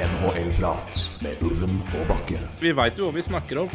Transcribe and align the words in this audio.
NHL-prat 0.00 1.00
med 1.20 1.42
Ulven 1.44 1.80
og 1.98 2.06
Bakke. 2.08 2.38
Vi 2.62 2.72
veit 2.76 2.96
jo 2.96 3.08
hva 3.08 3.16
vi 3.18 3.24
snakker 3.26 3.58
om. 3.64 3.72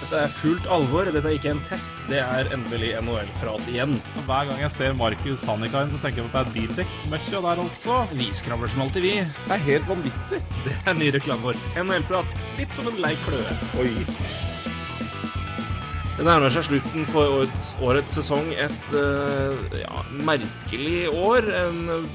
Dette 0.00 0.22
er 0.24 0.32
fullt 0.34 0.66
alvor. 0.72 1.06
Dette 1.06 1.30
er 1.30 1.36
ikke 1.36 1.52
en 1.52 1.62
test. 1.68 2.00
Det 2.10 2.18
er 2.18 2.50
endelig 2.54 2.90
NHL-prat 2.98 3.70
igjen. 3.70 3.94
Hver 4.26 4.48
gang 4.50 4.62
jeg 4.64 4.74
ser 4.74 4.96
Markus 4.98 5.44
Hannikainen, 5.46 5.92
så 5.94 6.02
tenker 6.02 6.24
jeg 6.24 6.26
på 6.26 6.40
at 6.40 6.50
det 6.50 6.50
er 6.50 6.56
bildekk-møkkja 6.56 7.42
der 7.46 7.62
altså. 7.62 8.00
Vi 8.18 8.30
skravler 8.34 8.72
som 8.72 8.82
alltid, 8.86 9.06
vi. 9.06 9.14
Det 9.22 9.56
er 9.56 9.66
helt 9.68 9.90
vanvittig. 9.90 10.40
Det 10.66 10.74
er 10.82 10.98
ny 10.98 11.12
reklame 11.14 11.52
vår. 11.52 11.60
NHL-prat. 11.84 12.38
Litt 12.58 12.74
som 12.74 12.90
en 12.90 12.98
lei 13.04 13.14
kløe. 13.28 13.58
Oi. 13.78 13.92
Det 16.18 16.26
nærmer 16.26 16.50
seg 16.52 16.66
slutten 16.66 17.06
for 17.08 17.38
årets, 17.38 17.70
årets 17.80 18.18
sesong. 18.18 18.50
Et 18.58 18.90
uh, 18.92 19.54
ja, 19.78 20.02
merkelig 20.26 21.06
år. 21.14 21.46
En, 21.62 22.10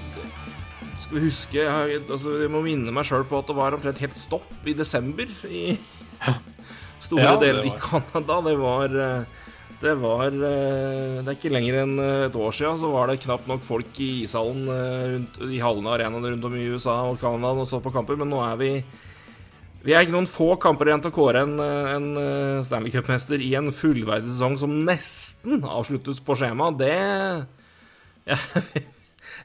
skal 1.00 1.24
huske 1.26 1.60
jeg, 1.60 2.02
altså, 2.08 2.38
jeg 2.42 2.52
må 2.52 2.62
minne 2.66 2.94
meg 2.96 3.08
sjøl 3.08 3.26
på 3.28 3.40
at 3.42 3.50
det 3.50 3.56
var 3.58 3.76
omtrent 3.76 4.02
helt 4.04 4.20
stopp 4.20 4.68
i 4.68 4.76
desember 4.78 5.32
i 5.50 5.66
store 7.04 7.26
Ja, 7.26 7.34
deler 7.42 7.68
i 7.68 7.74
Canada. 7.80 8.40
Det 8.46 8.56
var 8.60 8.96
eh, 9.04 9.42
det 9.82 9.96
var 10.00 10.32
eh, 10.32 11.18
Det 11.20 11.28
er 11.28 11.36
ikke 11.36 11.52
lenger 11.54 11.82
enn 11.84 11.98
eh, 12.02 12.28
et 12.30 12.38
år 12.40 12.56
siden 12.56 12.80
så 12.82 12.92
var 12.94 13.12
det 13.12 13.22
knapt 13.26 13.50
nok 13.52 13.66
folk 13.66 14.00
i 14.04 14.12
ishallen 14.24 14.70
rundt, 14.70 15.42
i 15.52 15.60
hallene 15.62 15.92
og 15.92 15.98
arenaene 15.98 16.32
rundt 16.34 16.48
om 16.48 16.56
i 16.56 16.70
USA 16.72 17.02
og 17.10 17.20
Canada 17.22 17.54
og 17.66 17.70
så 17.70 17.82
på 17.84 17.94
kamper, 17.94 18.18
men 18.20 18.32
nå 18.32 18.42
er 18.46 18.62
vi 18.62 18.72
vi 19.86 19.94
er 19.94 20.02
ikke 20.02 20.16
noen 20.16 20.26
få 20.26 20.56
kamper 20.58 20.90
igjen 20.90 21.04
til 21.04 21.12
å 21.12 21.14
kåre 21.14 21.44
en, 21.46 21.60
en 21.62 22.08
Stanley 22.66 22.90
Cup-mester 22.90 23.38
i 23.38 23.52
en 23.54 23.70
fullverdig 23.70 24.32
sesong 24.32 24.56
som 24.58 24.72
nesten 24.82 25.62
avsluttes 25.62 26.24
på 26.26 26.34
skjema. 26.40 26.72
Det 26.74 26.90
jeg, 28.32 28.82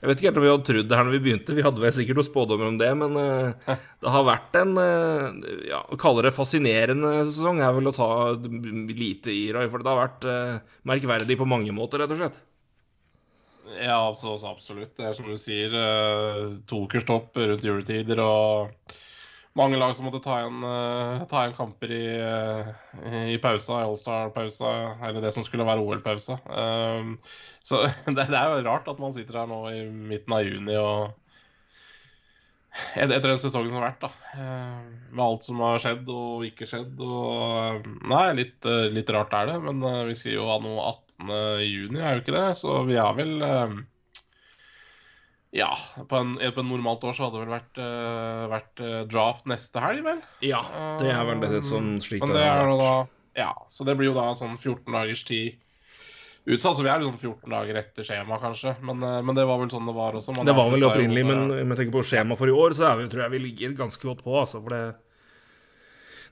jeg 0.01 0.09
vet 0.09 0.21
ikke 0.21 0.31
helt 0.31 0.39
om 0.41 0.45
vi 0.45 0.51
hadde 0.51 0.65
trodd 0.65 0.87
det 0.89 0.97
her 0.97 1.05
når 1.05 1.13
vi 1.13 1.23
begynte. 1.27 1.55
Vi 1.57 1.65
hadde 1.65 1.83
vel 1.83 1.93
sikkert 1.93 2.17
noen 2.17 2.29
spådommer 2.31 2.71
om 2.71 2.77
det, 2.81 2.89
men 2.97 3.17
eh, 3.21 3.75
det 4.01 4.13
har 4.15 4.23
vært 4.25 4.57
en 4.57 4.71
eh, 4.81 5.43
ja, 5.69 5.81
kalle 6.01 6.25
det 6.25 6.33
fascinerende 6.33 7.19
sesong 7.29 7.61
er 7.61 7.75
vel 7.77 7.91
å 7.91 7.97
ta 7.97 8.09
lite 8.41 9.35
i, 9.35 9.51
Roy. 9.53 9.69
For 9.69 9.85
det 9.85 9.93
har 9.93 10.01
vært 10.01 10.25
eh, 10.25 10.79
merkverdig 10.89 11.37
på 11.37 11.49
mange 11.49 11.75
måter, 11.77 12.01
rett 12.01 12.15
og 12.17 12.23
slett. 12.23 12.41
Ja, 13.77 13.99
altså, 13.99 14.39
så 14.41 14.55
absolutt. 14.55 14.97
Det 14.97 15.05
er 15.05 15.13
som 15.15 15.29
du 15.29 15.37
sier, 15.39 15.77
uh, 15.77 16.49
tokerstopp 16.69 17.37
rundt 17.39 17.65
juletider 17.65 18.19
og 18.25 18.97
mange 19.57 19.79
lag 19.79 19.93
som 19.95 20.09
måtte 20.09 20.23
ta 20.25 20.41
igjen, 20.41 20.65
ta 21.31 21.45
igjen 21.45 21.55
kamper 21.55 21.93
i, 21.95 22.03
i 23.35 23.39
pausa, 23.43 23.79
i 23.79 23.87
All-Star-pausa, 23.87 24.73
eller 25.07 25.23
det 25.23 25.33
som 25.35 25.47
skulle 25.47 25.67
være 25.69 25.85
OL-pausa. 25.85 26.39
Så 27.71 27.85
det, 28.17 28.27
det 28.27 28.37
er 28.37 28.53
jo 28.57 28.65
rart 28.67 28.89
at 28.91 29.01
man 29.03 29.15
sitter 29.15 29.43
her 29.43 29.51
nå 29.51 29.63
i 29.71 29.85
midten 29.91 30.35
av 30.35 30.47
juni 30.47 30.77
og 30.81 31.17
etter 32.95 33.27
den 33.27 33.39
sesongen 33.41 33.73
som 33.73 33.81
har 33.81 33.89
vært, 33.89 34.05
da. 34.05 34.11
eh, 34.39 34.83
Med 35.11 35.23
alt 35.25 35.47
som 35.47 35.59
har 35.65 35.81
skjedd 35.83 36.11
og 36.15 36.45
ikke 36.47 36.69
skjedd. 36.71 37.01
Og 37.03 37.89
Nei, 38.11 38.27
litt, 38.39 38.59
eh, 38.67 38.87
litt 38.95 39.11
rart 39.11 39.35
er 39.37 39.51
det. 39.51 39.57
Men 39.65 39.83
eh, 39.87 40.05
vi 40.07 40.15
skriver 40.15 40.39
jo 40.39 40.51
av 40.55 40.63
noe 40.65 40.85
18. 40.87 41.33
juni, 41.67 41.99
er 42.01 42.15
jo 42.15 42.23
ikke 42.23 42.37
det? 42.37 42.45
Så 42.61 42.77
vi 42.89 42.95
er 43.03 43.17
vel 43.19 43.33
eh, 43.47 43.75
Ja, 45.59 45.73
på, 45.99 46.21
en, 46.23 46.37
på 46.39 46.63
normalt 46.63 47.03
år 47.11 47.17
så 47.19 47.27
hadde 47.27 47.41
det 47.41 47.47
vel 47.49 47.57
vært, 47.57 47.81
eh, 47.83 48.45
vært 48.55 48.85
eh, 48.87 49.01
draft 49.11 49.51
neste 49.51 49.83
helg, 49.83 50.07
vel? 50.07 50.23
Ja, 50.47 50.63
det 51.03 51.11
er 51.11 51.27
vel 51.27 51.43
det 51.43 51.65
som 51.67 51.97
sliter. 51.99 52.31
Men 52.31 52.39
det 52.39 52.47
er 52.47 52.71
da 52.85 52.93
Ja, 53.41 53.51
så 53.71 53.87
det 53.89 53.99
blir 53.99 54.13
jo 54.13 54.17
da 54.17 54.31
sånn 54.39 54.55
14 54.55 54.87
dagers 54.95 55.27
tid 55.27 55.59
utsatt. 56.55 56.79
Så 56.79 56.85
vi 56.87 56.91
er 56.93 57.03
liksom 57.03 57.19
14 57.19 57.53
dager 57.55 57.79
etter 57.81 58.07
skjema, 58.07 58.41
kanskje. 58.43 58.75
Men, 58.87 59.03
eh, 59.03 59.21
men 59.27 59.39
det 59.39 59.47
var 59.49 59.61
vel 59.61 59.71
sånn 59.73 59.87
det 59.89 59.97
var 59.97 60.19
også. 60.19 60.35
Man 60.37 60.49
Det 60.49 60.57
var 60.57 60.73
vel 60.73 60.89
opprinnelig, 60.89 61.27
men 61.27 61.45
om 61.51 61.75
jeg 61.75 61.81
tenker 61.83 61.97
på 61.99 62.07
skjema 62.13 62.39
for 62.39 62.51
i 62.51 62.57
år, 62.57 62.77
så 62.77 62.91
er 62.91 62.99
vi, 63.01 63.09
tror 63.13 63.25
jeg 63.27 63.35
vi 63.37 63.45
ligger 63.47 63.79
ganske 63.85 64.03
godt 64.11 64.25
på, 64.27 64.35
altså. 64.41 64.63
For 64.63 64.77
det 64.77 64.83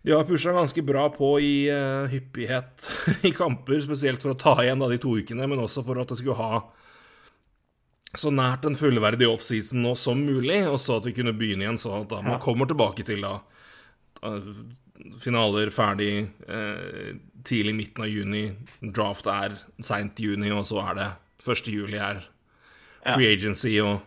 De 0.06 0.12
har 0.14 0.24
pusha 0.24 0.52
ganske 0.54 0.82
bra 0.86 1.08
på 1.10 1.40
i 1.42 1.68
uh, 1.74 2.06
hyppighet 2.08 2.86
i 3.28 3.32
kamper, 3.34 3.80
spesielt 3.82 4.22
for 4.22 4.30
å 4.30 4.38
ta 4.38 4.54
igjen 4.62 4.78
da 4.78 4.88
de 4.88 4.98
to 5.02 5.16
ukene, 5.18 5.48
men 5.50 5.58
også 5.58 5.82
for 5.84 5.98
at 6.00 6.08
det 6.08 6.20
skulle 6.20 6.38
ha 6.38 6.60
så 8.16 8.30
nært 8.32 8.64
en 8.64 8.78
fullverdig 8.78 9.28
offseason 9.28 9.82
nå 9.84 9.94
som 9.98 10.20
mulig, 10.24 10.62
og 10.68 10.78
så 10.80 10.96
at 10.98 11.08
vi 11.10 11.14
kunne 11.18 11.34
begynne 11.36 11.66
igjen 11.66 11.80
sånn 11.80 12.06
at 12.06 12.12
da 12.12 12.22
man 12.24 12.40
kommer 12.40 12.68
tilbake 12.70 13.04
til 13.04 13.20
da 13.26 13.34
eh, 14.24 14.52
finaler 15.20 15.72
ferdig 15.74 16.12
eh, 16.48 17.18
tidlig 17.48 17.74
midten 17.78 18.04
av 18.04 18.12
juni, 18.12 18.44
draft 18.80 19.28
er 19.32 19.56
seint 19.84 20.20
juni, 20.20 20.52
og 20.54 20.66
så 20.68 20.82
er 20.90 20.98
det 20.98 21.08
1. 21.48 21.72
juli 21.72 21.98
er 22.02 22.22
free 23.06 23.32
agency, 23.32 23.78
og 23.80 24.02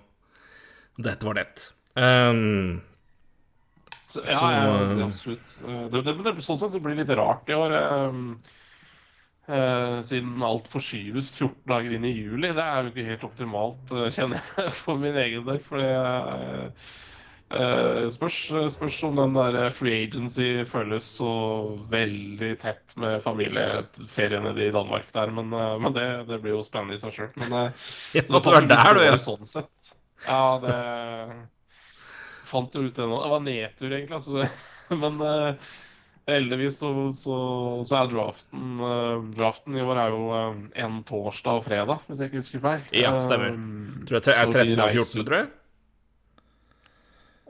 dette 1.02 1.28
var 1.28 1.40
det. 1.40 1.68
Um, 1.96 2.82
Så, 4.12 4.24
ja, 4.28 4.40
ja, 4.52 4.64
eh, 4.76 5.06
absolutt. 5.06 5.52
Eh, 5.64 5.86
Det, 5.88 6.02
det, 6.04 6.16
det, 6.26 6.34
sånn 6.44 6.60
sett 6.60 6.74
så 6.74 6.82
blir 6.84 6.98
det 6.98 7.06
litt 7.06 7.14
rart 7.16 7.48
i 7.48 7.56
år. 7.56 7.76
Um, 8.12 8.34
uh, 9.48 10.02
siden 10.04 10.44
alt 10.44 10.68
forskyves 10.68 11.30
14 11.38 11.54
dager 11.72 11.96
inn 11.96 12.08
i 12.10 12.12
juli. 12.18 12.52
Det 12.52 12.66
er 12.66 12.84
jo 12.84 12.92
ikke 12.92 13.08
helt 13.08 13.24
optimalt, 13.30 13.94
uh, 13.96 14.10
kjenner 14.12 14.44
jeg 14.44 14.76
for 14.82 15.00
min 15.00 15.16
egen 15.16 15.48
del. 15.48 15.62
For 15.64 15.80
det 15.80 15.94
eh, 17.54 18.08
spørs, 18.14 18.38
spørs 18.74 18.98
om 19.08 19.18
den 19.20 19.36
der 19.36 19.70
free 19.76 20.06
agency 20.06 20.64
føles 20.70 21.06
så 21.20 21.32
veldig 21.92 22.52
tett 22.62 22.96
med 23.02 23.22
familieferiene 23.24 24.54
i 24.56 24.72
Danmark 24.74 25.12
der. 25.16 25.34
Men, 25.36 25.54
uh, 25.54 25.76
men 25.82 25.96
det, 25.96 26.08
det 26.30 26.42
blir 26.44 26.58
jo 26.58 26.66
spennende 26.66 26.98
i 26.98 27.02
seg 27.02 27.16
sjøl. 27.16 27.30
Men 27.42 27.56
uh, 27.56 27.86
ja, 28.18 28.26
det 28.28 28.42
var 28.42 28.60
er 28.62 28.68
der, 28.72 28.92
du, 28.98 29.04
ja. 29.06 29.20
Sånn 29.22 29.48
sett. 29.48 29.94
Ja, 30.28 30.58
det 30.64 30.76
fant 32.52 32.76
jo 32.76 32.84
ut 32.88 32.98
det 32.98 33.08
nå. 33.08 33.22
Det 33.24 33.32
var 33.36 33.46
nedtur, 33.46 33.96
egentlig. 33.96 34.20
Altså. 34.20 34.50
Men 35.04 35.24
uh, 35.24 35.72
heldigvis 36.28 36.82
så, 36.82 36.92
så, 37.16 37.38
så 37.88 38.02
er 38.02 38.12
draften 38.12 38.84
Draften 39.38 39.80
i 39.80 39.84
år 39.84 40.04
er 40.04 40.14
jo 40.14 40.28
en 40.86 41.00
torsdag 41.08 41.62
og 41.62 41.66
fredag, 41.66 42.04
hvis 42.08 42.22
jeg 42.22 42.32
ikke 42.32 42.44
husker 42.44 42.64
feil. 42.68 42.86
Ja, 42.96 43.16
stemmer. 43.24 43.58
Tror 44.06 44.20
jeg 44.20 44.36
er 44.36 44.46
så 44.46 44.62
13. 44.62 44.78
og 44.78 45.02
14., 45.02 45.26
tror 45.26 45.40
jeg. 45.42 45.50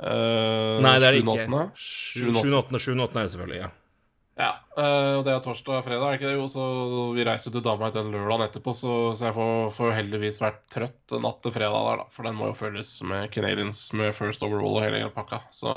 Eh, 0.01 0.79
Nei, 0.83 0.95
det 0.99 1.11
er 1.11 1.19
det 1.19 1.21
ikke. 1.23 1.45
8.. 1.45 1.69
7. 1.75 2.57
8. 2.63 2.83
7. 2.87 2.97
8. 2.97 3.19
er 3.19 3.21
det 3.21 3.35
selvfølgelig, 3.35 3.61
ja. 3.61 3.71
Ja, 4.39 4.51
eh, 4.79 5.13
og 5.19 5.25
det 5.27 5.33
er 5.33 5.43
torsdag 5.43 5.81
og 5.81 5.85
fredag, 5.85 6.05
er 6.07 6.15
det 6.15 6.19
ikke 6.21 6.29
det? 6.31 6.37
Jo, 6.39 6.47
så 6.49 6.63
vi 7.13 7.25
reiser 7.27 7.49
jo 7.49 7.57
til 7.57 7.65
Danmark 7.65 7.93
den 7.93 8.09
lørdagen 8.13 8.45
etterpå, 8.47 8.73
så, 8.77 8.93
så 9.17 9.27
jeg 9.27 9.35
får, 9.35 9.69
får 9.75 9.93
heldigvis 9.99 10.41
vært 10.41 10.61
trøtt 10.73 11.15
natt 11.21 11.41
til 11.43 11.53
fredag 11.53 11.87
der, 11.89 12.01
da. 12.01 12.07
For 12.15 12.27
den 12.27 12.37
må 12.39 12.49
jo 12.49 12.57
følges 12.57 12.93
med 13.05 13.29
Canadians 13.35 13.83
med 13.97 14.15
first 14.17 14.45
overall 14.47 14.79
og 14.79 14.85
hele 14.87 15.11
pakka. 15.13 15.43
Så, 15.53 15.75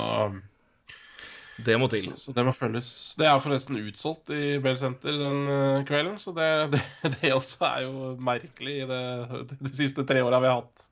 Det 1.67 1.77
må 1.79 1.91
til. 1.91 2.07
så, 2.07 2.15
så 2.23 2.35
det 2.35 2.47
må 2.47 2.55
følges. 2.55 2.89
Det 3.19 3.27
er 3.29 3.43
forresten 3.43 3.77
utsolgt 3.83 4.33
i 4.33 4.57
Bell 4.63 4.79
Center 4.79 5.19
den 5.19 5.45
eh, 5.51 5.85
kvelden, 5.87 6.17
så 6.23 6.33
det, 6.35 6.49
det, 6.73 6.83
det 7.19 7.35
også 7.35 7.69
er 7.69 7.85
jo 7.85 8.15
merkelig 8.17 8.79
i 8.81 8.89
det, 8.89 9.03
de 9.61 9.75
siste 9.75 10.07
tre 10.07 10.23
åra 10.25 10.41
vi 10.41 10.49
har 10.49 10.63
hatt. 10.63 10.89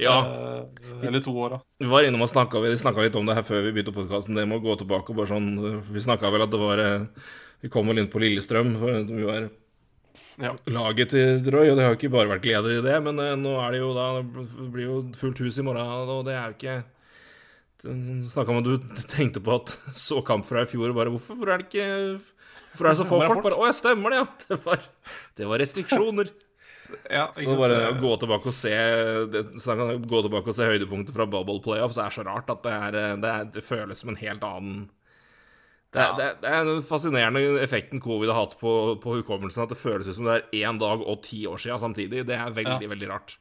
Ja. 0.00 0.16
Eh, 0.24 1.06
eller 1.08 1.22
to 1.24 1.32
år, 1.36 1.56
da. 1.56 1.60
Vi 1.80 1.88
var 1.90 2.04
innom 2.06 2.24
og 2.24 2.30
snakka 2.32 2.60
litt 2.64 3.16
om 3.18 3.26
det 3.28 3.36
her 3.38 3.46
før 3.46 3.64
vi 3.66 3.72
begynte 3.76 3.94
podkasten. 3.96 4.36
Det 4.38 4.46
må 4.48 4.58
gå 4.64 4.76
tilbake 4.80 5.12
og 5.12 5.20
bare 5.20 5.30
sånn 5.30 5.48
Vi 5.92 6.02
snakka 6.04 6.30
vel 6.32 6.44
at 6.46 6.52
det 6.52 6.60
var 6.60 6.82
eh, 6.84 7.06
Vi 7.62 7.68
kom 7.72 7.88
vel 7.90 8.00
inn 8.02 8.10
på 8.12 8.20
Lillestrøm, 8.22 8.74
for 8.80 9.02
vi 9.04 9.26
var 9.28 9.50
Ja. 10.40 10.54
laget 10.72 11.10
til 11.12 11.44
Roy, 11.52 11.68
og 11.70 11.76
det 11.76 11.84
har 11.84 11.92
jo 11.92 11.98
ikke 11.98 12.12
bare 12.14 12.30
vært 12.32 12.42
glede 12.46 12.78
i 12.78 12.82
det, 12.84 12.96
men 13.04 13.18
eh, 13.20 13.34
nå 13.36 13.52
er 13.60 13.70
det 13.76 13.80
jo 13.82 13.90
da 13.94 14.06
Det 14.24 14.70
blir 14.72 14.86
jo 14.86 14.96
fullt 15.16 15.38
hus 15.44 15.58
i 15.60 15.64
morgen, 15.66 15.84
og 16.08 16.24
det 16.24 16.34
er 16.36 16.46
jo 16.48 16.56
ikke 16.56 16.78
Snakka 17.80 18.52
om 18.52 18.58
at 18.60 18.66
du 18.68 19.04
tenkte 19.08 19.40
på 19.40 19.54
at 19.56 19.72
så 20.08 20.20
kamp 20.24 20.44
fra 20.48 20.64
i 20.64 20.68
fjor, 20.68 20.90
og 20.92 20.96
bare 21.00 21.12
hvorfor, 21.12 21.36
hvorfor 21.36 21.52
er 21.54 21.62
det 21.62 21.68
ikke 21.70 21.88
Hvorfor 22.70 22.86
er 22.86 22.90
det 22.92 22.98
så 23.00 23.06
få 23.08 23.20
folk? 23.24 23.42
Bare 23.44 23.56
Å 23.58 23.66
ja, 23.68 23.74
stemmer 23.76 24.12
det, 24.12 24.18
ja. 24.20 24.26
Det 24.50 24.58
var, 24.64 24.82
det 25.40 25.48
var 25.48 25.58
restriksjoner. 25.64 26.28
Ja, 27.10 27.26
Så 27.34 27.56
bare 27.58 27.78
å 27.90 27.96
gå 28.00 28.12
tilbake 28.22 28.48
og 28.52 28.54
se 28.56 28.72
det, 29.32 29.42
så 29.62 29.74
kan 29.78 29.90
jeg 29.92 30.02
gå 30.10 30.22
tilbake 30.26 30.52
og 30.52 30.56
se 30.56 30.68
høydepunktet 30.70 31.14
fra 31.16 31.26
Bubble 31.26 31.60
Playoffs 31.64 31.98
er 31.98 32.14
så 32.14 32.24
rart 32.26 32.50
at 32.52 32.62
det, 32.66 32.72
er, 32.72 32.96
det, 33.20 33.30
er, 33.34 33.44
det 33.56 33.64
føles 33.66 33.98
som 34.02 34.12
en 34.12 34.18
helt 34.20 34.44
annen 34.46 34.88
det 35.90 35.98
er, 36.04 36.12
det, 36.14 36.26
det 36.44 36.50
er 36.54 36.68
den 36.68 36.84
fascinerende 36.86 37.40
effekten 37.64 37.98
covid 38.02 38.30
har 38.30 38.44
hatt 38.44 38.52
på, 38.60 38.72
på 39.02 39.16
hukommelsen. 39.18 39.64
At 39.64 39.72
det 39.72 39.78
føles 39.80 40.06
ut 40.06 40.14
som 40.20 40.28
det 40.28 40.36
er 40.36 40.60
én 40.68 40.78
dag 40.78 41.00
og 41.02 41.18
ti 41.26 41.40
år 41.50 41.58
siden 41.58 41.80
samtidig. 41.82 42.20
Det 42.28 42.36
er 42.36 42.52
veldig, 42.54 42.76
Ja. 42.86 42.90
veldig 42.92 43.08
rart. 43.10 43.32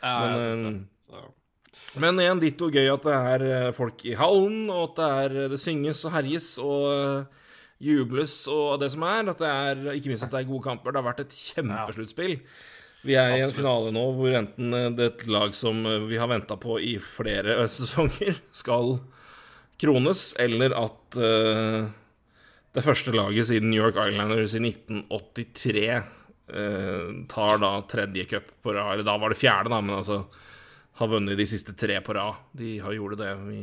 Ja, 0.00 0.14
jeg 0.24 0.30
Men, 0.30 0.40
synes 0.46 0.62
det. 0.64 0.72
eh, 0.72 1.10
Så. 1.10 2.00
Men 2.00 2.22
igjen, 2.22 2.40
ditto 2.40 2.70
gøy 2.72 2.88
at 2.94 3.04
det 3.04 3.12
er 3.34 3.44
eh, 3.66 3.72
folk 3.76 4.06
i 4.08 4.14
hallen, 4.16 4.70
og 4.72 4.86
at 4.86 4.96
det, 4.96 5.10
er, 5.26 5.48
det 5.52 5.60
synges 5.60 6.00
og 6.08 6.14
herjes 6.16 6.48
og 6.64 6.86
eh, 6.94 7.44
jubles 7.90 8.38
og 8.56 8.80
det 8.80 8.88
som 8.96 9.04
er. 9.04 9.28
At 9.34 9.44
det 9.44 9.52
er, 9.52 9.84
ikke 10.00 10.08
minst 10.14 10.24
at 10.24 10.32
det 10.32 10.40
er 10.40 10.48
gode 10.48 10.64
kamper. 10.64 10.96
Det 10.96 11.02
har 11.02 11.10
vært 11.12 11.24
et 11.26 11.36
kjempesluttspill. 11.42 12.38
Vi 13.08 13.16
er 13.16 13.38
i 13.38 13.40
en 13.40 13.54
finale 13.54 13.92
nå 13.94 14.02
hvor 14.16 14.34
enten 14.36 14.74
eh, 14.76 14.90
det 14.92 15.04
er 15.06 15.12
et 15.14 15.28
lag 15.32 15.54
som 15.56 15.80
eh, 15.88 16.04
vi 16.10 16.18
har 16.20 16.28
venta 16.28 16.58
på 16.60 16.76
i 16.84 16.96
flere 17.00 17.54
eh, 17.62 17.70
sesonger, 17.72 18.42
skal 18.52 18.98
krones, 19.78 20.32
eller 20.42 20.74
at 20.74 21.16
uh, 21.22 21.84
det 22.74 22.82
første 22.82 23.12
laget 23.14 23.46
siden 23.46 23.70
New 23.70 23.78
York 23.78 23.94
Islanders 23.94 24.56
i 24.58 24.62
1983 24.64 25.84
uh, 25.94 27.12
tar 27.30 27.62
da 27.62 27.70
tredje 27.86 28.24
cup 28.32 28.50
på 28.58 28.74
rad. 28.74 28.96
Eller 28.96 29.06
da 29.06 29.14
var 29.22 29.30
det 29.30 29.38
fjerde, 29.38 29.70
da, 29.70 29.78
men 29.78 30.00
altså 30.00 30.24
har 30.98 31.12
vunnet 31.14 31.38
de 31.38 31.46
siste 31.46 31.76
tre 31.78 32.00
på 32.02 32.18
rad. 32.18 32.42
De 32.58 32.74
har 32.82 32.98
gjort 32.98 33.20
det 33.22 33.30
i 33.54 33.62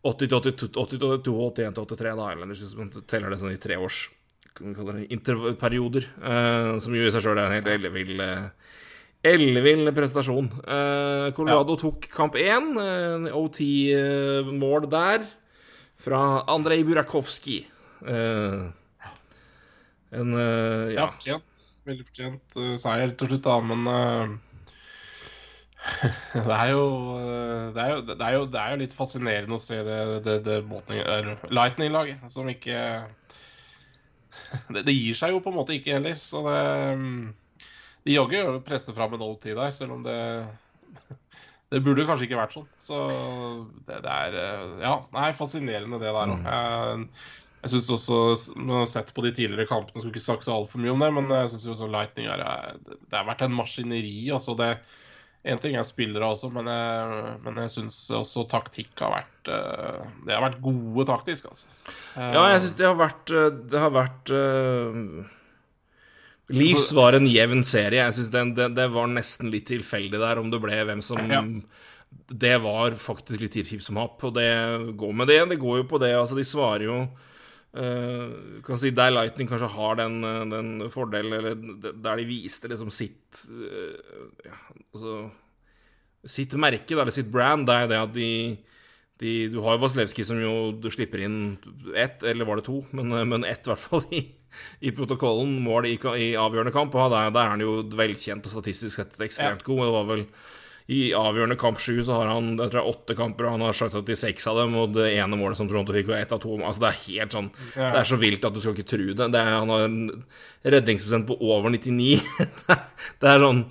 80 0.00 0.24
til 0.24 0.32
82, 0.32 0.72
80 0.72 0.96
til 0.96 1.04
82, 1.04 1.36
81 1.60 1.76
til 1.76 1.90
83, 1.92 2.16
da, 2.16 2.32
Islanders, 2.32 2.64
hvis 2.64 2.78
man 2.80 2.94
teller 3.04 3.36
det 3.36 3.42
sånn 3.44 3.52
i 3.52 3.60
vi 3.60 3.76
kalle 3.76 4.15
det, 4.60 5.06
interperioder, 5.14 6.08
Uh, 6.20 6.76
som 6.82 6.96
jo 6.96 7.06
i 7.06 7.12
seg 7.14 7.24
sjøl 7.24 7.38
er 7.38 7.48
en 7.48 7.56
helt 7.58 7.70
ellevill 7.70 8.22
eh, 8.24 8.72
ellevill 9.26 9.92
prestasjon. 9.96 10.50
Uh, 10.64 11.28
Colorado 11.36 11.76
tok 11.80 12.08
kamp 12.12 12.38
én, 12.40 12.72
Uh, 12.76 13.30
OT-mål 13.36 14.88
der, 14.92 15.24
fra 16.00 16.24
Andrej 16.52 16.84
Burakovsky. 16.88 17.62
Uh, 18.02 18.68
en 20.16 20.36
uh, 20.36 20.92
Ja, 20.92 21.00
ja. 21.00 21.08
fortjent. 21.10 21.66
Veldig 21.86 22.06
fortjent 22.08 22.58
eh, 22.58 22.74
seier 22.82 23.12
til 23.14 23.30
slutt, 23.30 23.44
da, 23.46 23.56
men 23.62 23.86
eh, 23.86 24.32
det, 26.48 26.56
er 26.56 26.72
jo, 26.72 26.86
eh, 27.20 27.66
det, 27.76 27.82
er 27.84 27.92
jo, 27.92 28.00
det, 28.08 28.16
er 28.16 28.34
jo, 28.34 28.46
det 28.50 28.62
er 28.62 28.72
jo 28.72 28.80
litt 28.80 28.96
fascinerende 28.96 29.54
å 29.54 29.62
se 29.62 29.78
det, 29.86 29.98
det, 30.24 30.36
det 30.48 30.56
Lightning-laget 31.54 32.26
som 32.32 32.50
ikke 32.50 32.80
det, 34.74 34.84
det 34.86 34.94
gir 34.94 35.16
seg 35.18 35.34
jo 35.34 35.42
på 35.44 35.52
en 35.52 35.58
måte 35.58 35.76
ikke 35.76 35.96
heller. 35.98 36.20
Så 36.22 36.42
det 36.46 36.60
Vi 38.06 38.12
De 38.12 38.18
jogger 38.18 38.44
jo 38.46 38.60
presser 38.66 38.94
fram 38.96 39.16
en 39.16 39.24
old 39.26 39.40
tid 39.42 39.58
der, 39.58 39.72
selv 39.74 39.96
om 39.96 40.04
det 40.06 40.18
Det 41.72 41.82
burde 41.82 42.04
kanskje 42.06 42.28
ikke 42.28 42.38
vært 42.38 42.54
sånn. 42.54 42.68
Så 42.78 43.00
det, 43.88 44.02
det 44.04 44.12
er 44.12 44.38
eh, 44.42 44.76
Ja, 44.84 45.00
nei, 45.16 45.32
fascinerende 45.34 45.98
det 46.02 46.12
der 46.14 46.34
òg. 46.36 46.46
Jeg, 46.46 47.08
jeg 47.64 47.72
synes 47.72 47.88
også, 47.96 48.20
jeg 48.54 48.68
har 48.70 48.86
sett 48.86 49.10
på 49.16 49.24
de 49.24 49.32
tidligere 49.34 49.66
kampene, 49.66 49.98
Skulle 49.98 50.14
ikke 50.14 50.26
snakke 50.28 50.46
så 50.46 50.54
altfor 50.60 50.82
mye 50.82 50.94
om 50.94 51.02
det, 51.02 51.10
men 51.16 51.32
jeg 51.34 51.50
syns 51.50 51.66
også 51.74 51.90
Lightning 51.90 52.30
er 52.30 52.44
Det 52.86 53.16
har 53.16 53.26
vært 53.26 53.42
en 53.48 53.58
maskineri. 53.58 54.30
altså 54.30 54.54
det 54.58 54.76
en 55.46 55.60
ting 55.62 55.76
er 55.78 55.86
spillere 55.86 56.26
også, 56.26 56.50
men 56.54 56.68
jeg, 56.70 57.32
men 57.44 57.58
jeg 57.62 57.72
syns 57.76 57.96
også 58.14 58.46
taktikk 58.50 58.98
har 58.98 59.12
vært 59.14 59.50
eh, 59.54 60.04
Det 60.26 60.34
har 60.34 60.42
vært 60.42 60.60
gode 60.64 61.06
taktisk, 61.08 61.48
altså. 61.52 61.70
Eh, 62.18 62.32
Ja, 62.34 62.46
jeg 62.52 62.64
syns 62.64 62.76
det 62.80 62.88
har 62.88 62.98
vært 62.98 63.34
eh, 63.34 63.50
Det 63.70 63.82
har 63.82 63.92
vært 63.94 64.32
uh, 64.34 65.34
Leafs 66.54 66.92
var 66.94 67.16
en 67.18 67.26
jevn 67.26 67.64
serie. 67.66 68.04
Jeg 68.04 68.14
syns 68.14 68.28
det, 68.30 68.42
det, 68.58 68.68
det 68.76 68.86
var 68.94 69.08
nesten 69.10 69.50
litt 69.50 69.66
tilfeldig 69.66 70.20
der 70.22 70.38
om 70.38 70.50
det 70.52 70.62
ble 70.62 70.78
hvem 70.86 71.02
som 71.02 71.30
Ja. 71.30 71.42
Det 72.26 72.54
var 72.62 72.94
faktisk 72.98 73.42
litt 73.42 73.56
hipp 73.58 73.82
som 73.84 73.98
happ, 74.00 74.22
og 74.24 74.36
det 74.38 74.46
går 74.98 75.10
med 75.14 75.28
det. 75.28 75.40
Det 75.50 75.58
går 75.60 75.80
jo 75.82 75.86
på 75.90 75.98
det. 76.00 76.12
Altså, 76.16 76.38
de 76.38 76.44
svarer 76.46 76.86
jo 76.86 77.00
eh, 77.80 78.60
kan 78.66 78.80
si 78.80 78.92
Der 78.96 79.12
Lightning 79.14 79.48
kanskje 79.50 79.72
har 79.74 79.98
den, 80.00 80.20
eh, 80.24 80.44
den 80.52 80.70
fordelen, 80.92 81.32
eller 81.38 81.92
der 81.92 82.22
de 82.22 82.28
viste 82.28 82.70
liksom 82.70 82.92
sitt 82.94 83.46
uh, 83.50 84.30
ja, 84.44 84.56
altså, 84.92 85.18
Sitt 86.26 86.56
merke, 86.58 86.96
eller 86.96 87.14
sitt 87.14 87.28
brand, 87.30 87.68
det 87.68 87.74
er 87.74 87.90
det 87.92 87.98
at 88.02 88.14
de 88.16 88.30
de, 89.20 89.48
du 89.48 89.60
har 89.64 89.76
jo 89.76 89.80
Vasilevskij 89.84 90.26
som 90.28 90.40
jo 90.40 90.72
du 90.76 90.90
slipper 90.92 91.22
inn 91.24 91.38
ett, 91.96 92.20
eller 92.26 92.48
var 92.48 92.60
det 92.60 92.66
to, 92.68 92.82
men, 92.96 93.14
men 93.30 93.46
ett 93.48 93.64
i 93.64 93.72
hvert 93.72 93.80
fall 93.80 94.04
i, 94.18 94.22
i 94.84 94.92
protokollen, 94.96 95.54
mål 95.64 95.88
i, 95.88 95.94
i 95.96 96.28
avgjørende 96.36 96.74
kamp. 96.74 96.96
Og 96.96 97.14
der, 97.14 97.32
der 97.32 97.46
er 97.46 97.54
han 97.54 97.64
jo 97.64 97.78
velkjent 97.96 98.44
og 98.44 98.56
statistisk 98.58 99.00
sett 99.00 99.16
ekstremt 99.24 99.64
god. 99.64 99.84
Det 99.86 99.94
var 99.94 100.10
vel 100.10 100.26
i 100.86 101.08
avgjørende 101.18 101.56
kamp 101.58 101.80
sju 101.82 101.96
så 102.06 102.14
har 102.20 102.28
han 102.30 102.52
jeg 102.52 102.70
tror 102.70 102.76
det 102.76 102.82
er 102.84 102.90
åtte 102.92 103.14
kamper, 103.18 103.46
og 103.48 103.56
han 103.56 103.64
har 103.66 103.74
sagt 103.74 103.96
at 103.98 104.06
de 104.06 104.14
seks 104.14 104.44
av 104.46 104.60
dem, 104.60 104.76
og 104.78 104.92
det 104.94 105.08
ene 105.18 105.34
målet 105.38 105.58
som 105.58 105.66
Toronto 105.66 105.90
fikk, 105.96 106.06
var 106.12 106.20
ett 106.22 106.34
av 106.36 106.38
to. 106.44 106.52
Altså 106.62 106.84
Det 106.84 106.90
er 106.92 107.00
helt 107.08 107.34
sånn 107.34 107.48
Ja. 107.74 107.88
Det 107.90 107.98
er 108.04 108.10
så 108.12 108.18
vilt 108.20 108.46
at 108.46 108.54
du 108.54 108.60
skal 108.62 108.76
ikke 108.76 108.86
tro 108.92 109.08
det. 109.18 109.26
det 109.34 109.40
er, 109.40 109.50
han 109.56 109.72
har 109.74 109.86
en 109.88 109.98
redningsprosent 110.62 111.26
på 111.26 111.38
over 111.42 111.74
99. 111.74 112.22
det, 113.20 113.32
er, 113.32 113.42
sånn 113.42 113.64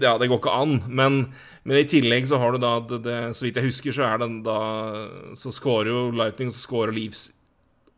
Ja, 0.00 0.14
det 0.16 0.30
går 0.32 0.40
ikke 0.40 0.56
an. 0.56 0.74
Men, 0.88 1.20
men 1.68 1.82
i 1.82 1.84
tillegg 1.84 2.30
så 2.32 2.40
har 2.40 2.56
du 2.56 2.62
da 2.64 2.78
det, 2.80 3.02
det, 3.04 3.18
Så 3.36 3.44
vidt 3.44 3.60
jeg 3.60 3.68
husker, 3.68 3.92
så 3.92 4.08
er 4.08 4.24
det 4.24 4.30
da 4.48 4.58
Så 5.36 5.52
scorer 5.52 5.92
jo 5.92 6.06
Lightning, 6.16 6.48
så 6.48 6.64
scorer 6.64 6.96
Leaves, 6.96 7.26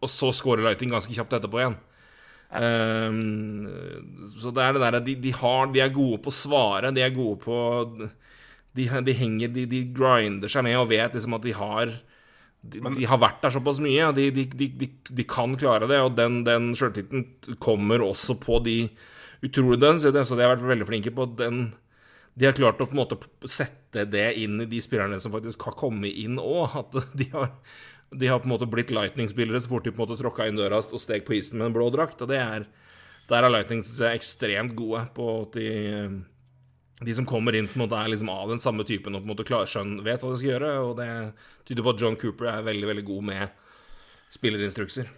og 0.03 0.11
så 0.11 0.35
scorer 0.35 0.67
Lightning 0.67 0.91
ganske 0.91 1.15
kjapt 1.15 1.39
etterpå 1.39 1.63
igjen. 1.63 1.79
Um, 2.57 3.67
så 4.39 4.51
det 4.55 4.63
er 4.63 4.75
det 4.77 4.83
derre 4.83 5.01
de, 5.03 5.15
de, 5.23 5.33
har- 5.35 5.71
de 5.75 5.81
er 5.83 5.91
gode 5.95 6.21
på 6.23 6.31
å 6.31 6.35
svare, 6.35 6.93
de 6.95 7.03
er 7.03 7.15
gode 7.15 7.41
på 7.43 7.57
De, 8.77 8.87
de 9.07 9.17
henger 9.17 9.53
de, 9.55 9.65
de 9.71 9.83
grinder 9.97 10.53
seg 10.53 10.67
med 10.67 10.77
og 10.79 10.91
vet 10.91 11.17
liksom 11.17 11.37
at 11.39 11.47
de 11.47 11.55
har 11.57 11.97
de, 12.67 12.81
de 12.81 13.07
har 13.09 13.21
vært 13.23 13.43
der 13.45 13.55
såpass 13.55 13.81
mye, 13.83 14.11
de, 14.17 14.29
de, 14.35 14.45
de, 14.59 14.69
de, 14.81 14.89
de 15.21 15.27
kan 15.29 15.55
klare 15.59 15.89
det. 15.91 16.01
Og 16.03 16.15
den, 16.19 16.41
den 16.47 16.73
sjøltilliten 16.77 17.57
kommer 17.63 18.05
også 18.05 18.39
på 18.43 18.61
de 18.67 18.79
utrolig 19.45 19.81
dønn, 19.83 20.01
så 20.01 20.13
de 20.13 20.23
har 20.25 20.55
vært 20.57 20.65
veldig 20.67 20.89
flinke 20.89 21.13
på 21.15 21.29
den 21.39 21.69
De 22.37 22.49
har 22.49 22.57
klart 22.57 22.81
å 22.83 22.89
på 22.89 22.97
en 22.97 23.03
måte 23.05 23.49
sette 23.49 24.05
det 24.13 24.27
inn 24.43 24.61
i 24.61 24.69
de 24.69 24.81
spillerne 24.85 25.21
som 25.23 25.33
faktisk 25.33 25.69
har 25.69 25.77
kommet 25.79 26.13
inn 26.13 26.41
òg. 26.43 26.75
At 26.83 26.99
de 27.17 27.31
har, 27.33 27.53
de 28.13 28.29
har 28.29 28.43
på 28.43 28.49
en 28.51 28.55
måte 28.57 28.69
blitt 28.71 28.93
Lightning-spillere 28.93 29.63
så 29.63 29.73
fort 29.73 29.87
de 29.87 29.95
på 29.95 30.03
en 30.03 30.07
måte 30.07 30.21
tråkka 30.21 30.49
inn 30.49 30.59
døra 30.59 30.83
og 30.83 31.01
steg 31.01 31.25
på 31.27 31.39
isen 31.39 31.61
med 31.61 31.71
en 31.71 31.77
blå 31.79 31.89
drakt. 31.95 32.21
Og 32.23 32.33
det 32.33 32.43
er 32.43 32.67
Der 33.27 33.43
er 33.43 33.51
Lightning 33.51 33.83
synes 33.83 34.05
jeg, 34.05 34.21
ekstremt 34.21 34.77
gode 34.79 35.01
på 35.17 35.25
at 35.43 35.57
de 35.57 35.71
de 37.01 37.15
som 37.15 37.27
kommer 37.29 37.55
inn, 37.55 37.69
på 37.69 37.77
en 37.77 37.85
måte 37.85 37.99
er 37.99 38.09
liksom 38.09 38.31
av 38.33 38.49
den 38.49 38.63
samme 38.63 38.85
typen 38.89 39.15
og 39.15 39.21
på 39.21 39.29
en 39.29 39.35
måte 39.35 39.45
klarer 39.45 39.69
skjønn, 39.69 39.99
vet 40.07 40.23
hva 40.25 40.33
de 40.33 40.41
skal 40.41 40.53
gjøre. 40.55 40.73
Og 40.87 40.97
det 40.97 41.11
tyder 41.69 41.85
på 41.85 41.93
at 41.93 42.03
John 42.03 42.19
Cooper 42.21 42.49
er 42.55 42.67
veldig 42.67 42.91
veldig 42.93 43.07
god 43.11 43.31
med 43.31 43.63
spillerinstrukser. 44.33 45.11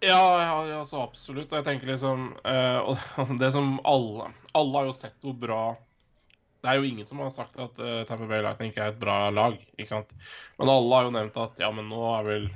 Ja, 0.00 0.42
ja, 0.42 0.54
ja, 0.70 0.84
så 0.88 1.02
absolutt. 1.02 1.50
Og 1.50 1.58
jeg 1.58 1.66
tenker 1.66 1.90
liksom 1.90 2.30
eh, 2.48 2.78
og 2.80 3.34
Det 3.42 3.50
som 3.52 3.74
alle 3.84 4.30
Alle 4.56 4.78
har 4.78 4.86
jo 4.88 4.94
sett 4.96 5.18
hvor 5.20 5.34
bra 5.36 5.58
Det 6.62 6.70
er 6.70 6.78
jo 6.80 6.88
ingen 6.88 7.08
som 7.08 7.20
har 7.20 7.28
sagt 7.34 7.58
at 7.60 7.82
uh, 7.82 8.00
Tamper 8.08 8.30
Bay 8.30 8.40
Lightning 8.44 8.72
ikke 8.72 8.86
er 8.86 8.94
et 8.94 9.00
bra 9.00 9.30
lag, 9.32 9.54
ikke 9.76 9.90
sant. 9.90 10.10
Men 10.60 10.72
alle 10.72 10.96
har 10.96 11.06
jo 11.06 11.12
nevnt 11.14 11.38
at 11.40 11.60
ja, 11.62 11.70
men 11.72 11.88
nå 11.88 12.00
er 12.14 12.26
vel 12.26 12.48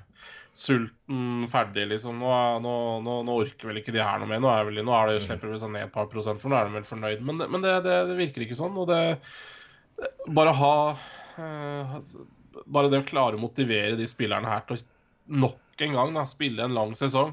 sulten 0.55 1.49
ferdig, 1.51 1.89
liksom. 1.91 2.21
Nå, 2.23 2.31
nå, 2.63 2.75
nå, 3.05 3.17
nå 3.27 3.39
orker 3.43 3.71
vel 3.71 3.81
ikke 3.81 3.95
de 3.95 4.03
her 4.03 4.21
noe 4.23 4.31
mer. 4.31 4.43
Nå, 4.43 4.51
er 4.53 4.69
vel, 4.69 4.81
nå 4.87 4.95
er 4.95 5.11
det, 5.11 5.25
slipper 5.25 5.51
de 5.51 5.59
seg 5.61 5.75
ned 5.75 5.89
et 5.89 5.95
par 5.95 6.07
prosent, 6.13 6.41
for 6.43 6.53
nå 6.53 6.59
er 6.59 6.71
de 6.71 6.79
vel 6.79 6.87
fornøyd. 6.89 7.25
Men, 7.27 7.43
men 7.43 7.65
det, 7.65 7.75
det, 7.87 7.97
det 8.11 8.19
virker 8.21 8.47
ikke 8.47 8.59
sånn. 8.59 8.79
Og 8.81 8.89
det 8.91 9.03
Bare 10.35 10.51
ha 10.59 10.77
eh, 11.39 11.93
Bare 12.67 12.89
det 12.91 12.99
å 12.99 13.07
klare 13.07 13.39
å 13.39 13.43
motivere 13.43 13.95
de 13.99 14.09
spillerne 14.11 14.51
her 14.51 14.65
til 14.67 14.81
å 14.81 14.85
nok 15.39 15.85
en 15.87 15.95
gang 15.95 16.11
da, 16.17 16.25
spille 16.29 16.65
en 16.65 16.75
lang 16.77 16.93
sesong 16.99 17.31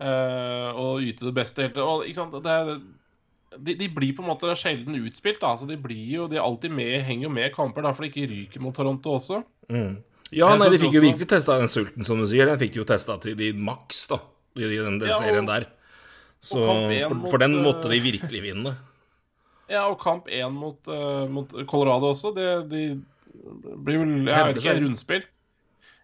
eh, 0.00 0.68
og 0.78 1.02
yte 1.04 1.26
det 1.26 1.34
beste 1.36 1.66
helt. 1.66 1.78
Og, 1.82 2.06
ikke 2.08 2.20
sant? 2.22 2.36
Det, 2.42 3.58
de, 3.58 3.74
de 3.76 3.88
blir 3.92 4.14
på 4.16 4.24
en 4.24 4.30
måte 4.30 4.54
sjelden 4.58 4.98
utspilt. 5.02 5.42
Da. 5.42 5.52
Så 5.58 5.68
de 5.68 5.78
blir 5.80 6.06
jo, 6.14 6.28
de 6.30 6.38
er 6.38 6.46
alltid 6.46 6.74
med, 6.74 6.94
henger 7.06 7.28
jo 7.28 7.34
med 7.34 7.50
i 7.50 7.54
kamper, 7.54 7.86
derfor 7.86 8.06
de 8.06 8.12
ikke 8.12 8.30
ryker 8.30 8.64
mot 8.64 8.76
Toronto 8.76 9.18
også. 9.18 9.42
Ja, 10.32 10.52
nei, 10.56 10.68
de 10.70 10.78
fikk 10.78 10.94
jo 10.94 11.02
virkelig 11.02 11.26
testa 11.30 11.56
den 11.58 11.70
sulten, 11.72 12.04
som 12.06 12.20
du 12.22 12.26
sier. 12.30 12.46
Den 12.46 12.58
fikk 12.60 12.76
de 12.76 12.82
jo 12.82 12.86
testa 12.86 13.16
til 13.22 13.34
de 13.38 13.50
maks, 13.56 14.04
da, 14.12 14.20
i 14.60 14.68
den, 14.68 15.00
den 15.02 15.08
Ja, 15.10 15.16
og- 15.16 15.24
serien 15.24 15.48
der. 15.48 15.66
Så, 16.40 16.56
for, 16.64 17.14
mot, 17.18 17.28
for 17.28 17.42
den 17.42 17.58
eh, 17.58 17.64
måtte 17.66 17.90
de 17.92 17.98
virkelig 18.00 18.42
vinne. 18.46 18.76
Ja, 19.70 19.84
og 19.86 20.00
kamp 20.02 20.26
én 20.26 20.50
mot, 20.50 20.80
uh, 20.90 21.28
mot 21.30 21.52
Colorado 21.70 22.08
også. 22.10 22.32
Det, 22.34 22.46
de 22.72 22.80
blir 23.30 24.00
vel 24.00 24.16
jeg 24.26 24.34
Hevder 24.34 24.48
vet 24.48 24.56
ikke, 24.58 24.72
seg. 24.72 24.80
rundspill. 24.82 25.26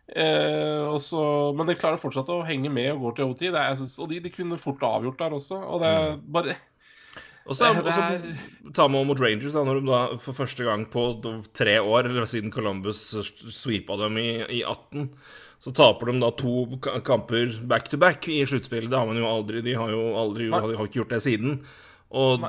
Eh, 0.07 0.85
også, 0.87 1.23
men 1.59 1.67
de 1.67 1.75
klarer 1.75 1.99
fortsatt 1.99 2.29
å 2.31 2.45
henge 2.47 2.71
med 2.71 2.93
og 2.93 3.01
går 3.09 3.17
til 3.17 3.33
OT. 3.33 3.41
Det 3.49 3.59
er, 3.59 3.73
jeg 3.73 3.81
synes, 3.81 3.97
og 4.05 4.13
de, 4.13 4.21
de 4.23 4.31
kunne 4.31 4.59
fort 4.63 4.85
avgjort 4.87 5.19
der 5.19 5.35
også. 5.35 5.59
Og 5.67 5.83
det 5.83 5.91
er 5.97 6.15
bare 6.37 6.55
Og 7.47 7.55
så 7.55 7.69
tar 7.71 8.73
ta 8.75 8.89
med 8.91 9.07
mot 9.07 9.21
Rangers, 9.23 9.53
da, 9.55 9.63
når 9.65 9.81
de 9.81 9.87
da 9.87 10.01
for 10.19 10.35
første 10.35 10.65
gang 10.67 10.85
på 10.91 11.05
tre 11.55 11.77
år, 11.79 12.09
eller 12.11 12.27
siden 12.27 12.51
Columbus 12.55 13.05
sweepa 13.55 13.97
dem 14.01 14.19
i, 14.19 14.29
i 14.59 14.63
18, 14.67 15.09
så 15.63 15.73
taper 15.73 16.11
de 16.11 16.19
da 16.21 16.31
to 16.37 16.67
kamper 17.07 17.55
back 17.71 17.87
to 17.89 17.97
back 18.03 18.27
i 18.29 18.43
sluttspillet. 18.47 18.91
Det 18.91 18.99
har 18.99 19.07
man 19.09 19.17
jo 19.23 19.29
aldri. 19.31 19.63
De 19.65 19.75
har 19.79 19.91
jo 19.95 20.03
aldri 20.19 20.51
har, 20.53 20.67
har 20.67 20.89
ikke 20.91 21.01
gjort 21.05 21.15
det 21.15 21.23
siden. 21.25 21.61
Og 22.17 22.45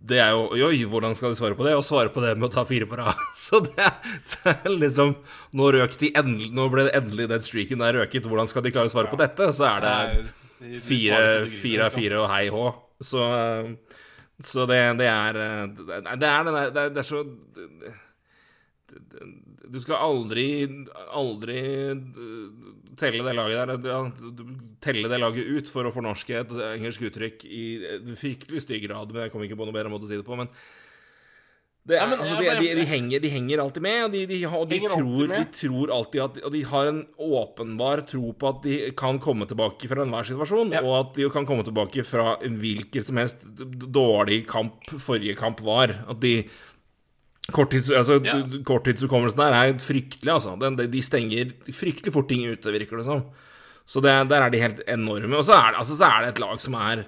det 0.00 0.16
er 0.22 0.30
jo 0.32 0.46
Oi, 0.68 0.78
hvordan 0.88 1.12
skal 1.16 1.34
de 1.34 1.36
svare 1.36 1.56
på 1.58 1.64
det? 1.66 1.74
Og 1.76 1.82
svare 1.84 2.08
på 2.14 2.22
det 2.24 2.30
med 2.38 2.46
å 2.48 2.52
ta 2.54 2.62
fire 2.68 2.86
på 2.88 2.96
rad. 2.96 3.18
Så 3.36 3.60
det 3.66 3.74
er, 3.84 3.98
det 4.30 4.54
er 4.54 4.70
liksom 4.80 5.12
Nå 5.60 5.66
røk 5.76 5.98
de 6.00 6.08
endelig 6.16 6.48
Nå 6.56 6.64
ble 6.72 6.86
det 6.86 6.94
endelig 6.96 7.26
den 7.34 7.44
streaken 7.44 7.84
der 7.84 7.98
røket. 7.98 8.24
Hvordan 8.30 8.48
skal 8.48 8.64
de 8.64 8.72
klare 8.72 8.88
å 8.88 8.94
svare 8.94 9.12
på 9.12 9.18
dette? 9.20 9.50
Så 9.56 9.66
er 9.68 9.84
det 9.84 9.92
de- 10.14 10.24
de 10.64 10.80
fire, 11.60 11.84
av 11.84 11.92
fire 11.92 12.16
og 12.22 12.30
hei 12.32 12.46
hå. 12.54 12.64
Så, 13.04 13.20
eh, 13.20 14.00
så 14.46 14.66
det, 14.70 14.78
det 15.00 15.08
er 15.10 15.38
eh, 15.40 15.66
Det 15.74 16.00
det 16.20 16.28
er 16.28 16.44
den 16.44 16.54
der 16.54 16.70
det, 16.70 16.82
er- 16.84 16.94
det 16.94 17.02
er 17.02 17.08
så 17.08 17.22
det- 17.24 17.70
det- 17.84 19.70
Du 19.72 19.80
skal 19.80 19.96
aldri 19.96 20.46
Aldri 21.16 21.58
eh, 21.90 21.96
telle 22.96 23.24
det 23.26 23.34
laget 23.34 23.66
der 23.82 23.88
ja, 23.90 24.00
Telle 24.84 25.08
det 25.08 25.18
laget 25.20 25.46
ut 25.56 25.68
for 25.72 25.84
å 25.88 25.92
fornorske 25.94 26.36
et 26.44 26.52
engelsk 26.78 27.00
uttrykk 27.08 27.44
i 27.48 27.62
et 27.96 28.04
fryktelig 28.20 28.62
stygg 28.62 28.84
grad, 28.86 29.10
men 29.12 29.22
jeg 29.24 29.32
kommer 29.32 29.48
ikke 29.48 29.56
på 29.58 29.66
noe 29.66 29.74
bedre 29.74 29.90
måte 29.90 30.04
å 30.06 30.08
si 30.12 30.16
det 30.20 30.26
på. 30.28 30.36
men 30.36 30.46
det 30.46 30.54
er, 31.92 31.94
Ja, 32.00 32.06
men- 32.08 32.18
altså, 32.18 32.36
de, 32.40 32.44
de, 32.64 32.74
de, 32.80 32.84
henger, 32.88 33.20
de 33.20 33.28
henger 33.28 33.60
alltid 33.60 33.82
med, 33.82 34.04
og 34.06 34.12
de, 34.12 34.26
de, 34.26 34.38
og 34.48 34.68
de, 34.70 34.74
Henger 34.78 34.94
alltid 34.96 35.04
tror, 35.04 35.34
de 35.36 35.44
tror 35.52 35.92
alltid 35.92 36.20
at 36.24 36.38
Og 36.44 36.52
de 36.52 36.62
har 36.64 36.86
en 36.88 37.00
åpenbar 37.20 38.00
tro 38.08 38.32
på 38.32 38.48
at 38.48 38.62
de 38.64 38.76
kan 38.96 39.18
komme 39.20 39.44
tilbake 39.46 39.88
fra 39.90 40.02
enhver 40.06 40.24
situasjon, 40.24 40.72
Ja. 40.72 40.80
og 40.82 40.94
at 41.00 41.14
de 41.18 41.28
kan 41.30 41.44
komme 41.46 41.62
tilbake 41.66 42.04
fra 42.08 42.38
en 42.42 42.56
hvilken 42.56 43.04
som 43.04 43.16
helst 43.20 43.44
dårlig 43.92 44.46
kamp 44.46 44.80
forrige 44.98 45.36
kamp 45.36 45.60
var. 45.60 45.92
At 46.08 46.20
de 46.20 46.44
Korttids, 47.52 47.90
altså, 47.92 48.22
Ja. 48.24 48.38
Korttidshukommelsen 48.64 49.36
der 49.36 49.52
er 49.52 49.74
fryktelig, 49.78 50.32
altså. 50.32 50.56
De, 50.78 50.86
de 50.88 51.02
stenger 51.02 51.50
fryktelig 51.68 52.12
fort 52.14 52.28
ting 52.28 52.46
ute, 52.48 52.72
virker 52.72 52.96
det 52.96 53.04
som. 53.04 53.26
Så 53.84 54.00
det, 54.00 54.28
der 54.30 54.40
er 54.40 54.48
de 54.48 54.58
helt 54.62 54.80
enorme. 54.88 55.36
Og 55.36 55.44
så 55.44 55.52
er, 55.52 55.76
altså, 55.76 55.94
så 55.98 56.04
er 56.08 56.24
det 56.24 56.28
et 56.32 56.40
lag 56.40 56.58
som 56.58 56.72
er 56.80 57.04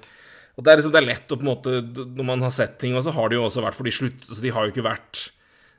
og 0.56 0.64
det 0.64 0.72
er, 0.72 0.80
liksom, 0.80 0.92
det 0.94 1.00
er 1.02 1.10
lett 1.10 1.32
å 1.32 1.36
på 1.36 1.44
en 1.44 1.50
måte 1.50 1.80
Når 2.16 2.25
man 2.25 2.44
har 2.46 2.52
sett 2.54 2.78
ting, 2.80 2.96
og 2.96 3.04
så 3.04 3.12
har 3.12 3.28
det 3.28 3.36
jo 3.36 3.46
også 3.46 3.64
vært 3.64 3.76
for 3.76 3.88
de 3.88 3.92
slutt 3.92 4.25
så 4.25 4.38
De 4.40 4.52
har 4.54 4.64
jo 4.64 4.72
ikke 4.72 4.86
vært 4.86 5.26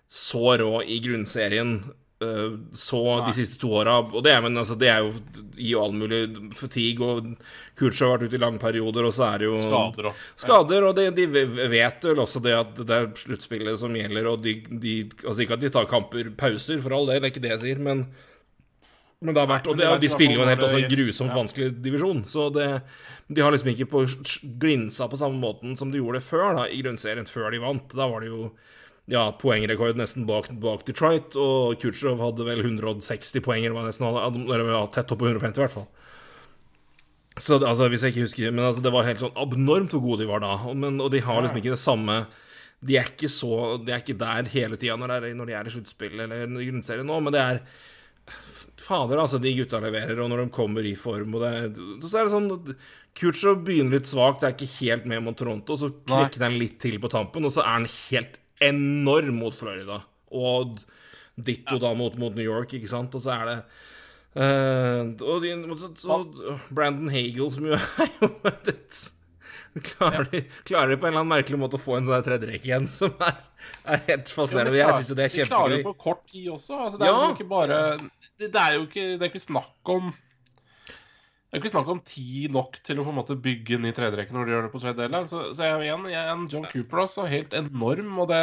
så 0.08 0.54
rå 0.62 0.84
i 0.88 1.02
grunnserien 1.04 1.72
øh, 2.24 2.54
så 2.72 3.00
de 3.26 3.34
siste 3.36 3.58
to 3.60 3.74
åra. 3.76 3.98
Og 4.00 4.22
det 4.24 4.32
er, 4.32 4.40
men, 4.46 4.56
altså, 4.56 4.78
det 4.80 4.88
er 4.88 5.04
jo 5.04 5.10
i 5.60 5.74
all 5.76 5.92
mulig 5.92 6.22
fatigue, 6.56 7.04
og 7.04 7.76
Kurtsjov 7.76 8.14
har 8.14 8.22
vært 8.22 8.32
ute 8.32 8.40
i 8.40 8.42
lange 8.46 8.62
perioder, 8.62 9.10
og 9.10 9.12
så 9.18 9.26
er 9.34 9.44
det 9.44 9.50
jo 9.50 9.58
Skader 9.60 10.08
og 10.14 10.24
Skader, 10.40 10.88
og 10.88 10.96
de, 10.96 11.10
de 11.18 11.26
vet 11.74 12.08
vel 12.08 12.24
også 12.24 12.40
det 12.46 12.56
at 12.56 12.80
det 12.80 13.02
er 13.02 13.10
sluttspillet 13.20 13.82
som 13.84 14.00
gjelder, 14.00 14.32
og 14.32 14.40
de, 14.46 14.56
de 14.72 14.96
Altså 15.26 15.44
ikke 15.44 15.60
at 15.60 15.66
de 15.66 15.74
tar 15.76 15.92
kamper 15.92 16.32
pauser, 16.40 16.80
for 16.86 16.96
all 16.96 17.12
del, 17.12 17.20
det 17.20 17.28
er 17.28 17.36
ikke 17.36 17.44
det 17.50 17.54
jeg 17.58 17.64
sier, 17.66 17.84
men 17.90 18.08
men 19.18 19.34
det 19.34 19.42
har 19.42 19.50
vært, 19.50 19.68
og 19.72 19.80
det, 19.80 19.88
de 20.04 20.10
spiller 20.14 20.38
jo 20.38 20.44
en 20.44 20.52
helt 20.52 20.64
også 20.68 20.80
det 20.84 20.90
grusomt 20.92 21.34
vanskelig 21.34 21.72
divisjon. 21.82 22.20
Så 22.30 22.52
det, 22.54 22.68
de 23.34 23.42
har 23.42 23.54
liksom 23.54 23.72
ikke 23.72 23.88
på 23.90 24.04
glinsa 24.62 25.08
på 25.10 25.18
samme 25.18 25.42
måten 25.42 25.74
som 25.80 25.90
de 25.90 25.98
gjorde 25.98 26.22
før, 26.22 26.52
da, 26.60 26.68
i 26.70 26.84
grunnserien, 26.84 27.26
før 27.26 27.50
de 27.54 27.62
vant. 27.64 27.96
Da 27.98 28.06
var 28.12 28.22
det 28.22 28.30
jo 28.30 28.52
ja, 29.10 29.24
poengrekord 29.42 29.98
nesten 29.98 30.28
bak, 30.30 30.52
bak 30.62 30.84
Detroit, 30.86 31.34
og 31.40 31.80
Kutsjov 31.82 32.22
hadde 32.22 32.46
vel 32.46 32.62
160 32.62 33.42
poeng, 33.42 33.64
eller 33.64 33.80
var 33.80 33.88
nesten 33.90 34.06
eller 34.06 34.70
ja, 34.76 34.84
tett 34.94 35.16
opp 35.16 35.24
på 35.24 35.32
150 35.32 35.58
i 35.58 35.66
hvert 35.66 35.78
fall. 35.80 35.88
Så 37.42 37.58
det, 37.58 37.70
altså, 37.70 37.88
hvis 37.90 38.04
jeg 38.04 38.16
ikke 38.16 38.26
husker 38.26 38.54
Men 38.54 38.66
altså, 38.66 38.82
det 38.82 38.90
var 38.94 39.06
helt 39.06 39.20
sånn 39.22 39.36
abnormt 39.38 39.92
hvor 39.94 40.02
gode 40.02 40.24
de 40.24 40.30
var 40.30 40.42
da. 40.42 40.56
Men, 40.74 40.96
og 41.04 41.12
de 41.14 41.22
har 41.22 41.44
liksom 41.44 41.60
ikke 41.60 41.76
det 41.76 41.78
samme 41.78 42.16
De 42.82 42.98
er 42.98 43.12
ikke 43.12 43.30
så 43.30 43.76
De 43.78 43.94
er 43.94 44.02
ikke 44.02 44.18
der 44.18 44.50
hele 44.50 44.80
tida 44.82 44.96
når, 44.98 45.28
når 45.38 45.52
de 45.52 45.54
er 45.54 45.70
i 45.70 45.74
sluttspill 45.76 46.24
eller 46.26 46.48
i 46.50 46.70
grunnserien 46.72 47.06
nå, 47.06 47.20
men 47.22 47.36
det 47.36 47.44
er 47.44 47.62
Fader, 48.82 49.18
altså, 49.18 49.40
de 49.42 49.56
gutta 49.58 49.80
leverer, 49.82 50.20
og 50.22 50.30
når 50.32 50.44
de 50.44 50.54
kommer 50.54 50.86
i 50.86 50.94
form 51.00 51.34
og 51.38 51.42
det, 51.44 51.54
Så 52.06 52.20
er 52.20 52.28
det 52.28 52.34
sånn 52.36 52.76
Kutsjov 53.18 53.64
begynner 53.66 53.98
litt 53.98 54.10
svakt, 54.10 54.44
det 54.44 54.50
er 54.50 54.54
ikke 54.54 54.86
helt 54.86 55.08
med 55.10 55.24
mot 55.26 55.38
Toronto, 55.38 55.78
så 55.80 55.90
knekker 55.90 56.44
han 56.46 56.60
litt 56.62 56.78
til 56.84 57.00
på 57.02 57.10
tampen, 57.10 57.48
og 57.48 57.56
så 57.56 57.64
er 57.64 57.80
han 57.80 57.90
helt 57.90 58.38
enorm 58.62 59.40
mot 59.42 59.56
Florida. 59.58 60.04
Og 60.38 60.78
ditto 61.38 61.80
da 61.82 61.96
mot, 61.98 62.14
mot 62.22 62.36
New 62.38 62.46
York, 62.46 62.76
ikke 62.78 62.92
sant, 62.92 63.18
og 63.18 63.26
så 63.26 63.34
er 63.34 63.50
det 63.50 63.58
uh, 64.38 65.02
og 65.26 65.42
de, 65.42 65.54
så, 65.82 65.92
så, 65.98 66.20
Brandon 66.70 67.10
Hagel, 67.14 67.50
som 67.54 67.70
jo 67.70 67.78
er 68.06 68.14
jo 68.22 68.32
Klarer 69.78 70.26
de, 70.32 70.40
klarer 70.66 70.90
de 70.90 70.98
på 70.98 71.06
en 71.06 71.12
eller 71.12 71.22
annen 71.22 71.30
merkelig 71.30 71.58
måte 71.62 71.78
å 71.78 71.82
få 71.82 72.00
en 72.00 72.08
sånn 72.08 72.24
tredjerekke 72.26 72.66
igjen, 72.66 72.88
som 72.90 73.14
er, 73.22 73.36
er 73.86 74.00
helt 74.08 74.32
fascinerende. 74.34 74.80
Ja, 74.80 74.88
jeg 74.90 75.04
syns 75.04 75.12
jo 75.12 75.18
det 75.20 75.28
er 75.28 75.36
De 75.36 75.46
klarer 75.52 75.76
jo 75.76 75.84
på 75.86 75.94
kort 76.02 76.24
tid 76.32 76.48
også. 76.56 76.80
Altså, 76.86 76.98
det 76.98 77.06
er 77.06 77.12
Ja. 77.12 77.18
liksom 77.18 77.36
ikke 77.36 77.50
bare 77.52 77.78
det, 78.38 78.50
det 78.54 78.64
er 78.64 78.78
jo 78.78 78.88
ikke, 78.88 79.06
det 79.18 79.26
er 79.26 79.32
ikke 79.32 79.44
snakk 79.44 79.92
om 79.94 80.10
Det 80.88 81.56
er 81.56 81.62
ikke 81.62 81.74
snakk 81.74 81.92
om 81.94 82.02
tid 82.06 82.54
nok 82.54 82.80
til 82.86 83.00
å 83.00 83.06
på 83.08 83.14
en 83.14 83.20
måte 83.20 83.38
bygge 83.40 83.78
en 83.78 83.86
ny 83.88 83.94
tredjerekke 83.96 84.36
når 84.36 84.48
de 84.48 84.56
gjør 84.56 84.68
det 84.68 84.74
på 84.74 84.82
tredje 84.84 85.00
delen. 85.00 85.30
Så, 85.32 85.46
så 85.56 85.70
jeg, 85.70 85.86
igjen, 85.88 86.10
jeg 86.12 86.34
en 86.34 86.50
John 86.52 86.68
Cooper 86.72 87.06
også, 87.06 87.28
helt 87.32 87.56
enorm, 87.58 88.12
og 88.24 88.28
det 88.34 88.42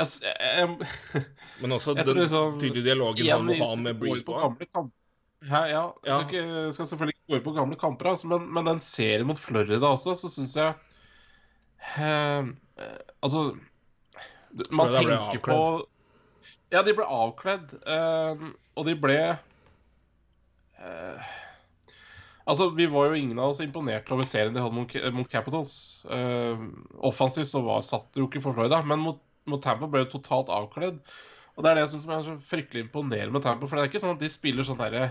jeg, 0.00 0.06
jeg, 0.24 0.78
jeg, 1.12 1.24
Men 1.60 1.76
også 1.76 1.94
den 1.98 2.16
liksom 2.16 2.56
tydelige 2.62 2.86
dialogen 2.88 3.28
han 3.28 3.44
må 3.44 3.58
ha 3.60 3.76
med 3.76 4.00
Breeze 4.00 4.24
på. 4.24 4.38
gamle 4.40 4.88
ja, 5.40 5.66
ja, 5.68 5.84
Ja. 6.04 6.20
Skal, 6.20 6.26
ikke, 6.28 6.72
skal 6.72 6.86
selvfølgelig 6.86 7.16
ikke 7.16 7.32
gå 7.32 7.38
inn 7.38 7.44
på 7.44 7.54
gamle 7.56 7.76
kamper, 7.80 8.10
altså, 8.12 8.28
men, 8.28 8.48
men 8.52 8.66
den 8.68 8.80
serien 8.84 9.28
mot 9.28 9.40
Florida 9.40 9.88
også, 9.88 10.14
så 10.20 10.28
syns 10.28 10.56
jeg 10.56 10.74
eh, 11.96 12.50
Altså 13.22 13.46
Man 14.68 14.92
tenker 14.92 15.40
på 15.44 15.60
Ja, 16.70 16.82
de 16.86 16.94
ble 16.94 17.06
avkledd, 17.06 17.72
Uh, 17.82 18.50
og 18.78 18.86
de 18.86 18.94
ble 18.98 19.18
uh, 20.78 21.30
Altså, 22.50 22.70
Vi 22.74 22.86
var 22.90 23.10
jo 23.10 23.18
ingen 23.18 23.38
av 23.38 23.52
oss 23.52 23.62
imponert 23.62 24.10
over 24.10 24.26
serien 24.26 24.54
de 24.54 24.62
hadde 24.62 24.74
mot, 24.74 24.94
mot 25.14 25.28
Capitals. 25.30 25.72
Uh, 26.06 26.70
offensivt 27.06 27.50
så 27.50 27.62
var, 27.66 27.82
satt 27.86 28.08
det 28.14 28.22
jo 28.22 28.30
ikke 28.30 28.42
for 28.42 28.56
Florida, 28.56 28.80
men 28.86 29.02
mot, 29.02 29.20
mot 29.50 29.62
Tampa 29.62 29.86
ble 29.90 30.04
det 30.04 30.14
totalt 30.14 30.50
avkledd. 30.52 30.98
Og 31.56 31.64
det 31.64 31.70
er 31.70 31.76
det 31.76 31.84
jeg 31.84 31.92
synes 31.94 32.06
er 32.08 32.24
så 32.26 32.36
fryktelig 32.50 32.86
imponerende 32.86 33.34
med 33.36 33.44
Tampa. 33.44 33.68
For 33.68 33.76
det 33.76 33.84
er 33.84 33.92
ikke 33.92 34.02
sånn 34.02 34.16
at 34.16 34.22
de 34.22 34.30
spiller 34.32 34.66
sånn 34.66 34.80
derre 34.80 35.04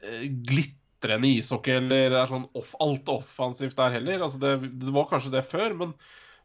eh, 0.00 0.24
glitrende 0.48 1.30
ishockey 1.36 1.76
eller 1.76 2.14
det 2.14 2.20
er 2.22 2.30
sånn 2.30 2.48
off, 2.56 2.72
alt 2.82 3.12
offensivt 3.12 3.76
der 3.78 3.98
heller. 3.98 4.24
Altså 4.26 4.40
det, 4.42 4.54
det 4.80 4.94
var 4.96 5.10
kanskje 5.10 5.34
det 5.36 5.44
før, 5.46 5.76
men, 5.82 5.92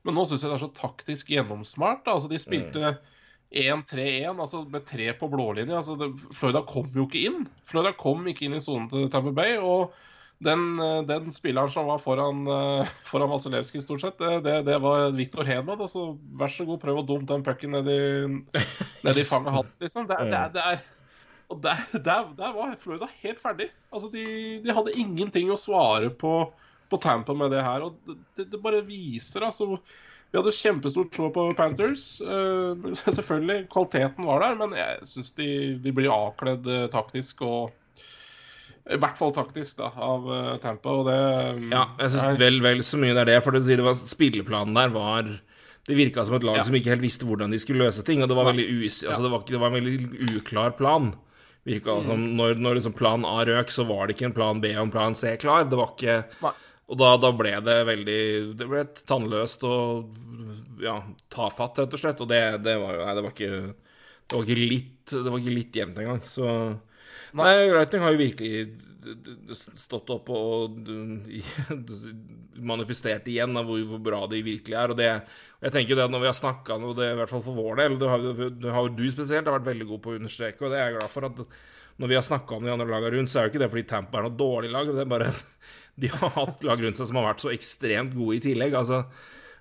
men 0.04 0.18
nå 0.18 0.28
syns 0.28 0.44
jeg 0.44 0.52
det 0.52 0.58
er 0.58 0.66
så 0.66 0.72
taktisk 0.76 1.32
gjennomsmart. 1.32 2.04
Da. 2.06 2.18
Altså 2.18 2.32
de 2.32 2.42
spilte 2.42 2.94
1-3-1, 3.52 4.40
altså 4.40 4.64
med 4.72 4.86
tre 4.88 5.10
på 5.18 5.28
blålinje. 5.32 5.76
Altså 5.76 6.12
Florida 6.36 6.64
kom 6.68 6.88
jo 6.96 7.08
ikke 7.08 7.26
inn. 7.28 7.44
Florida 7.68 7.92
kom 8.00 8.24
ikke 8.30 8.48
inn 8.48 8.56
i 8.56 8.64
sonen 8.64 8.88
til 8.92 9.10
Tampa 9.12 9.34
Bay. 9.36 9.58
og 9.60 9.92
den, 10.42 10.80
eh, 10.82 11.04
den 11.06 11.28
spilleren 11.30 11.70
som 11.70 11.86
var 11.86 12.00
foran, 12.02 12.48
eh, 12.50 12.94
foran 13.10 13.30
Vasilevskij, 13.30 13.84
stort 13.84 14.02
sett, 14.02 14.18
det, 14.18 14.40
det, 14.48 14.56
det 14.70 14.80
var 14.82 15.12
Viktor 15.14 15.46
Hedman. 15.46 15.84
Altså, 15.84 16.16
vær 16.40 16.50
så 16.50 16.66
god, 16.66 16.82
prøv 16.82 17.04
å 17.04 17.06
dumpe 17.06 17.30
den 17.34 17.46
pucken 17.46 17.76
ned 17.76 17.92
i, 17.92 18.02
ned 19.06 19.22
i 19.22 19.28
fanget 19.28 19.54
hans, 19.60 19.78
liksom. 19.84 20.10
Det, 20.10 20.18
det, 20.32 20.42
det 20.56 20.66
er 20.66 20.82
Og 21.52 21.62
der, 21.62 21.86
der, 21.94 22.34
der 22.40 22.58
var 22.58 22.74
Florida 22.80 23.12
helt 23.22 23.44
ferdig. 23.44 23.70
Altså, 23.92 24.10
de, 24.10 24.26
de 24.64 24.74
hadde 24.74 24.98
ingenting 24.98 25.52
å 25.52 25.60
svare 25.60 26.10
på 26.10 26.50
på 26.92 27.00
Tampa 27.00 27.34
med 27.38 27.54
det 27.54 27.64
her. 27.64 27.86
Og 27.88 28.16
det, 28.36 28.50
det 28.52 28.60
bare 28.62 28.84
viser, 28.86 29.46
altså 29.48 29.78
Vi 30.32 30.40
hadde 30.40 30.54
kjempestort 30.56 31.12
tro 31.12 31.28
på 31.36 31.44
Panthers. 31.58 32.06
Uh, 32.24 32.74
selvfølgelig, 33.18 33.66
kvaliteten 33.74 34.28
var 34.30 34.44
der, 34.46 34.56
men 34.62 34.76
jeg 34.78 35.06
syns 35.10 35.34
de, 35.36 35.50
de 35.84 35.92
blir 35.96 36.12
avkledd 36.14 36.68
eh, 36.72 36.86
taktisk 36.94 37.44
og 37.44 37.74
i 38.92 38.98
hvert 38.98 39.20
fall 39.20 39.30
taktisk, 39.36 39.76
da, 39.78 39.92
av 40.02 40.24
uh, 40.26 40.56
Tampa, 40.64 40.90
og 40.98 41.06
det 41.06 41.18
Ja, 41.70 41.84
jeg 42.02 42.14
syns 42.16 42.40
vel, 42.40 42.58
vel 42.64 42.80
så 42.84 42.98
mye 42.98 43.14
det 43.14 43.22
er 43.28 43.30
det. 43.36 43.42
For 43.46 43.54
det 43.54 43.78
var, 43.86 43.94
spilleplanen 44.00 44.74
der 44.78 44.90
var 44.96 45.28
Det 45.86 45.98
virka 45.98 46.24
som 46.26 46.36
et 46.38 46.44
lag 46.48 46.58
Ja. 46.60 46.64
som 46.66 46.76
ikke 46.78 46.92
helt 46.94 47.04
visste 47.06 47.26
hvordan 47.26 47.52
de 47.54 47.60
skulle 47.62 47.84
løse 47.86 48.04
ting. 48.06 48.24
Og 48.24 48.30
det 48.32 48.38
var, 48.38 48.50
veldig 48.50 48.66
us, 48.86 49.04
altså, 49.04 49.22
det 49.26 49.32
var, 49.34 49.46
det 49.50 49.60
var 49.62 49.70
en 49.72 49.78
veldig 49.80 50.40
uklar 50.40 50.74
plan. 50.78 51.12
Virka 51.66 51.94
Mm. 52.00 52.04
som 52.08 52.26
når, 52.38 52.56
når 52.58 52.80
liksom 52.80 52.94
plan 52.98 53.26
A 53.26 53.44
røk, 53.46 53.70
så 53.70 53.86
var 53.86 54.08
det 54.08 54.16
ikke 54.16 54.30
en 54.32 54.34
plan 54.38 54.62
B 54.62 54.72
og 54.74 54.88
en 54.88 54.92
plan 54.94 55.14
C 55.16 55.36
klar. 55.38 55.68
Det 55.70 55.78
var 55.78 55.94
ikke 55.94 56.24
Nei. 56.42 56.52
Og 56.92 57.00
da, 57.00 57.14
da 57.24 57.30
ble 57.32 57.54
det 57.64 57.78
veldig 57.88 58.20
Det 58.60 58.68
ble 58.68 58.82
tannløst 59.08 59.64
og 59.64 60.18
ja, 60.84 60.98
tafatt, 61.32 61.80
rett 61.84 61.94
og 61.96 62.02
slett. 62.02 62.22
Og 62.26 62.28
det, 62.32 62.42
det 62.66 62.76
var 62.82 62.98
jo 62.98 63.06
Nei, 63.08 63.14
det 63.16 63.24
var 63.26 63.36
ikke 63.36 63.52
Det 63.62 64.36
var 64.38 64.48
ikke 64.48 64.70
litt 64.74 65.14
Det 65.16 65.28
var 65.32 65.40
ikke 65.44 65.56
litt 65.56 65.80
jevnt 65.82 66.02
engang. 66.04 66.24
Så 66.28 66.48
Nei, 67.40 67.54
Lightning 67.72 68.02
har 68.04 68.12
jo 68.12 68.20
virkelig 68.20 68.52
stått 69.80 70.10
opp 70.12 70.28
og 70.36 70.82
manifestert 72.72 73.28
igjen 73.32 73.56
av 73.58 73.66
hvor, 73.70 73.80
hvor 73.88 74.02
bra 74.04 74.20
de 74.32 74.42
virkelig 74.46 74.76
er. 74.78 74.92
Og 74.94 75.00
det, 75.00 75.08
jeg 75.64 75.74
tenker 75.76 75.94
jo 75.94 76.00
det 76.02 76.08
at 76.10 76.14
når 76.14 76.24
vi 76.26 76.30
har 76.32 76.38
snakka 76.38 76.78
noe, 76.82 76.96
det, 76.98 77.12
i 77.14 77.18
hvert 77.20 77.32
fall 77.32 77.44
for 77.46 77.58
vår 77.58 77.80
del 77.82 77.96
Det 78.02 78.10
har, 78.12 78.26
jo- 78.28 78.50
det 78.66 78.74
har 78.76 78.88
jo 78.88 78.94
du 78.98 79.06
spesielt 79.14 79.48
har 79.48 79.56
vært 79.60 79.70
veldig 79.72 79.88
god 79.94 80.02
på 80.04 80.12
å 80.14 80.20
understreke, 80.20 80.66
og 80.68 80.74
det 80.74 80.80
er 80.82 80.90
jeg 80.90 80.98
glad 81.00 81.14
for. 81.14 81.30
at 81.30 81.42
når 82.02 82.10
vi 82.12 82.18
har 82.18 82.26
snakka 82.26 82.56
om 82.58 82.66
de 82.66 82.72
andre 82.74 82.88
lagene 82.90 83.14
rundt, 83.16 83.30
så 83.32 83.40
er 83.40 83.48
det 83.48 83.54
ikke 83.54 83.64
det 83.64 83.72
fordi 83.76 83.88
Tampa 83.92 84.18
er 84.20 84.28
noe 84.28 84.38
dårlig 84.40 84.72
lag. 84.74 84.92
Det 84.92 85.04
er 85.04 85.12
bare 85.12 85.32
de 86.00 86.10
har 86.14 86.34
hatt 86.38 86.64
lag 86.68 86.82
rundt 86.84 87.00
seg 87.00 87.10
som 87.10 87.20
har 87.20 87.32
vært 87.32 87.44
så 87.44 87.54
ekstremt 87.54 88.16
gode 88.16 88.40
i 88.40 88.44
tillegg. 88.52 88.76
altså 88.78 89.06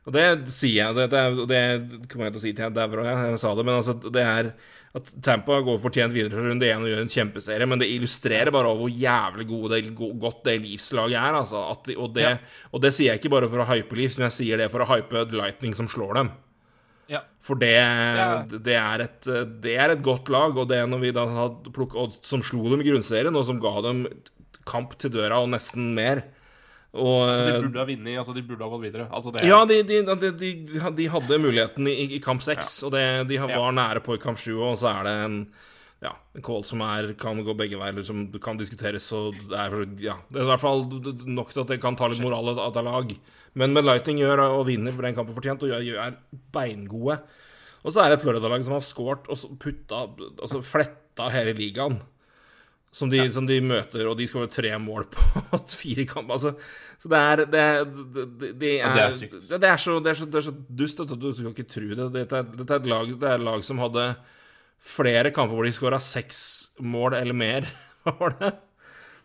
og 0.09 0.15
det 0.17 0.27
sier 0.49 0.79
jeg, 0.79 0.97
det, 0.97 1.07
det, 1.13 1.25
det 1.51 2.07
kommer 2.09 2.29
jeg 2.29 2.33
til 2.35 2.41
å 2.41 2.43
si 2.43 2.53
til 2.57 2.65
jeg 2.65 2.75
dauer 2.77 3.03
òg, 3.03 3.09
jeg, 3.11 3.41
sa 3.43 3.51
det, 3.53 3.65
men 3.69 3.77
altså, 3.77 3.95
det 4.09 4.23
er 4.25 4.49
at 4.97 5.11
Tampa 5.23 5.59
går 5.63 5.77
fortjent 5.79 6.15
videre 6.17 6.33
fra 6.33 6.45
runde 6.49 6.67
én 6.67 6.83
og 6.83 6.89
gjør 6.91 7.03
en 7.05 7.13
kjempeserie, 7.13 7.69
men 7.69 7.83
det 7.83 7.91
illustrerer 7.93 8.51
bare 8.55 8.73
hvor 8.75 8.91
jævlig 8.91 9.47
gode 9.47 9.77
det, 9.77 9.93
godt 9.95 10.41
det 10.49 10.57
livslaget 10.65 11.19
er, 11.21 11.37
altså. 11.43 11.63
At, 11.71 11.93
og, 11.95 12.09
det, 12.17 12.25
Ja. 12.25 12.33
og 12.73 12.83
det 12.83 12.95
sier 12.97 13.13
jeg 13.13 13.21
ikke 13.21 13.35
bare 13.37 13.51
for 13.53 13.63
å 13.63 13.69
hype 13.69 14.01
Leafs, 14.01 14.17
men 14.19 14.27
jeg 14.31 14.39
sier 14.41 14.59
det 14.59 14.71
for 14.73 14.83
å 14.83 14.89
hype 14.91 15.29
Lightning 15.37 15.77
som 15.79 15.91
slår 15.91 16.17
dem. 16.19 16.33
Ja. 17.13 17.23
For 17.45 17.61
det, 17.61 17.77
det, 18.57 18.77
er 18.81 19.05
et, 19.05 19.31
det 19.63 19.77
er 19.85 19.95
et 19.95 20.03
godt 20.07 20.33
lag, 20.33 20.59
og 20.59 20.73
det 20.73 20.81
når 20.89 21.05
vi 21.05 21.15
da 21.15 21.29
har 21.39 21.55
plukket, 21.71 22.01
og 22.01 22.27
som 22.27 22.43
slo 22.43 22.65
dem 22.73 22.83
i 22.83 22.89
grunnserien, 22.89 23.37
og 23.37 23.47
som 23.47 23.63
ga 23.63 23.77
dem 23.87 24.07
kamp 24.71 24.95
til 25.01 25.13
døra 25.15 25.41
og 25.43 25.51
nesten 25.53 25.91
mer. 25.97 26.23
Og, 26.91 27.31
Så 27.31 27.47
de 27.47 27.59
burde 27.63 27.79
ha 27.79 27.87
vunnet. 27.87 28.17
Altså, 28.19 28.35
de 28.35 28.43
burde 28.47 28.67
ha 28.67 28.71
gått 28.73 28.83
videre. 28.83 29.09
Altså, 29.15 29.31
det, 29.35 29.45
ja, 29.47 29.61
de, 29.69 29.83
de, 29.87 30.01
de, 30.11 30.31
de, 30.41 30.81
de 30.99 31.11
hadde 31.13 31.43
muligheten 31.43 31.91
i, 31.91 31.99
i 32.17 32.23
kamp 32.23 32.43
seks, 32.43 32.81
og 32.87 32.95
det, 32.97 33.05
de 33.31 33.39
var 33.43 33.77
nære 33.77 34.03
på 34.07 34.17
i 34.19 34.23
kamp 34.23 34.41
sju, 34.43 34.57
og 34.59 34.79
så 34.81 34.91
er 34.95 35.07
det 35.07 35.19
en 35.27 35.43
ja, 36.01 36.15
en 36.33 36.45
call 36.45 36.63
som 36.65 36.81
er, 36.85 37.11
kan 37.21 37.43
gå 37.45 37.55
begge 37.57 37.77
veier, 37.77 37.93
eller 37.93 38.07
som 38.09 38.23
kan 38.43 38.57
diskuteres. 38.57 39.11
og 39.17 39.37
det 39.51 39.59
er, 39.61 39.75
ja, 40.01 40.17
det 40.33 40.41
er 40.41 40.47
i 40.47 40.49
hvert 40.49 40.63
fall 40.63 40.87
nok 41.29 41.53
til 41.53 41.63
at 41.63 41.75
det 41.75 41.81
kan 41.83 41.99
ta 41.99 42.09
litt 42.09 42.23
moral 42.25 42.55
av 42.55 42.63
et 42.71 42.81
lag. 42.87 43.13
Men 43.61 43.75
med 43.77 43.85
Lightning 43.85 44.23
gjør 44.23 44.47
og 44.47 44.65
vinner 44.71 44.95
for 44.97 45.05
den 45.05 45.19
kampen 45.19 45.37
fortjent, 45.37 45.67
og 45.67 45.75
gjør, 45.75 46.01
er 46.01 46.17
beingode. 46.55 47.19
Og 47.85 47.93
så 47.93 48.03
er 48.03 48.11
det 48.11 48.19
et 48.19 48.25
Florida-lag 48.25 48.65
som 48.65 48.77
har 48.77 48.85
scoret 48.85 49.29
og 49.33 49.55
putta 49.61 50.03
Altså 50.41 50.61
fletta 50.65 51.31
hele 51.33 51.55
ligaen. 51.57 52.01
Som 52.93 53.11
de, 53.11 53.21
som 53.31 53.47
de 53.47 53.61
møter, 53.63 54.03
og 54.11 54.17
de 54.19 54.27
skårer 54.27 54.51
tre 54.51 54.73
mål 54.83 55.05
på 55.15 55.61
fire 55.83 56.07
kamper. 56.11 56.39
Altså, 56.41 56.55
så 57.01 57.11
det 57.13 57.21
er 57.21 57.43
Det, 57.45 57.67
det, 57.95 58.25
det, 58.41 58.51
det 58.59 58.73
er, 58.81 58.97
er 59.07 59.15
sykt. 59.15 59.37
det, 59.47 59.61
er 59.63 59.79
så, 59.79 60.01
det, 60.03 60.11
er 60.11 60.19
så, 60.19 60.27
det 60.27 60.41
er 60.41 60.47
så 60.49 60.55
dust 60.83 61.05
at 61.05 61.15
du, 61.15 61.31
skal 61.37 61.53
ikke 61.55 61.69
tro 61.71 61.87
det. 61.87 62.09
Dette 62.17 62.41
er, 62.43 62.51
dette 62.51 62.75
er 62.75 62.83
et 62.83 62.91
lag, 62.91 63.13
det 63.15 63.31
er 63.31 63.39
et 63.39 63.47
lag 63.47 63.63
som 63.67 63.83
hadde 63.83 64.09
flere 64.81 65.31
kamper 65.37 65.55
hvor 65.59 65.69
de 65.69 65.77
skåra 65.77 66.01
seks 66.03 66.43
mål 66.83 67.15
eller 67.21 67.37
mer. 67.37 67.71
Var 68.11 68.37
det? 68.41 68.53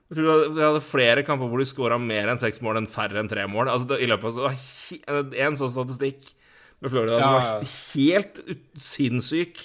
Jeg 0.06 0.20
tror 0.20 0.44
de 0.54 0.62
hadde 0.62 0.86
flere 0.86 1.26
kamper 1.26 1.50
hvor 1.50 1.62
de 1.64 1.66
skåra 1.66 1.98
mer 1.98 2.30
enn 2.30 2.42
seks 2.42 2.62
mål 2.62 2.84
enn 2.84 2.92
færre 2.92 3.18
enn 3.18 3.32
tre 3.32 3.48
mål. 3.50 3.72
Altså, 3.74 3.98
i 3.98 4.10
løpet 4.12 4.38
av, 4.46 5.32
En 5.48 5.58
sånn 5.58 5.74
statistikk 5.74 6.28
med 6.84 6.92
Florida 6.94 7.18
som 7.24 7.38
var 7.40 7.66
helt 7.96 8.42
sinnssyk 8.78 9.62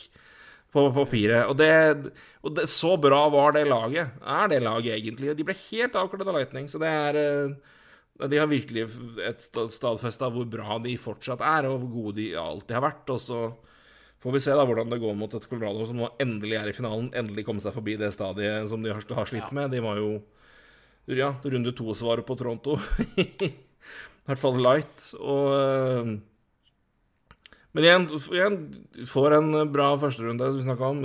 på 0.74 0.84
papiret. 0.94 1.48
Og, 1.50 1.56
det, 1.58 2.12
og 2.44 2.54
det, 2.56 2.68
så 2.70 2.94
bra 3.00 3.24
var 3.32 3.56
det 3.56 3.66
laget. 3.68 4.14
Er 4.22 4.50
det 4.52 4.62
laget 4.64 4.96
egentlig? 4.96 5.32
Og 5.32 5.38
de 5.38 5.46
ble 5.46 5.56
helt 5.66 5.98
avkledd 5.98 6.28
av 6.28 6.38
Lightning, 6.38 6.68
så 6.70 6.80
det 6.82 6.90
er 6.90 7.18
eh, 7.20 7.56
De 8.30 8.38
har 8.38 8.50
virkelig 8.50 8.86
et 9.24 9.42
stadfesta 9.72 10.30
hvor 10.30 10.46
bra 10.50 10.78
de 10.82 10.94
fortsatt 11.00 11.42
er, 11.42 11.70
og 11.70 11.80
hvor 11.82 11.92
gode 11.96 12.20
de 12.20 12.30
alltid 12.38 12.76
har 12.76 12.86
vært. 12.86 13.14
Og 13.14 13.22
så 13.22 13.40
får 14.22 14.36
vi 14.36 14.42
se 14.44 14.54
da 14.54 14.66
hvordan 14.68 14.92
det 14.92 15.00
går 15.02 15.16
mot 15.18 15.34
et 15.34 15.48
Colorado 15.48 15.88
som 15.88 16.02
nå 16.02 16.12
endelig 16.22 16.60
er 16.60 16.70
i 16.70 16.76
finalen. 16.76 17.10
Endelig 17.16 17.46
komme 17.48 17.64
seg 17.64 17.74
forbi 17.74 17.98
det 18.00 18.12
stadiet 18.14 18.68
som 18.70 18.84
de 18.84 18.94
har, 18.94 19.06
har 19.16 19.30
slitt 19.30 19.50
med. 19.56 19.72
De 19.74 19.82
var 19.82 19.98
jo 19.98 20.20
ja, 21.10 21.32
runde 21.42 21.72
to-svaret 21.74 22.26
på 22.28 22.36
Toronto. 22.38 22.76
I 23.18 23.54
hvert 24.28 24.38
fall 24.38 24.60
light. 24.62 25.10
Og 25.18 25.54
eh, 25.56 26.18
Men 27.74 27.84
igjen, 27.86 28.06
igjen 28.34 28.56
får 29.06 29.36
en 29.36 29.50
bra 29.70 29.92
førsterunde, 30.02 30.48
som 30.50 30.58
vi 30.58 30.66
snakka 30.66 30.88
om. 30.90 31.02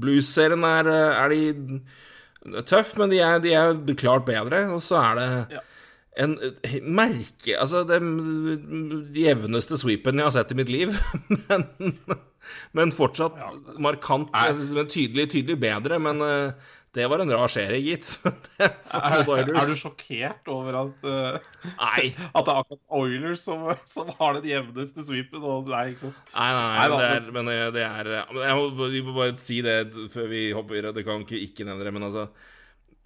Blues-serien 0.00 0.64
er, 0.64 0.88
eh, 0.88 1.18
er 1.20 1.34
de 1.34 2.62
tøff, 2.68 2.94
men 2.96 3.10
de 3.12 3.18
er, 3.20 3.42
de 3.44 3.52
er 3.52 3.74
klart 3.98 4.24
bedre. 4.28 4.62
Og 4.72 4.80
så 4.84 4.96
er 5.02 5.18
det 5.20 5.28
Ja. 5.58 5.60
en 6.24 6.38
eh, 6.64 6.80
merke 6.82 7.58
Altså, 7.60 7.84
det 7.86 8.00
de 9.12 9.26
jevneste 9.26 9.76
sweepen 9.78 10.16
jeg 10.16 10.24
har 10.24 10.34
sett 10.38 10.52
i 10.52 10.58
mitt 10.58 10.72
liv. 10.72 10.96
men, 11.48 11.98
men 12.72 12.92
fortsatt 12.96 13.36
markant, 13.78 14.32
men 14.72 14.88
tydelig, 14.88 15.28
tydelig 15.36 15.60
bedre. 15.60 16.00
Men 16.00 16.22
eh, 16.24 16.52
det 16.96 17.04
var 17.10 17.20
en 17.20 17.32
rar 17.32 17.50
serie, 17.52 17.78
gitt. 17.84 18.14
Er, 18.58 19.20
er 19.20 19.44
du 19.68 19.74
sjokkert 19.76 20.48
over 20.50 20.76
at, 20.80 21.04
uh, 21.04 21.66
Nei, 21.76 22.08
at 22.36 22.46
det 22.46 22.54
er 22.54 22.62
akkurat 22.62 22.96
Oilers 22.98 23.44
som, 23.44 23.66
som 23.88 24.08
har 24.18 24.38
den 24.38 24.48
jevneste 24.48 25.04
sweepen? 25.04 25.44
Og, 25.44 25.68
nei, 25.68 25.90
ikke 25.92 26.06
sant? 26.06 26.32
nei, 26.32 26.48
nei, 26.56 26.64
Nei 26.64 26.88
nei 26.88 26.88
det 26.94 27.10
er, 27.18 27.30
men 27.36 27.50
det 27.76 27.84
er 27.84 28.10
Jeg 28.16 28.56
må, 28.56 28.88
vi 28.94 29.02
må 29.04 29.14
bare 29.18 29.36
si 29.42 29.60
det 29.64 29.76
før 30.14 30.30
vi 30.32 30.42
hopper 30.56 30.78
videre. 30.78 30.94
Det 30.96 31.04
kan 31.06 31.24
ikke 31.26 31.42
ikke 31.44 31.68
nevne 31.68 31.86
det, 31.86 31.94
men 31.94 32.08
altså 32.08 32.26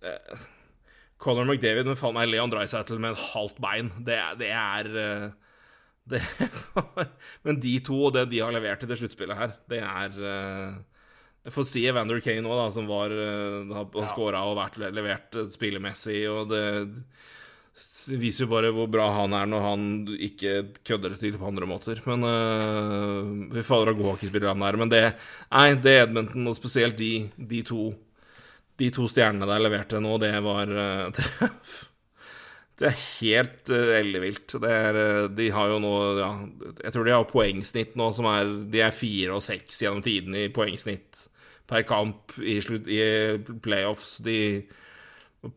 uh, 0.07 0.47
Conor 1.23 1.47
McDavid 1.49 1.91
med 1.91 1.99
faen 1.99 2.17
meg 2.17 2.31
Leon 2.31 2.55
Dreisaitl 2.55 3.03
med 3.03 3.17
et 3.17 3.27
halvt 3.33 3.59
bein. 3.62 3.91
Det, 4.07 4.21
det 4.41 4.53
er 4.55 4.93
uh, 4.95 5.27
det, 6.12 6.23
Men 7.47 7.61
de 7.62 7.77
to 7.85 7.99
og 8.07 8.15
det 8.15 8.29
de 8.31 8.41
har 8.43 8.55
levert 8.55 8.87
i 8.87 8.91
det 8.91 8.99
sluttspillet 9.03 9.39
her, 9.39 9.59
det 9.71 9.83
er 9.83 10.17
eh, 11.45 11.51
får 11.53 11.65
si 11.69 11.85
Evander 11.91 12.21
Kane 12.25 12.49
da, 12.49 12.71
som 12.71 12.87
var 12.91 13.11
uh, 13.11 13.67
har 13.75 13.87
Ja. 13.95 14.07
skåra 14.11 14.45
og 14.49 14.59
vært 14.59 14.79
levert 14.93 15.35
eh, 15.35 15.49
spillemessig, 15.53 16.23
og 16.31 16.49
det 16.53 16.65
viser 18.19 18.45
jo 18.45 18.51
bare 18.51 18.73
hvor 18.75 18.89
bra 18.91 19.05
han 19.15 19.33
er 19.39 19.47
når 19.47 19.63
han 19.63 19.85
ikke 20.27 20.55
kødder 20.85 21.15
det 21.15 21.21
til 21.23 21.37
på 21.39 21.47
andre 21.49 21.69
måter. 21.71 22.01
Men 22.09 22.27
uh, 22.27 23.55
Vi 23.55 23.63
fader, 23.63 23.93
av 23.93 24.01
god 24.01 24.11
hockeyspiller 24.15 24.51
han 24.53 24.65
er. 24.67 24.79
Men 24.81 24.91
det 24.93 25.03
Nei, 25.53 25.69
det 25.79 25.95
Edmonton, 26.09 26.49
og 26.51 26.59
spesielt 26.59 26.99
de, 26.99 27.29
de 27.37 27.63
to 27.63 27.93
De 28.81 28.91
to 28.91 29.07
stjernene 29.07 29.47
der 29.47 29.63
leverte 29.63 30.01
nå, 30.03 30.17
det 30.19 30.33
var 30.43 30.67
det, 31.17 31.27
det 32.81 32.89
er 32.91 33.01
helt 33.21 33.71
uh, 33.71 33.93
ellevilt. 34.01 34.57
Det 34.63 34.71
er, 34.71 35.01
de 35.31 35.51
har 35.55 35.71
jo 35.71 35.79
nå 35.83 35.95
ja, 36.19 36.31
Jeg 36.83 36.95
tror 36.97 37.07
de 37.07 37.15
har 37.15 37.29
poengsnitt 37.31 37.95
nå 38.01 38.11
som 38.17 38.27
er 38.33 38.51
De 38.73 38.83
er 38.83 38.97
fire 38.97 39.39
og 39.39 39.45
seks 39.47 39.79
gjennom 39.85 40.03
tiden 40.03 40.35
i 40.43 40.49
poengsnitt 40.53 41.29
per 41.71 41.85
kamp 41.88 42.35
i, 42.40 42.57
slutt, 42.64 42.88
i 42.90 43.02
playoffs. 43.64 44.16
De 44.25 44.39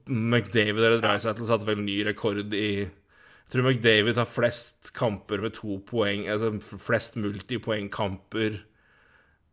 McDavid 0.09 0.81
eller 0.81 1.01
Dreisaitl 1.03 1.47
satte 1.47 1.67
vel 1.67 1.81
ny 1.85 1.99
rekord 2.07 2.53
i 2.57 2.69
Jeg 2.85 3.51
tror 3.53 3.67
McDavid 3.67 4.17
har 4.17 4.29
flest 4.29 4.89
kamper 4.97 5.43
med 5.43 5.53
to 5.59 5.77
poeng, 5.85 6.25
altså 6.31 6.55
flest 6.81 7.19
multipoengkamper. 7.21 8.57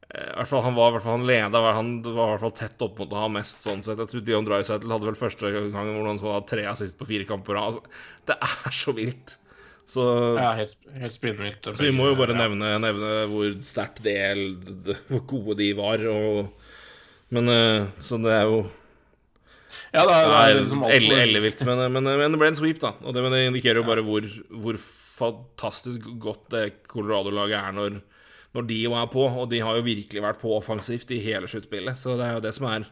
Eh, 0.08 0.44
fall, 0.48 0.62
han 0.64 0.78
var 0.78 0.96
fall 1.04 1.18
han 1.18 1.28
leda, 1.28 1.60
han 1.76 1.92
var 2.04 2.14
i 2.14 2.30
hvert 2.32 2.44
fall 2.46 2.56
tett 2.56 2.84
opp 2.84 3.02
mot 3.02 3.12
å 3.12 3.20
ha 3.26 3.28
mest, 3.32 3.60
sånn 3.66 3.84
sett. 3.84 4.00
Jeg 4.00 4.14
tror 4.14 4.24
Dion 4.24 4.48
Dreisaitl 4.48 4.92
hadde 4.92 5.10
vel 5.10 5.20
første 5.20 5.52
gangen 5.52 5.94
hvor 5.98 6.08
han 6.08 6.20
hadde 6.24 6.48
tre 6.48 6.64
assist 6.72 6.96
på 6.96 7.08
fire 7.08 7.28
kamper. 7.28 7.60
Altså, 7.60 7.84
det 8.28 8.38
er 8.48 8.76
så 8.76 8.96
vilt. 8.96 9.36
Så, 9.88 10.02
Ja, 10.38 10.52
helt, 10.56 10.76
helt 10.96 11.16
så 11.16 11.82
vi 11.82 11.90
må 11.92 12.06
jo 12.12 12.14
bare 12.16 12.36
nevne, 12.38 12.76
nevne 12.80 13.08
hvor 13.28 13.48
sterkt 13.66 14.00
det 14.04 14.14
hvor 15.10 15.24
gode 15.28 15.56
de 15.58 15.72
var, 15.76 16.04
og 16.08 16.52
Men 17.32 17.48
eh, 17.48 17.86
Så 18.00 18.20
det 18.22 18.32
er 18.32 18.46
jo 18.46 18.62
Ja, 19.92 20.04
det 20.06 20.14
er, 20.14 20.28
det 20.28 20.38
er 20.38 20.60
liksom 20.62 20.84
elle- 20.86 21.18
ellevilt, 21.26 21.64
men, 21.68 21.82
men, 21.92 22.04
men 22.04 22.32
det 22.32 22.40
ble 22.40 22.48
en 22.52 22.56
sweep, 22.56 22.78
da. 22.80 22.94
Og 23.02 23.12
det, 23.12 23.22
men 23.24 23.34
det 23.34 23.42
indikerer 23.50 23.82
jo 23.82 23.88
bare 23.88 24.04
hvor, 24.06 24.24
hvor 24.48 24.78
fantastisk 24.80 26.06
godt 26.22 26.46
det 26.54 26.62
Colorado-laget 26.88 27.58
er 27.58 27.76
når, 27.76 27.98
når 28.56 28.66
de 28.70 28.78
jo 28.86 28.94
er 28.96 29.10
på. 29.12 29.26
Og 29.28 29.50
de 29.50 29.60
har 29.60 29.76
jo 29.76 29.84
virkelig 29.84 30.22
vært 30.24 30.40
på 30.40 30.54
offensivt 30.56 31.12
i 31.12 31.20
hele 31.24 31.48
sluttspillet, 31.50 31.98
så 32.00 32.16
det 32.16 32.24
er 32.30 32.38
jo 32.38 32.44
det 32.46 32.54
som 32.56 32.68
er 32.72 32.88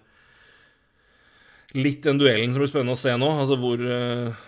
litt 1.79 2.03
den 2.05 2.19
duellen 2.21 2.53
som 2.53 2.61
blir 2.65 2.73
spennende 2.73 2.97
å 2.99 3.01
se 3.01 3.13
nå. 3.17 3.31
Altså 3.45 3.57
hvor 3.61 3.81
eh, 3.81 4.45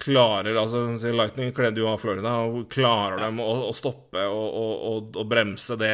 klarer 0.00 0.58
altså 0.60 0.84
Lightning 1.14 1.52
kledde 1.56 1.82
jo 1.82 1.88
av 1.90 2.00
Florida, 2.02 2.36
og 2.46 2.68
klarer 2.72 3.22
dem 3.24 3.40
å, 3.42 3.48
å 3.68 3.72
stoppe 3.76 4.22
og, 4.28 4.46
og, 4.46 4.72
og, 4.90 5.18
og 5.22 5.28
bremse 5.30 5.76
det 5.80 5.92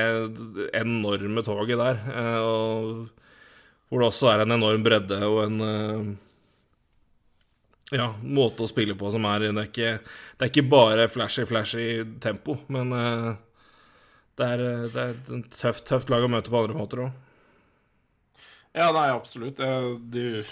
enorme 0.77 1.44
toget 1.46 1.81
der? 1.81 2.03
Eh, 2.12 3.25
hvor 3.87 4.03
det 4.03 4.09
også 4.11 4.31
er 4.33 4.42
en 4.42 4.57
enorm 4.57 4.83
bredde 4.87 5.18
og 5.27 5.42
en 5.44 5.66
eh, 5.66 6.14
ja, 7.94 8.09
måte 8.22 8.64
å 8.64 8.70
spille 8.70 8.96
på 8.99 9.11
som 9.14 9.27
er 9.31 9.46
Det 9.46 9.53
er 9.53 9.68
ikke, 9.70 9.92
det 10.37 10.46
er 10.46 10.51
ikke 10.51 10.70
bare 10.70 11.09
flashy, 11.12 11.46
flashy 11.46 11.87
tempo, 12.22 12.59
men 12.72 12.92
eh, 12.96 13.29
det, 14.37 14.49
er, 14.49 14.64
det 14.92 15.05
er 15.05 15.14
et 15.14 15.55
tøft, 15.55 15.87
tøft 15.88 16.11
lag 16.12 16.27
å 16.27 16.33
møte 16.33 16.51
på 16.53 16.61
andre 16.61 16.77
måter 16.77 17.07
òg. 17.07 17.22
Ja, 18.77 18.90
nei, 18.92 19.09
absolutt. 19.09 19.57
Det, 19.57 19.68
Du 20.12 20.42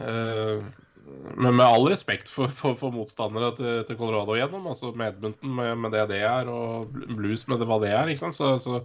eh, 0.00 0.64
Men 1.36 1.56
med 1.56 1.64
all 1.66 1.86
respekt 1.90 2.30
for, 2.30 2.52
for, 2.52 2.76
for 2.78 2.94
motstandere 2.94 3.52
til, 3.58 3.80
til 3.88 3.98
Colorado 3.98 4.36
igjennom, 4.36 4.68
altså 4.70 4.92
med 4.94 5.14
Edmonton 5.14 5.56
med, 5.58 5.74
med 5.84 5.94
det 5.96 6.06
det 6.12 6.20
er, 6.28 6.50
og 6.50 6.92
Blues 7.16 7.46
med 7.50 7.62
det 7.62 7.68
hva 7.70 7.80
det 7.82 7.92
er, 7.94 8.12
ikke 8.12 8.26
sant, 8.26 8.38
så, 8.38 8.54
så 8.62 8.82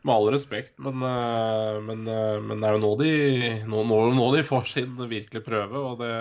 med 0.00 0.14
all 0.14 0.30
respekt, 0.32 0.74
men, 0.80 1.02
eh, 1.04 1.80
men, 1.84 2.06
eh, 2.08 2.36
men 2.40 2.60
det 2.60 2.68
er 2.68 2.76
jo 2.76 2.84
nå 2.84 2.92
de, 3.00 3.10
nå, 3.68 3.82
nå, 3.84 3.98
nå 4.16 4.28
de 4.32 4.44
får 4.46 4.70
sin 4.70 4.94
virkelige 4.96 5.44
prøve, 5.44 5.82
og 5.90 6.00
det 6.00 6.14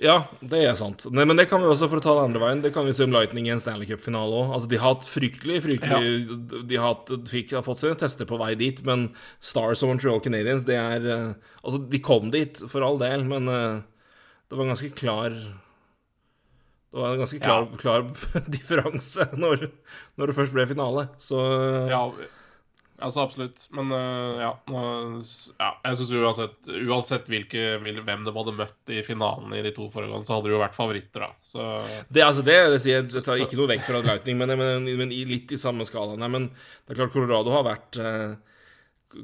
Ja, 0.00 0.26
det 0.40 0.62
er 0.64 0.74
sant. 0.76 1.06
Nei, 1.08 1.24
men 1.28 1.38
det 1.40 1.46
kan 1.48 1.60
vi 1.60 1.68
også, 1.68 1.88
for 1.88 2.00
å 2.00 2.04
ta 2.04 2.14
det 2.16 2.24
andre 2.26 2.40
veien, 2.42 2.62
det 2.64 2.72
kan 2.74 2.84
vi 2.84 2.92
se 2.96 3.04
om 3.04 3.12
Lightning 3.12 3.48
i 3.48 3.52
en 3.54 3.60
Stanley 3.60 3.88
Cup-finale 3.88 4.42
òg. 4.42 4.50
Altså, 4.52 4.68
de 4.68 4.80
har 4.80 4.92
hatt 4.92 5.08
fryktelig, 5.08 5.62
fryktelig 5.64 6.64
De 6.68 6.76
har, 6.76 6.90
hatt, 6.92 7.12
fikk, 7.32 7.54
har 7.56 7.64
fått 7.64 7.84
sine 7.84 7.96
tester 7.96 8.28
på 8.28 8.36
vei 8.40 8.50
dit, 8.60 8.82
men 8.84 9.06
Stars 9.40 9.84
og 9.84 9.94
Montreal 9.94 10.20
Canadiens, 10.24 10.68
det 10.68 10.76
er 10.80 11.08
eh, 11.12 11.52
Altså, 11.62 11.80
de 11.80 12.00
kom 12.04 12.28
dit, 12.32 12.60
for 12.68 12.84
all 12.84 13.00
del, 13.00 13.24
men 13.28 13.48
eh, 13.52 13.84
det 14.46 14.56
var 14.56 14.62
en 14.62 14.72
ganske 14.74 14.90
klar 14.94 15.30
Det 15.34 17.00
var 17.00 17.12
en 17.12 17.18
ganske 17.18 17.42
klar, 17.42 17.68
klar 17.80 18.06
differanse 18.56 19.28
når, 19.34 19.68
når 20.16 20.30
det 20.30 20.36
først 20.36 20.54
ble 20.54 20.66
finale. 20.70 21.08
Så 21.20 21.40
Ja, 21.90 22.04
altså 23.02 23.24
absolutt. 23.26 23.66
Men 23.74 23.90
øh, 23.92 24.38
ja, 24.40 24.52
ja 24.70 25.70
Jeg 25.82 25.98
syns 25.98 26.14
uansett, 26.14 26.56
uansett 26.86 27.28
hvilke, 27.32 27.66
hvem 27.82 28.24
de 28.24 28.36
hadde 28.38 28.56
møtt 28.62 28.94
i 28.94 29.02
finalen 29.04 29.52
i 29.58 29.64
de 29.66 29.74
to 29.76 29.90
foregående, 29.92 30.28
så 30.28 30.38
hadde 30.38 30.48
de 30.48 30.56
jo 30.56 30.62
vært 30.62 30.78
favoritter, 30.78 31.26
da. 31.26 31.30
Så 31.44 31.68
Det, 32.08 32.24
altså 32.24 32.46
det, 32.46 32.58
det 32.76 32.82
sier 32.86 33.02
jeg, 33.02 33.26
tar 33.26 33.42
ikke 33.42 33.60
noe 33.60 33.72
vekk 33.74 33.88
fra 33.90 34.04
Lightning, 34.06 34.38
men, 34.40 34.56
men, 34.62 34.90
men 35.02 35.14
i, 35.14 35.24
litt 35.28 35.52
i 35.52 35.60
samme 35.60 35.84
skala. 35.88 36.16
Nei, 36.22 36.30
men 36.32 36.52
det 36.54 36.94
er 36.94 37.02
klart 37.02 37.16
Colorado 37.18 37.52
har 37.58 37.66
vært 37.66 37.98
eh, 38.00 38.36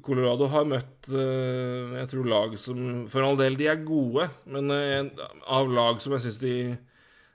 Colorado 0.02 0.46
har 0.52 0.64
møtt 0.68 1.10
eh, 1.12 1.92
jeg 2.00 2.08
tror 2.12 2.28
lag 2.30 2.54
som 2.58 3.04
For 3.10 3.22
all 3.26 3.36
del, 3.40 3.56
de 3.60 3.66
er 3.72 3.82
gode, 3.84 4.28
men 4.48 4.70
eh, 4.72 5.26
av 5.52 5.68
lag 5.72 6.00
som 6.02 6.14
jeg 6.16 6.24
syns 6.28 6.38
de 6.42 6.54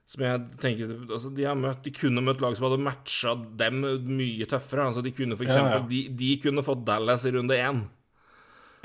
som 0.07 0.23
jeg 0.23 0.39
tenker, 0.63 0.91
altså 1.11 1.29
De 1.35 1.43
har 1.43 1.57
møtt, 1.59 1.81
de 1.83 1.91
kunne 1.91 2.21
møtt 2.23 2.39
lag 2.39 2.53
som 2.55 2.69
hadde 2.69 2.79
matcha 2.79 3.33
dem 3.59 3.81
mye 4.07 4.45
tøffere. 4.47 4.85
altså 4.87 5.01
De 5.03 5.11
kunne 5.11 5.35
for 5.35 5.43
eksempel, 5.43 5.81
ja. 5.83 5.87
De, 5.91 6.01
de 6.21 6.29
kunne 6.45 6.63
fått 6.63 6.85
Dallas 6.87 7.25
i 7.27 7.33
runde 7.35 7.57
én. 7.59 7.81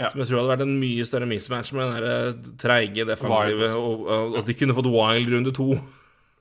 Ja. 0.00 0.08
Som 0.11 0.18
jeg 0.18 0.26
tror 0.32 0.40
hadde 0.40 0.50
vært 0.56 0.64
en 0.66 0.78
mye 0.82 1.04
større 1.06 1.28
mismatch 1.30 1.70
med 1.78 1.85
den 1.85 1.94
der 1.94 2.08
eh, 2.11 2.50
treige 2.58 3.04
defensive. 3.06 3.68
Og, 3.78 4.02
og, 4.11 4.35
og 4.40 4.48
de 4.48 4.56
kunne 4.58 4.74
fått 4.74 4.90
Wild 4.90 5.30
runde 5.37 5.52
to. 5.54 5.68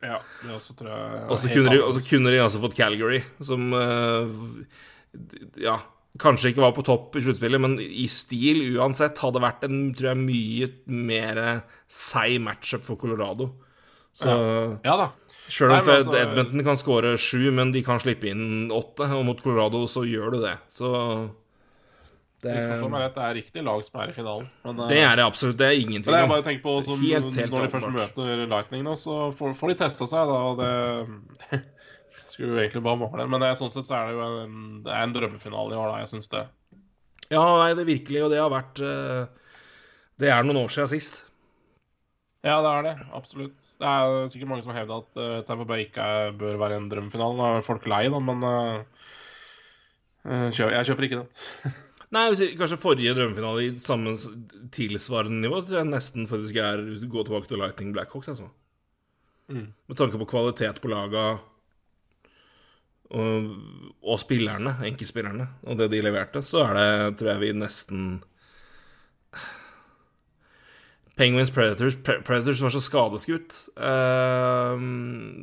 ja, 0.01 0.17
det 0.41 0.55
også 0.57 0.73
tror 0.79 0.89
jeg 0.95 1.23
Og 1.29 1.37
så 1.37 1.53
kunne, 1.53 1.75
de- 1.75 1.83
og 1.85 1.93
så 1.99 2.01
kunne 2.09 2.33
de 2.33 2.41
altså 2.41 2.63
fått 2.65 2.79
Calgary, 2.79 3.21
som 3.37 3.69
Ja, 5.61 5.77
kanskje 6.19 6.51
ikke 6.51 6.63
var 6.65 6.73
på 6.75 6.83
topp 6.83 7.15
i 7.15 7.23
sluttspillet, 7.23 7.61
men 7.63 7.77
i 7.79 8.07
stil 8.11 8.63
uansett 8.75 9.19
hadde 9.23 9.41
vært 9.43 9.63
en 9.67 9.93
tror 9.95 10.11
jeg, 10.11 10.23
mye 10.25 10.71
mer 10.91 11.41
seig 11.87 12.39
matchup 12.43 12.83
for 12.87 12.99
Colorado. 12.99 13.51
Så 14.13 14.31
Ja 14.83 14.97
da. 14.99 15.11
Sjøl 15.51 15.71
om 15.71 15.77
altså- 15.79 16.15
Edmonton 16.19 16.63
kan 16.63 16.79
skåre 16.79 17.17
sju, 17.17 17.51
men 17.51 17.71
de 17.71 17.83
kan 17.83 17.99
slippe 17.99 18.27
inn 18.29 18.69
åtte, 18.69 19.07
og 19.07 19.25
mot 19.25 19.41
Colorado 19.41 19.85
så 19.87 20.03
gjør 20.07 20.31
du 20.31 20.41
det. 20.41 20.57
Så 20.69 21.31
det, 22.41 22.55
rett, 22.57 23.15
det 23.15 23.23
er 23.23 23.33
riktig 23.35 23.63
lag 23.63 23.83
som 23.85 23.99
er 24.01 24.09
i 24.09 24.13
finalen. 24.15 24.49
Men, 24.65 24.79
eh, 24.79 24.87
det 24.89 24.97
er 25.03 25.15
det 25.15 25.25
absolutt. 25.25 25.57
Det 25.57 25.67
er 25.67 25.79
ingen 25.79 26.01
tvil 26.01 26.15
om. 26.15 26.29
Når 26.29 26.41
de 26.41 27.69
først 27.69 27.91
møter 27.93 28.47
Lightning, 28.47 28.83
nå, 28.83 28.95
så 28.97 29.31
får, 29.31 29.53
får 29.53 29.67
de 29.69 29.75
testa 29.75 30.07
seg, 30.07 30.31
da. 30.31 30.39
Og 30.49 30.57
det 30.57 31.61
skulle 32.31 32.55
jo 32.55 32.61
egentlig 32.61 32.83
bare 32.85 32.99
mangle. 33.01 33.27
Men 33.29 33.43
det, 33.43 33.51
er- 33.51 33.59
sånn 33.59 33.73
sett 33.73 33.89
så 33.89 33.97
er 33.97 34.09
det 34.09 34.15
jo 34.17 34.27
en, 34.45 34.61
det 34.85 34.93
er 34.93 35.03
en 35.05 35.15
drømmefinale 35.15 35.75
i 35.75 35.79
år, 35.79 35.91
da. 35.91 35.99
Jeg 36.03 36.11
syns 36.13 36.31
det. 36.31 36.45
Ja, 37.31 37.43
nei, 37.61 37.73
det 37.77 37.87
virkelig, 37.87 38.23
og 38.25 38.31
det 38.33 38.39
har 38.41 38.49
vært 38.51 38.81
eh, 38.83 39.51
Det 40.19 40.31
er 40.31 40.43
noen 40.43 40.65
år 40.65 40.73
siden 40.73 40.89
sist. 40.91 41.21
Ja, 42.43 42.57
det 42.65 42.71
er 42.71 42.87
det. 42.89 42.95
Absolutt. 43.13 43.59
Det 43.81 43.87
er 43.87 44.27
sikkert 44.31 44.49
mange 44.49 44.65
som 44.65 44.73
har 44.73 44.81
hevda 44.81 44.97
at 45.03 45.19
uh, 45.21 45.43
Tampa 45.45 45.65
Bay 45.69 45.85
ikke 45.85 46.01
er, 46.01 46.33
bør 46.37 46.57
være 46.61 46.79
en 46.81 46.87
drømmefinale. 46.89 47.37
Nå 47.37 47.47
er 47.47 47.65
folk 47.65 47.85
lei, 47.89 48.03
da, 48.13 48.19
men 48.21 48.43
uh, 48.45 49.05
kjøper, 50.25 50.75
jeg 50.75 50.89
kjøper 50.89 51.07
ikke 51.07 51.21
den. 51.21 51.75
Nei, 52.15 52.25
jeg 52.33 52.57
kanskje 52.59 52.79
forrige 52.81 53.13
drømmefinale 53.15 53.67
i 53.69 53.75
samme 53.79 54.17
tilsvarende 54.75 55.45
nivå 55.45 55.61
tror 55.63 55.79
jeg 55.79 55.91
nesten 55.93 56.27
faktisk 56.27 56.57
er 56.59 56.81
gå 57.07 57.23
tilbake 57.23 57.47
til 57.47 57.61
Lightning 57.61 57.93
Blackhawks, 57.95 58.33
altså. 58.33 58.49
Mm. 59.51 59.69
Med 59.87 59.99
tanke 59.99 60.19
på 60.19 60.27
kvalitet 60.33 60.81
på 60.83 60.91
laga 60.91 61.23
og, 63.11 63.47
og 64.01 64.19
spillerne, 64.21 64.77
enkeltspillerne, 64.87 65.47
og 65.67 65.79
det 65.79 65.89
de 65.91 66.01
leverte, 66.05 66.43
så 66.47 66.65
er 66.69 66.77
det, 66.77 66.91
tror 67.19 67.33
jeg 67.33 67.43
vi 67.43 67.53
nesten 67.59 68.05
Penguins 71.19 71.51
Predators 71.53 71.97
Predators 72.01 72.61
var 72.63 72.73
så 72.73 72.81
skadeskutt. 72.81 73.57
Uh, 73.75 74.79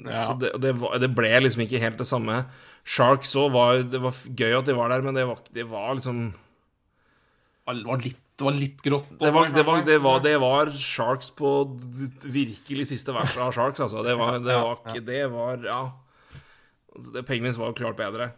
Ja. 0.08 0.22
Så 0.24 0.38
det, 0.40 0.54
det, 0.62 0.72
var, 0.80 0.96
det 0.98 1.10
ble 1.14 1.30
liksom 1.44 1.62
ikke 1.66 1.82
helt 1.82 2.00
det 2.00 2.08
samme. 2.08 2.40
Sharks 2.88 3.34
òg 3.36 3.52
var 3.52 3.82
Det 3.84 4.00
var 4.00 4.16
gøy 4.32 4.56
at 4.58 4.66
de 4.66 4.74
var 4.78 4.88
der, 4.94 5.04
men 5.04 5.14
det 5.18 5.26
var, 5.28 5.42
det 5.52 5.66
var 5.68 5.92
liksom 5.98 6.32
Det 7.68 7.84
var 7.84 8.00
litt, 8.00 8.44
litt 8.56 8.82
grått. 8.82 9.10
det 9.20 9.32
var, 9.34 9.50
det, 9.52 9.64
var, 9.66 9.82
det, 9.84 9.98
var, 10.02 10.20
det 10.24 10.34
var 10.40 10.72
Sharks 10.72 11.30
på 11.36 11.52
virkelig 12.24 12.88
siste 12.94 13.12
verset 13.12 13.42
av 13.44 13.52
Sharks, 13.52 13.80
altså. 13.84 14.02
Det 14.06 14.16
var, 14.16 14.38
det 14.40 14.56
var 14.56 14.80
ikke 14.80 15.04
Det 15.04 15.24
var 15.36 15.64
Ja. 15.68 15.82
Altså, 16.96 17.24
Penguins 17.26 17.58
var 17.60 17.74
klart 17.78 17.98
bedre. 17.98 18.30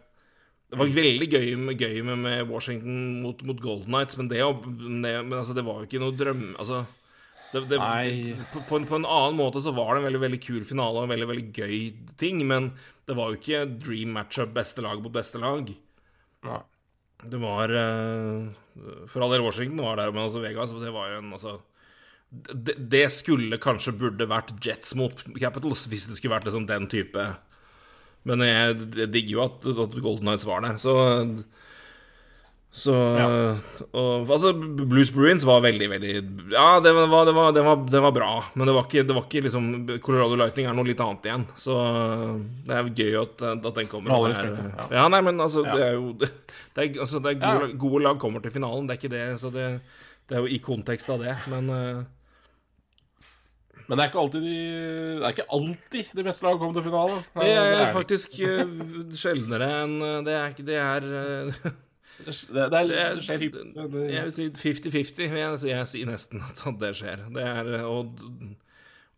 Det 0.71 0.79
var 0.79 0.91
veldig 0.95 1.27
gøy 1.27 1.49
med, 1.59 1.81
gøy 1.81 1.99
med, 2.07 2.21
med 2.23 2.47
Washington 2.47 3.21
mot, 3.23 3.41
mot 3.43 3.59
Golden 3.59 3.91
Knights, 3.91 4.15
men 4.19 4.29
det, 4.31 4.39
men 4.39 5.33
altså, 5.35 5.55
det 5.57 5.65
var 5.67 5.81
jo 5.81 5.89
ikke 5.89 6.03
noe 6.03 6.15
drøm... 6.15 6.51
Altså 6.55 6.85
det, 7.51 7.65
det, 7.67 7.79
på, 8.53 8.61
på, 8.63 8.77
en, 8.79 8.85
på 8.87 8.95
en 8.95 9.03
annen 9.03 9.35
måte 9.35 9.59
så 9.59 9.73
var 9.75 9.89
det 9.91 9.99
en 9.99 10.05
veldig 10.07 10.21
veldig 10.21 10.37
kul 10.39 10.61
finale 10.63 11.01
og 11.01 11.03
en 11.03 11.11
veldig 11.11 11.27
veldig 11.33 11.47
gøy 11.51 11.73
ting, 12.15 12.39
men 12.47 12.69
det 13.09 13.17
var 13.17 13.27
jo 13.27 13.41
ikke 13.41 13.65
dream 13.83 14.13
matchup 14.15 14.53
beste 14.55 14.83
lag 14.85 15.01
mot 15.03 15.11
beste 15.11 15.41
lag. 15.41 15.73
Nei. 16.47 16.61
Det 17.21 17.37
var 17.37 17.69
eh, 17.75 18.47
For 19.11 19.21
all 19.21 19.35
del 19.35 19.43
Washington 19.43 19.83
var 19.83 19.99
der, 19.99 20.13
men 20.15 20.23
også 20.23 20.41
Vegas. 20.41 20.71
Det 20.71 20.93
var 20.95 21.11
jo 21.11 21.19
en 21.19 21.35
altså 21.35 21.57
det, 22.31 22.77
det 22.79 23.03
skulle 23.11 23.59
kanskje 23.61 23.97
burde 23.99 24.29
vært 24.31 24.55
Jets 24.63 24.95
mot 24.95 25.19
Capitals, 25.35 25.83
hvis 25.91 26.07
det 26.07 26.15
skulle 26.15 26.37
vært 26.37 26.47
liksom 26.47 26.69
den 26.69 26.87
type 26.91 27.25
Men 28.29 28.43
jeg, 28.45 28.75
jeg 28.95 29.11
digger 29.13 29.31
jo 29.37 29.43
at, 29.47 29.65
at 29.71 29.95
Golden 30.01 30.27
Knights 30.27 30.45
var 30.45 30.61
der, 30.61 30.75
så 30.77 30.93
så 32.71 32.93
og, 33.91 34.29
Altså, 34.31 34.53
Blues 34.55 35.09
Bruins 35.11 35.43
var 35.43 35.59
veldig, 35.65 35.87
veldig 35.91 36.11
Ja, 36.53 36.79
det 36.79 36.93
var, 36.95 37.25
det 37.27 37.33
var, 37.35 37.51
det 37.51 37.63
var, 37.65 37.81
det 37.91 38.01
var 38.05 38.13
bra, 38.15 38.29
men 38.55 38.69
det 38.69 38.75
var, 38.77 38.85
ikke, 38.87 39.03
det 39.09 39.17
var 39.17 39.25
ikke 39.27 39.41
liksom 39.47 39.65
Colorado 40.05 40.37
Lightning 40.39 40.69
er 40.71 40.77
noe 40.77 40.87
litt 40.87 41.03
annet 41.03 41.27
igjen, 41.27 41.43
så 41.59 41.75
det 42.69 42.77
er 42.77 42.93
gøy 43.01 43.17
at, 43.25 43.43
at 43.57 43.67
den 43.81 43.89
kommer. 43.91 44.15
Det 44.29 44.39
er- 44.39 44.55
ja. 44.71 44.87
ja, 45.01 45.07
nei, 45.11 45.19
men 45.27 45.43
altså, 45.43 45.65
Ja. 45.67 45.75
det 45.75 45.83
er 45.89 45.97
jo 45.97 46.13
det 46.21 46.31
er, 46.85 47.01
altså, 47.03 47.19
det 47.25 47.33
er 47.35 47.41
gode, 47.43 47.67
Ja. 47.73 47.77
gode 47.83 48.03
lag 48.07 48.19
kommer 48.23 48.39
til 48.45 48.55
finalen, 48.55 48.87
det 48.87 48.95
er 48.95 49.01
ikke 49.01 49.15
det, 49.17 49.25
så 49.43 49.51
det, 49.51 49.67
det 50.29 50.37
er 50.37 50.45
jo 50.45 50.53
i 50.55 50.61
kontekst 50.63 51.11
av 51.11 51.19
det, 51.27 51.35
men 51.51 51.69
eh, 51.75 52.03
Men 53.91 53.99
det 53.99 54.03
er 54.05 54.09
ikke 54.13 54.21
alltid 54.21 54.43
de 54.47 54.55
Det 55.19 55.25
er 55.27 55.33
ikke 55.35 55.47
alltid 55.57 56.11
de 56.15 56.23
beste 56.23 56.45
lag 56.47 56.59
kommer 56.61 56.77
til 56.77 56.85
finalen. 56.87 57.23
det 57.41 57.47
er 57.51 57.71
det. 57.75 57.87
faktisk 57.91 58.37
eh, 58.39 58.61
sjeldnere 59.19 59.67
enn 59.81 59.95
eh, 60.07 60.19
Det 60.23 60.35
er 60.37 60.53
ikke 60.53 60.65
Det 60.69 60.77
er 60.79 61.07
Det, 62.21 62.35
det, 62.53 62.65
det, 62.71 62.79
er, 62.79 62.87
Det 62.87 62.97
er- 63.01 63.21
skjer 63.25 63.39
hyppig. 63.41 63.61
Jeg 64.13 64.23
vil 64.27 64.33
si 64.35 64.43
50-50. 64.53 65.21
vil 65.31 65.39
Jeg, 65.41 65.61
jeg 65.71 65.87
sier 65.89 66.05
nesten 66.11 66.43
at 66.45 66.61
det 66.79 66.91
skjer. 66.99 67.23
Det 67.33 67.43
er, 67.49 67.71
eh, 67.79 67.87
og, 67.89 68.21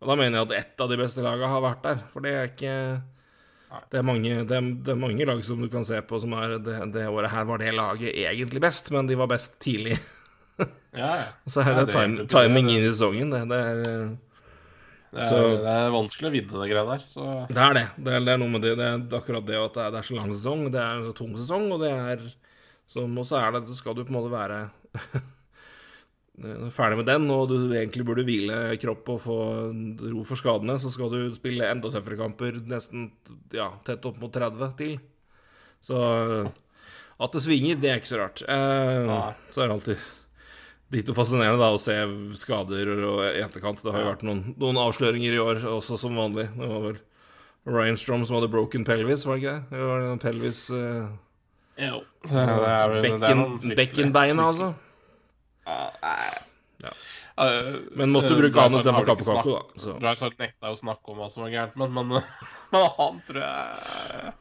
og 0.00 0.08
da 0.08 0.16
mener 0.18 0.40
jeg 0.40 0.46
at 0.48 0.54
ett 0.62 0.80
av 0.80 0.88
de 0.90 0.96
beste 1.02 1.20
lagene 1.22 1.50
har 1.52 1.60
vært 1.62 1.82
der. 1.84 2.00
For 2.14 2.24
det 2.24 2.32
er 2.32 2.48
ikke 2.48 2.76
det 3.90 3.98
er, 3.98 4.04
mange, 4.06 4.32
det, 4.46 4.56
er, 4.56 4.66
det 4.86 4.92
er 4.94 4.98
mange 5.02 5.24
lag 5.28 5.40
som 5.44 5.60
du 5.60 5.66
kan 5.68 5.84
se 5.86 5.98
på 6.06 6.20
som 6.22 6.32
er 6.38 6.56
det, 6.62 6.76
det 6.94 7.08
året 7.10 7.32
her 7.32 7.46
var 7.48 7.58
det 7.60 7.72
laget 7.74 8.14
egentlig 8.14 8.60
best, 8.62 8.90
men 8.94 9.08
de 9.10 9.16
var 9.18 9.30
best 9.34 9.58
tidlig. 9.62 9.98
Ja, 10.94 11.08
ja. 11.18 11.22
Så 11.50 11.58
er 11.64 11.72
Ja, 11.72 11.80
det, 11.82 11.88
er 11.90 12.06
time, 12.06 12.24
timing 12.30 12.68
inn 12.70 12.84
i 12.84 12.90
sesongen. 12.92 13.32
Det, 13.34 13.56
er, 13.58 14.12
Det 15.14 15.22
er, 15.22 15.28
Så- 15.30 15.58
det 15.62 15.70
er 15.78 15.92
vanskelig 15.94 16.26
å 16.30 16.34
vinne 16.34 16.60
det 16.64 16.70
greia 16.72 16.86
der. 16.88 17.02
Så 17.06 17.24
det 17.48 17.60
er 17.62 17.74
det. 17.78 17.84
Det 18.02 18.12
er, 18.16 18.24
det 18.26 18.32
er 18.34 18.40
noe 18.42 18.50
med 18.50 18.62
det. 18.66 18.72
Det 18.80 18.86
er 18.88 19.18
akkurat 19.20 19.46
det 19.46 19.58
at 19.60 19.76
det 19.76 19.82
er, 19.84 19.90
det 19.94 20.00
er 20.00 20.08
så 20.08 20.16
lang 20.18 20.32
sesong, 20.34 20.64
det 20.74 20.80
er 20.82 20.96
en 20.98 21.06
så 21.06 21.14
tung 21.20 21.36
sesong, 21.38 21.68
og 21.76 21.80
det 21.84 21.92
er 21.94 22.24
som 22.90 23.14
også 23.22 23.38
er 23.40 23.52
det, 23.56 23.62
så 23.70 23.76
skal 23.78 23.94
du 23.96 24.02
på 24.04 24.10
en 24.12 24.18
måte 24.18 24.32
være 24.34 24.58
ferdig 26.74 26.98
med 26.98 27.06
den, 27.06 27.28
og 27.30 27.46
du 27.52 27.54
egentlig 27.70 28.04
burde 28.08 28.24
hvile 28.26 28.56
kropp 28.82 29.08
og 29.14 29.20
få 29.22 29.36
ro 30.10 30.24
for 30.26 30.40
skadene, 30.40 30.74
så 30.82 30.90
skal 30.92 31.12
du 31.12 31.20
spille 31.36 31.68
enda 31.70 31.88
tøffere 31.94 32.18
kamper, 32.18 32.58
nesten 32.66 33.06
ja, 33.54 33.70
tett 33.86 34.04
opp 34.10 34.18
mot 34.20 34.34
30 34.34 34.74
til. 34.80 34.96
Så 35.84 35.96
at 37.20 37.32
det 37.36 37.42
svinger, 37.44 37.78
det 37.78 37.90
er 37.92 38.00
ikke 38.02 38.10
så 38.10 38.18
rart. 38.18 38.42
Eh, 38.50 39.14
så 39.54 39.62
er 39.62 39.70
det 39.70 39.76
alltid 39.78 40.04
litt 40.94 41.10
fascinerende 41.16 41.60
da 41.60 41.72
å 41.74 41.80
se 41.80 41.96
skader 42.38 42.92
og 42.94 43.24
i 43.26 43.42
etterkant. 43.42 43.82
Det 43.82 43.92
har 43.92 44.04
jo 44.04 44.12
vært 44.12 44.24
noen, 44.26 44.46
noen 44.60 44.80
avsløringer 44.84 45.36
i 45.36 45.42
år, 45.42 45.64
også 45.74 45.98
som 46.00 46.16
vanlig. 46.18 46.46
Det 46.54 46.70
var 46.70 46.86
vel 46.88 47.02
Ryan 47.64 47.98
Strom 48.00 48.24
som 48.28 48.38
hadde 48.38 48.52
broken 48.52 48.84
pelvis, 48.86 49.24
var 49.26 49.38
det 49.38 49.44
ikke 49.44 49.54
det? 49.54 49.76
Det 49.76 49.86
var 49.88 50.02
den 50.04 50.22
pelvis 50.22 50.64
uh, 50.74 51.12
jo. 51.80 52.02
Bekkenbeina, 53.74 54.48
altså. 54.50 54.74
Ja, 55.64 55.78
nei. 56.02 56.32
Ja. 56.84 56.92
Eh, 57.44 57.74
Men 57.96 58.12
måtte 58.14 58.28
du 58.30 58.36
bruke 58.38 58.52
Drysdale 58.52 58.68
han 58.68 58.78
istedenfor 58.78 59.08
kappekake, 59.08 59.54
da. 59.56 59.80
Så. 59.82 59.96
Drysdale 60.02 60.38
nekta 60.38 60.70
jo 60.70 60.76
å 60.76 60.82
snakke 60.82 61.14
om 61.14 61.22
hva 61.22 61.30
som 61.32 61.46
var 61.46 61.54
gærent, 61.54 61.78
men, 61.80 61.96
men, 61.96 62.20
men 62.74 62.86
han 62.98 63.18
tror 63.26 63.40
jeg 63.42 64.34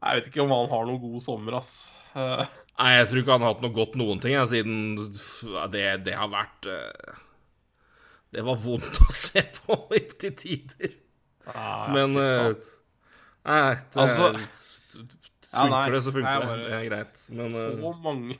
Jeg 0.00 0.18
vet 0.18 0.28
ikke 0.32 0.44
om 0.44 0.52
han 0.56 0.68
har 0.74 0.88
noen 0.88 1.00
god 1.06 1.24
sommer, 1.24 1.60
ass. 1.60 1.72
Eh, 2.80 2.84
Nei, 2.84 2.92
jeg 2.96 3.08
tror 3.10 3.20
ikke 3.20 3.34
han 3.36 3.42
har 3.44 3.52
hatt 3.54 3.62
noe 3.64 3.74
godt 3.76 3.96
noen 4.00 4.20
ting, 4.24 4.36
siden 4.48 4.76
det, 5.74 5.82
det 6.06 6.14
har 6.16 6.30
vært 6.32 6.68
eh, 6.72 7.16
Det 8.32 8.44
var 8.46 8.56
vondt 8.62 9.00
å 9.04 9.08
se 9.12 9.42
på 9.58 9.76
til 10.22 10.32
tider. 10.38 10.94
nei, 11.50 11.88
Men 11.92 12.16
eh, 12.16 12.52
Nei, 13.44 13.74
det 13.74 14.00
Altså- 14.06 14.30
Ja, 15.50 15.64
Funker 15.66 15.92
det, 15.96 16.00
så 16.06 16.12
funker 16.14 16.28
nei, 16.28 16.38
det. 16.40 16.46
bare- 16.46 16.68
Det 16.70 16.78
er 16.78 16.88
greit. 16.88 17.20
Men 17.34 17.46
eh, 17.46 17.50
så 17.82 17.92
mange 18.04 18.38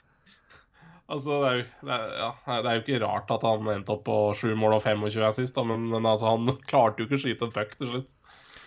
Altså, 1.11 1.40
det 1.42 1.48
er, 1.50 1.57
jo, 1.59 1.64
det, 1.88 1.90
er, 1.90 2.11
ja, 2.22 2.29
det 2.62 2.70
er 2.70 2.76
jo 2.76 2.83
ikke 2.85 2.98
rart 3.03 3.31
at 3.35 3.42
han 3.42 3.66
endte 3.72 3.90
opp 3.96 4.05
på 4.07 4.16
7 4.38 4.53
mål 4.55 4.76
og 4.76 4.83
25 4.85 5.24
her 5.26 5.33
sist, 5.35 5.57
da, 5.57 5.64
men, 5.66 5.88
men 5.90 6.07
altså, 6.07 6.31
han 6.31 6.46
klarte 6.70 7.03
jo 7.03 7.09
ikke 7.09 7.18
å 7.18 7.22
skyte 7.24 7.48
en 7.48 7.55
puck 7.57 7.72
til 7.81 7.88
slutt. 7.90 8.07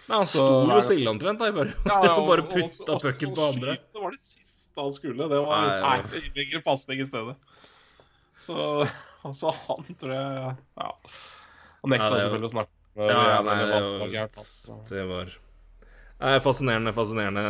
Nei, 0.09 0.17
han 0.17 0.27
sto 0.27 0.43
jo 0.67 0.81
stille 0.83 1.07
omtrent, 1.13 1.39
da. 1.39 1.51
Bare, 1.55 1.71
Ja, 1.88 2.01
ja, 2.03 2.15
og- 2.19 2.27
bare 2.27 2.43
putta 2.51 2.97
pucken 2.99 3.31
på 3.38 3.45
andre. 3.47 3.77
skyte 3.79 4.03
var 4.03 4.12
det 4.12 4.19
siste 4.73 4.81
han 4.81 4.93
skulle. 4.93 5.29
Det 5.29 5.39
var 5.39 5.62
Nei, 5.62 6.01
nei, 6.36 6.49
ja. 6.51 6.62
pasning 6.65 6.99
i 6.99 7.05
stedet. 7.05 7.36
Så 8.38 8.88
altså, 9.23 9.53
han 9.67 9.95
tror 9.99 10.13
jeg 10.13 10.55
Ja. 10.77 10.91
Han 11.83 11.89
nekta 11.91 12.09
Ja, 12.09 12.19
selvfølgelig 12.23 12.49
å 12.49 12.53
snakke 12.53 12.71
med 12.95 13.09
Ja, 13.09 13.21
ja, 13.36 13.41
nei, 13.41 13.55
det 13.59 13.69
var 13.69 13.81
altså. 14.17 14.83
det 14.89 15.07
var 15.09 15.39
fascinerende, 16.39 16.93
fascinerende, 16.93 17.41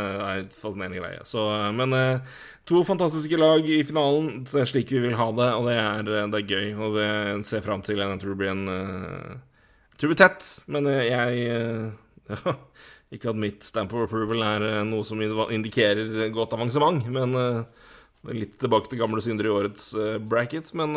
fascinerende 0.50 0.98
greie. 0.98 1.20
Så, 1.28 1.44
eh, 1.54 1.68
men 1.72 1.92
eh, 1.92 2.20
to 2.66 2.80
fantastiske 2.84 3.36
lag 3.38 3.68
i 3.70 3.84
finalen. 3.86 4.44
Det 4.50 4.64
er 4.64 4.66
slik 4.66 4.90
vi 4.90 4.98
vil 5.04 5.14
ha 5.14 5.28
det, 5.36 5.50
og 5.54 5.68
det 5.68 5.76
er, 5.78 6.08
eh, 6.10 6.26
det 6.32 6.40
er 6.40 6.48
gøy. 6.48 6.72
Og 6.74 6.96
det 6.96 7.46
ser 7.46 7.62
fram 7.62 7.84
til. 7.86 8.02
Jeg 8.02 8.18
tror 8.18 8.34
det 8.34 8.40
blir 8.40 8.50
en 8.50 8.66
Jeg 8.66 10.00
tror 10.00 10.08
det 10.08 10.16
blir 10.16 10.22
tett, 10.24 10.48
men 10.66 10.90
jeg 10.90 11.92
Ikke 13.14 13.30
at 13.30 13.38
mitt 13.38 13.64
stamp 13.66 13.92
of 13.94 14.06
approval 14.06 14.42
er 14.46 14.64
eh, 14.66 14.82
noe 14.88 15.04
som 15.06 15.20
indikerer 15.22 16.30
godt 16.34 16.56
avansement, 16.56 17.04
men 17.12 17.36
eh, 17.38 17.88
litt 18.34 18.56
tilbake 18.60 18.90
til 18.90 19.02
gamle 19.02 19.22
synder 19.24 19.48
i 19.48 19.52
årets 19.52 19.90
eh, 19.98 20.16
bracket. 20.18 20.72
Men 20.78 20.96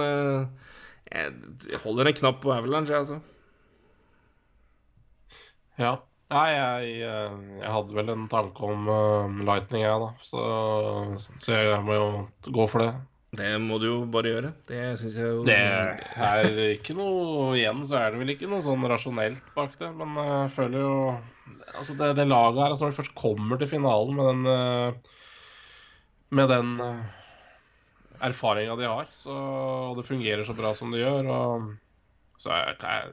jeg, 1.08 1.82
holder 1.84 2.10
en 2.10 2.20
knapp 2.22 2.40
på 2.44 2.54
Avalanche, 2.56 2.94
jeg, 2.94 3.06
altså. 3.06 3.20
Ja. 5.78 5.98
Nei, 6.34 6.48
jeg, 6.52 6.96
jeg 7.00 7.70
hadde 7.72 7.96
vel 7.96 8.10
en 8.12 8.26
tanke 8.28 8.68
om 8.68 8.90
Lightning, 9.48 9.86
jeg, 9.86 10.02
da. 10.02 10.10
Så, 10.28 10.42
så 11.40 11.56
jeg 11.56 11.84
må 11.88 11.96
jo 11.96 12.10
gå 12.52 12.66
for 12.68 12.84
det. 12.84 12.92
Det 13.36 13.50
må 13.60 13.76
du 13.82 13.88
jo 13.90 13.96
bare 14.08 14.32
gjøre. 14.32 14.50
Det 14.70 14.84
syns 15.02 15.18
jeg 15.20 15.32
jo 15.34 15.42
Det 15.48 15.58
er 15.58 16.48
ikke 16.78 16.96
noe 16.96 17.58
Igjen 17.58 17.82
så 17.88 17.98
er 18.00 18.14
det 18.14 18.22
vel 18.22 18.32
ikke 18.32 18.48
noe 18.48 18.64
sånn 18.64 18.86
rasjonelt 18.88 19.50
bak 19.56 19.76
det, 19.82 19.90
men 20.00 20.16
jeg 20.22 20.54
føler 20.56 20.86
jo 20.86 20.94
Altså, 21.74 21.96
det, 22.00 22.14
det 22.16 22.28
laget 22.28 22.62
her, 22.62 22.72
altså 22.72 22.86
når 22.86 22.94
de 22.94 23.00
først 23.02 23.16
kommer 23.20 23.60
til 23.60 23.72
finalen 23.72 24.16
med 24.16 24.30
den 24.32 24.52
eh, 24.52 25.18
Med 26.40 26.52
den 26.52 26.72
erfaringa 28.24 28.78
de 28.80 28.88
har, 28.88 29.12
så, 29.14 29.36
og 29.92 30.00
det 30.00 30.08
fungerer 30.08 30.48
så 30.48 30.56
bra 30.58 30.72
som 30.76 30.90
det 30.90 31.04
gjør, 31.04 31.28
og 31.30 31.68
så 32.42 32.56
er 32.56 32.72
jeg 32.72 33.12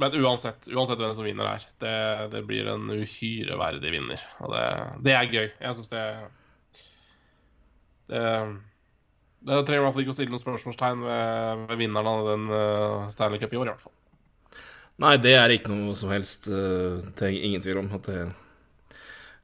men 0.00 0.14
uansett, 0.24 0.68
uansett 0.72 1.00
hvem 1.00 1.14
som 1.16 1.26
vinner 1.26 1.48
her, 1.48 1.64
det, 1.82 1.96
det 2.32 2.40
blir 2.48 2.68
en 2.72 2.88
uhyre 2.90 3.58
verdig 3.60 3.92
vinner. 3.92 4.22
Og 4.40 4.54
det, 4.54 4.62
det 5.04 5.14
er 5.14 5.28
gøy. 5.28 5.48
Jeg 5.60 5.76
syns 5.78 5.92
det 5.92 6.04
Det, 8.08 8.22
det 9.46 9.62
trenger 9.66 9.80
i 9.80 9.84
hvert 9.86 9.94
fall 9.96 10.04
ikke 10.04 10.14
å 10.14 10.18
stille 10.18 10.32
noen 10.34 10.42
spørsmålstegn 10.44 11.02
ved, 11.06 11.64
ved 11.70 11.80
vinneren 11.82 12.10
av 12.12 12.28
den 12.30 12.44
uh, 12.52 13.08
Stanley 13.10 13.40
Cup 13.42 13.52
i 13.52 13.58
år, 13.60 13.66
i 13.70 13.74
hvert 13.74 13.82
fall. 13.88 13.96
Nei, 15.02 15.16
det 15.18 15.32
er 15.38 15.54
ikke 15.56 15.72
noe 15.74 15.96
som 15.98 16.12
helst 16.14 16.46
uh, 16.52 17.00
er 17.18 17.32
ingen 17.34 17.62
tvil 17.64 17.80
om 17.82 17.90
at 17.96 18.06
det 18.10 18.20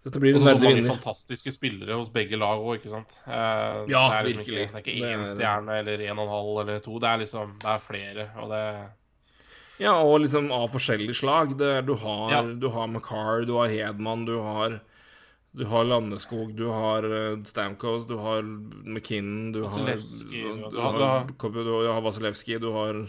dette 0.06 0.20
blir 0.22 0.30
en 0.30 0.38
Også 0.38 0.52
så 0.52 0.58
mange 0.62 0.76
vinner. 0.78 0.92
fantastiske 0.94 1.52
spillere 1.52 1.96
hos 1.98 2.08
begge 2.14 2.38
lag 2.38 2.60
òg, 2.62 2.76
ikke 2.78 2.92
sant. 2.92 3.16
Uh, 3.26 3.82
Ja, 3.90 4.04
det 4.12 4.18
er 4.20 4.28
liksom 4.28 4.44
virkelig. 4.44 4.62
Ikke, 4.68 4.76
det 4.76 4.78
er 4.78 4.84
ikke 4.84 5.08
én 5.10 5.24
er- 5.24 5.32
stjerne 5.32 5.78
eller 5.82 6.04
en 6.06 6.18
og 6.18 6.22
en 6.28 6.32
halv 6.36 6.60
eller 6.62 6.78
to. 6.84 6.98
Det 7.02 7.08
er 7.10 7.18
liksom 7.24 7.56
Det 7.58 7.72
er 7.74 7.82
flere, 7.82 8.28
og 8.38 8.52
det 8.54 8.62
Ja, 9.82 9.96
og 10.02 10.20
liksom 10.22 10.52
av 10.54 10.68
forskjellig 10.72 11.14
slag. 11.18 11.56
Det, 11.58 11.72
du, 11.86 11.94
har, 11.94 12.30
Ja. 12.30 12.42
du 12.42 12.68
har 12.70 12.86
McCarr, 12.86 13.44
du 13.46 13.52
har 13.58 13.68
Hedman, 13.68 14.24
du 14.24 14.38
har 14.42 14.78
du 15.56 15.64
har 15.66 15.84
Landeskog, 15.88 16.52
du 16.56 16.66
har 16.70 17.04
uh, 17.08 17.38
Stamkos, 17.48 18.06
du 18.06 18.16
har 18.20 18.42
McKinnon, 18.84 19.52
du 19.52 19.62
har 19.62 19.68
du, 19.96 20.42
du, 20.70 20.80
har, 20.82 20.98
du, 21.54 21.64
du 21.64 21.88
har 21.88 22.00
Vasilevskij, 22.04 22.60
du 22.60 22.70
har 22.74 23.00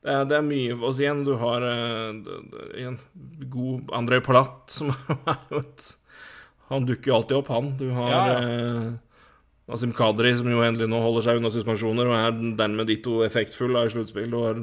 det 0.00 0.08
er, 0.14 0.24
det 0.24 0.36
er 0.38 0.44
mye 0.46 0.72
Og 0.80 0.94
så 0.96 1.02
igjen, 1.04 1.18
du 1.26 1.34
har 1.36 1.60
d- 1.60 2.36
igjen, 2.80 2.94
god 3.52 3.90
Andrej 3.92 4.22
Palat, 4.24 4.62
som 4.72 4.88
er 5.28 5.42
jo 5.52 5.60
et 5.60 5.90
Han 6.70 6.86
dukker 6.88 7.10
jo 7.12 7.16
alltid 7.18 7.36
opp, 7.36 7.50
han. 7.52 7.68
Du 7.76 7.90
har 7.92 8.10
Ja, 8.14 8.20
ja. 8.30 8.38
eh, 8.40 8.90
Asim 9.70 9.92
Kadri, 9.94 10.32
som 10.38 10.48
jo 10.50 10.62
endelig 10.66 10.88
nå 10.90 10.98
holder 11.04 11.22
seg 11.28 11.36
unna 11.38 11.50
suspensjoner 11.52 12.08
og 12.08 12.16
er 12.16 12.32
dermed 12.58 12.88
ditto 12.90 13.20
effektfull 13.26 13.76
i 13.78 13.84
sluttspill. 13.92 14.30
Du 14.32 14.40
har 14.42 14.56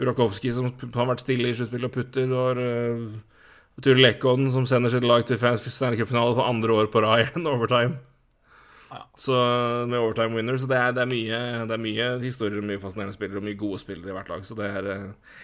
Burakovsky, 0.00 0.50
som 0.56 0.72
har 0.96 1.06
vært 1.12 1.22
stille 1.22 1.52
i 1.52 1.54
sluttspill 1.54 1.86
og 1.86 1.92
putter. 1.94 2.26
Du 2.30 2.34
har 2.34 2.58
uh, 2.58 3.04
Ture 3.82 3.98
Lekon, 3.98 4.50
som 4.54 4.66
sender 4.70 4.92
sitt 4.92 5.06
lag 5.06 5.24
til 5.26 5.38
Stanley 5.38 5.98
Cup-finale 5.98 6.36
for 6.36 6.46
andre 6.46 6.76
år 6.78 6.90
på 6.92 7.02
rad 7.02 7.24
igjen, 7.24 7.48
overtime. 7.54 7.98
Ja. 8.92 9.00
Så 9.18 9.34
med 9.90 9.98
overtime 9.98 10.36
winner. 10.38 10.58
Så 10.60 10.68
det 10.70 10.78
er, 10.78 10.94
det, 10.94 11.02
er 11.02 11.10
mye, 11.10 11.40
det 11.66 11.74
er 11.74 11.82
mye 11.82 12.08
historier 12.22 12.60
og 12.60 12.68
mye 12.68 12.82
fascinerende 12.82 13.16
spillere 13.16 13.42
og 13.42 13.48
mye 13.48 13.58
gode 13.58 13.80
spillere 13.82 14.12
i 14.12 14.16
hvert 14.16 14.30
lag. 14.30 14.44
Så 14.46 14.54
det 14.58 14.70
er 14.70 14.90
eh, 14.92 15.38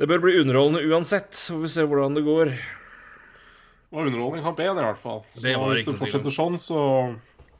Det 0.00 0.08
bør 0.10 0.24
bli 0.24 0.40
underholdende 0.40 0.82
uansett. 0.90 1.30
Så 1.38 1.54
får 1.54 1.62
vi 1.68 1.72
se 1.76 1.86
hvordan 1.86 2.18
det 2.18 2.26
går. 2.26 2.50
Det 2.56 3.98
var 3.98 4.08
underholdning 4.08 4.42
kamp 4.42 4.60
én, 4.64 4.72
i 4.72 4.86
hvert 4.88 4.98
fall. 4.98 5.22
Så 5.36 5.44
Det 5.44 5.54
hvis 5.60 5.86
det 5.86 5.98
fortsetter 6.00 6.34
sånn, 6.34 6.58
så 6.58 6.80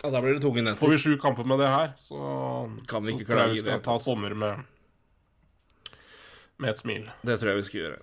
Ja, 0.03 0.11
da 0.11 0.19
blir 0.19 0.35
det 0.35 0.43
tunge 0.43 0.75
får 0.75 0.97
vi 0.97 0.99
sju 0.99 1.13
kamper 1.23 1.47
med 1.47 1.61
det 1.63 1.69
her. 1.71 1.93
Så 2.01 2.19
Kan 2.91 3.05
vi 3.07 3.15
ikke 3.15 3.29
jeg 3.29 3.37
klage 3.37 3.67
det 3.69 3.83
ta 3.87 3.99
sommer 4.03 4.35
med 4.35 4.65
med 6.63 6.71
et 6.71 6.79
smil. 6.79 7.07
Det 7.27 7.39
tror 7.41 7.53
jeg 7.53 7.59
vi 7.59 7.67
skal 7.69 7.81
gjøre. 7.81 8.01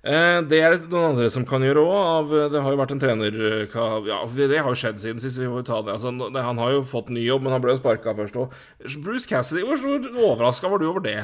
Eh, 0.00 0.38
det 0.48 0.62
er 0.64 0.72
det 0.72 0.88
noen 0.88 1.10
andre 1.10 1.26
som 1.32 1.44
kan 1.48 1.60
gjøre 1.64 1.82
òg. 1.84 2.30
Det 2.54 2.62
har 2.64 2.72
jo 2.72 2.80
vært 2.80 2.94
en 2.94 3.02
trener 3.02 3.34
Ja, 3.68 4.20
det 4.24 4.62
har 4.62 4.70
jo 4.70 4.78
skjedd 4.78 5.02
siden 5.02 5.20
sist. 5.20 5.40
Vi 5.40 5.50
får 5.50 5.66
ta 5.68 5.82
det. 5.84 5.98
Altså, 5.98 6.14
han 6.32 6.62
har 6.62 6.72
jo 6.72 6.86
fått 6.88 7.12
ny 7.12 7.26
jobb, 7.26 7.44
men 7.44 7.52
han 7.52 7.60
ble 7.64 7.74
jo 7.76 7.82
sparka 7.82 8.16
først 8.16 8.38
òg. 8.40 8.56
Bruce 9.04 9.28
Cassidy, 9.28 9.66
hvor 9.68 10.08
overraska 10.32 10.72
var 10.72 10.80
du 10.80 10.88
over 10.88 11.04
det? 11.04 11.18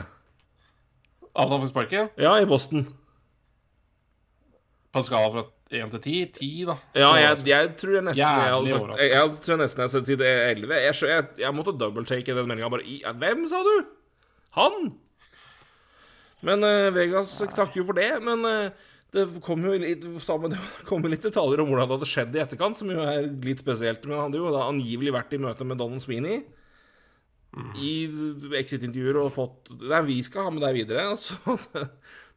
At 1.37 1.53
han 1.53 1.61
fikk 1.63 1.73
sparken? 1.73 2.13
Ja, 2.21 2.37
i 2.41 2.49
Boston. 2.49 2.87
På 4.93 5.01
en 5.01 5.09
skala 5.09 5.33
fra 5.33 5.47
én 5.77 5.91
til 5.93 6.01
ti? 6.05 6.15
Ti, 6.33 6.51
da. 6.69 6.77
Ja, 6.97 7.11
jeg, 7.21 7.43
jeg 7.49 7.73
tror 7.81 7.97
jeg 7.99 8.05
nesten 8.07 8.23
jeg 8.25 8.53
hadde 8.55 8.77
sagt. 8.77 9.01
Jeg, 9.01 9.11
jeg 9.13 9.41
tror 9.45 9.59
nesten 9.61 9.83
jeg 9.83 9.91
hadde 9.91 9.97
sagt 9.97 10.29
11. 10.29 10.77
Jeg, 10.85 10.95
jeg, 11.11 11.27
jeg 11.43 11.57
måtte 11.57 11.77
double-take 11.81 12.37
den 12.37 12.49
meldinga 12.49 12.71
bare 12.73 12.87
i 12.89 13.01
Hvem, 13.05 13.45
sa 13.51 13.61
du? 13.67 13.75
Han? 14.57 14.95
Men 16.45 16.67
uh, 16.67 16.91
Vegas 16.95 17.39
takker 17.55 17.81
jo 17.81 17.87
for 17.89 17.99
det. 17.99 18.11
Men 18.25 18.45
uh, 18.45 18.91
det 19.15 19.25
kom 19.45 19.65
jo 19.65 19.73
litt, 19.81 20.05
kom 20.89 21.09
litt 21.09 21.25
detaljer 21.25 21.63
om 21.63 21.71
hvordan 21.71 21.89
det 21.89 21.99
hadde 21.99 22.11
skjedd 22.11 22.37
i 22.37 22.45
etterkant, 22.45 22.81
som 22.81 22.93
jo 22.93 23.01
er 23.07 23.31
litt 23.47 23.63
spesielt. 23.63 24.05
Men 24.05 24.19
han 24.19 24.29
hadde 24.29 24.43
jo 24.43 24.53
da 24.55 24.67
angivelig 24.69 25.15
vært 25.17 25.37
i 25.37 25.43
møte 25.43 25.69
med 25.69 25.81
Donald 25.81 26.05
Sweeney 26.05 26.43
i 27.81 27.93
exit-intervjuer 28.59 29.17
og 29.23 29.31
fått 29.33 29.71
Nei, 29.81 30.03
vi 30.11 30.17
skal 30.25 30.49
ha 30.49 30.53
med 30.53 30.65
deg 30.65 30.77
videre. 30.83 31.09
Så 31.23 31.39
hadde 31.47 31.87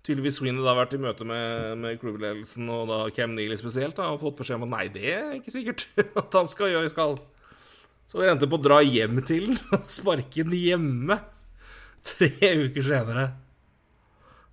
tydeligvis 0.05 0.39
Sweeney 0.39 0.63
da 0.63 0.75
vært 0.77 0.95
i 0.95 1.01
møte 1.01 1.27
med, 1.27 1.75
med 1.81 1.99
klubbledelsen 2.01 2.69
og 2.71 2.87
da 2.91 3.01
Cam 3.15 3.35
Neely 3.35 3.57
spesielt 3.59 3.97
da, 3.99 4.13
og 4.13 4.21
fått 4.23 4.39
beskjed 4.39 4.61
om 4.61 4.69
at 4.69 4.75
nei, 4.77 4.85
det 4.93 5.11
er 5.17 5.35
ikke 5.39 5.55
sikkert 5.57 5.89
at 6.21 6.39
han 6.39 6.47
skal 6.51 6.71
gjøre 6.71 6.93
skal. 6.93 7.19
Så 8.09 8.21
det 8.21 8.31
endte 8.31 8.49
på 8.49 8.57
å 8.57 8.63
dra 8.63 8.79
hjem 8.81 9.19
til 9.27 9.51
den 9.51 9.59
og 9.75 9.91
sparke 9.91 10.45
den 10.47 10.55
hjemme 10.57 11.19
tre 12.07 12.31
uker 12.63 12.85
senere. 12.85 13.27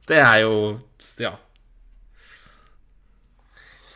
Det 0.06 0.18
er 0.22 0.40
jo 0.44 0.56
ja. 1.20 1.32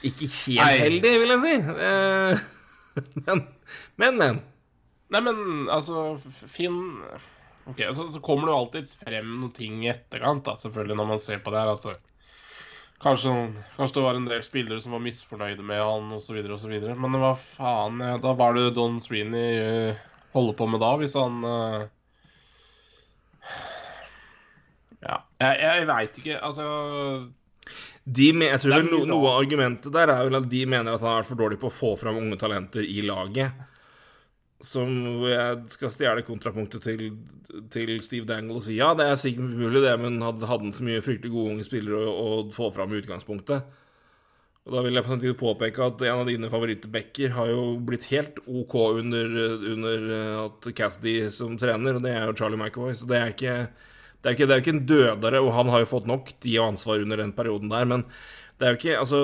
Ikke 0.06 0.26
helt 0.26 0.62
Nei. 0.62 0.78
heldig, 0.80 1.12
vil 1.22 1.34
jeg 1.34 1.42
si. 1.44 1.56
Eh, 1.88 2.46
Men, 3.26 3.42
men, 3.96 4.16
men. 4.18 4.38
Nei, 5.14 5.20
men 5.22 5.68
altså 5.70 6.16
Finn 6.50 6.80
Ok, 7.70 7.82
så, 7.94 8.08
så 8.10 8.20
kommer 8.24 8.48
det 8.48 8.54
jo 8.54 8.58
alltid 8.58 8.88
frem 9.04 9.28
noen 9.38 9.52
ting 9.54 9.82
i 9.84 9.90
etterkant, 9.92 10.42
da, 10.46 10.56
selvfølgelig, 10.58 10.96
når 10.98 11.08
man 11.12 11.20
ser 11.22 11.42
på 11.44 11.52
det 11.54 11.60
her. 11.60 11.70
Altså, 11.70 11.92
kanskje, 13.04 13.34
kanskje 13.76 13.98
det 14.00 14.04
var 14.08 14.18
en 14.18 14.26
del 14.26 14.42
spillere 14.42 14.80
som 14.82 14.96
var 14.96 15.04
misfornøyde 15.04 15.66
med 15.68 15.78
han, 15.84 16.10
osv., 16.16 16.40
osv. 16.56 16.74
Men 17.04 17.18
hva 17.22 17.30
faen 17.38 18.00
eh, 18.02 18.16
Da 18.24 18.34
var 18.40 18.56
det 18.58 18.72
Don 18.78 18.98
Sweeney 19.04 19.60
eh, 19.60 20.02
holder 20.34 20.58
på 20.58 20.66
med 20.72 20.82
da, 20.82 20.90
hvis 20.98 21.14
han 21.20 21.38
eh, 21.46 21.84
Ja. 25.04 25.16
Jeg, 25.40 25.60
jeg 25.64 25.88
veit 25.88 26.20
ikke. 26.20 26.36
Altså 26.44 26.66
De, 28.04 28.28
jeg 28.44 28.60
tror 28.62 28.76
er 28.76 28.86
no, 28.86 29.02
Noe 29.08 29.32
av 29.32 29.40
argumentet 29.40 29.92
der 29.94 30.12
er 30.12 30.26
vel 30.28 30.40
at 30.40 30.48
de 30.52 30.62
mener 30.68 30.94
at 30.94 31.04
han 31.04 31.14
har 31.14 31.22
vært 31.22 31.30
for 31.30 31.40
dårlig 31.40 31.60
på 31.62 31.70
å 31.70 31.74
få 31.74 31.92
fram 32.00 32.20
unge 32.20 32.38
talenter 32.40 32.84
i 32.84 33.00
laget. 33.06 33.66
Som 34.60 34.92
jeg 35.24 35.72
skal 35.72 35.92
stjele 35.94 36.24
kontrapunktet 36.26 36.84
til, 36.84 37.06
til 37.72 37.94
Steve 38.04 38.28
Dangle 38.28 38.58
og 38.58 38.66
si 38.66 38.76
ja, 38.76 38.90
det 38.92 39.06
er 39.08 39.20
sikkert 39.20 39.54
mulig 39.56 39.80
det, 39.86 39.94
men 40.02 40.20
hadde, 40.20 40.44
hadde 40.44 40.68
han 40.68 40.76
så 40.76 40.84
mye 40.84 41.04
fryktelig 41.04 41.32
gode 41.32 41.54
unge 41.54 41.64
spillere 41.64 42.02
å, 42.04 42.10
å 42.12 42.42
få 42.52 42.68
fram 42.74 42.92
i 42.92 43.00
utgangspunktet. 43.00 43.78
Og 44.68 44.74
Da 44.74 44.82
vil 44.84 44.98
jeg 44.98 45.06
på 45.06 45.14
samtidig 45.14 45.38
påpeke 45.40 45.86
at 45.86 46.02
en 46.04 46.20
av 46.20 46.28
dine 46.28 46.50
favorittbacker 46.52 47.32
har 47.32 47.48
jo 47.48 47.62
blitt 47.88 48.04
helt 48.12 48.42
OK 48.44 48.76
under, 49.00 49.32
under 49.72 50.04
at 50.44 50.68
Cassidy 50.76 51.30
som 51.32 51.56
trener, 51.58 51.96
og 51.96 52.04
det 52.04 52.12
er 52.12 52.28
jo 52.28 52.36
Charlie 52.36 52.60
McAvoy. 52.60 52.92
Så 53.00 53.08
det 53.08 53.16
er 53.16 53.32
ikke 53.32 53.54
det 54.20 54.28
er, 54.28 54.34
ikke, 54.36 54.46
det 54.46 54.52
er 54.52 54.60
jo 54.60 54.64
ikke 54.66 54.76
en 54.76 54.86
dødere, 54.90 55.40
og 55.40 55.54
han 55.56 55.70
har 55.72 55.80
jo 55.84 55.88
fått 55.94 56.06
nok 56.10 56.28
tid 56.40 56.58
og 56.60 56.66
ansvar 56.74 57.00
under 57.00 57.16
den 57.22 57.32
perioden 57.32 57.70
der, 57.72 57.86
men 57.88 58.04
det 58.60 58.66
er 58.68 58.74
jo 58.74 58.80
ikke 58.80 58.98
Altså, 59.00 59.22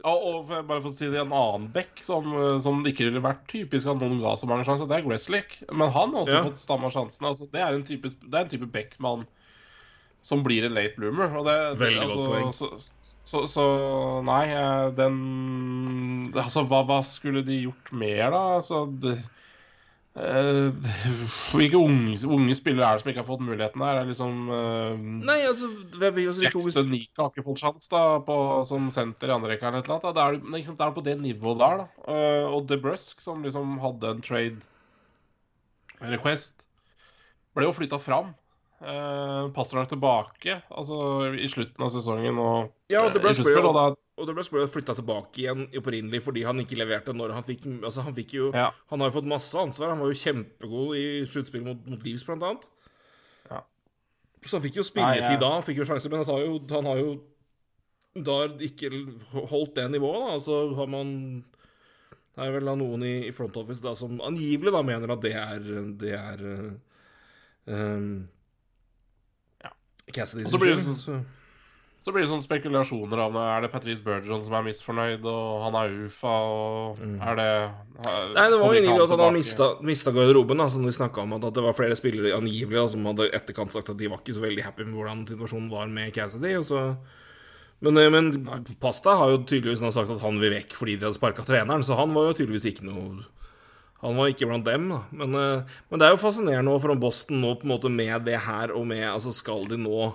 Ja, 0.00 0.12
og 0.14 0.46
for, 0.48 0.62
bare 0.64 0.80
for 0.80 0.88
å 0.88 0.94
si 0.96 1.08
det, 1.12 1.18
en 1.20 1.34
annen 1.36 1.66
back 1.74 1.98
som, 2.00 2.24
som 2.64 2.78
det 2.84 2.94
ikke 2.94 3.10
ville 3.10 3.20
vært 3.20 3.42
typisk 3.50 3.90
at 3.90 3.98
noen 4.00 4.22
ga 4.22 4.30
så 4.40 4.46
mange 4.48 4.64
sjanser, 4.64 4.86
det 4.88 4.96
er 4.96 5.04
Gresslick. 5.04 5.58
Men 5.68 5.90
han 5.92 6.14
har 6.14 6.22
også 6.22 6.38
Ja. 6.38 6.44
fått 6.46 6.62
stamma 6.62 6.88
sjansene. 6.94 7.28
Altså, 7.34 7.50
det 7.52 7.60
er 7.60 7.76
en 7.76 7.84
type, 7.84 8.08
det 8.08 8.32
er 8.38 8.46
en 8.46 8.52
type 8.54 8.70
backman 8.72 9.26
som 10.22 10.40
blir 10.44 10.64
en 10.64 10.72
late 10.78 10.96
bloomer. 10.96 11.34
Og 11.36 11.44
det, 11.50 11.58
Veldig 11.82 12.00
altså, 12.06 12.16
godt 12.16 12.32
poeng. 12.32 12.48
Så, 12.56 13.12
så, 13.28 13.42
så 13.48 13.66
nei, 14.24 14.46
eh, 14.56 14.86
den 14.96 16.32
Altså, 16.32 16.64
hva, 16.70 16.80
hva 16.88 17.02
skulle 17.04 17.44
de 17.44 17.60
gjort 17.66 17.92
mer, 17.92 18.30
da? 18.32 18.42
Altså 18.56 18.86
det, 19.04 19.18
Hvilke 20.20 21.78
unge, 21.78 22.16
unge 22.28 22.54
spillere 22.58 22.86
er 22.88 22.98
det 22.98 23.02
som 23.02 23.10
ikke 23.12 23.22
har 23.22 23.28
fått 23.28 23.44
muligheten 23.44 23.84
her? 23.84 24.00
Er 24.00 24.08
liksom 24.08 24.50
eh, 24.54 25.04
Nei, 25.28 25.38
altså 25.48 25.70
Jackson 26.44 26.90
Nika 26.90 27.24
har 27.24 27.30
ikke 27.32 27.46
fått 27.46 27.62
sjans 27.62 27.88
da, 27.92 28.02
på, 28.26 28.36
som 28.68 28.90
senter 28.94 29.30
i 29.30 29.36
andre 29.36 29.54
rekke 29.54 29.70
eller 29.70 29.84
et. 29.84 29.90
Da. 29.90 30.12
Det 30.16 30.26
er, 30.26 30.40
det 30.66 30.86
er 30.88 30.96
på 30.96 31.06
det 31.06 31.16
nivået 31.22 31.62
der, 31.62 31.84
da. 31.84 31.88
Uh, 32.04 32.46
og 32.56 32.66
DeBrusque, 32.70 33.22
som 33.24 33.44
liksom 33.46 33.78
hadde 33.82 34.14
en 34.14 34.24
trade 34.26 36.10
request, 36.12 36.66
ble 37.56 37.68
jo 37.68 37.76
flytta 37.76 38.00
fram. 38.02 38.34
Uh, 38.80 39.50
nok 39.52 39.88
tilbake 39.90 40.54
altså 40.72 41.28
i 41.36 41.44
slutten 41.52 41.84
av 41.84 41.90
sesongen 41.92 42.38
og 42.40 42.70
Ja, 42.88 43.02
og 43.02 43.10
eh, 43.10 43.18
i 43.18 43.20
ble 43.26 43.32
sluttspill, 43.36 43.66
og 43.68 43.74
da 43.76 43.82
Og 43.92 44.24
det 44.24 44.34
ble 44.38 44.62
flytta 44.72 44.94
tilbake 44.96 45.42
igjen 45.42 45.66
opprinnelig 45.76 46.22
fordi 46.24 46.46
han 46.48 46.62
ikke 46.62 46.78
leverte 46.80 47.12
når 47.12 47.34
han 47.36 47.44
fikk 47.44 47.66
Altså, 47.82 48.06
han 48.06 48.16
fikk 48.16 48.32
jo 48.38 48.46
Ja. 48.56 48.70
Han 48.88 49.04
har 49.04 49.10
jo 49.10 49.18
fått 49.18 49.28
masse 49.28 49.52
ansvar. 49.60 49.92
Han 49.92 50.00
var 50.00 50.08
jo 50.08 50.16
kjempegod 50.22 50.96
i 50.96 51.04
sluttspillet 51.28 51.68
mot, 51.68 51.84
mot 51.92 52.08
Leeds, 52.08 52.24
blant 52.24 52.48
annet. 52.48 52.66
Ja. 53.50 53.60
Så 54.46 54.56
han 54.56 54.64
fikk 54.64 54.80
jo 54.80 54.86
spilletid 54.88 55.44
da, 55.44 55.52
han 55.58 55.68
fikk 55.68 55.82
jo 55.82 55.88
sjanser, 55.92 56.08
men 56.08 56.24
han 56.24 56.32
har 56.32 56.42
jo, 56.46 56.56
han 56.72 56.90
har 56.94 57.04
jo 57.04 57.14
da 58.16 58.40
ikke 58.64 58.94
holdt 59.52 59.76
det 59.76 59.88
nivået, 59.92 60.24
da, 60.24 60.34
Altså 60.40 60.74
har 60.80 60.88
man 60.96 61.14
Det 62.32 62.48
er 62.48 62.56
vel 62.56 62.74
noen 62.80 63.04
i, 63.04 63.14
i 63.28 63.36
front 63.36 63.60
office 63.60 63.84
da 63.84 63.92
som 63.92 64.24
angivelig 64.24 64.72
da 64.72 64.80
mener 64.88 65.18
at 65.18 65.24
det 65.28 65.36
er 65.36 65.72
Det 66.00 66.16
er 66.24 66.44
um. 67.68 68.12
Cassidy 70.14 70.46
Og 70.46 70.52
så 70.54 70.60
blir 70.62 70.74
det 70.76 70.82
skyld, 70.84 71.04
sånn- 71.04 71.28
Så 72.00 72.14
blir 72.14 72.24
det 72.24 72.30
sånn 72.30 72.40
spekulasjoner 72.40 73.20
om 73.26 73.34
er 73.36 73.60
det 73.60 73.70
Patrice 73.74 74.00
Bergeron 74.00 74.40
som 74.40 74.54
er 74.56 74.62
misfornøyd, 74.64 75.24
og 75.28 75.64
han 75.66 75.74
er 75.76 75.96
UFA, 76.06 76.32
og 76.32 77.00
er 77.04 77.34
det 77.36 77.44
er, 77.44 78.30
Nei, 78.32 78.46
det 78.48 78.56
var 78.56 78.72
jo 78.72 78.80
angivelig 78.80 79.02
at 79.04 79.10
han 79.12 79.20
har 79.20 79.34
mista, 79.36 79.66
mista 79.84 80.10
garderoben, 80.16 80.56
da, 80.56 80.68
som 80.72 80.86
vi 80.88 80.94
snakka 80.96 81.20
om. 81.20 81.34
At, 81.36 81.44
at 81.44 81.54
det 81.58 81.62
var 81.66 81.76
flere 81.76 81.98
spillere 81.98 82.32
angivelig 82.38 82.78
da, 82.80 82.86
som 82.88 83.04
hadde 83.04 83.28
etterkant 83.36 83.72
sagt 83.76 83.90
at 83.92 83.98
de 84.00 84.08
var 84.08 84.22
ikke 84.22 84.32
så 84.38 84.40
veldig 84.46 84.64
happy 84.64 84.84
med 84.88 84.96
hvordan 84.96 85.26
situasjonen 85.28 85.68
var 85.70 85.92
med 85.92 86.14
Cassidy. 86.16 86.54
Og 86.56 86.64
så 86.64 86.96
men, 87.80 87.96
eh, 87.98 88.10
men 88.12 88.32
Pasta 88.80 89.16
har 89.16 89.30
jo 89.32 89.44
tydeligvis 89.44 89.80
nå 89.84 89.92
sagt 89.92 90.10
at 90.12 90.20
han 90.24 90.40
vil 90.40 90.52
vekk 90.52 90.72
fordi 90.76 90.96
de 90.98 91.06
hadde 91.08 91.16
sparka 91.16 91.44
treneren, 91.44 91.84
så 91.84 91.96
han 92.00 92.12
var 92.16 92.30
jo 92.30 92.38
tydeligvis 92.40 92.66
ikke 92.72 92.84
noe 92.88 93.24
Han 94.00 94.16
var 94.16 94.30
ikke 94.32 94.48
blant 94.48 94.64
dem, 94.64 94.88
da. 94.88 95.02
Men, 95.12 95.36
eh, 95.36 95.78
men 95.90 96.00
det 96.00 96.06
er 96.06 96.14
jo 96.14 96.22
fascinerende 96.22 96.78
for 96.80 96.94
om 96.94 97.02
Boston 97.02 97.42
nå 97.42 97.54
på 97.60 97.68
en 97.68 97.74
måte 97.74 97.92
med 97.92 98.24
det 98.28 98.38
her 98.46 98.72
og 98.72 98.86
med 98.88 99.04
Altså, 99.10 99.32
skal 99.36 99.68
de 99.68 99.76
nå 99.80 100.10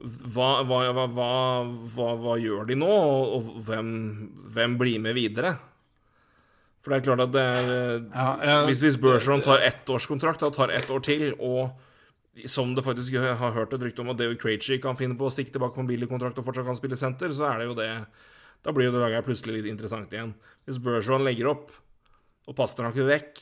hva, 0.00 0.50
hva, 0.64 0.78
hva, 1.12 2.12
hva, 2.16 2.36
gjør 2.40 2.70
de 2.70 2.76
nå, 2.78 2.88
og, 2.88 3.34
og 3.36 3.58
hvem, 3.66 3.90
hvem 4.54 4.78
blir 4.80 5.02
med 5.02 5.18
videre? 5.18 5.56
For 6.80 6.92
det 6.92 7.00
er 7.00 7.04
klart 7.10 7.24
at 7.26 7.34
det 7.34 7.42
er 7.44 7.68
ja, 7.68 8.28
Ja, 8.40 8.54
Hvis, 8.64 8.80
hvis 8.86 8.96
Bergeron 9.00 9.44
tar 9.44 9.60
ettårskontrakt, 9.66 10.40
da 10.40 10.48
tar 10.54 10.72
ett 10.72 10.88
år 10.88 11.04
til, 11.04 11.26
og 11.36 12.46
som 12.48 12.72
det 12.72 12.86
faktisk 12.86 13.12
jeg 13.12 13.36
har 13.36 13.52
hørt 13.52 13.74
et 13.76 13.82
rykte 13.84 14.00
om 14.00 14.14
at 14.14 14.16
David 14.22 14.40
Krejci 14.40 14.78
kan 14.80 14.96
finne 14.96 15.18
på 15.18 15.28
å 15.28 15.34
stikke 15.34 15.52
tilbake 15.52 15.76
på 15.76 15.84
en 15.84 15.90
billig 15.90 16.08
kontrakt 16.08 16.38
og 16.40 16.46
fortsatt 16.46 16.64
kan 16.70 16.78
spille 16.78 16.96
senter, 16.96 17.34
så 17.36 17.50
er 17.50 17.60
det 17.60 17.68
jo 17.68 17.76
det 17.76 17.90
Da 18.64 18.72
blir 18.76 18.88
jo 18.88 18.94
det 18.96 19.00
laget 19.00 19.24
plutselig 19.24 19.58
litt 19.58 19.68
interessant 19.68 20.12
igjen. 20.12 20.34
Hvis 20.68 20.80
Bergeron 20.80 21.24
legger 21.24 21.48
opp, 21.52 21.70
og 22.50 22.56
Pasternak 22.58 22.96
ikke 22.98 23.08
vekk, 23.08 23.40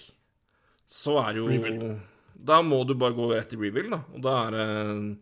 så 0.89 1.17
er 1.25 1.41
jo 1.41 1.49
Rebuild. 1.49 1.99
Da 2.39 2.61
må 2.63 2.85
du 2.87 2.95
bare 2.95 3.17
gå 3.17 3.33
rett 3.33 3.55
i 3.55 3.59
rebuild, 3.59 3.91
da. 3.91 4.03
Og 4.15 4.23
da 4.23 4.35
er 4.47 5.17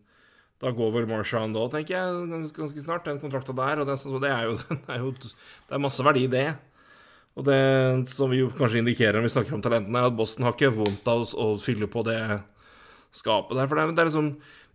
Da 0.61 0.71
går 0.73 0.93
vel 0.93 1.09
Marshawn 1.09 1.53
da, 1.53 1.67
tenker 1.69 1.97
jeg, 1.97 2.51
ganske 2.57 2.81
snart, 2.81 3.05
den 3.05 3.21
kontrakta 3.21 3.53
der. 3.57 3.83
Og 3.83 3.89
det, 3.89 3.99
så 4.01 4.21
det, 4.21 4.31
er 4.33 4.49
jo, 4.49 4.57
det 4.73 4.93
er 4.93 5.03
jo 5.05 5.13
Det 5.21 5.73
er 5.73 5.83
masse 5.83 6.05
verdi 6.05 6.25
i 6.25 6.33
det. 6.33 6.49
Og 7.37 7.45
det 7.45 8.09
som 8.09 8.31
vi 8.33 8.41
jo 8.41 8.49
kanskje 8.49 8.81
indikerer 8.81 9.19
når 9.19 9.27
vi 9.27 9.33
snakker 9.35 9.57
om 9.57 9.65
talentene, 9.65 10.01
er 10.01 10.09
at 10.09 10.17
Boston 10.17 10.47
har 10.47 10.57
ikke 10.57 10.73
vondt 10.73 11.09
av 11.13 11.25
å, 11.37 11.49
fylle 11.61 11.89
på 11.93 12.05
det 12.09 12.21
skapet 13.13 13.59
der. 13.59 13.69
For 13.69 13.77
det 13.77 13.85
er, 13.85 13.97
det 13.97 14.05
er 14.05 14.11
liksom 14.11 14.31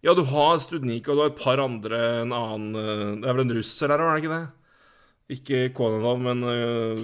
Ja, 0.06 0.14
du 0.18 0.24
har 0.30 0.62
Studnik, 0.62 1.10
og 1.10 1.18
du 1.18 1.24
har 1.24 1.32
et 1.32 1.42
par 1.42 1.62
andre, 1.62 1.98
en 2.22 2.34
annen 2.34 2.78
eh, 2.78 3.08
Det 3.22 3.30
er 3.30 3.36
vel 3.38 3.44
en 3.46 3.56
russer 3.58 3.90
der 3.90 4.02
òg, 4.02 4.12
er 4.12 4.16
det 4.18 4.24
ikke 4.24 4.38
det? 4.38 4.46
Ikke 5.32 5.60
Kononov, 5.78 6.22
men 6.22 6.46
øh, 6.46 7.04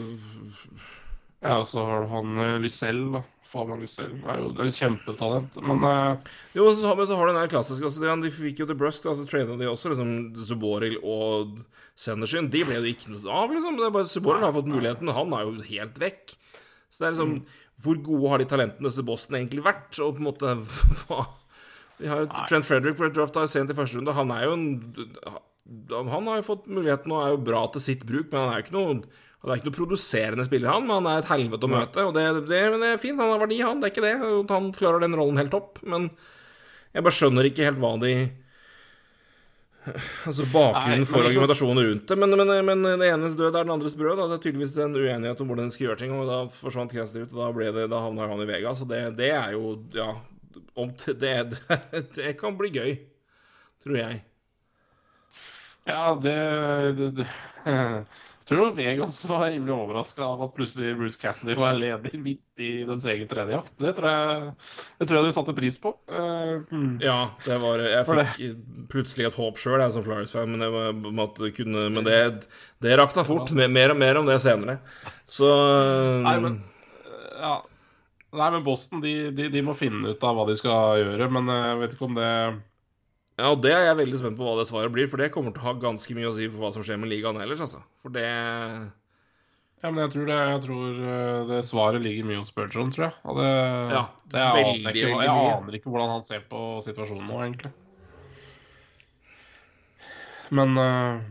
Ja, 1.43 1.59
og 1.59 1.67
så 1.69 1.83
har 1.85 2.03
du 2.03 2.13
han 2.13 2.39
eh, 2.41 2.59
Lysell, 2.63 3.03
da. 3.13 3.23
Fabian 3.47 3.79
Lysell 3.79 4.15
er 4.27 4.41
jo 4.41 4.49
et 4.65 4.75
kjempetalent. 4.75 5.59
Men 5.63 5.83
uh... 5.85 6.31
Jo, 6.57 6.65
men 6.67 6.75
så, 6.75 6.91
men 6.97 7.07
så 7.07 7.15
har 7.15 7.29
du 7.29 7.31
den 7.31 7.39
der 7.39 7.51
klassiske 7.51 7.85
altså, 7.87 8.01
de, 8.03 8.15
de 8.25 8.31
fikk 8.33 8.63
jo 8.63 8.67
til 8.67 8.79
Brusk, 8.79 9.05
da, 9.05 9.13
så 9.15 9.27
trada 9.29 9.55
de 9.59 9.69
også 9.69 9.93
liksom 9.93 10.11
Zuboril 10.49 10.97
og 10.99 11.61
Sendersyn. 11.97 12.49
De 12.53 12.65
ble 12.67 12.81
det 12.83 12.95
ikke 12.95 13.13
noe 13.13 13.23
av, 13.31 13.53
liksom. 13.55 13.79
Det 13.79 13.87
er 13.87 13.95
bare 13.95 14.11
Zuboril 14.11 14.43
har 14.43 14.55
fått 14.55 14.67
muligheten, 14.71 15.13
han 15.15 15.35
er 15.37 15.45
jo 15.45 15.69
helt 15.69 16.01
vekk. 16.03 16.35
Så 16.91 17.01
det 17.01 17.07
er 17.07 17.15
liksom 17.15 17.37
Hvor 17.83 17.99
gode 18.03 18.29
har 18.31 18.41
de 18.41 18.49
talentene 18.49 18.91
til 18.93 19.05
Boston 19.07 19.39
egentlig 19.39 19.63
vært? 19.65 19.99
Og 20.01 20.17
på 20.17 20.23
en 20.23 20.27
måte 20.29 20.53
hva 21.05 21.25
De 21.99 22.09
har 22.11 22.27
Trent 22.49 22.67
Frederick 22.67 22.99
ble 22.99 23.11
drafta 23.13 23.45
sent 23.51 23.71
i 23.71 23.77
første 23.77 23.99
runde. 23.99 24.15
Han 24.17 24.33
er 24.33 24.47
jo 24.47 24.57
en 24.57 24.75
Han 26.07 26.29
har 26.31 26.41
jo 26.41 26.49
fått 26.51 26.67
muligheten 26.71 27.15
og 27.15 27.23
er 27.23 27.33
jo 27.35 27.41
bra 27.47 27.65
til 27.73 27.83
sitt 27.83 28.05
bruk, 28.07 28.31
men 28.31 28.39
han 28.39 28.53
er 28.53 28.61
jo 28.61 28.65
ikke 28.65 28.77
noe 28.77 28.99
han 29.43 29.53
er 29.53 29.59
ikke 29.59 29.69
noe 29.69 29.77
produserende 29.77 30.45
spiller, 30.47 30.71
han, 30.73 30.87
men 30.87 30.97
han 30.97 31.11
er 31.11 31.21
et 31.21 31.29
helvete 31.29 31.67
å 31.67 31.69
møte. 31.69 32.03
Og 32.09 32.15
det, 32.15 32.25
det, 32.49 32.61
men 32.73 32.81
det 32.81 32.89
er 32.95 33.01
fint, 33.01 33.19
han 33.21 33.29
har 33.29 33.43
verdi, 33.43 33.59
han. 33.61 33.79
Det 33.79 33.87
er 33.87 33.93
ikke 33.93 34.05
det. 34.07 34.15
Han 34.49 34.71
klarer 34.75 35.03
den 35.05 35.15
rollen 35.15 35.37
helt 35.39 35.53
topp. 35.53 35.77
Men 35.85 36.09
jeg 36.95 37.05
bare 37.05 37.17
skjønner 37.19 37.49
ikke 37.49 37.67
helt 37.67 37.81
hva 37.83 37.93
de 38.01 38.13
Altså 39.87 40.43
bakgrunnen 40.51 41.05
for 41.07 41.21
altså- 41.21 41.29
argumentasjonen 41.29 41.85
rundt 41.85 42.09
det. 42.11 42.17
Men, 42.19 42.33
men, 42.35 42.65
men 42.65 42.99
det 42.99 43.07
enes 43.07 43.37
død 43.39 43.53
er 43.53 43.63
den 43.63 43.71
andres 43.77 43.95
brød. 43.95 44.17
Da. 44.19 44.25
Det 44.27 44.35
er 44.39 44.43
tydeligvis 44.43 44.77
en 44.83 44.97
uenighet 44.97 45.41
om 45.41 45.47
hvordan 45.47 45.69
en 45.69 45.71
skal 45.71 45.87
gjøre 45.87 46.01
ting, 46.01 46.11
og 46.11 46.27
da 46.27 46.39
forsvant 46.51 46.91
Cassidy 46.91 47.23
ut, 47.23 47.35
og 47.37 47.39
da, 47.39 47.51
ble 47.55 47.71
det, 47.77 47.85
da 47.93 48.01
havna 48.03 48.27
han 48.27 48.43
i 48.43 48.49
Vegas. 48.49 48.83
Og 48.83 48.91
det, 48.91 49.03
det 49.21 49.31
er 49.37 49.53
jo 49.55 49.77
Ja, 49.95 50.09
det, 50.75 51.19
det, 51.21 51.67
det 52.17 52.33
kan 52.41 52.57
bli 52.59 52.73
gøy, 52.73 52.97
tror 53.85 54.01
jeg. 54.01 54.23
ja, 55.87 56.03
det, 56.25 56.39
det, 56.97 57.11
det 57.21 57.27
Tror 58.47 58.71
Vegas 58.77 59.25
var 59.27 59.49
rimelig 59.51 59.73
overraska 59.75 60.23
av 60.23 60.41
at 60.45 60.53
plutselig 60.55 60.93
Bruce 60.95 61.19
Cassidy 61.19 61.55
var 61.59 61.75
ledig 61.75 62.13
midt 62.15 62.61
i 62.63 62.69
deres 62.87 63.03
egen 63.11 63.27
tredjejakt. 63.27 63.73
Det 63.81 63.91
tror 63.97 64.07
jeg 64.07 64.45
det 65.01 65.07
tror 65.09 65.19
jeg 65.19 65.27
de 65.27 65.33
satte 65.35 65.55
pris 65.57 65.77
på. 65.83 65.91
Uh, 66.07 66.63
mm. 66.71 66.93
Ja, 67.03 67.17
det 67.43 67.57
var 67.59 67.83
Jeg 67.83 68.07
fikk 68.07 68.87
plutselig 68.93 69.27
et 69.27 69.39
håp 69.41 69.59
sjøl, 69.59 69.81
jeg 69.83 69.95
som 69.97 70.05
Flyers-fan, 70.05 70.55
men, 70.55 71.03
men 71.11 72.07
det, 72.07 72.21
det 72.83 72.95
rakna 73.01 73.27
fort. 73.27 73.51
Mer, 73.51 73.91
og 73.91 73.99
mer 73.99 74.21
om 74.21 74.31
det 74.31 74.39
senere. 74.45 74.79
Så 75.27 75.51
Nei, 76.23 76.37
men 76.47 76.61
ja. 77.41 77.57
Nei, 78.37 78.49
men 78.51 78.63
Boston 78.63 79.03
de, 79.03 79.13
de, 79.35 79.47
de 79.51 79.61
må 79.63 79.75
finne 79.77 80.11
ut 80.11 80.23
av 80.23 80.35
hva 80.35 80.47
de 80.47 80.55
skal 80.59 81.01
gjøre, 81.01 81.29
men 81.31 81.51
eh, 81.51 81.67
jeg 81.71 81.79
vet 81.81 81.93
ikke 81.95 82.09
om 82.09 82.17
det 82.17 82.31
Ja, 83.37 83.51
og 83.53 83.59
det 83.61 83.69
er 83.69 83.83
jeg 83.85 83.99
veldig 83.99 84.17
spent 84.17 84.37
på 84.39 84.45
hva 84.47 84.55
det 84.57 84.65
svaret 84.65 84.93
blir, 84.93 85.09
for 85.11 85.21
det 85.21 85.29
kommer 85.33 85.53
til 85.53 85.61
å 85.61 85.67
ha 85.69 85.75
ganske 85.77 86.15
mye 86.17 86.29
å 86.31 86.33
si 86.33 86.47
for 86.49 86.63
hva 86.63 86.71
som 86.73 86.85
skjer 86.85 86.97
med 86.97 87.11
ligaen 87.11 87.37
ellers, 87.43 87.61
altså. 87.67 87.83
For 88.01 88.13
det 88.15 88.25
Ja, 89.83 89.91
men 89.91 90.01
jeg 90.01 90.13
tror 90.15 90.25
det, 90.25 90.37
jeg 90.51 90.61
tror 90.63 91.01
eh, 91.11 91.41
det 91.51 91.59
svaret 91.67 92.01
ligger 92.01 92.25
mye 92.25 92.41
hos 92.41 92.49
Bergeron, 92.55 92.89
tror 92.95 93.11
jeg. 93.11 93.17
Og 93.29 93.37
det, 93.37 93.51
Ja, 93.93 94.03
det 94.33 94.41
jeg, 94.41 94.55
veldig, 94.57 94.81
aner 94.81 94.97
ikke, 95.03 95.21
jeg 95.27 95.53
aner 95.53 95.79
ikke 95.79 95.93
hvordan 95.93 96.13
han 96.15 96.25
ser 96.25 96.47
på 96.49 96.63
situasjonen 96.87 97.29
nå, 97.29 97.41
egentlig. 97.45 97.73
Men 100.57 100.77
uh... 100.81 101.21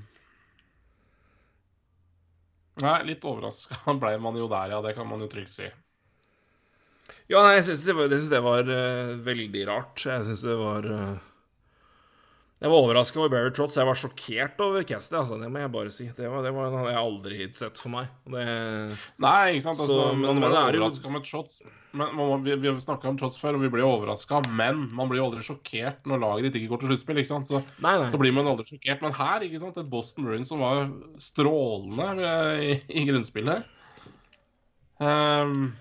Nei, 2.85 2.97
litt 3.09 3.25
overraska 3.27 3.97
ble 4.03 4.15
man 4.23 4.39
jo 4.39 4.47
der, 4.53 4.77
ja. 4.77 4.83
Det 4.85 4.95
kan 4.95 5.11
man 5.11 5.27
jo 5.27 5.33
trygt 5.33 5.55
si. 5.59 5.67
Ja, 7.27 7.41
nei, 7.43 7.57
jeg 7.57 7.73
syns 7.73 7.83
det 7.83 8.21
det 8.31 8.47
var 8.47 8.69
eh, 8.71 9.17
veldig 9.27 9.63
rart. 9.67 10.05
Jeg 10.07 10.23
syns 10.29 10.47
det 10.47 10.55
var 10.61 10.87
eh, 10.87 11.17
Jeg 12.57 12.71
var 12.73 12.81
overraska 12.87 13.19
over 13.21 13.29
Barry 13.35 13.51
Trotz. 13.53 13.75
Jeg 13.77 13.85
var 13.85 13.99
sjokkert 14.01 14.61
over 14.65 14.85
Cassidy, 14.89 15.19
altså. 15.21 15.37
Det 15.43 15.49
må 15.53 15.61
jeg 15.61 15.71
bare 15.75 15.91
si. 15.93 16.07
Det 16.17 16.29
var, 16.33 16.41
det 16.47 16.55
var 16.57 16.71
noe 16.73 16.87
jeg 16.89 16.97
aldri 17.03 17.49
sett 17.53 17.77
for 17.77 17.93
meg. 17.93 18.07
Det 18.33 18.45
Nei, 19.21 19.43
ikke 19.59 19.65
sant. 19.67 19.83
Altså, 19.85 19.99
Så, 19.99 20.07
men- 20.17 20.25
man 20.41 20.41
var 20.47 20.55
er 20.73 20.79
overraska 20.79 21.13
med 21.13 21.27
Trotz. 21.29 21.59
Men, 21.93 22.15
man, 22.17 22.41
vi 22.47 22.57
vi 22.63 22.71
har 22.71 22.79
snakka 22.81 23.11
om 23.13 23.19
Trotz 23.21 23.37
før, 23.43 23.59
og 23.59 23.67
vi 23.67 23.69
ble 23.75 23.85
overraska. 23.85 24.41
Men 24.57 24.87
man 24.97 25.11
blir 25.13 25.21
jo 25.21 25.27
aldri 25.29 25.45
sjokkert 25.45 26.09
når 26.09 26.23
laget 26.25 26.49
ditt 26.49 26.63
ikke 26.63 26.73
går 26.73 26.81
til 26.87 26.95
sluttspill. 26.95 27.21
ikke 27.21 27.33
sant? 27.35 27.51
Så, 27.53 27.61
Nei, 27.85 27.93
nei. 28.01 28.09
så 28.15 28.23
blir 28.25 28.33
man 28.39 28.49
aldri 28.49 28.65
sjokkert. 28.73 29.05
Men 29.05 29.13
her, 29.21 29.45
ikke 29.51 29.61
sant, 29.61 29.77
et 29.85 29.91
Boston 29.93 30.25
Bruins 30.31 30.49
som 30.49 30.65
var 30.65 30.87
strålende 31.21 32.47
i, 32.65 32.73
i 32.89 33.05
grunnspillet. 33.11 33.69
Um, 34.97 35.75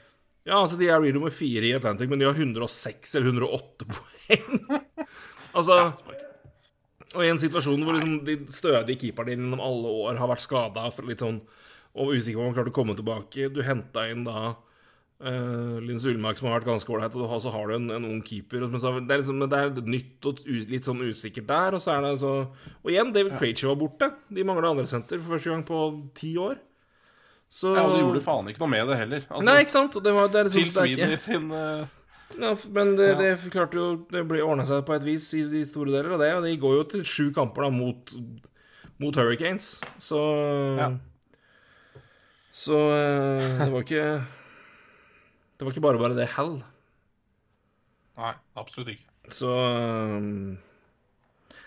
Ja, 0.45 0.59
altså, 0.59 0.75
de 0.77 0.91
er 0.91 0.99
real 1.01 1.15
nummer 1.15 1.31
fire 1.33 1.65
i 1.65 1.73
Atlantic, 1.73 2.11
men 2.11 2.19
de 2.21 2.27
har 2.27 2.35
106 2.37 3.15
eller 3.15 3.31
108 3.31 3.87
poeng. 3.89 4.83
altså 5.57 5.79
Og 7.15 7.23
i 7.23 7.31
en 7.31 7.41
situasjon 7.41 7.83
hvor 7.85 7.97
liksom 7.97 8.19
de 8.27 8.37
stødige 8.53 8.99
keeperne 9.05 9.31
dine 9.31 9.47
gjennom 9.47 9.63
alle 9.63 9.95
år 10.05 10.19
har 10.19 10.31
vært 10.31 10.43
skada 10.43 10.89
sånn, 10.91 11.41
og 11.95 12.11
usikker 12.11 12.37
på 12.37 12.43
om 12.43 12.49
han 12.49 12.55
klarte 12.57 12.73
å 12.73 12.75
komme 12.75 12.95
tilbake 12.97 13.47
Du 13.55 13.61
henta 13.63 14.03
inn 14.11 14.25
da 14.27 14.51
uh, 15.23 15.77
Linus 15.79 16.05
Ullmark, 16.09 16.39
som 16.39 16.49
har 16.49 16.59
vært 16.59 16.67
ganske 16.67 16.91
ålreit, 16.91 17.15
og 17.15 17.41
så 17.41 17.53
har 17.53 17.71
du 17.71 17.77
en, 17.77 17.87
en 17.95 18.07
ung 18.09 18.21
keeper. 18.25 18.67
Så, 18.67 18.91
det, 18.99 19.15
er 19.15 19.23
liksom, 19.23 19.43
det 19.47 19.61
er 19.61 19.89
nytt 19.95 20.29
og 20.29 20.43
litt 20.71 20.87
sånn 20.87 21.03
usikkert 21.07 21.47
der. 21.51 21.77
Og 21.77 21.83
så 21.83 21.95
er 21.95 22.07
det 22.07 22.13
så 22.21 22.35
Og 22.83 22.91
igjen, 22.91 23.13
David 23.15 23.37
Krejci 23.39 23.69
var 23.69 23.79
borte. 23.79 24.11
De 24.27 24.47
mangla 24.47 24.73
andre 24.75 24.87
senter 24.91 25.21
for 25.21 25.37
første 25.37 25.53
gang 25.53 25.63
på 25.67 25.83
ti 26.17 26.35
år. 26.41 26.59
Så 27.55 27.75
ja, 27.75 27.83
og 27.85 27.93
de 27.93 28.01
gjorde 28.01 28.23
faen 28.25 28.49
ikke 28.51 28.63
noe 28.63 28.71
med 28.73 28.89
det 28.89 28.97
heller. 28.99 29.27
Altså, 29.29 29.45
Nei, 29.47 29.59
ikke 29.63 29.75
sant? 29.75 29.99
Det, 30.03 30.13
var, 30.15 30.31
det 30.33 30.39
er 30.39 30.47
liksom 30.49 30.65
Til 30.65 30.73
Sweden 30.75 31.13
i 31.13 31.19
sin 31.21 31.51
eh, 31.53 31.93
ja, 32.33 32.51
men 32.75 32.95
det, 32.97 33.09
det 33.19 33.31
klarte 33.53 33.77
jo 33.77 33.87
Det 34.11 34.23
ordna 34.43 34.65
seg 34.67 34.81
på 34.87 34.95
et 34.95 35.05
vis 35.05 35.27
i 35.37 35.43
de 35.49 35.61
store 35.67 35.93
deler 35.93 36.15
av 36.15 36.23
det, 36.23 36.31
og 36.35 36.45
de 36.45 36.55
går 36.59 36.77
jo 36.79 36.85
til 36.95 37.03
sju 37.07 37.25
kamper 37.35 37.67
da 37.67 37.73
mot, 37.73 38.15
mot 39.01 39.19
Hurricanes, 39.19 39.75
så 40.01 40.21
Ja. 40.79 40.89
Så 42.55 42.77
eh, 42.95 43.57
det 43.59 43.71
var 43.73 43.83
ikke 43.83 44.05
Det 45.59 45.65
var 45.65 45.73
ikke 45.73 45.83
bare 45.83 45.99
bare 45.99 46.15
det 46.15 46.29
hell. 46.37 46.53
Nei, 48.15 48.31
absolutt 48.55 48.93
ikke. 48.93 49.09
Så 49.33 49.51
eh, 49.51 50.29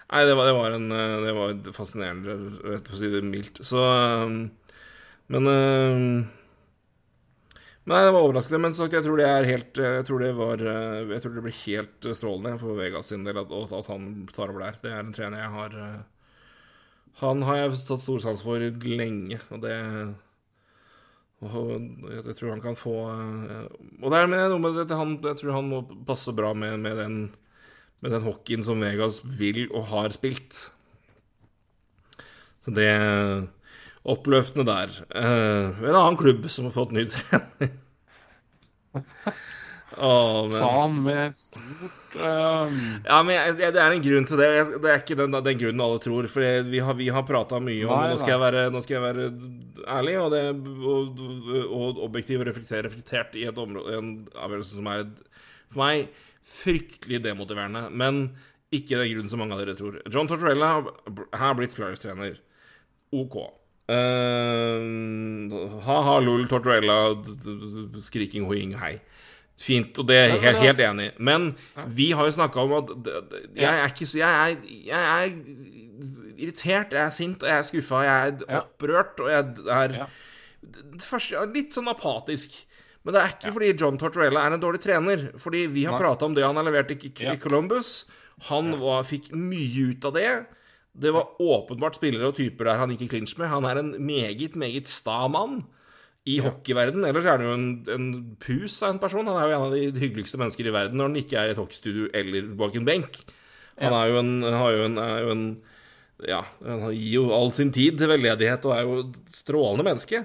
Nei, 0.09 0.23
det 0.25 0.37
var, 0.39 0.49
det 0.49 0.57
var 0.57 0.77
en 0.79 0.89
eh, 0.97 1.19
Det 1.27 1.35
var 1.37 1.61
fascinerende, 1.77 2.39
rett 2.73 2.89
for 2.89 2.97
å 2.97 3.01
si 3.03 3.13
det 3.13 3.21
mildt. 3.27 3.61
Så 3.69 3.85
Men 5.29 5.53
Nei, 7.89 8.03
det 8.05 8.13
var 8.13 8.21
overraskende, 8.21 8.61
men 8.61 8.75
sagt, 8.77 8.93
jeg 8.93 9.05
tror 9.07 9.17
det 9.17 9.29
helt 9.49 9.79
Jeg 9.81 10.05
tror 10.05 10.21
det 10.21 10.35
var 10.37 10.61
eh, 10.61 11.09
Jeg 11.15 11.25
tror 11.25 11.35
det 11.35 11.45
blir 11.47 11.59
helt 11.63 12.09
eh, 12.09 12.17
strålende 12.19 12.61
for 12.61 12.77
Vegas 12.77 13.09
sin 13.09 13.25
del 13.25 13.41
at, 13.41 13.53
at 13.55 13.89
han 13.89 14.11
tar 14.29 14.53
over 14.53 14.67
der. 14.67 14.81
Det 14.83 14.93
er 14.93 15.01
en 15.01 15.13
trener 15.17 15.41
jeg 15.41 15.55
har 15.55 15.77
eh, 15.87 16.01
Han 17.23 17.45
har 17.49 17.63
jeg 17.63 17.81
tatt 17.89 18.05
stor 18.05 18.21
sans 18.25 18.45
for 18.45 18.61
lenge, 18.85 19.41
og 19.49 19.63
det 19.65 19.77
og 21.39 22.11
jeg 22.11 22.35
tror 22.35 22.51
han 22.51 22.63
kan 22.63 22.75
få 22.75 22.95
eh, 23.13 23.67
Og 24.03 24.11
det 24.11 24.23
er 24.25 24.31
noe 24.51 24.63
med 24.63 24.81
det, 24.81 24.89
han, 24.99 25.17
jeg 25.23 25.39
tror 25.39 25.55
han 25.55 25.69
må 25.71 25.85
passe 26.07 26.35
bra 26.35 26.51
med, 26.51 26.81
med, 26.83 26.99
den, 26.99 27.21
med 28.03 28.15
den 28.15 28.27
hockeyen 28.27 28.65
som 28.67 28.83
Vegas 28.83 29.21
vil 29.23 29.69
og 29.71 29.87
har 29.93 30.11
spilt. 30.17 30.67
Så 32.67 32.75
det 32.75 32.91
Oppløftende 34.09 34.65
der. 34.69 34.95
Uh, 35.13 35.85
en 35.85 35.95
annen 35.95 36.19
klubb 36.21 36.49
som 36.53 36.69
har 36.69 36.77
fått 36.77 36.97
ny 36.97 37.07
trener. 37.13 37.77
Oh. 40.01 40.47
Sa 40.53 40.83
han 40.83 41.03
med 41.03 41.35
stort 41.35 42.15
uh... 42.15 42.71
Ja, 43.05 43.17
men 43.25 43.33
jeg, 43.35 43.55
jeg, 43.59 43.73
det 43.75 43.81
er 43.83 43.95
en 43.95 44.05
grunn 44.05 44.29
til 44.29 44.39
det. 44.39 44.49
Det 44.85 44.91
er 44.93 45.01
ikke 45.01 45.17
den, 45.19 45.35
den 45.35 45.59
grunnen 45.59 45.83
alle 45.83 46.03
tror. 46.03 46.29
For 46.31 46.69
vi 46.69 46.83
har, 46.85 46.99
vi 46.99 47.09
har 47.15 47.25
prata 47.27 47.59
mye 47.63 47.89
om 47.89 47.95
nei, 47.97 48.13
nå, 48.13 48.21
skal 48.21 48.39
være, 48.43 48.69
nå, 48.75 48.83
skal 48.85 48.99
jeg 48.99 49.05
være, 49.07 49.27
ærlig 49.97 50.15
og, 50.21 50.29
det, 50.37 50.45
og, 50.93 51.23
og 51.81 52.03
objektiv 52.07 52.45
og 52.45 52.51
reflektert, 52.51 52.87
reflektert 52.87 53.39
i 53.39 53.49
et 53.51 53.59
område, 53.59 53.99
en 53.99 54.13
avgjørelse 54.37 54.79
som 54.79 54.91
er 54.93 55.07
for 55.67 55.83
meg 55.83 56.07
fryktelig 56.49 57.23
demotiverende. 57.27 57.89
Men 57.91 58.29
ikke 58.75 59.01
den 59.01 59.11
grunnen 59.15 59.33
som 59.33 59.43
mange 59.43 59.57
av 59.57 59.65
dere 59.65 59.79
tror. 59.79 59.99
John 60.13 60.31
Tortorella 60.31 60.77
har 61.41 61.59
blitt 61.59 61.75
Flyers-trener. 61.75 62.39
OK. 63.17 63.41
Uh, 63.89 65.79
ha-ha, 65.87 66.19
lol, 66.21 66.45
Tortorella, 66.51 66.99
skriking, 68.05 68.45
hoing, 68.49 68.75
hei. 68.83 68.99
Fint, 69.59 69.97
og 69.99 70.07
det 70.07 70.17
er 70.17 70.29
jeg 70.29 70.43
helt, 70.45 70.61
helt 70.63 70.81
enig 70.87 71.09
i. 71.09 71.13
Men 71.19 71.49
vi 71.91 72.13
har 72.15 72.29
jo 72.29 72.35
snakka 72.37 72.63
om 72.63 72.77
at 72.77 72.93
jeg 73.59 73.67
er 73.73 73.89
ikke 73.91 74.07
så 74.07 74.21
jeg 74.21 74.59
jeg 74.87 75.09
er, 75.25 75.33
irritert, 76.39 76.95
jeg 76.95 77.03
er 77.03 77.15
sint, 77.15 77.43
og 77.43 77.51
jeg 77.51 77.59
er 77.59 77.67
skuffa, 77.67 78.03
jeg 78.07 78.37
er 78.37 78.61
opprørt, 78.61 79.19
og 79.25 79.33
jeg 79.33 79.73
er 79.75 79.97
først, 81.03 81.35
litt 81.57 81.75
sånn 81.75 81.91
apatisk. 81.91 82.55
Men 83.03 83.17
det 83.17 83.23
er 83.25 83.35
ikke 83.35 83.55
fordi 83.57 83.73
John 83.81 83.99
Tortorella 83.99 84.45
er 84.45 84.55
en 84.55 84.63
dårlig 84.63 84.83
trener. 84.85 85.27
Fordi 85.41 85.65
vi 85.73 85.87
har 85.89 85.99
prata 85.99 86.27
om 86.29 86.35
det 86.37 86.45
han 86.45 86.59
har 86.61 86.67
levert 86.67 86.91
i, 86.93 86.99
i 87.09 87.37
Columbus. 87.41 88.05
Han 88.51 88.75
var, 88.83 89.07
fikk 89.09 89.31
mye 89.35 89.95
ut 89.95 90.07
av 90.07 90.15
det. 90.19 90.33
Det 90.99 91.13
var 91.15 91.39
åpenbart 91.41 91.99
spillere 91.99 92.31
og 92.31 92.39
typer 92.39 92.69
der 92.69 92.81
han 92.81 92.93
gikk 92.95 93.07
i 93.07 93.11
clinch 93.15 93.37
med. 93.39 93.51
Han 93.53 93.67
er 93.69 93.81
en 93.81 93.93
meget, 94.03 94.57
meget 94.59 94.91
sta 94.91 95.27
mann 95.31 95.63
i 96.29 96.39
hockeyverden. 96.45 97.07
Ellers 97.09 97.27
er 97.27 97.39
han 97.39 97.47
jo 97.47 97.55
en, 97.57 97.69
en, 97.95 98.09
pus 98.43 98.81
av 98.83 98.95
en 98.95 99.01
person. 99.03 99.29
Han 99.31 99.39
er 99.39 99.49
jo 99.49 99.57
en 99.57 99.67
av 99.69 99.77
de 99.77 100.03
hyggeligste 100.03 100.41
mennesker 100.41 100.69
i 100.69 100.75
verden 100.75 101.01
når 101.01 101.11
han 101.11 101.21
ikke 101.23 101.39
er 101.41 101.51
i 101.51 101.55
et 101.55 101.61
hockeystudio 101.61 102.11
eller 102.17 102.51
bak 102.59 102.77
en 102.77 102.89
benk. 102.89 103.23
Han 103.79 103.95
er 103.95 104.11
jo 104.11 104.21
en, 104.21 104.35
har 104.43 104.75
jo 104.75 104.85
en, 104.89 105.01
er 105.03 105.25
jo 105.25 105.35
en 105.37 105.49
Ja, 106.27 106.43
han 106.67 106.89
gir 106.91 107.13
jo 107.21 107.29
all 107.31 107.53
sin 107.55 107.71
tid 107.71 108.01
til 108.01 108.11
veldedighet 108.11 108.65
og 108.67 108.73
er 108.75 108.87
jo 108.89 109.01
et 109.05 109.19
strålende 109.39 109.87
menneske. 109.87 110.25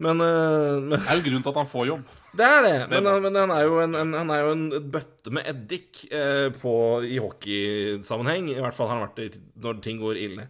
Men, 0.00 0.22
uh, 0.24 0.80
men 0.80 0.96
Det 0.96 1.04
er 1.04 1.18
jo 1.18 1.26
grunnen 1.28 1.44
til 1.44 1.52
at 1.52 1.58
han 1.60 1.68
får 1.70 1.90
jobb. 1.90 2.14
Det 2.34 2.46
er 2.46 2.64
det, 2.64 2.78
men, 2.90 3.06
men 3.22 3.36
han, 3.38 3.52
er 3.54 3.66
jo 3.68 3.76
en, 3.82 3.94
han 4.16 4.30
er 4.34 4.40
jo 4.42 4.54
en 4.56 4.64
bøtte 4.90 5.30
med 5.34 5.46
eddik 5.50 6.04
eh, 6.10 6.48
på, 6.50 6.74
i 7.06 7.20
hockeysammenheng. 7.22 8.48
I 8.50 8.62
hvert 8.62 8.74
fall 8.74 8.90
har 8.90 8.98
han 8.98 9.06
vært 9.06 9.20
det 9.22 9.44
når 9.62 9.78
ting 9.84 10.00
går 10.02 10.18
ille. 10.18 10.48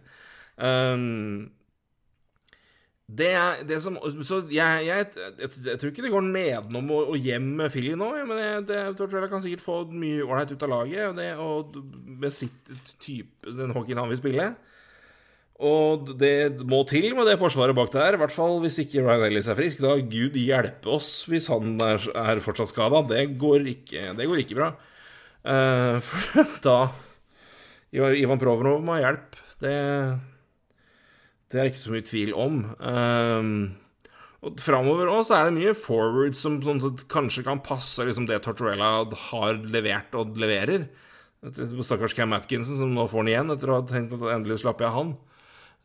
Um, 0.57 1.51
det 3.05 3.27
er 3.37 3.59
det 3.69 3.77
som 3.83 3.99
Så 4.25 4.39
jeg, 4.49 4.85
jeg, 4.87 5.07
jeg, 5.37 5.49
jeg 5.65 5.77
tror 5.77 5.91
ikke 5.91 6.05
det 6.07 6.11
går 6.13 6.23
nedenom 6.25 6.87
og, 6.89 7.11
og 7.13 7.17
hjem 7.21 7.51
med 7.59 7.69
Philly 7.69 7.93
nå, 7.93 8.07
men 8.25 8.39
jeg, 8.41 8.63
det, 8.71 8.79
jeg 8.97 9.29
kan 9.29 9.43
sikkert 9.43 9.65
få 9.65 9.75
mye 9.93 10.23
ålreit 10.25 10.55
ut 10.55 10.65
av 10.65 10.71
laget 10.71 11.37
og, 11.37 11.75
det, 11.75 11.83
med 12.23 12.33
sitt 12.33 12.73
type 12.97 13.53
den 13.59 13.75
hockeyen 13.77 14.01
han 14.01 14.09
vil 14.09 14.21
spille. 14.23 14.47
Og 15.63 16.09
det 16.19 16.65
må 16.67 16.81
til 16.87 17.13
med 17.15 17.29
det 17.29 17.37
forsvaret 17.39 17.77
bak 17.77 17.93
der, 17.93 18.17
i 18.17 18.19
hvert 18.19 18.33
fall 18.33 18.57
hvis 18.63 18.81
ikke 18.83 19.05
Ryan 19.05 19.29
Ellis 19.29 19.47
er 19.47 19.55
frisk. 19.55 19.79
Da 19.83 19.95
gud 19.95 20.35
hjelpe 20.35 20.91
oss 20.97 21.09
hvis 21.31 21.47
han 21.53 21.77
er, 21.79 22.01
er 22.11 22.43
fortsatt 22.43 22.73
skada. 22.73 23.05
Det, 23.07 23.21
det, 23.39 23.39
går 24.27 24.43
ikke 24.43 24.59
bra. 24.59 24.73
Uh, 25.45 25.97
for 26.07 26.55
da 26.65 26.77
Ivan 27.95 28.41
Provorov 28.41 28.83
må 28.83 28.97
ha 28.97 29.05
hjelp. 29.05 29.39
Det 29.63 29.75
det 31.53 31.61
er 31.61 31.69
ikke 31.69 31.79
så 31.79 31.93
mye 31.93 32.03
tvil 32.03 32.31
om. 32.35 32.55
Uh, 32.81 33.71
og 34.45 34.59
Framover 34.61 35.09
òg 35.09 35.29
er 35.33 35.47
det 35.47 35.55
mye 35.55 35.73
forward 35.77 36.35
som, 36.37 36.57
som 36.61 36.97
kanskje 37.09 37.45
kan 37.45 37.63
passe 37.65 38.03
liksom 38.05 38.27
det 38.29 38.41
Tortorella 38.45 39.05
har 39.29 39.61
levert 39.63 40.17
og 40.17 40.35
leverer. 40.41 40.89
Stakkars 41.45 42.15
Cam 42.17 42.33
Atkinson 42.35 42.81
som 42.81 42.93
nå 42.93 43.05
får 43.09 43.23
den 43.23 43.31
igjen 43.31 43.53
etter 43.53 43.71
å 43.71 43.79
ha 43.79 43.85
tenkt 43.87 44.13
at 44.17 44.27
endelig 44.35 44.59
slapper 44.61 44.87
jeg 44.87 44.95
han. 44.97 45.15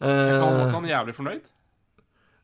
Uh, 0.01 0.70
han 0.72 0.82
var 0.82 0.88
jævlig 0.88 1.14
fornøyd? 1.16 1.48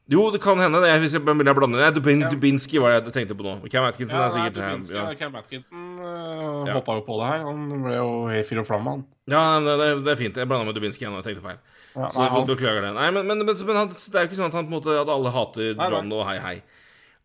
Jo, 0.06 0.28
det 0.30 0.38
kan 0.38 0.60
hende. 0.62 0.78
Det, 0.84 0.90
hvis 1.02 1.16
jeg 1.16 1.22
vil 1.26 1.48
jeg 1.48 1.56
blande 1.58 1.86
Dubin, 1.96 2.20
ja. 2.22 2.28
Dubinsky 2.30 2.78
var 2.78 2.92
det 2.94 3.08
jeg 3.08 3.14
tenkte 3.16 3.34
på 3.34 3.42
nå. 3.42 3.56
Cam 3.72 3.88
Atkinson 3.88 4.20
ja, 4.20 4.26
er 4.28 4.34
sikkert 4.36 4.60
nei, 4.60 4.68
Dubinski, 4.70 4.94
ja. 4.94 5.06
Cam 5.18 5.34
Atkinson 5.40 5.88
uh, 5.98 6.68
ja. 6.68 6.76
hoppa 6.76 6.94
jo 7.00 7.02
på 7.08 7.16
det 7.18 7.30
her. 7.32 7.42
Han 7.48 7.64
ble 7.72 7.96
jo 7.96 8.12
helt 8.30 8.46
fyr 8.46 8.62
og 8.62 8.68
flamme, 8.68 8.94
han. 8.94 9.02
Ja, 9.26 9.42
det, 9.64 9.74
det, 10.06 10.12
er 10.12 10.20
fint. 10.20 10.38
Jeg 10.38 10.46
blanda 10.46 10.68
med 10.68 10.78
Dubinsky 10.78 11.02
igjen 11.02 11.18
og 11.18 11.26
tenkte 11.26 11.42
feil. 11.42 11.58
Ja, 11.96 12.12
så 12.14 12.28
han... 12.30 12.46
beklager 12.46 12.86
det. 12.86 12.92
Nei, 12.94 13.08
men, 13.16 13.26
men, 13.26 13.42
men, 13.48 13.58
men, 13.58 13.90
det 13.90 14.14
er 14.14 14.28
jo 14.28 14.30
ikke 14.30 14.38
sånn 14.38 14.52
at, 14.52 14.58
han, 14.60 14.70
måte, 14.70 14.94
at 14.94 15.10
alle 15.10 15.34
hater 15.34 15.72
John 15.74 16.14
og 16.14 16.26
hei, 16.30 16.38
hei. 16.44 16.56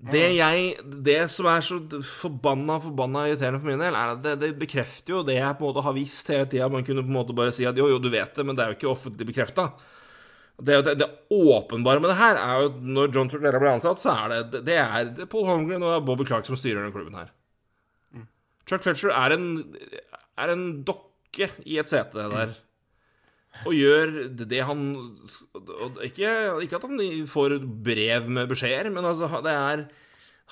Det, 0.01 0.23
jeg, 0.33 0.73
det 1.05 1.19
som 1.29 1.45
er 1.51 1.61
så 1.61 1.77
forbanna 2.01 2.79
forbanna 2.81 3.27
irriterende 3.29 3.61
for 3.61 3.69
min 3.69 3.83
del, 3.83 3.93
er 3.93 4.15
at 4.15 4.23
det, 4.23 4.31
det, 4.41 4.55
bekrefter 4.57 5.19
jo 5.19 5.21
det 5.27 5.37
jeg 5.37 5.57
på 5.59 5.67
en 5.67 5.69
måte 5.69 5.83
har 5.85 5.93
visst 5.93 6.31
hele 6.33 6.49
tida. 6.49 6.69
Man 6.73 6.87
kunne 6.87 7.05
på 7.05 7.13
en 7.13 7.19
måte 7.19 7.35
bare 7.37 7.53
si 7.53 7.67
at 7.69 7.77
jo, 7.77 7.85
jo, 7.91 8.01
du 8.01 8.09
vet 8.09 8.33
det, 8.33 8.45
men 8.47 8.57
det 8.57 8.65
er 8.65 8.73
jo 8.73 8.79
ikke 8.79 8.89
offentlig 8.95 9.29
bekrefta. 9.29 9.69
Det, 10.61 10.77
det, 10.85 10.95
det, 11.01 11.07
åpenbare 11.33 12.01
med 12.03 12.11
det 12.11 12.17
her 12.19 12.37
er 12.37 12.63
jo 12.63 12.71
når 12.95 13.13
John 13.15 13.29
Tortella 13.31 13.61
ble 13.61 13.75
ansatt, 13.75 14.01
så 14.01 14.13
er 14.13 14.33
det 14.51 14.63
Det 14.67 14.77
er, 14.77 15.11
det 15.17 15.29
Paul 15.31 15.47
Holmgren 15.49 15.85
og 15.87 16.05
Bobby 16.05 16.27
Clark 16.27 16.45
som 16.45 16.57
styrer 16.59 16.83
den 16.83 16.93
klubben 16.93 17.17
her. 17.17 17.31
Mm. 18.13 18.27
Chuck 18.69 18.83
Fletcher 18.85 19.13
er 19.15 19.35
en, 19.35 19.47
er 20.37 20.53
en 20.53 20.67
dokke 20.87 21.49
i 21.65 21.79
et 21.81 21.89
sete 21.89 22.27
der. 22.33 22.53
Og 23.65 23.73
gjør 23.75 24.13
det 24.39 24.61
han 24.63 24.83
ikke, 26.05 26.29
ikke, 26.63 26.77
at 26.77 26.85
han 26.87 27.01
får 27.27 27.57
brev 27.83 28.29
med 28.31 28.47
beskjeder, 28.51 28.89
men 28.93 29.05
altså, 29.05 29.27
det 29.43 29.51
er 29.55 29.83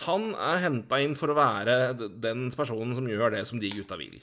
Han 0.08 0.34
er 0.36 0.62
henta 0.64 1.00
inn 1.04 1.16
for 1.20 1.32
å 1.32 1.36
være 1.36 1.92
den 2.24 2.46
personen 2.56 2.96
som 2.96 3.08
gjør 3.08 3.34
det 3.36 3.42
som 3.48 3.60
de 3.60 3.72
gutta 3.74 3.98
vil. 4.00 4.22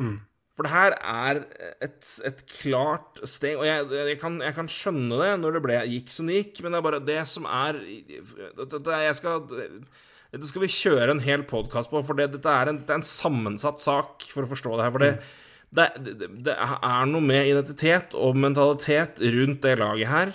Mm. 0.00 0.20
For 0.52 0.66
det 0.66 0.72
her 0.74 0.94
er 1.00 1.38
et, 1.80 2.08
et 2.28 2.40
klart 2.50 3.22
steg 3.24 3.56
Og 3.56 3.64
jeg, 3.64 3.86
jeg, 3.88 4.18
kan, 4.20 4.34
jeg, 4.44 4.52
kan, 4.52 4.68
skjønne 4.68 5.16
det 5.22 5.30
når 5.40 5.56
det 5.56 5.62
ble, 5.64 5.78
gikk 5.94 6.12
som 6.12 6.28
det 6.28 6.42
gikk, 6.42 6.60
men 6.60 6.74
det 6.74 6.80
er 6.80 6.86
bare 6.88 7.04
det 7.06 7.20
som 7.30 7.48
er 7.48 7.78
det, 7.80 8.98
jeg 9.06 9.16
skal, 9.16 9.46
Dette 9.48 10.50
skal 10.50 10.64
vi 10.64 10.72
kjøre 10.74 11.14
en 11.14 11.24
hel 11.24 11.46
podkast 11.48 11.92
på, 11.92 12.04
for 12.04 12.20
det, 12.20 12.30
dette 12.34 12.52
er 12.52 12.72
en, 12.72 12.82
det 12.84 12.92
er 12.92 13.00
en 13.00 13.06
sammensatt 13.06 13.80
sak 13.84 14.28
for 14.28 14.44
å 14.44 14.52
forstå 14.52 14.76
det 14.76 14.86
her. 14.86 14.94
For 14.94 15.04
det, 15.04 15.10
det, 15.72 16.28
det 16.48 16.54
er 16.56 17.10
noe 17.10 17.24
med 17.24 17.48
identitet 17.50 18.16
og 18.16 18.38
mentalitet 18.40 19.20
rundt 19.34 19.60
det 19.64 19.76
laget 19.80 20.12
her 20.12 20.32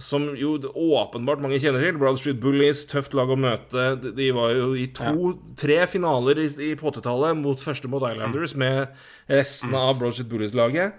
som 0.00 0.30
jo 0.38 0.54
åpenbart 0.72 1.42
mange 1.42 1.58
kjenner 1.60 1.82
til. 1.84 1.98
Broad 2.00 2.20
Street 2.20 2.40
Bullies, 2.40 2.84
tøft 2.88 3.16
lag 3.16 3.30
å 3.32 3.36
møte. 3.36 3.90
De 4.16 4.28
var 4.32 4.54
jo 4.56 4.70
i 4.78 4.86
to-tre 4.96 5.82
ja. 5.82 5.88
finaler 5.90 6.40
i, 6.40 6.46
i 6.64 6.70
på 6.78 6.88
80-tallet, 6.92 7.36
mot 7.40 7.60
første 7.60 7.90
mot 7.92 8.04
Islanders, 8.08 8.54
mm. 8.56 8.62
med 8.62 9.32
resten 9.32 9.76
av 9.76 9.98
Broad 10.00 10.16
Street 10.16 10.30
Bullies-laget. 10.32 10.96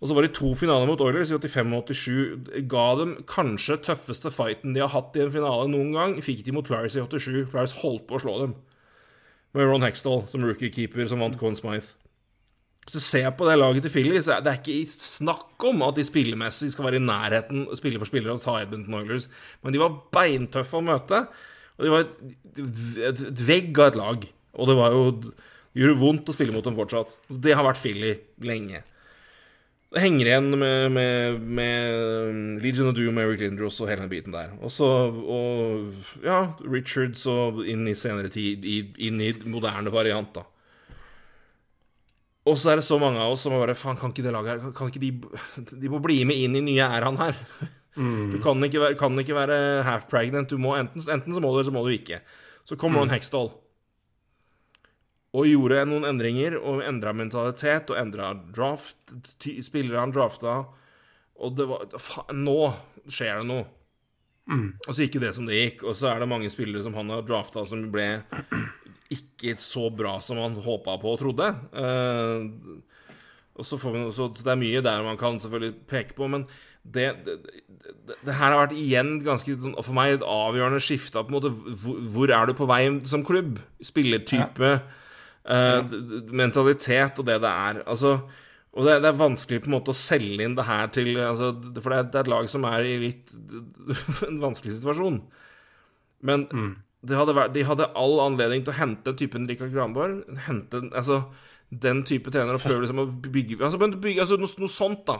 Og 0.00 0.08
så 0.08 0.16
var 0.16 0.24
det 0.24 0.32
to 0.38 0.54
finaler 0.56 0.88
mot 0.88 1.00
Oilers 1.04 1.28
i 1.28 1.36
85 1.36 1.74
og 1.76 1.90
87. 1.92 2.62
Ga 2.72 2.86
dem 2.96 3.18
kanskje 3.28 3.76
tøffeste 3.84 4.32
fighten 4.32 4.72
de 4.72 4.80
har 4.80 4.94
hatt 4.94 5.16
i 5.18 5.26
en 5.26 5.32
finale 5.34 5.68
noen 5.68 5.92
gang. 5.92 6.14
Fikk 6.24 6.40
de 6.46 6.54
mot 6.56 6.66
Flyers 6.66 6.96
i 6.96 7.04
87. 7.04 7.50
Flyers 7.52 7.76
holdt 7.82 8.06
på 8.08 8.16
å 8.16 8.22
slå 8.22 8.38
dem. 8.46 8.54
Med 9.52 9.68
Ron 9.68 9.84
Hextall 9.84 10.24
som 10.30 10.46
rookie-keeper 10.46 11.10
som 11.10 11.20
vant 11.20 11.36
Conn 11.36 11.58
Smythe. 11.58 11.99
Hvis 12.90 13.04
du 13.04 13.06
ser 13.06 13.28
på 13.38 13.46
det 13.46 13.54
laget 13.54 13.84
til 13.86 13.92
Philly, 13.94 14.16
så 14.18 14.32
er 14.34 14.40
det 14.42 14.56
ikke 14.58 14.82
snakk 14.90 15.62
om 15.68 15.84
at 15.86 15.94
de 15.94 16.02
spillemessig 16.02 16.72
skal 16.72 16.88
være 16.88 16.98
i 16.98 17.04
nærheten 17.04 17.68
spiller 17.78 18.02
for 18.02 18.10
spiller 18.10 18.32
og 18.34 18.40
ta 18.42 18.56
Edmonton 18.58 18.96
Oilers. 18.98 19.28
Men 19.62 19.76
de 19.76 19.78
var 19.78 19.94
beintøffe 20.10 20.74
å 20.74 20.82
møte. 20.82 21.20
Og 21.78 21.86
de 21.86 21.92
var 21.92 22.02
et, 22.02 22.18
et, 23.12 23.22
vegg 23.46 23.78
av 23.78 23.92
et 23.92 24.00
lag. 24.00 24.26
Og 24.58 24.72
det 24.72 24.76
var 24.80 24.96
jo 24.96 25.04
det 25.22 25.84
gjorde 25.84 26.00
vondt 26.02 26.32
å 26.32 26.34
spille 26.34 26.56
mot 26.56 26.66
dem 26.66 26.74
fortsatt. 26.74 27.14
Det 27.30 27.54
har 27.54 27.62
vært 27.68 27.78
Philly 27.78 28.16
lenge. 28.42 28.82
Det 29.94 30.02
henger 30.02 30.32
igjen 30.32 30.50
med, 30.58 30.90
med, 30.98 31.40
med 31.46 32.62
Legion 32.66 32.90
of 32.90 32.98
Doom, 32.98 33.22
Eric 33.22 33.44
Lindros 33.44 33.78
og 33.78 33.92
hele 33.92 34.02
den 34.02 34.10
biten 34.10 34.34
der. 34.34 34.50
Og 34.58 34.74
så 34.74 34.90
Og 35.14 36.26
ja, 36.26 36.48
Richards 36.66 37.22
og 37.30 37.62
inn 37.62 37.86
i 37.86 37.94
senere 37.94 38.34
tid 38.34 38.66
inn 38.66 39.22
i 39.22 39.36
moderne 39.46 39.94
variant, 39.94 40.34
da. 40.34 40.49
Og 42.48 42.56
så 42.56 42.72
er 42.72 42.80
det 42.80 42.86
så 42.86 42.96
mange 43.00 43.20
av 43.20 43.34
oss 43.34 43.42
som 43.44 43.52
bare 43.52 43.76
Faen, 43.76 43.98
kan 44.00 44.14
ikke 44.14 44.24
det 44.24 44.32
laget 44.32 44.62
her 44.62 44.72
Kan 44.72 44.88
ikke 44.88 45.02
de 45.02 45.10
De 45.82 45.90
må 45.92 45.98
bli 46.00 46.22
med 46.24 46.40
inn 46.40 46.56
i 46.56 46.62
nye 46.64 46.86
æraen 46.86 47.20
her. 47.20 47.36
Mm. 48.00 48.30
Du 48.32 48.38
kan 48.40 48.62
ikke 48.64 48.80
være, 48.80 48.96
kan 48.96 49.18
ikke 49.18 49.34
være 49.36 49.56
half 49.84 50.06
pregnant. 50.08 50.48
Du 50.48 50.60
må 50.62 50.76
enten, 50.78 51.02
enten 51.02 51.34
så 51.34 51.42
må 51.42 51.50
du, 51.50 51.58
eller 51.58 51.68
så 51.68 51.74
må 51.74 51.82
du 51.84 51.90
ikke. 51.92 52.22
Så 52.64 52.78
kom 52.80 52.96
Ron 52.96 53.10
mm. 53.10 53.16
Hextall 53.16 53.50
og 55.30 55.46
gjorde 55.46 55.84
noen 55.86 56.08
endringer, 56.08 56.56
og 56.58 56.82
endra 56.82 57.12
mentalitet, 57.14 57.90
og 57.92 57.98
endra 58.00 58.32
draft, 58.54 59.12
spillere 59.62 60.02
han 60.02 60.14
drafta. 60.14 60.56
Og 61.40 61.54
det 61.58 61.68
var 61.70 61.86
faen, 62.02 62.42
Nå 62.46 62.56
skjer 63.06 63.40
det 63.40 63.46
noe. 63.50 63.68
Og 64.50 64.94
så 64.94 65.04
gikk 65.04 65.18
jo 65.18 65.22
det 65.22 65.34
som 65.36 65.46
det 65.46 65.58
gikk, 65.58 65.84
og 65.86 65.94
så 65.96 66.10
er 66.10 66.22
det 66.22 66.30
mange 66.30 66.50
spillere 66.50 66.82
som 66.82 66.96
han 66.98 67.12
har 67.12 67.26
drafta 67.26 67.62
som 67.68 67.84
ble 67.92 68.08
ikke 69.14 69.56
så 69.58 69.88
bra 69.94 70.16
som 70.22 70.38
han 70.40 70.56
håpa 70.62 70.96
på 71.02 71.14
og 71.14 71.20
trodde. 71.20 71.50
Uh, 71.74 72.80
og 73.58 73.66
så 73.66 73.76
får 73.80 73.94
vi 73.94 74.02
så 74.16 74.28
Det 74.32 74.48
er 74.48 74.60
mye 74.60 74.82
der 74.84 75.02
man 75.04 75.18
kan 75.20 75.40
selvfølgelig 75.42 75.86
peke 75.90 76.16
på, 76.16 76.28
men 76.30 76.46
det, 76.82 77.10
det, 77.26 77.36
det, 77.44 78.16
det 78.24 78.34
her 78.38 78.54
har 78.54 78.62
vært 78.62 78.78
igjen 78.78 79.18
ganske 79.24 79.52
sånn, 79.60 79.74
for 79.84 79.96
meg 79.98 80.14
et 80.14 80.24
avgjørende 80.24 80.80
skifte 80.80 81.20
på 81.20 81.28
en 81.28 81.36
måte 81.36 81.50
hvor, 81.52 81.98
hvor 82.14 82.32
er 82.32 82.48
du 82.48 82.54
på 82.56 82.68
vei 82.70 82.84
som 83.10 83.26
klubb? 83.26 83.58
Spillertype, 83.84 84.70
ja. 84.70 85.82
uh, 85.82 86.30
mentalitet 86.32 87.20
og 87.20 87.28
det 87.28 87.40
det 87.44 87.50
er. 87.50 87.82
Altså 87.84 88.16
og 88.70 88.86
det, 88.86 89.00
det 89.02 89.08
er 89.10 89.18
vanskelig 89.18 89.64
på 89.64 89.70
en 89.70 89.74
måte 89.74 89.90
å 89.90 89.98
selge 89.98 90.44
inn 90.46 90.54
det 90.54 90.66
her 90.68 90.92
til 90.94 91.16
altså, 91.18 91.50
For 91.80 91.90
det 91.90 91.96
er, 91.96 92.04
det 92.06 92.20
er 92.20 92.22
et 92.22 92.30
lag 92.30 92.50
som 92.52 92.66
er 92.68 92.86
i 92.86 92.92
litt 93.02 93.34
en 94.28 94.38
vanskelig 94.42 94.76
situasjon. 94.76 95.18
Men 96.26 96.46
de, 96.52 97.16
hadde 97.16 97.34
vært, 97.34 97.54
de 97.56 97.66
hadde 97.66 97.90
all 97.98 98.20
anledning 98.22 98.62
til 98.62 98.74
å 98.74 98.78
hente 98.78 99.10
en 99.10 99.18
type 99.18 99.42
Rikard 99.42 99.74
Granborg. 99.74 100.22
Hente 100.46 100.84
altså, 100.92 101.24
den 101.70 102.04
type 102.06 102.30
trener 102.30 102.54
og 102.54 102.62
prøve 102.62 102.84
liksom 102.84 103.02
å 103.02 103.10
bygge, 103.10 103.58
altså, 103.58 103.80
bygge 103.80 104.24
altså, 104.26 104.38
noe, 104.38 104.54
noe 104.62 104.74
sånt, 104.76 105.04
da. 105.10 105.18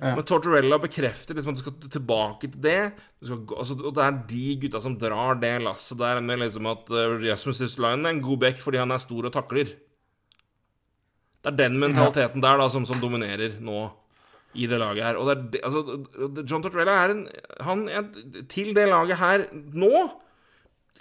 Ja. 0.00 0.14
Men 0.16 0.24
Tortorella 0.24 0.78
bekrefter 0.80 1.36
liksom 1.36 1.52
at 1.52 1.58
du 1.58 1.64
skal 1.64 1.92
tilbake 1.92 2.48
til 2.48 2.62
det. 2.64 2.78
Du 3.20 3.28
skal, 3.28 3.42
altså, 3.60 3.76
og 3.82 3.92
det 3.98 4.06
er 4.06 4.20
de 4.30 4.46
gutta 4.62 4.80
som 4.80 4.96
drar 5.00 5.42
det 5.42 5.56
lasset 5.66 5.98
der 6.00 6.22
med 6.24 6.40
liksom 6.40 6.70
at 6.70 6.88
uh, 6.94 7.18
Rasmus 7.20 7.60
Ristolainen 7.66 8.06
er 8.06 8.14
en 8.14 8.24
god 8.24 8.46
back 8.46 8.62
fordi 8.62 8.80
han 8.80 8.94
er 8.94 9.02
stor 9.02 9.28
og 9.28 9.34
takler. 9.34 9.74
Det 11.40 11.52
er 11.52 11.56
den 11.56 11.78
mentaliteten 11.80 12.42
der 12.44 12.60
da 12.60 12.68
som, 12.72 12.84
som 12.88 13.00
dominerer 13.00 13.56
nå 13.64 13.86
i 14.58 14.66
det 14.66 14.80
laget 14.82 15.06
her. 15.06 15.18
Og 15.20 15.28
det 15.30 15.60
er, 15.60 15.68
altså, 15.68 16.42
John 16.42 16.62
Tortorella 16.64 16.96
er 17.04 17.14
en 17.14 17.22
Han 17.62 17.86
er 17.88 18.08
til 18.50 18.74
det 18.74 18.88
laget 18.90 19.20
her 19.20 19.46
nå 19.54 20.08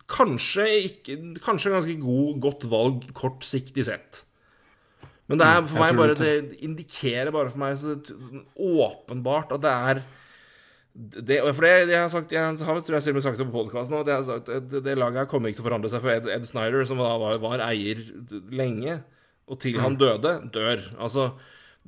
Kanskje 0.10 0.68
ikke 0.86 1.18
Kanskje 1.44 1.74
ganske 1.74 1.98
god, 2.02 2.40
godt 2.42 2.66
valg 2.70 3.10
kortsiktig 3.18 3.86
sett. 3.90 4.24
Men 5.30 5.42
det 5.42 5.46
er 5.46 5.66
for 5.70 5.84
meg 5.84 5.98
bare 5.98 6.16
det. 6.18 6.30
Det 6.50 6.64
indikerer 6.66 7.30
bare 7.34 7.52
for 7.54 7.62
meg 7.62 7.76
så 7.78 7.94
åpenbart 8.58 9.54
at 9.54 9.62
det 9.66 9.76
er 9.76 10.02
det, 11.00 11.38
for 11.54 11.64
det, 11.64 11.92
jeg 11.94 12.02
har 12.02 12.10
sagt, 12.12 12.32
jeg 12.34 12.42
har 12.44 12.56
tror 12.58 12.96
jeg 12.98 13.04
selv 13.06 13.20
har 13.20 13.24
sagt 13.24 13.38
det 13.40 13.46
på 13.48 13.54
podkasten 13.54 13.96
òg, 13.96 14.10
det, 14.10 14.82
det 14.84 14.98
laget 14.98 15.22
her 15.22 15.30
kommer 15.32 15.48
ikke 15.48 15.62
til 15.62 15.64
å 15.64 15.68
forandre 15.70 15.92
seg 15.94 16.02
for 16.04 16.12
Ed, 16.12 16.26
Ed 16.34 16.48
Snyder, 16.50 16.82
som 16.90 17.00
da 17.00 17.14
var, 17.22 17.38
var 17.40 17.64
eier 17.70 18.02
lenge, 18.52 18.98
og 19.50 19.60
til 19.64 19.80
han 19.82 19.97
døde, 20.00 20.36
dør. 20.54 20.84
Altså, 21.02 21.32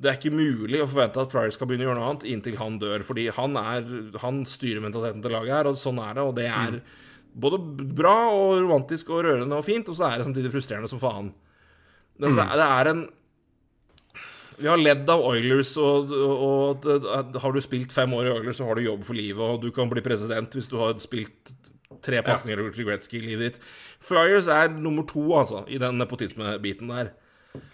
det 0.02 0.10
er 0.10 0.16
ikke 0.18 0.34
mulig 0.34 0.80
å 0.82 0.88
forvente 0.90 1.20
at 1.22 1.30
Flyers 1.30 1.54
skal 1.58 1.68
begynne 1.70 1.84
å 1.86 1.90
gjøre 1.90 2.00
noe 2.00 2.10
annet 2.10 2.26
inntil 2.32 2.56
han 2.58 2.78
dør, 2.82 3.04
fordi 3.06 3.28
han, 3.36 3.54
er, 3.60 3.86
han 4.24 4.42
styrer 4.48 4.82
mentaliteten 4.82 5.22
til 5.22 5.34
laget 5.36 5.54
her, 5.54 5.70
og 5.70 5.78
sånn 5.78 6.00
er 6.02 6.16
det, 6.18 6.24
og 6.26 6.34
det 6.40 6.48
er 6.50 6.78
både 7.32 7.58
bra 7.96 8.16
og 8.34 8.58
romantisk 8.64 9.08
og 9.14 9.22
rørende 9.28 9.56
og 9.56 9.64
fint, 9.64 9.88
og 9.88 9.96
så 9.96 10.08
er 10.10 10.18
det 10.20 10.26
samtidig 10.26 10.50
frustrerende 10.52 10.90
som 10.90 11.00
faen. 11.00 11.30
Det, 12.18 12.28
er- 12.42 12.56
det 12.60 12.66
er 12.68 12.90
en 12.92 13.04
vi 14.62 14.68
har 14.68 14.76
ledd 14.78 15.08
av 15.10 15.22
Oilers, 15.26 15.72
og, 15.80 16.10
og, 16.12 16.84
og 16.86 17.38
har 17.42 17.54
du 17.56 17.60
spilt 17.64 17.90
fem 17.94 18.12
år 18.14 18.28
i 18.28 18.32
Oilers, 18.34 18.58
så 18.60 18.66
har 18.68 18.76
du 18.78 18.84
jobb 18.84 19.02
for 19.06 19.16
livet, 19.16 19.40
og 19.42 19.62
du 19.64 19.70
kan 19.74 19.88
bli 19.90 20.02
president 20.04 20.52
hvis 20.54 20.68
du 20.70 20.76
har 20.78 20.92
spilt 21.02 21.54
tre 22.04 22.20
pasninger 22.26 22.60
til 22.74 22.86
Gretzky 22.86 23.18
i 23.18 23.24
livet 23.24 23.46
ditt. 23.56 23.58
Flyers 24.04 24.48
er 24.52 24.68
nummer 24.74 25.06
to, 25.08 25.24
altså, 25.38 25.64
i 25.72 25.78
den 25.82 25.98
nepotismebiten 25.98 26.90
der. 26.92 27.10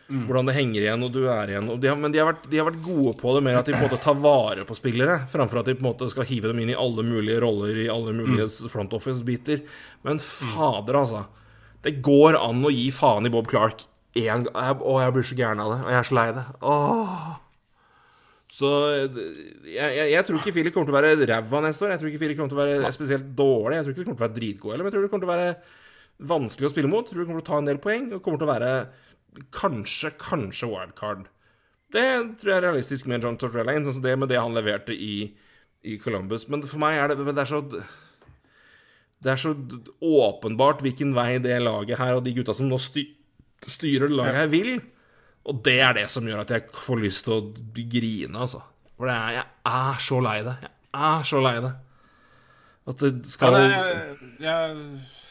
Hvordan 0.09 0.49
det 0.49 0.55
henger 0.57 0.81
igjen, 0.81 1.03
og 1.05 1.13
du 1.13 1.21
er 1.29 1.51
igjen. 1.53 1.69
De 1.79 1.91
har, 1.91 1.99
men 2.01 2.15
de 2.15 2.19
har, 2.19 2.31
vært, 2.31 2.47
de 2.51 2.59
har 2.59 2.67
vært 2.67 2.81
gode 2.83 3.13
på 3.21 3.35
det 3.37 3.43
med 3.45 3.59
at 3.59 3.69
de 3.69 3.75
på 3.75 3.83
en 3.83 3.91
måte 3.91 4.01
tar 4.03 4.17
vare 4.19 4.65
på 4.67 4.77
spillere, 4.79 5.19
framfor 5.31 5.61
at 5.61 5.69
de 5.69 5.77
på 5.77 5.85
en 5.85 5.91
måte 5.91 6.09
skal 6.11 6.27
hive 6.27 6.51
dem 6.51 6.63
inn 6.63 6.73
i 6.73 6.79
alle 6.79 7.05
mulige 7.07 7.43
roller 7.45 7.77
i 7.85 7.91
alle 7.93 8.15
mulige 8.17 8.49
front 8.73 8.97
office-biter. 8.97 9.61
Men 10.09 10.23
fader, 10.25 11.03
altså. 11.03 11.27
Det 11.85 11.99
går 12.03 12.41
an 12.41 12.65
å 12.65 12.73
gi 12.75 12.89
faen 12.95 13.29
i 13.29 13.33
Bob 13.33 13.47
Clark 13.51 13.85
én 14.19 14.47
gang. 14.49 14.81
Å, 14.81 14.97
jeg 15.05 15.15
blir 15.15 15.29
så 15.29 15.37
gæren 15.39 15.61
av 15.63 15.75
det. 15.75 15.83
Og 15.85 15.93
jeg 15.93 16.01
er 16.01 16.09
så 16.09 16.17
lei 16.19 16.27
det. 16.39 16.47
Åh. 16.73 17.29
Så 18.59 18.71
jeg, 18.97 19.29
jeg, 19.77 20.07
jeg 20.15 20.25
tror 20.27 20.41
ikke 20.41 20.55
Philip 20.57 20.75
kommer 20.75 20.89
til 20.89 20.97
å 20.97 20.99
være 20.99 21.29
ræva 21.29 21.61
neste 21.63 21.85
år. 21.85 21.93
Jeg 21.95 22.01
tror 22.01 22.11
ikke 22.11 22.23
Philip 22.25 22.39
kommer 22.41 22.55
til 22.55 22.59
å 22.59 22.65
være 22.65 22.95
spesielt 22.97 23.29
dårlig. 23.39 23.77
Jeg 23.77 23.87
tror 23.87 23.95
ikke 23.95 24.01
de 24.01 24.09
kommer 24.09 24.19
til 24.19 24.25
å 24.25 24.27
være 24.27 24.39
dritgode 24.41 24.75
heller, 24.75 24.87
men 24.87 24.91
jeg 24.91 24.97
tror 24.97 25.05
det 25.05 25.13
kommer 25.13 25.27
til 25.27 25.31
å 25.31 25.37
være 25.37 25.53
vanskelig 26.33 26.67
å 26.67 26.73
spille 26.73 26.91
mot. 26.91 27.05
Jeg 27.05 27.15
tror 27.15 27.23
de 27.23 27.29
kommer 27.29 27.45
til 27.45 27.47
å 27.47 27.51
ta 27.53 27.61
en 27.61 27.69
del 27.69 27.83
poeng, 27.83 28.09
og 28.17 28.25
kommer 28.25 28.41
til 28.41 28.49
å 28.49 28.55
være 28.57 28.73
kanskje, 29.55 30.13
kanskje 30.21 30.69
wildcard. 30.71 31.27
Det 31.93 32.05
tror 32.41 32.53
jeg 32.53 32.59
er 32.59 32.67
realistisk 32.67 33.09
med 33.09 33.25
John 33.25 33.39
Tortorella, 33.41 33.77
sånn 33.81 33.97
som 33.97 34.05
det 34.05 34.17
med 34.21 34.29
det 34.29 34.41
han 34.41 34.57
leverte 34.57 34.93
i, 34.93 35.31
i 35.89 35.97
Columbus. 36.03 36.45
Men 36.53 36.65
for 36.69 36.81
meg 36.83 36.99
er 37.01 37.13
det, 37.15 37.25
det 37.25 37.43
er 37.45 37.49
så 37.49 37.63
Det 39.19 39.33
er 39.33 39.41
så 39.41 39.55
åpenbart 40.05 40.83
hvilken 40.85 41.15
vei 41.17 41.39
det 41.43 41.57
laget 41.63 41.99
her 41.99 42.19
og 42.19 42.25
de 42.27 42.35
gutta 42.37 42.55
som 42.55 42.69
nå 42.71 42.79
styr, 42.79 43.09
styrer 43.67 44.13
laget 44.13 44.43
her, 44.43 44.51
vil. 44.53 44.77
Og 45.49 45.63
det 45.65 45.79
er 45.81 45.97
det 45.97 46.09
som 46.13 46.27
gjør 46.29 46.45
at 46.45 46.53
jeg 46.55 46.69
får 46.77 47.01
lyst 47.03 47.25
til 47.27 47.39
å 47.39 47.41
grine, 47.75 48.37
altså. 48.37 48.61
For 48.99 49.09
det 49.09 49.15
er, 49.17 49.39
jeg 49.39 49.47
er 49.73 50.03
så 50.05 50.21
lei 50.23 50.39
det. 50.47 50.57
Jeg 50.63 51.07
er 51.09 51.29
så 51.31 51.41
lei 51.43 51.55
det. 51.65 51.73
At 52.89 53.03
det 53.05 53.13
Ja, 53.15 53.31
skal 53.33 53.57
det, 53.57 53.65
jeg, 53.73 54.19
jeg, 54.45 54.77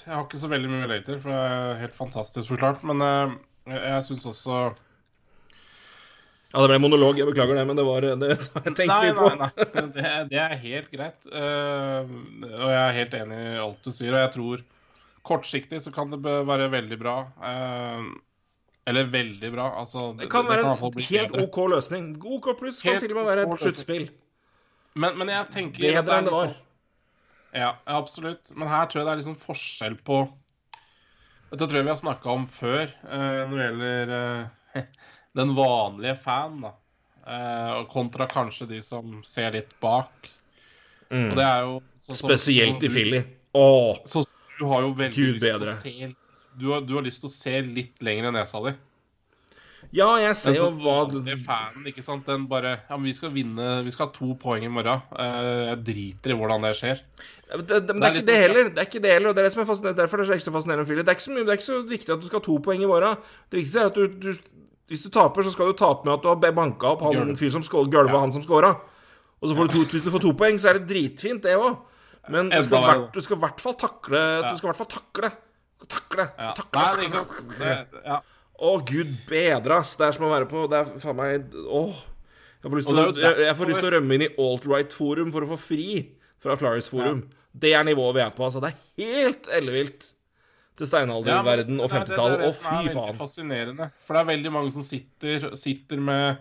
jeg 0.07 0.15
har 0.15 0.25
ikke 0.25 0.39
så 0.39 0.49
veldig 0.51 0.71
mye 0.71 0.87
å 0.87 0.99
til, 1.03 1.19
for 1.21 1.33
det 1.33 1.39
er 1.45 1.79
helt 1.81 1.95
fantastisk 1.97 2.51
forklart. 2.53 2.83
Men 2.87 3.03
eh, 3.03 3.37
jeg, 3.67 3.81
jeg 3.91 4.03
syns 4.07 4.25
også 4.31 4.57
Ja, 6.53 6.61
det 6.63 6.69
ble 6.71 6.77
monolog, 6.79 7.17
jeg 7.19 7.27
beklager 7.27 7.57
det, 7.59 7.65
men 7.67 7.75
det 7.79 7.83
var 7.85 8.05
det 8.07 8.29
jeg 8.31 8.75
tenkte 8.77 8.87
Nei, 8.87 8.99
litt 9.09 9.17
på. 9.19 9.27
nei, 9.27 9.49
nei. 9.49 9.65
Det, 9.97 10.11
det 10.31 10.39
er 10.43 10.53
helt 10.63 10.91
greit. 10.93 11.27
Uh, 11.27 12.07
og 12.47 12.69
jeg 12.71 12.83
er 12.85 12.95
helt 13.01 13.17
enig 13.19 13.39
i 13.43 13.57
alt 13.65 13.83
du 13.83 13.91
sier. 13.91 14.15
Og 14.15 14.21
jeg 14.23 14.31
tror 14.37 14.63
kortsiktig 15.27 15.81
så 15.83 15.91
kan 15.91 16.13
det 16.13 16.21
være 16.23 16.69
veldig 16.71 16.97
bra. 17.01 17.17
Uh, 17.43 18.07
eller 18.87 19.09
veldig 19.11 19.51
bra. 19.51 19.65
Altså, 19.81 20.13
Det 20.15 20.29
kan 20.31 20.47
være 20.47 20.63
det 20.63 20.69
kan 20.69 20.87
en 20.87 21.03
helt 21.09 21.33
bedre. 21.35 21.43
OK 21.43 21.59
løsning. 21.75 22.07
OK 22.23 22.47
pluss 22.61 22.79
kan 22.81 22.95
Helt 22.95 23.03
til 23.03 23.11
og 23.11 23.19
med 23.19 23.27
være 23.33 23.43
et 23.43 23.65
sluttspill. 23.65 24.07
Men, 24.97 25.17
men 25.19 25.29
jeg 25.35 25.51
tenker 25.53 25.83
Bedre 25.83 26.21
enn 26.21 26.29
det 26.31 26.33
var. 26.37 26.47
liksom- 26.53 26.63
Ja, 27.57 27.73
ja, 27.83 27.97
absolutt. 27.99 28.55
Men 28.55 28.71
her 28.71 28.87
tror 28.87 29.01
jeg 29.01 29.05
det 29.09 29.11
er 29.17 29.19
liksom 29.19 29.35
forskjell 29.43 29.99
på 30.07 30.21
Dette 31.51 31.63
tror 31.67 31.79
jeg 31.79 31.85
vi 31.87 31.93
har 31.93 31.99
snakka 32.01 32.31
om 32.33 32.45
før, 32.51 32.89
eh, 33.07 33.39
når 33.47 33.55
det 33.55 33.67
gjelder 33.67 34.13
eh, 34.17 34.83
den 35.39 35.53
vanlige 35.55 36.17
fan, 36.23 36.59
da. 36.65 36.73
Eh, 37.27 37.85
kontra 37.91 38.27
kanskje 38.31 38.67
de 38.69 38.81
som 38.83 39.21
ser 39.27 39.51
litt 39.55 39.71
bak. 39.83 40.29
Mm. 41.11 41.29
Og 41.31 41.35
det 41.39 41.45
er 41.47 41.61
jo 41.63 41.77
sånn 42.03 42.15
som- 42.19 42.29
Spesielt 42.31 42.75
sånn 42.77 42.83
i 42.83 42.87
du- 42.87 42.93
Philly. 42.93 43.23
Åh, 43.55 43.99
Så 44.05 44.25
du 44.59 44.65
har 44.67 44.81
jo 44.83 44.93
veldig 44.93 45.15
Gud 45.15 45.41
lyst 45.41 45.45
til 45.45 45.67
å 45.71 45.75
se 45.81 46.15
du 46.57 46.71
har, 46.71 46.81
du 46.81 46.95
har 46.95 47.03
lyst 47.05 47.21
til 47.21 47.29
å 47.29 47.31
se 47.31 47.61
litt 47.61 47.99
lenger 48.01 48.27
enn 48.27 48.33
nesa 48.33 48.59
di. 48.65 48.71
Ja, 49.95 50.07
jeg 50.19 50.35
ser 50.35 50.55
jo 50.57 50.67
hva 50.81 51.05
fanen, 51.45 51.85
ikke 51.87 52.03
sant, 52.03 52.25
den 52.27 52.47
bare 52.49 52.73
Ja, 52.89 52.97
men 52.97 53.05
vi 53.07 53.13
skal 53.15 53.31
vinne 53.31 53.83
Vi 53.85 53.91
skal 53.91 54.07
ha 54.07 54.11
to 54.11 54.33
poeng 54.35 54.63
i 54.63 54.67
morgen. 54.67 55.01
Eh, 55.15 55.69
jeg 55.69 55.83
driter 55.87 56.33
i 56.33 56.37
hvordan 56.37 56.61
det 56.67 56.73
skjer. 56.75 56.99
det, 57.47 57.67
det, 57.67 57.95
men 57.95 58.01
det 58.03 58.03
Det 58.03 58.03
er 58.03 58.03
er 58.03 58.11
ikke 58.11 58.13
liksom- 58.13 58.27
det 58.27 58.41
heller. 58.41 58.69
Det 58.69 58.77
er 58.77 58.85
ikke 58.89 59.01
det 59.01 59.13
heller, 59.13 59.29
og 59.29 59.35
det 59.35 59.41
er 59.41 59.47
det 59.47 59.53
som 59.53 59.61
er 59.61 59.69
fascinerende. 59.71 59.97
Derfor 60.01 60.17
er 60.17 60.21
det 60.23 60.27
så 60.27 60.35
ekstra 60.35 60.51
fascinerende 60.57 60.83
med 60.83 60.87
Philly. 60.87 61.03
Det 61.03 61.07
er 61.07 61.17
ikke 61.17 61.27
så, 61.27 61.33
det 61.39 61.49
er 61.49 61.57
ikke 61.57 61.71
så 61.71 61.79
viktig 61.87 62.13
at 62.13 62.21
du 62.21 62.27
skal 62.27 62.39
ha 62.39 62.45
to 62.45 62.57
poeng 62.59 62.81
i 62.83 62.85
morgen. 62.91 63.17
Det 63.49 63.55
viktigste 63.61 63.79
er 63.79 63.85
at 63.85 63.95
du, 63.95 64.07
du 64.07 64.33
Hvis 64.87 65.03
du 65.03 65.09
taper, 65.09 65.43
så 65.43 65.51
skal 65.51 65.65
du 65.67 65.73
tape 65.73 66.05
med 66.05 66.13
at 66.13 66.21
du 66.23 66.27
har 66.29 66.51
banka 66.55 66.87
opp 66.87 67.01
han 67.03 67.35
fyren 67.35 67.51
som 67.51 67.61
skål- 67.63 67.91
ja. 67.91 68.07
han 68.07 68.31
som 68.31 68.41
scora. 68.41 68.69
Og 69.41 69.49
så 69.49 69.55
får 69.55 69.67
du 69.67 69.73
to, 69.73 69.79
hvis 69.83 70.03
du 70.03 70.11
får 70.11 70.21
to 70.23 70.31
poeng, 70.33 70.55
så 70.59 70.69
er 70.69 70.79
det 70.79 70.87
dritfint, 70.87 71.43
det 71.43 71.57
òg. 71.59 71.75
Men 72.29 72.49
du 72.49 72.63
skal, 72.63 72.79
hvert, 72.83 73.13
du 73.13 73.19
skal 73.21 73.35
i 73.35 73.39
hvert 73.39 73.59
fall 73.61 73.73
takle 73.75 74.21
Du 74.51 74.57
skal 74.57 74.67
i 74.67 74.71
hvert 74.71 74.79
fall 74.79 74.91
takle. 74.91 75.31
Takle. 75.87 76.25
Ja. 76.39 76.53
takle. 76.55 76.79
Nei, 76.81 76.95
det, 76.95 77.03
ikke 77.03 77.19
sant? 77.19 77.59
Det, 77.59 78.01
ja. 78.05 78.19
Å, 78.57 78.71
gud 78.89 79.09
bedre, 79.29 79.77
ass. 79.83 79.95
Det 79.99 80.07
er 80.07 80.15
som 80.15 80.25
å 80.25 80.31
være 80.33 80.47
på 80.49 80.63
Det 80.71 80.79
er 80.79 80.93
faen 81.01 81.17
meg 81.19 81.57
Åh. 81.69 81.97
Jeg 82.63 82.71
får 82.71 82.77
lyst 82.79 82.89
til, 82.89 82.97
å, 82.97 83.11
jeg, 83.21 83.39
jeg 83.45 83.55
får 83.59 83.69
lyst 83.69 83.79
til 83.83 83.87
å 83.87 83.93
rømme 83.93 84.15
inn 84.17 84.23
i 84.25 84.29
alt-right-forum 84.43 85.29
for 85.31 85.45
å 85.45 85.49
få 85.53 85.57
fri 85.61 85.89
fra 86.41 86.55
Flyers-forum. 86.57 87.19
Det 87.57 87.71
er 87.77 87.85
nivået 87.85 88.15
vi 88.17 88.21
er 88.25 88.31
på, 88.33 88.43
altså. 88.47 88.61
Det 88.63 88.71
er 88.73 89.03
helt 89.05 89.47
ellevilt 89.59 90.07
til 90.77 90.89
steinalderverden 90.89 91.79
og 91.81 91.89
det 91.89 91.99
er- 92.01 92.05
det 92.05 92.17
er 92.17 92.17
50-tall. 92.17 92.33
det 92.37 92.47
er 92.49 92.49
veldig. 92.97 93.17
Fascinerende. 93.21 93.91
For 94.05 94.13
det 94.17 94.21
er 94.21 94.31
veldig 94.33 94.51
mange 94.57 94.71
som 94.73 94.83
sitter, 94.85 95.47
sitter 95.55 95.97
med 96.09 96.37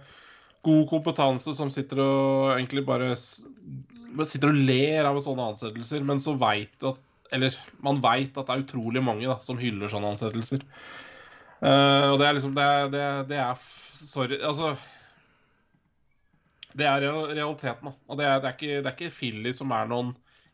god 0.66 0.88
kompetanse, 0.90 1.54
som 1.54 1.70
sitter 1.70 2.00
og 2.02 2.56
egentlig 2.56 2.84
bare 2.88 3.12
sitter 3.16 4.48
og 4.50 4.54
ler 4.66 5.04
av 5.08 5.20
sånne 5.22 5.50
ansettelser, 5.52 6.02
men 6.04 6.18
så 6.18 6.34
veit 6.40 6.82
at 6.84 6.96
Eller 7.32 7.54
man 7.82 8.00
veit 8.00 8.36
at 8.38 8.46
det 8.46 8.54
er 8.54 8.62
utrolig 8.62 9.02
mange 9.02 9.26
da, 9.26 9.34
som 9.42 9.58
hyller 9.58 9.88
sånne 9.90 10.12
ansettelser. 10.14 10.60
Eh, 11.62 12.06
og 12.12 12.18
det 12.20 12.26
er 12.28 12.34
liksom 12.36 12.52
Det 12.54 12.64
er, 12.68 12.88
det 12.92 13.00
er, 13.00 13.22
det 13.30 13.36
er 13.40 13.60
Sorry, 13.96 14.36
altså 14.44 14.74
Det 16.76 16.84
er 16.84 17.00
realiteten, 17.32 17.88
da. 17.88 17.92
Og 18.08 18.18
det 18.18 18.26
er, 18.28 18.40
det 18.42 18.48
er, 18.50 18.56
ikke, 18.58 18.80
det 18.84 18.90
er 18.90 18.96
ikke 18.98 19.14
Philly 19.16 19.52
som 19.56 19.70
er 19.72 19.86
noen 19.88 20.10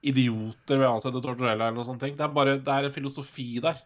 idioter 0.06 0.78
ved 0.78 0.86
å 0.86 0.92
ansette 0.96 1.18
Tortorella 1.22 1.66
eller 1.68 1.74
noe 1.74 1.86
sånt. 1.86 2.02
Det 2.02 2.22
er 2.22 2.30
bare 2.34 2.54
det 2.62 2.70
er 2.76 2.86
en 2.88 2.94
filosofi 2.94 3.48
der. 3.62 3.80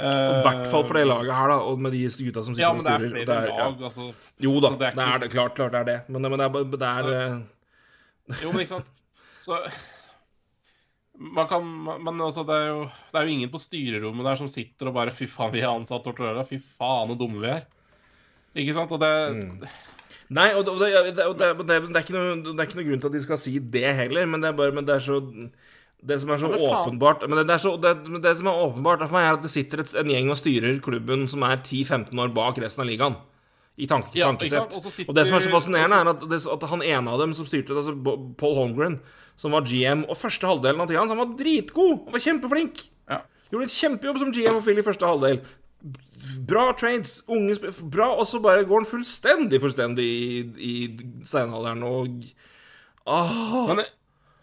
I 0.00 0.42
hvert 0.44 0.68
fall 0.70 0.84
for 0.88 0.96
det 0.96 1.02
laget 1.08 1.32
her, 1.36 1.50
da, 1.52 1.56
og 1.68 1.80
med 1.84 1.92
de 1.92 2.02
gutta 2.08 2.44
som 2.44 2.54
sitter 2.54 2.64
Ja, 2.64 2.70
og 2.72 2.78
men 2.78 2.86
det 2.86 2.92
er 2.92 3.12
flere 3.24 3.38
er- 3.50 3.58
lag, 3.58 3.82
altså. 3.88 4.06
Jo 4.40 4.52
da, 4.64 4.70
det 4.80 4.86
er, 4.92 5.00
er 5.00 5.18
det 5.20 5.28
ikke- 5.28 5.34
klart, 5.36 5.54
klart 5.56 5.72
det 5.72 5.80
er 5.80 5.88
det. 5.90 5.98
Men, 6.08 6.22
men 6.22 6.38
det 6.40 6.46
er, 6.46 6.64
det 6.76 6.88
er 6.88 7.10
eh, 7.16 7.40
Jo, 8.44 8.52
men 8.52 8.60
ikke 8.60 8.74
sant. 8.76 8.86
Så 9.40 9.58
man 11.20 11.48
kan 11.50 11.66
Men 12.00 12.20
altså, 12.24 12.46
det 12.48 12.56
er, 12.56 12.68
jo, 12.72 12.84
det 13.12 13.18
er 13.20 13.26
jo 13.28 13.34
ingen 13.34 13.50
på 13.52 13.60
styrerommet 13.60 14.24
der 14.24 14.38
som 14.40 14.48
sitter 14.48 14.88
og 14.88 14.96
bare 14.96 15.12
Fy 15.12 15.28
faen, 15.28 15.52
vi 15.52 15.60
har 15.60 15.76
ansatt 15.76 16.04
Tortorella. 16.06 16.46
Fy 16.48 16.56
faen, 16.58 17.12
så 17.12 17.16
dumme 17.20 17.42
vi 17.42 17.50
er. 17.52 17.66
Ikke 18.56 18.74
sant? 18.76 18.92
Og 18.96 19.02
det 19.02 19.10
Nei, 20.30 20.52
og 20.54 20.62
det, 20.64 20.72
og 20.72 20.78
det, 20.80 20.88
og 20.94 21.16
det, 21.16 21.24
og 21.26 21.34
det, 21.38 21.48
det, 21.66 21.76
det, 21.90 21.98
er 21.98 22.04
ikke 22.04 22.14
noe, 22.14 22.38
det 22.46 22.62
er 22.62 22.68
ikke 22.68 22.78
noe 22.78 22.86
grunn 22.86 23.02
til 23.02 23.10
at 23.10 23.16
de 23.18 23.22
skal 23.24 23.40
si 23.42 23.52
det 23.58 23.94
heller, 23.98 24.28
men 24.30 24.42
det 24.42 24.50
er 24.50 24.56
bare 24.58 24.74
Men 24.74 24.86
det 24.86 24.94
er 24.96 25.02
så 25.04 25.18
Det 26.00 26.18
som 26.22 26.30
er 26.30 26.40
så 26.40 26.50
Ja, 26.52 26.56
men 26.56 26.68
åpenbart 26.70 27.26
Men 27.26 27.40
det, 27.40 27.46
det, 27.50 27.56
er 27.56 27.62
så, 27.64 27.74
det, 27.82 28.22
det 28.24 28.36
som 28.38 28.48
er 28.50 28.62
åpenbart 28.64 29.02
for 29.08 29.18
meg, 29.18 29.26
er 29.26 29.38
at 29.40 29.44
det 29.44 29.52
sitter 29.52 29.82
et, 29.84 29.94
en 30.00 30.12
gjeng 30.14 30.30
og 30.30 30.38
styrer 30.38 30.78
klubben 30.84 31.26
som 31.28 31.44
er 31.46 31.58
10-15 31.58 32.14
år 32.24 32.32
bak 32.36 32.62
resten 32.62 32.86
av 32.86 32.88
ligaen. 32.88 33.18
I 33.80 33.86
tanke, 33.88 34.12
Ja, 34.16 34.28
tankesett. 34.28 34.76
Og 34.76 34.92
sitter- 34.92 35.08
Og 35.10 35.16
det 35.16 35.26
som 35.26 35.36
er 35.36 35.44
så 35.44 35.52
fascinerende, 35.52 35.98
er 36.00 36.10
at, 36.12 36.24
det, 36.30 36.40
at 36.52 36.68
han 36.68 36.82
ene 36.84 37.12
av 37.12 37.20
dem 37.22 37.32
som 37.36 37.46
styrte, 37.48 37.72
altså 37.76 37.94
Paul 38.38 38.56
Holmgren, 38.58 38.98
som 39.40 39.54
var 39.56 39.64
GM, 39.64 40.04
og 40.04 40.18
første 40.20 40.48
halvdelen 40.48 40.82
av 40.82 40.90
tida 40.90 41.00
hans, 41.00 41.12
han 41.14 41.22
var 41.22 41.30
dritgod! 41.38 42.02
Han 42.06 42.16
var 42.16 42.24
kjempeflink! 42.26 42.82
Ja. 43.08 43.22
Gjorde 43.52 43.66
en 43.66 43.72
kjempejobb 43.72 44.20
som 44.20 44.34
GM 44.36 44.58
og 44.58 44.66
Phil 44.66 44.80
i 44.82 44.84
første 44.84 45.08
halvdel. 45.08 45.40
Bra 46.44 46.66
trades, 46.76 47.14
unge 47.32 47.54
Bra, 47.88 48.10
og 48.12 48.26
så 48.28 48.40
bare 48.44 48.66
går 48.68 48.82
han 48.82 48.88
fullstendig 48.90 49.62
fullstendig 49.62 50.04
i, 50.04 50.42
i 50.60 50.74
steinalderen 51.24 51.80
og 51.88 52.26
ah. 53.08 53.70
Men, 53.70 53.80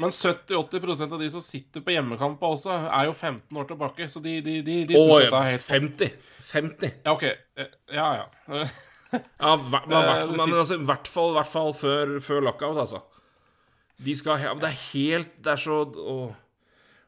men 0.02 0.16
70-80 0.18 1.06
av 1.06 1.22
de 1.22 1.30
som 1.36 1.44
sitter 1.46 1.86
på 1.86 1.94
hjemmekampa 1.94 2.50
også, 2.56 2.74
er 2.90 3.12
jo 3.12 3.14
15 3.14 3.62
år 3.62 3.70
tilbake. 3.70 4.10
Så 4.10 4.22
de, 4.26 4.40
de, 4.46 4.58
de, 4.66 4.80
de 4.90 4.98
Åh, 4.98 5.28
er 5.28 5.52
helt 5.52 5.70
50. 5.70 6.18
50. 6.50 6.98
Ja, 7.06 7.14
OK. 7.14 7.28
Eh, 7.30 7.70
Ja, 7.94 8.10
ja. 8.24 8.66
Ja, 9.40 9.54
i 9.56 10.82
hvert 10.90 11.08
fall 11.08 11.72
før, 11.78 12.18
før 12.24 12.44
lockout, 12.50 12.82
altså. 12.82 13.06
De 14.04 14.14
skal 14.16 14.38
he- 14.38 14.60
Det 14.62 14.70
er 14.70 14.78
helt 14.94 15.32
Det 15.42 15.52
er 15.54 15.62
så 15.64 15.78
åh. 15.96 16.36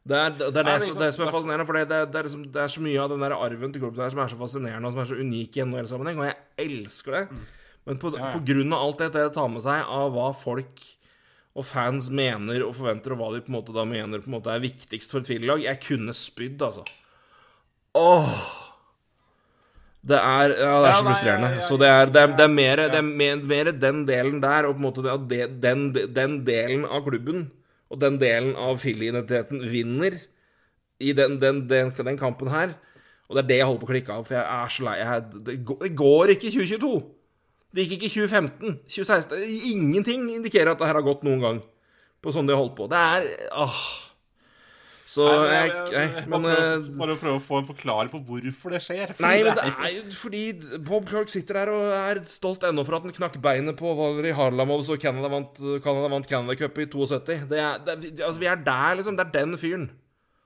Det 0.10 0.16
er 0.18 0.30
det, 0.32 0.42
er 0.48 0.52
det, 0.52 0.66
Nei, 0.66 0.78
som- 0.80 0.88
liksom, 0.90 1.00
det 1.04 1.14
som 1.14 1.24
er 1.24 1.28
er- 1.28 1.32
fascinerende, 1.36 1.66
for 1.68 1.74
det, 1.74 1.88
det, 1.90 1.98
er- 2.02 2.06
det, 2.12 2.24
liksom, 2.26 2.44
det 2.52 2.62
er 2.64 2.68
så 2.74 2.82
mye 2.82 3.00
av 3.04 3.10
den 3.10 3.20
der 3.20 3.36
arven 3.36 3.72
til 3.74 3.82
klubben 3.82 3.98
der 4.00 4.10
som 4.10 4.20
er 4.20 4.28
så 4.32 4.38
fascinerende 4.40 4.88
og 4.88 4.94
som 4.94 5.02
er 5.02 5.10
så 5.12 5.20
unik 5.20 5.58
i 5.58 5.62
NHL-sammenheng, 5.66 6.18
og 6.18 6.26
jeg 6.26 6.38
elsker 6.66 7.12
det. 7.12 7.38
Men 7.86 7.98
på, 8.00 8.10
Mm. 8.12 8.18
Ja, 8.18 8.26
ja. 8.26 8.32
på 8.32 8.46
grunn 8.46 8.74
av 8.74 8.80
alt 8.88 8.98
det 8.98 9.12
det 9.14 9.34
tar 9.34 9.48
med 9.50 9.62
seg 9.62 9.86
av 9.86 10.12
hva 10.14 10.34
folk 10.36 10.82
og 11.56 11.66
fans 11.66 12.10
mener 12.10 12.64
og 12.66 12.74
forventer, 12.76 13.12
og 13.12 13.18
hva 13.20 13.34
de 13.36 13.42
på 13.42 13.50
en 13.50 13.56
måte 13.62 13.74
da 13.74 13.84
mener 13.86 14.20
på 14.20 14.28
en 14.32 14.42
måte 14.42 14.48
er 14.56 14.60
viktigst 14.62 15.12
for 15.12 15.20
et 15.20 15.28
filmlag 15.28 15.62
Jeg 15.62 15.82
kunne 15.82 16.14
spydd, 16.14 16.58
altså. 16.62 16.86
Åh 17.96 18.69
det 20.00 20.16
er, 20.16 20.54
ja, 20.56 20.76
det 20.80 20.90
er 20.90 20.96
så 20.96 21.06
frustrerende. 21.06 21.50
så 21.68 21.78
det 21.78 21.88
er, 21.92 22.06
det 22.08 22.22
er, 22.22 22.34
det 22.38 22.44
er, 22.46 22.52
mer, 22.54 22.82
det 22.88 23.00
er 23.02 23.42
mer, 23.52 23.72
den 23.76 24.06
delen 24.08 24.42
der, 24.42 24.68
og 24.70 24.78
på 24.78 24.80
en 24.80 24.86
måte 24.86 25.04
det, 25.04 25.42
at 25.42 25.58
den, 25.64 25.90
den 26.16 26.38
delen 26.48 26.86
av 26.88 27.04
klubben 27.04 27.50
og 27.90 28.00
den 28.00 28.20
delen 28.22 28.54
av 28.56 28.80
Philly-identiteten 28.80 29.66
vinner 29.68 30.16
i 31.04 31.12
den, 31.18 31.40
den, 31.42 31.66
den, 31.70 31.92
den 31.92 32.20
kampen 32.20 32.52
her. 32.54 32.78
Og 33.28 33.36
det 33.36 33.44
er 33.44 33.48
det 33.50 33.58
jeg 33.60 33.68
holder 33.68 33.82
på 33.82 33.90
å 33.90 33.92
klikke 33.92 34.16
av, 34.16 34.26
for 34.26 34.38
jeg 34.38 34.46
er 34.46 34.74
så 34.74 34.86
lei. 34.88 34.96
Jeg, 35.02 35.26
det 35.46 35.92
går 35.98 36.34
ikke 36.34 36.48
i 36.48 36.54
2022. 36.56 36.94
Det 37.76 37.86
gikk 37.86 37.98
ikke 37.98 38.08
i 38.08 38.14
2015. 38.16 38.78
2016 38.90 39.44
Ingenting 39.74 40.30
indikerer 40.34 40.74
at 40.74 40.80
det 40.80 40.90
her 40.90 40.98
har 40.98 41.06
gått 41.06 41.26
noen 41.28 41.44
gang 41.44 41.60
på 42.24 42.34
sånn 42.34 42.48
de 42.50 42.56
har 42.56 42.64
holdt 42.64 42.78
på. 42.80 42.88
Det 42.92 43.00
er 43.00 43.28
åh. 43.54 43.84
Så 45.10 45.26
jeg, 45.50 45.70
jeg, 45.90 46.10
men, 46.30 46.44
bare, 46.46 46.66
eh, 46.78 47.16
prøve, 47.18 47.40
å 47.40 47.42
få 47.42 47.58
en 47.64 47.68
forklaring 47.72 48.12
på 48.14 48.20
hvorfor 48.28 48.76
det 48.76 48.82
skjer. 48.86 49.16
Nei, 49.24 49.40
men 49.42 49.56
det 49.58 49.64
er 49.72 49.94
jo 49.96 50.04
fordi 50.14 50.42
Bob 50.86 51.08
Clark 51.10 51.32
sitter 51.34 51.58
der 51.64 51.72
og 51.74 51.88
er 51.98 52.22
stolt 52.30 52.68
ennå 52.68 52.84
for 52.86 53.00
at 53.00 53.08
han 53.08 53.16
knakk 53.16 53.40
beinet 53.42 53.80
på 53.80 53.96
Valerie 53.98 54.36
Harlamov 54.38 54.84
så 54.86 55.00
Canada 55.02 55.32
vant, 55.34 55.58
Canada 55.82 56.12
vant 56.14 56.30
Canada 56.30 56.54
Cup 56.60 56.78
i 56.78 56.86
72. 56.86 57.48
Det 57.50 57.58
er, 57.64 57.82
det 57.90 58.14
altså, 58.22 58.38
vi 58.44 58.52
er 58.54 58.62
der, 58.62 59.00
liksom. 59.02 59.18
Det 59.18 59.26
er 59.26 59.34
den 59.40 59.58
fyren 59.58 59.90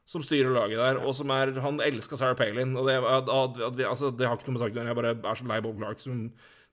som 0.07 0.23
styrer 0.23 0.55
laget 0.55 0.79
der, 0.79 0.97
og 1.03 1.11
som 1.15 1.29
er 1.31 1.51
Han 1.63 1.83
elska 1.83 2.17
Sarah 2.19 2.35
Palin, 2.39 2.73
og 2.79 2.87
det, 2.87 2.97
at, 3.03 3.29
at, 3.35 3.77
vi, 3.77 3.83
altså, 3.87 4.09
det 4.15 4.27
har 4.27 4.39
ikke 4.39 4.47
noe 4.51 4.57
med 4.57 4.63
saken 4.63 4.79
å 4.79 4.81
gjøre. 4.81 4.91
Jeg 4.93 5.01
bare 5.03 5.31
er 5.31 5.39
så 5.43 5.51
lei 5.51 5.61
Bob 5.67 5.77
Clark 5.83 5.99
som 6.03 6.25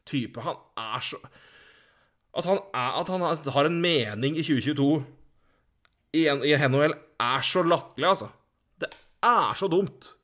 type. 0.07 0.47
Han 0.47 0.63
er 0.79 1.05
så 1.11 1.19
At 2.39 2.47
han, 2.47 2.59
er, 2.71 2.91
at 3.03 3.09
han 3.11 3.21
har- 3.27 3.51
har 3.59 3.67
en 3.67 3.81
mening 3.83 4.37
i 4.39 4.43
2022 4.47 5.05
i, 6.15 6.29
en, 6.31 6.43
i 6.47 6.55
NHL, 6.55 6.95
er 7.27 7.45
så 7.47 7.65
latterlig, 7.67 8.09
altså. 8.09 8.31
Det 8.81 8.91
er 9.27 9.59
så 9.59 9.69
dumt. 9.71 10.15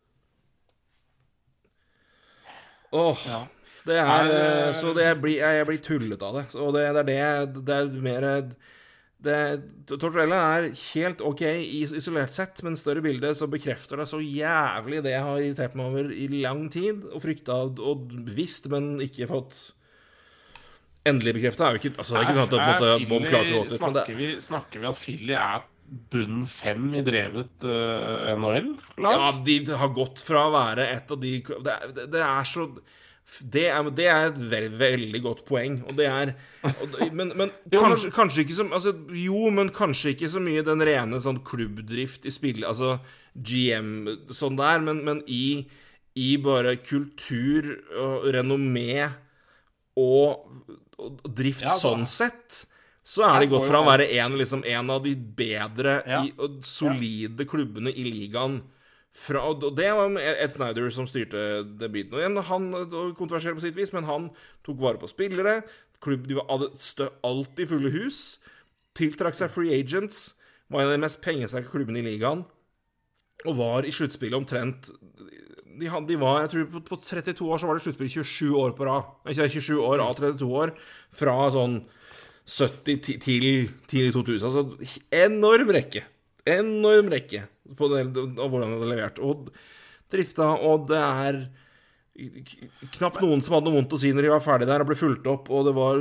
Åh. 2.97 3.26
Det 3.86 3.99
er 4.03 4.32
eh, 4.34 4.72
Så 4.74 4.92
det 4.97 5.11
blir, 5.22 5.38
jeg, 5.38 5.66
blir 5.68 5.82
tullet 5.82 6.22
av 6.22 6.40
det. 6.40 6.47
Og 6.59 6.72
det, 6.74 6.88
det 6.97 7.20
er 7.20 7.47
det 7.47 7.66
Det 7.68 7.76
er 7.76 8.01
mer 8.03 8.26
det, 9.26 9.36
er 10.36 10.66
helt 10.92 11.22
OK 11.24 11.40
isolert 11.42 12.36
sett, 12.36 12.61
men 12.62 12.76
større 12.78 13.03
bilde 13.03 13.32
så 13.34 13.49
bekrefter 13.51 13.99
det 13.99 14.09
så 14.11 14.20
jævlig 14.20 15.01
det 15.03 15.14
jeg 15.14 15.24
har 15.24 15.40
irritert 15.40 15.78
meg 15.78 15.88
over 15.88 16.12
i 16.12 16.28
lang 16.44 16.66
tid, 16.70 17.01
og 17.11 17.24
frykta 17.24 17.57
og 17.64 18.12
visst, 18.36 18.68
men 18.70 19.01
ikke 19.03 19.30
fått 19.30 19.57
endelig 21.09 21.38
bekrefta. 21.38 21.72
Altså, 21.72 22.12
det 22.12 22.20
er 22.20 22.28
ikke 22.28 22.36
sånn 22.36 22.61
at 22.61 22.86
Er 22.90 23.09
Bob 23.09 23.26
det 23.26 23.80
snakker, 23.80 24.14
vi, 24.20 24.30
snakker 24.42 24.84
vi 24.84 24.90
at 24.92 25.01
Philly 25.01 25.34
er 25.38 25.64
bunn 26.12 26.45
fem 26.51 26.91
i 26.99 27.03
drevet 27.07 27.64
uh, 27.64 28.30
NHL-lag? 28.37 28.70
Ja, 29.03 29.32
de 29.47 29.59
har 29.80 29.93
gått 29.97 30.22
fra 30.24 30.47
å 30.49 30.55
være 30.55 30.87
et 30.97 31.11
av 31.14 31.20
de 31.22 31.34
Det, 31.47 31.74
er- 31.74 31.93
det, 31.97 32.07
det 32.14 32.22
er 32.26 32.49
så 32.49 32.68
det 33.43 33.64
er, 33.66 33.89
det 33.91 34.05
er 34.07 34.28
et 34.28 34.37
veldig, 34.39 34.76
veldig 34.78 35.20
godt 35.24 35.41
poeng, 35.49 35.80
og 35.89 35.97
det 35.99 36.05
er 36.07 36.28
og 36.62 36.84
det, 36.93 37.09
Men, 37.11 37.32
men- 37.41 37.51
kanskje, 37.74 38.12
kanskje 38.14 38.45
ikke 38.45 38.55
så 38.61 38.66
altså, 38.70 38.93
Jo, 39.18 39.49
men 39.51 39.72
kanskje 39.74 40.12
ikke 40.14 40.28
så 40.30 40.43
mye 40.45 40.62
den 40.66 40.84
rene 40.87 41.18
sånn 41.24 41.41
klubbdrift 41.49 42.28
i 42.30 42.34
spill 42.34 42.62
Altså 42.68 43.01
GM 43.34 44.07
sånn 44.30 44.55
der, 44.61 44.78
men, 44.87 45.03
men 45.09 45.24
i, 45.26 45.66
i 46.14 46.28
bare 46.39 46.76
kultur 46.87 47.66
og 47.99 48.28
renommé 48.37 49.09
og, 49.99 50.47
og 51.03 51.26
drift 51.26 51.66
Ja, 51.66 51.74
sånn 51.82 52.07
sett, 52.09 52.62
så 53.07 53.22
er 53.22 53.44
de 53.44 53.50
gått 53.52 53.68
fra 53.68 53.78
å 53.82 53.86
være 53.86 54.09
en, 54.18 54.34
liksom, 54.40 54.64
en 54.66 54.90
av 54.90 55.04
de 55.04 55.12
bedre 55.14 56.00
Ja. 56.09 56.24
i, 56.26 56.32
solide 56.66 57.46
klubbene 57.46 57.92
i 57.94 58.02
ligaen. 58.07 58.64
Fra, 59.16 59.40
og 59.48 59.62
det 59.78 59.88
var 59.96 60.12
Ed 60.20 60.52
Snyder 60.52 60.90
som 60.92 61.07
styrte 61.09 61.62
det 61.78 61.88
biten. 61.94 62.12
Og 62.12 62.20
igjen, 62.20 62.36
han 62.50 62.66
og 62.74 63.14
kontroversiell 63.16 63.54
på 63.57 63.62
sitt 63.64 63.78
vis, 63.78 63.92
men 63.94 64.04
han 64.04 64.26
tok 64.66 64.82
vare 64.82 65.00
på 65.00 65.09
spillere. 65.09 65.62
Klubb, 66.04 66.26
de 66.28 66.36
var 66.36 66.50
alltid 66.50 67.70
fulle 67.70 67.94
hus. 67.94 68.38
Tiltrakk 68.98 69.38
seg 69.38 69.54
free 69.54 69.72
agents. 69.78 70.34
Var 70.68 70.82
en 70.82 70.90
av 70.90 70.96
de 70.98 71.04
mest 71.07 71.22
pengesterke 71.24 71.70
klubbene 71.70 72.02
i 72.02 72.09
ligaen. 72.11 72.44
Og 73.46 73.57
var 73.57 73.86
i 73.86 73.94
sluttspillet 73.94 74.36
omtrent 74.36 74.90
de, 75.76 75.88
de 76.09 76.16
var, 76.16 76.42
jeg 76.44 76.52
tror 76.52 76.68
på, 76.72 76.80
på 76.88 76.96
32 77.04 77.48
år 77.52 77.61
så 77.61 77.68
var 77.68 77.76
det 77.76 77.84
sluttspill 77.84 78.09
27 78.09 78.57
år 78.57 78.74
på 78.76 78.86
rad. 78.88 79.11
Ikke 79.28 79.48
27 79.52 79.76
år 79.84 80.02
av 80.04 80.14
32 80.18 80.48
år. 80.61 80.72
Fra 81.14 81.36
sånn 81.52 81.82
70 82.47 83.01
til, 83.03 83.68
tidlig 83.90 84.12
2000. 84.14 84.47
Altså 84.47 85.01
enorm 85.24 85.72
rekke. 85.74 86.05
Enorm 86.47 87.11
rekke 87.11 87.47
på 87.76 87.88
det, 87.90 88.05
og 88.14 88.51
hvordan 88.51 88.76
det 88.76 88.82
er 88.86 88.92
levert. 88.92 89.18
Og 89.18 89.49
drifta, 90.12 90.53
og 90.62 90.86
det 90.90 91.01
er 91.03 91.40
knapt 92.97 93.20
noen 93.20 93.42
som 93.44 93.57
hadde 93.57 93.68
noe 93.68 93.76
vondt 93.76 93.97
å 93.97 93.99
si 94.01 94.12
når 94.14 94.24
de 94.24 94.30
var 94.32 94.44
ferdig 94.44 94.68
der 94.70 94.82
og 94.82 94.88
ble 94.88 94.97
fulgt 94.97 95.26
opp, 95.28 95.51
og 95.53 95.66
det 95.68 95.74
var 95.76 96.01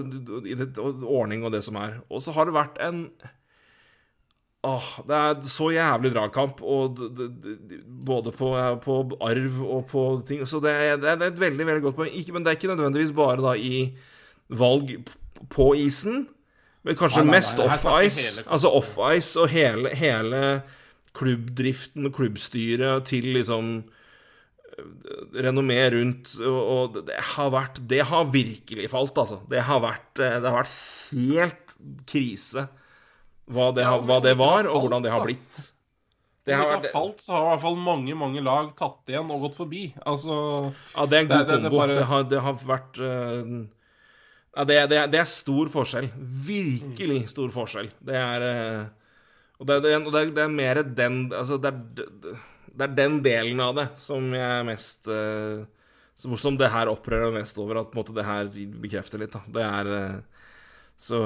ordning 1.03 1.43
og 1.43 1.55
det 1.55 1.63
som 1.65 1.79
er. 1.81 1.97
Og 2.07 2.23
så 2.23 2.35
har 2.35 2.47
det 2.47 2.55
vært 2.55 2.79
en 2.85 3.07
Åh, 4.65 4.85
det 5.05 5.13
er 5.13 5.41
så 5.45 5.67
jævlig 5.69 6.09
dragkamp, 6.09 6.61
og 6.65 6.97
både 8.07 8.31
på, 8.33 8.47
på 8.81 8.95
arv 9.21 9.59
og 9.61 9.83
på 9.91 10.05
ting. 10.25 10.41
Så 10.49 10.57
det 10.63 10.71
er, 10.73 10.95
det 10.97 11.11
er 11.11 11.21
et 11.27 11.37
veldig 11.37 11.67
veldig 11.67 11.83
godt 11.83 11.99
poeng. 11.99 12.15
Men 12.33 12.41
det 12.41 12.49
er 12.49 12.57
ikke 12.57 12.71
nødvendigvis 12.71 13.13
bare 13.13 13.45
da 13.45 13.53
i 13.53 13.91
valg 14.49 14.95
på 15.53 15.67
isen, 15.77 16.25
men 16.85 16.95
kanskje 16.99 17.23
Nei, 17.23 17.25
nei, 17.25 17.31
nei, 17.31 17.37
mest 17.39 17.59
off-ice. 17.65 18.43
Altså 18.45 18.71
off-ice 18.77 19.35
og 19.41 19.49
hele, 19.49 19.89
hele 19.97 20.41
klubbdriften 21.17 22.05
og 22.09 22.13
klubbstyret 22.17 23.05
til 23.09 23.29
liksom 23.37 23.69
eh, 24.77 24.89
renommé 25.45 25.79
rundt, 25.95 26.33
og, 26.45 26.99
det 27.07 27.17
har 27.35 27.51
vært 27.53 27.79
Det 27.87 28.01
har 28.11 28.25
virkelig 28.33 28.89
falt, 28.91 29.17
altså. 29.17 29.41
Det 29.49 29.63
har 29.67 29.79
vært, 29.83 30.11
eh, 30.19 30.39
det 30.43 30.51
har 30.51 30.59
vært 30.63 30.75
helt 31.13 31.77
krise 32.09 32.67
hva 33.45 33.69
det, 33.77 33.85
har, 33.85 34.01
hva 34.01 34.19
det 34.25 34.33
var, 34.39 34.65
og 34.65 34.85
hvordan 34.87 35.03
det 35.05 35.11
har 35.13 35.21
blitt. 35.25 35.55
Det 36.45 36.51
Det 36.53 36.57
har 36.57 36.71
har 36.75 36.83
falt, 36.93 37.21
så 37.21 37.31
har 37.33 37.43
i 37.43 37.49
hvert 37.55 37.61
fall 37.63 37.77
mange 37.81 38.13
mange 38.17 38.41
lag 38.45 38.67
tatt 38.77 39.09
igjen 39.09 39.29
og 39.33 39.47
gått 39.47 39.55
forbi. 39.57 39.83
Altså 40.05 40.35
Ja, 40.95 41.05
det 41.09 41.17
er 41.17 41.21
en 41.23 41.27
god 41.29 41.37
Det- 41.37 41.47
det- 41.47 41.61
det 41.63 41.69
kombo. 41.71 41.77
bare- 41.79 42.03
har, 42.05 42.23
det 42.23 42.41
har 42.41 42.53
vært 42.53 42.99
eh, 43.01 43.65
Ja, 44.55 44.63
det, 44.63 44.77
det, 44.89 44.99
det 45.11 45.19
er 45.19 45.27
stor 45.27 45.67
forskjell. 45.71 46.09
Virkelig 46.47 47.25
stor 47.33 47.49
forskjell. 47.51 47.89
Det 48.07 48.15
er 48.15 48.45
eh, 48.49 48.83
Og 49.59 49.67
det, 49.67 49.75
er- 49.91 50.31
det 50.31 50.43
er 50.45 50.51
mer 50.51 50.81
den 50.83 51.25
Altså, 51.35 51.57
det 51.59 51.71
er, 51.73 52.05
det, 52.75 52.85
er 52.85 52.93
den 52.95 53.21
delen 53.23 53.59
av 53.63 53.75
det 53.75 53.89
som 53.99 54.31
jeg 54.35 54.65
mest 54.67 55.07
eh, 55.11 55.65
som- 56.15 56.57
det 56.57 56.71
her 56.71 56.87
opprører 56.87 57.31
meg 57.31 57.41
mest 57.43 57.57
over, 57.59 57.81
at 57.81 57.91
på 57.91 57.97
en 57.99 58.03
måte 58.03 58.15
det 58.15 58.25
her 58.25 58.47
bekrefter 58.79 59.19
litt, 59.19 59.35
da. 59.35 59.41
Det 59.51 59.63
er 59.67 59.91
eh, 59.97 60.15
Så 60.97 61.19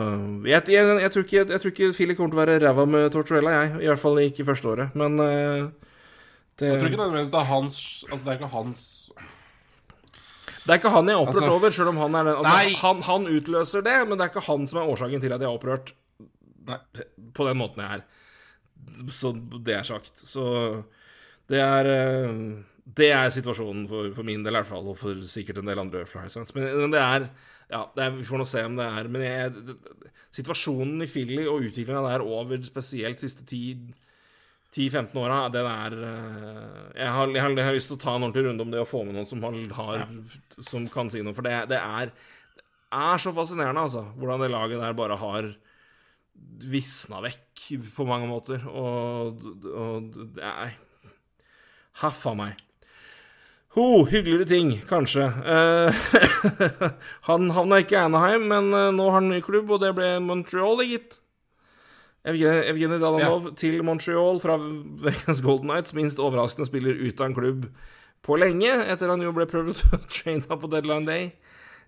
jeg, 0.49 0.65
jeg, 0.73 0.85
jeg, 1.03 1.11
tror 1.13 1.23
ikke, 1.27 1.45
jeg 1.53 1.61
tror 1.61 1.71
ikke 1.75 1.93
Philip 1.93 2.17
kommer 2.17 2.33
til 2.33 2.39
å 2.39 2.45
være 2.45 2.59
ræva 2.65 2.85
med 2.89 3.11
Tortorella, 3.13 3.51
jeg. 3.59 3.83
I 3.83 3.91
hvert 3.91 4.01
fall 4.01 4.17
ikke 4.25 4.45
første 4.49 4.67
året. 4.71 4.95
Men 4.97 5.17
det, 5.21 6.65
Jeg 6.65 6.79
tror 6.81 6.89
ikke 6.89 6.97
nødvendigvis 7.03 7.29
det 7.31 7.39
er 7.39 7.51
hans 7.53 7.77
Altså, 8.09 8.23
det 8.25 8.31
er 8.33 8.39
ikke 8.39 8.49
hans 8.57 9.08
det 10.69 10.75
er 10.75 10.79
ikke 10.83 10.91
han 10.93 11.07
jeg 11.09 11.15
er 11.17 11.23
opprørt 11.23 11.39
Altså- 11.41 11.55
over, 11.57 11.71
selv 11.73 11.89
om 11.89 11.97
han 11.97 12.15
er 12.19 12.27
den. 12.29 12.35
Altså, 12.45 12.77
han, 12.85 12.99
han 13.07 13.23
utløser 13.25 13.81
det, 13.81 13.95
men 14.07 14.17
det 14.19 14.25
er 14.27 14.29
ikke 14.29 14.45
han 14.45 14.67
som 14.69 14.79
er 14.83 14.91
årsaken 14.93 15.23
til 15.23 15.33
at 15.33 15.41
jeg 15.41 15.49
er 15.49 15.57
opprørt 15.57 15.93
Nei. 16.69 16.77
på 17.33 17.47
den 17.47 17.57
måten 17.57 17.81
jeg 17.81 17.97
er. 17.97 18.03
Så 19.09 19.31
det 19.65 19.73
er 19.79 19.87
sagt. 19.87 20.13
Så 20.29 20.43
det 21.49 21.57
er 21.63 21.89
eh, 21.89 22.41
Det 22.99 23.09
er 23.13 23.29
situasjonen 23.33 23.87
for, 23.89 24.11
for 24.13 24.25
min 24.27 24.43
del, 24.45 24.53
i 24.53 24.59
hvert 24.59 24.69
fall, 24.69 24.85
og 24.93 24.97
for 24.97 25.17
sikkert 25.29 25.57
en 25.61 25.69
del 25.71 25.81
andre 25.81 26.05
fans. 26.09 26.37
Men, 26.53 26.69
men 26.83 26.93
det 26.93 27.01
er 27.01 27.25
Ja, 27.69 27.83
det 27.95 28.03
er, 28.05 28.13
vi 28.17 28.25
får 28.25 28.41
nå 28.41 28.45
se 28.49 28.63
om 28.65 28.77
det 28.79 28.85
er 28.85 29.07
Men 29.13 29.21
jeg, 29.25 29.51
det, 29.67 29.75
situasjonen 30.33 31.01
i 31.01 31.09
Philly 31.09 31.43
og 31.47 31.65
utviklinga 31.65 32.01
der 32.05 32.21
over 32.25 32.61
spesielt 32.65 33.21
siste 33.21 33.45
ti 33.49 33.63
10-15 34.75 35.15
åra, 35.17 35.37
den 35.49 35.65
er 35.65 35.95
eh, 36.05 36.99
jeg 36.99 37.13
har, 37.15 37.31
jeg, 37.33 37.41
har, 37.41 37.55
jeg 37.57 37.65
har 37.65 37.77
lyst 37.77 37.89
til 37.89 37.97
å 37.97 38.03
ta 38.03 38.11
en 38.13 38.27
ordentlig 38.27 38.45
runde 38.45 38.65
om 38.65 38.73
det 38.73 38.83
å 38.83 38.89
få 38.89 39.01
med 39.05 39.17
noen 39.17 39.29
som, 39.29 39.41
har, 39.77 40.03
som 40.61 40.85
kan 40.93 41.09
si 41.09 41.23
noe. 41.25 41.33
For 41.37 41.45
det, 41.47 41.55
det 41.71 41.79
er, 41.79 42.13
er 42.93 43.23
så 43.23 43.33
fascinerende, 43.33 43.87
altså. 43.87 44.05
Hvordan 44.19 44.45
det 44.45 44.51
laget 44.53 44.83
der 44.83 44.97
bare 44.97 45.17
har 45.21 45.49
visna 46.69 47.23
vekk 47.23 47.65
på 47.95 48.05
mange 48.07 48.29
måter. 48.29 48.63
Og, 48.69 49.41
og 49.73 50.19
Nei. 50.37 50.71
Haffa 51.99 52.35
meg. 52.37 52.59
Ho, 53.77 54.03
hyggeligere 54.09 54.47
ting, 54.49 54.71
kanskje. 54.89 55.27
Eh, 55.29 56.05
han 57.27 57.51
havna 57.53 57.81
ikke 57.83 57.97
i 57.97 58.01
Anaheim, 58.01 58.47
men 58.49 58.69
eh, 58.73 58.91
nå 58.95 59.09
har 59.09 59.19
han 59.19 59.29
ny 59.29 59.41
klubb, 59.45 59.69
og 59.75 59.83
det 59.83 59.91
ble 59.97 60.15
Montreal, 60.25 60.81
gitt. 60.89 61.19
Evgeni 62.27 62.65
Evgenij 62.67 62.99
Dalanov 62.99 63.53
til 63.55 63.79
Montreal 63.83 64.41
fra 64.43 64.57
Vegas 65.05 65.41
Golden 65.41 65.69
Knights. 65.69 65.93
Minst 65.95 66.19
overraskende 66.19 66.67
spiller 66.67 66.97
ut 66.99 67.21
av 67.21 67.29
en 67.29 67.37
klubb 67.37 67.69
på 68.25 68.35
lenge, 68.35 68.71
etter 68.91 69.11
han 69.11 69.23
jo 69.23 69.31
ble 69.35 69.47
prøvd 69.47 69.79
traina 70.17 70.57
på 70.59 70.71
deadline 70.71 71.07
day. 71.07 71.29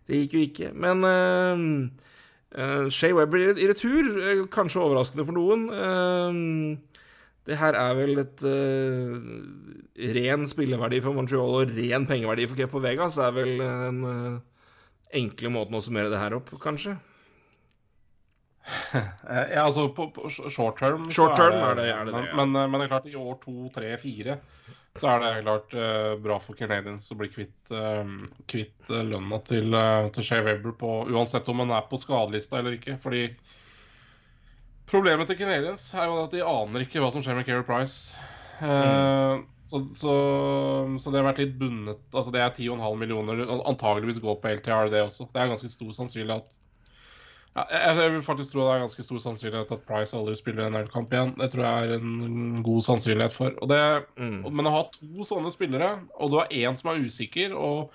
Det 0.07 0.21
gikk 0.23 0.38
jo 0.38 0.45
ikke. 0.45 0.69
Men 0.71 1.03
uh, 1.03 1.65
uh, 2.55 2.88
Shay 2.93 3.11
Webber 3.15 3.51
i 3.51 3.67
retur, 3.69 4.07
uh, 4.15 4.45
kanskje 4.51 4.86
overraskende 4.86 5.27
for 5.27 5.36
noen. 5.36 5.67
Det 7.41 7.57
her 7.57 7.75
er 7.75 7.95
vel 7.97 8.21
et 8.21 8.43
ren 10.15 10.43
spilleverdi 10.47 10.99
for 11.03 11.17
Montreal 11.17 11.55
og 11.57 11.71
ren 11.75 12.05
pengeverdi 12.07 12.45
for 12.47 12.59
Kepo 12.59 12.79
Vegas. 12.84 13.17
er 13.17 13.34
vel 13.36 13.55
den 13.57 14.03
enkle 15.11 15.51
måten 15.51 15.75
å 15.75 15.82
summere 15.84 16.13
det 16.13 16.21
her 16.21 16.38
opp, 16.38 16.53
kanskje. 16.61 16.93
Eh, 19.32 19.53
Ja, 19.55 19.64
altså 19.66 19.88
på, 19.95 20.09
på 20.14 20.30
short 20.30 20.80
term 20.80 21.09
Short 21.12 21.36
term 21.39 21.55
er 21.55 21.76
det- 21.80 21.89
er 21.91 22.05
det 22.05 22.14
det, 22.14 22.14
men, 22.14 22.26
ja. 22.26 22.36
men, 22.36 22.51
men 22.72 22.80
det 22.80 22.86
er 22.88 22.91
klart, 22.93 23.07
i 23.09 23.16
år 23.16 23.39
to, 23.43 23.70
tre, 23.74 23.95
fire 24.01 24.39
så 24.99 25.07
er 25.07 25.22
det 25.24 25.43
klart 25.45 25.74
uh, 25.78 26.18
bra 26.20 26.36
for 26.43 26.57
Canadians 26.59 27.05
å 27.14 27.16
bli 27.16 27.30
kvitt, 27.32 27.72
uh, 27.72 28.03
kvitt 28.51 28.89
eh, 28.91 29.05
lønna 29.07 29.38
til, 29.47 29.72
uh, 29.72 30.09
til 30.12 30.26
Shea 30.28 30.43
Weber 30.43 30.74
på, 30.76 30.89
uansett 31.07 31.47
om 31.47 31.62
han 31.64 31.72
er 31.72 31.86
på 31.88 31.99
skadelista 32.01 32.59
eller 32.59 32.76
ikke. 32.76 32.97
Fordi 32.99 33.22
problemet 34.91 35.32
til 35.32 35.39
Canadians 35.39 35.86
er 35.95 36.09
jo 36.12 36.20
at 36.26 36.36
de 36.36 36.43
aner 36.43 36.84
ikke 36.84 36.99
hva 36.99 37.12
som 37.14 37.24
skjer 37.24 37.39
med 37.39 37.47
Keri 37.47 37.64
Price. 37.64 38.12
Mm. 38.62 39.47
så, 39.66 39.80
så, 39.97 40.12
så 41.01 41.09
det 41.09 41.18
har 41.18 41.26
vært 41.32 41.39
litt 41.41 41.55
bundet 41.57 42.14
Altså 42.14 42.30
det 42.30 42.43
er 42.43 42.51
10,5 42.53 42.99
millioner. 42.99 43.39
Antageligvis 43.72 44.20
går 44.22 44.36
på 44.43 44.51
LTR, 44.59 44.91
det 44.93 45.01
også. 45.01 45.26
Det 45.32 45.41
er 45.41 45.49
ganske 45.49 45.72
stor 45.72 45.95
sannsynlighet 45.97 46.51
at 46.51 46.59
ja, 47.58 47.66
jeg, 47.68 47.97
jeg 47.99 48.12
vil 48.14 48.24
faktisk 48.24 48.54
tro 48.54 48.64
det 48.64 48.76
er 48.76 48.84
ganske 48.86 49.04
stor 49.04 49.20
sannsynlighet 49.26 49.74
at 49.76 49.84
Price 49.88 50.16
aldri 50.16 50.38
spiller 50.39 50.66
en 50.66 50.78
NHL-kamp 50.78 51.12
igjen. 51.12 51.34
Det 51.41 51.49
tror 51.52 51.66
jeg 51.68 51.89
er 51.89 51.97
en 51.97 52.62
god 52.64 52.86
sannsynlighet 52.88 53.36
for. 53.36 53.58
Og 53.60 53.72
det, 53.72 53.82
Mm. 54.22 54.39
Men 54.56 54.70
å 54.70 54.76
ha 54.78 54.86
to 54.93 55.28
sånne 55.28 55.52
spillere, 55.52 55.91
og 56.16 56.32
du 56.32 56.39
har 56.39 56.52
én 56.54 56.80
som 56.80 56.93
er 56.93 57.04
usikker 57.04 57.56
og 57.58 57.91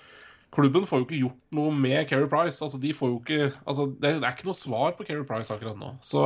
Klubben 0.55 0.85
får 0.87 1.01
jo 1.01 1.05
ikke 1.05 1.19
gjort 1.19 1.55
noe 1.57 1.71
med 1.75 2.07
Keri 2.07 2.27
Price. 2.31 2.61
Altså, 2.63 2.79
de 2.79 2.93
får 2.95 3.09
jo 3.11 3.17
ikke, 3.19 3.49
altså, 3.67 3.89
det, 3.99 4.13
er 4.15 4.31
ikke 4.31 4.47
noe 4.47 4.57
svar 4.57 4.93
på 4.95 5.03
Keri 5.07 5.25
Price 5.27 5.51
akkurat 5.53 5.75
nå. 5.79 5.91
Så, 5.99 6.21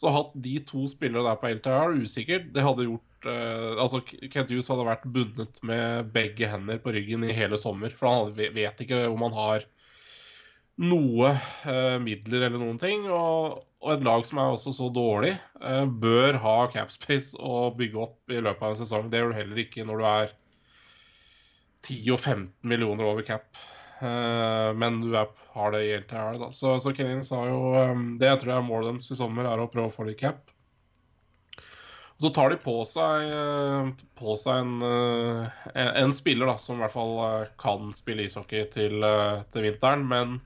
så 0.00 0.12
hatt 0.14 0.32
de 0.34 0.56
to 0.66 0.88
spillere 0.90 1.22
der 1.28 1.38
på 1.38 1.52
LTR 1.54 1.94
usikkert, 2.02 2.50
det 2.56 2.64
hadde 2.66 2.88
gjort 2.88 3.28
uh, 3.30 3.78
altså 3.84 4.02
Kent 4.02 4.50
Hughes 4.50 4.70
hadde 4.72 4.88
vært 4.88 5.06
bundet 5.14 5.62
med 5.66 6.10
begge 6.14 6.50
hender 6.50 6.82
på 6.82 6.94
ryggen 6.96 7.28
i 7.28 7.36
hele 7.36 7.60
sommer. 7.60 7.94
For 7.94 8.10
han 8.10 8.24
hadde, 8.24 8.50
vet 8.56 8.82
ikke 8.82 9.04
om 9.08 9.22
han 9.28 9.38
har 9.38 9.68
noe 10.80 11.32
eh, 11.68 11.96
midler 12.02 12.46
eller 12.46 12.60
noen 12.60 12.78
ting. 12.80 13.06
Og, 13.12 13.60
og 13.80 13.94
et 13.94 14.04
lag 14.06 14.24
som 14.28 14.40
er 14.40 14.54
også 14.54 14.74
så 14.76 14.90
dårlig, 14.94 15.34
eh, 15.60 15.84
bør 15.86 16.40
ha 16.44 16.56
capspace 16.72 17.36
å 17.36 17.70
bygge 17.76 18.04
opp 18.06 18.32
i 18.32 18.40
løpet 18.40 18.64
av 18.64 18.74
en 18.74 18.80
sesong. 18.80 19.10
Det 19.10 19.20
gjør 19.20 19.34
du 19.34 19.40
heller 19.40 19.64
ikke 19.64 19.86
når 19.88 20.00
du 20.00 20.08
er 20.12 20.32
10 21.88 22.14
og 22.14 22.20
15 22.20 22.48
millioner 22.72 23.08
over 23.08 23.26
cap. 23.26 23.50
Eh, 24.00 24.70
men 24.80 25.02
du 25.04 25.12
er, 25.12 25.28
har 25.54 25.74
det 25.74 25.84
i 25.84 25.92
LTR, 25.98 26.40
da. 26.40 26.52
Så, 26.56 26.78
så 26.80 26.94
Canadiens 26.96 27.32
har 27.36 27.50
jo 27.50 27.74
eh, 27.76 28.06
Det 28.20 28.30
jeg 28.30 28.40
tror 28.44 28.56
er 28.56 28.64
målet 28.64 28.94
deres 28.94 29.12
i 29.12 29.18
sommer, 29.18 29.48
er 29.48 29.60
å 29.60 29.68
prøve 29.72 29.92
å 29.92 29.94
få 29.94 30.08
litt 30.08 30.20
cap. 30.22 30.46
Så 32.20 32.28
tar 32.36 32.52
de 32.52 32.58
på 32.60 32.74
seg, 32.84 33.30
eh, 33.32 33.90
på 34.20 34.36
seg 34.36 34.60
en, 34.64 34.74
eh, 34.84 35.60
en, 35.72 35.90
en 36.04 36.14
spiller 36.16 36.48
da, 36.48 36.56
som 36.60 36.76
i 36.76 36.84
hvert 36.84 36.96
fall 36.96 37.14
kan 37.60 37.92
spille 37.96 38.24
ishockey 38.28 38.66
til, 38.72 39.04
til 39.52 39.68
vinteren, 39.68 40.04
men 40.08 40.40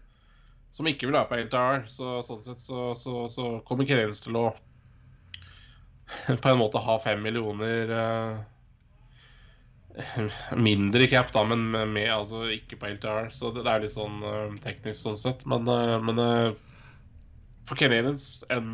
som 0.74 0.88
ikke 0.90 1.06
vil 1.08 1.16
være 1.16 1.30
på 1.30 1.40
LTR. 1.44 1.84
Så 1.90 2.18
sånn 2.26 2.42
sett 2.44 2.62
så, 2.62 2.90
så, 2.98 3.24
så 3.32 3.50
kommer 3.68 3.86
Canadiens 3.88 4.24
til 4.24 4.38
å 4.40 4.48
på 6.42 6.50
en 6.50 6.60
måte 6.60 6.82
ha 6.82 6.98
fem 7.02 7.22
millioner 7.24 7.92
eh, 7.94 8.42
mindre 10.58 11.06
cap, 11.10 11.30
da, 11.32 11.44
men 11.46 11.68
med, 11.70 11.92
med, 11.94 12.10
altså 12.12 12.44
ikke 12.52 12.78
på 12.80 12.90
LTR. 12.96 13.30
Så 13.34 13.52
det, 13.54 13.64
det 13.66 13.72
er 13.72 13.84
litt 13.84 13.94
sånn 13.94 14.18
eh, 14.26 14.56
teknisk 14.64 15.00
sånn 15.00 15.20
sett. 15.20 15.44
Men, 15.50 15.68
eh, 15.70 15.96
men 16.02 16.22
eh, 16.24 16.48
for 17.68 17.80
Canadiens 17.80 18.26
en, 18.52 18.72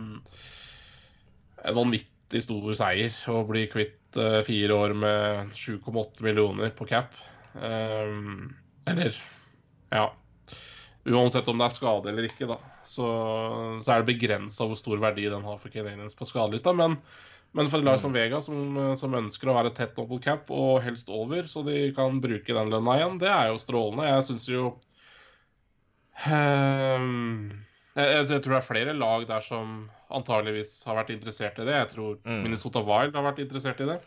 en 1.63 1.77
vanvittig 1.77 2.43
stor 2.47 2.73
seier 2.79 3.15
å 3.31 3.43
bli 3.49 3.67
kvitt 3.71 4.19
eh, 4.19 4.41
fire 4.47 4.79
år 4.87 4.97
med 5.05 5.53
7,8 5.53 6.25
millioner 6.27 6.73
på 6.75 6.89
cap. 6.91 7.13
Um, 7.51 8.55
eller 8.89 9.17
ja. 9.91 10.05
Uansett 11.09 11.49
om 11.49 11.61
det 11.61 11.65
er 11.65 11.73
skade 11.73 12.11
eller 12.11 12.27
ikke, 12.29 12.47
da, 12.51 12.59
så, 12.85 13.07
så 13.81 13.93
er 13.95 14.03
det 14.03 14.11
begrensa 14.11 14.67
hvor 14.69 14.77
stor 14.77 15.01
verdi 15.01 15.29
den 15.33 15.47
har 15.47 15.57
for 15.63 15.73
Canadiens 15.73 16.17
på 16.19 16.29
skadelista. 16.29 16.75
Men, 16.77 16.99
men 17.57 17.71
for 17.73 17.81
et 17.81 17.89
lag 17.89 17.97
som 18.03 18.13
Vega, 18.13 18.43
som, 18.45 18.77
som 19.01 19.17
ønsker 19.17 19.49
å 19.49 19.57
være 19.57 19.73
tett 19.77 19.97
mot 19.97 20.21
cap 20.23 20.53
og 20.53 20.83
helst 20.85 21.09
over, 21.09 21.49
så 21.49 21.65
de 21.67 21.89
kan 21.97 22.21
bruke 22.21 22.57
den 22.57 22.73
lønna 22.75 22.99
igjen, 22.99 23.17
det 23.23 23.33
er 23.33 23.49
jo 23.49 23.63
strålende. 23.63 24.11
Jeg 24.11 24.29
syns 24.29 24.47
jo 24.53 24.67
um, 26.29 27.49
jeg, 27.97 28.07
jeg, 28.07 28.29
jeg 28.35 28.45
tror 28.45 28.55
det 28.55 28.61
er 28.61 28.69
flere 28.69 28.97
lag 29.01 29.27
der 29.29 29.45
som 29.45 29.89
antageligvis 30.11 30.77
har 30.87 30.99
vært 31.01 31.13
interessert 31.15 31.59
i 31.63 31.67
det. 31.69 31.77
Jeg 31.81 31.93
tror 31.95 32.19
Mm. 32.27 32.43
Minnesota 32.45 32.83
Wild 32.85 33.17
har 33.17 33.25
vært 33.31 33.41
interessert 33.47 33.81
i 33.81 33.89
det. 33.89 34.01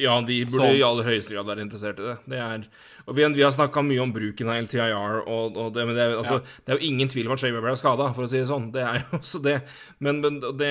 Ja, 0.00 0.14
de 0.24 0.38
burde 0.46 0.70
Så- 0.70 0.74
i 0.78 0.82
aller 0.82 1.04
høyeste 1.04 1.34
grad 1.34 1.46
være 1.46 1.60
interessert 1.60 1.98
i 2.00 2.06
det. 2.06 2.16
det 2.32 2.38
er, 2.40 2.62
og 3.06 3.14
vi, 3.14 3.26
vi 3.34 3.42
har 3.44 3.50
snakka 3.52 3.82
mye 3.84 4.00
om 4.00 4.12
bruken 4.12 4.48
av 4.48 4.62
LTIR, 4.64 5.18
og, 5.28 5.56
og 5.56 5.74
det, 5.74 5.84
men 5.86 5.94
det, 5.94 6.02
er, 6.06 6.16
altså, 6.16 6.38
det 6.64 6.72
er 6.72 6.78
jo 6.80 6.86
ingen 6.88 7.08
tvil 7.12 7.28
om 7.28 7.34
at 7.36 7.42
Shaver 7.42 7.68
er 7.68 7.76
skada, 7.76 8.06
for 8.16 8.24
å 8.24 8.30
si 8.30 8.40
det 8.40 8.48
sånn. 8.48 8.70
Det 8.72 8.82
er 8.82 9.02
jo 9.02 9.18
også 9.20 9.42
det. 9.44 9.58
Men, 10.00 10.22
men 10.24 10.40
det, 10.40 10.70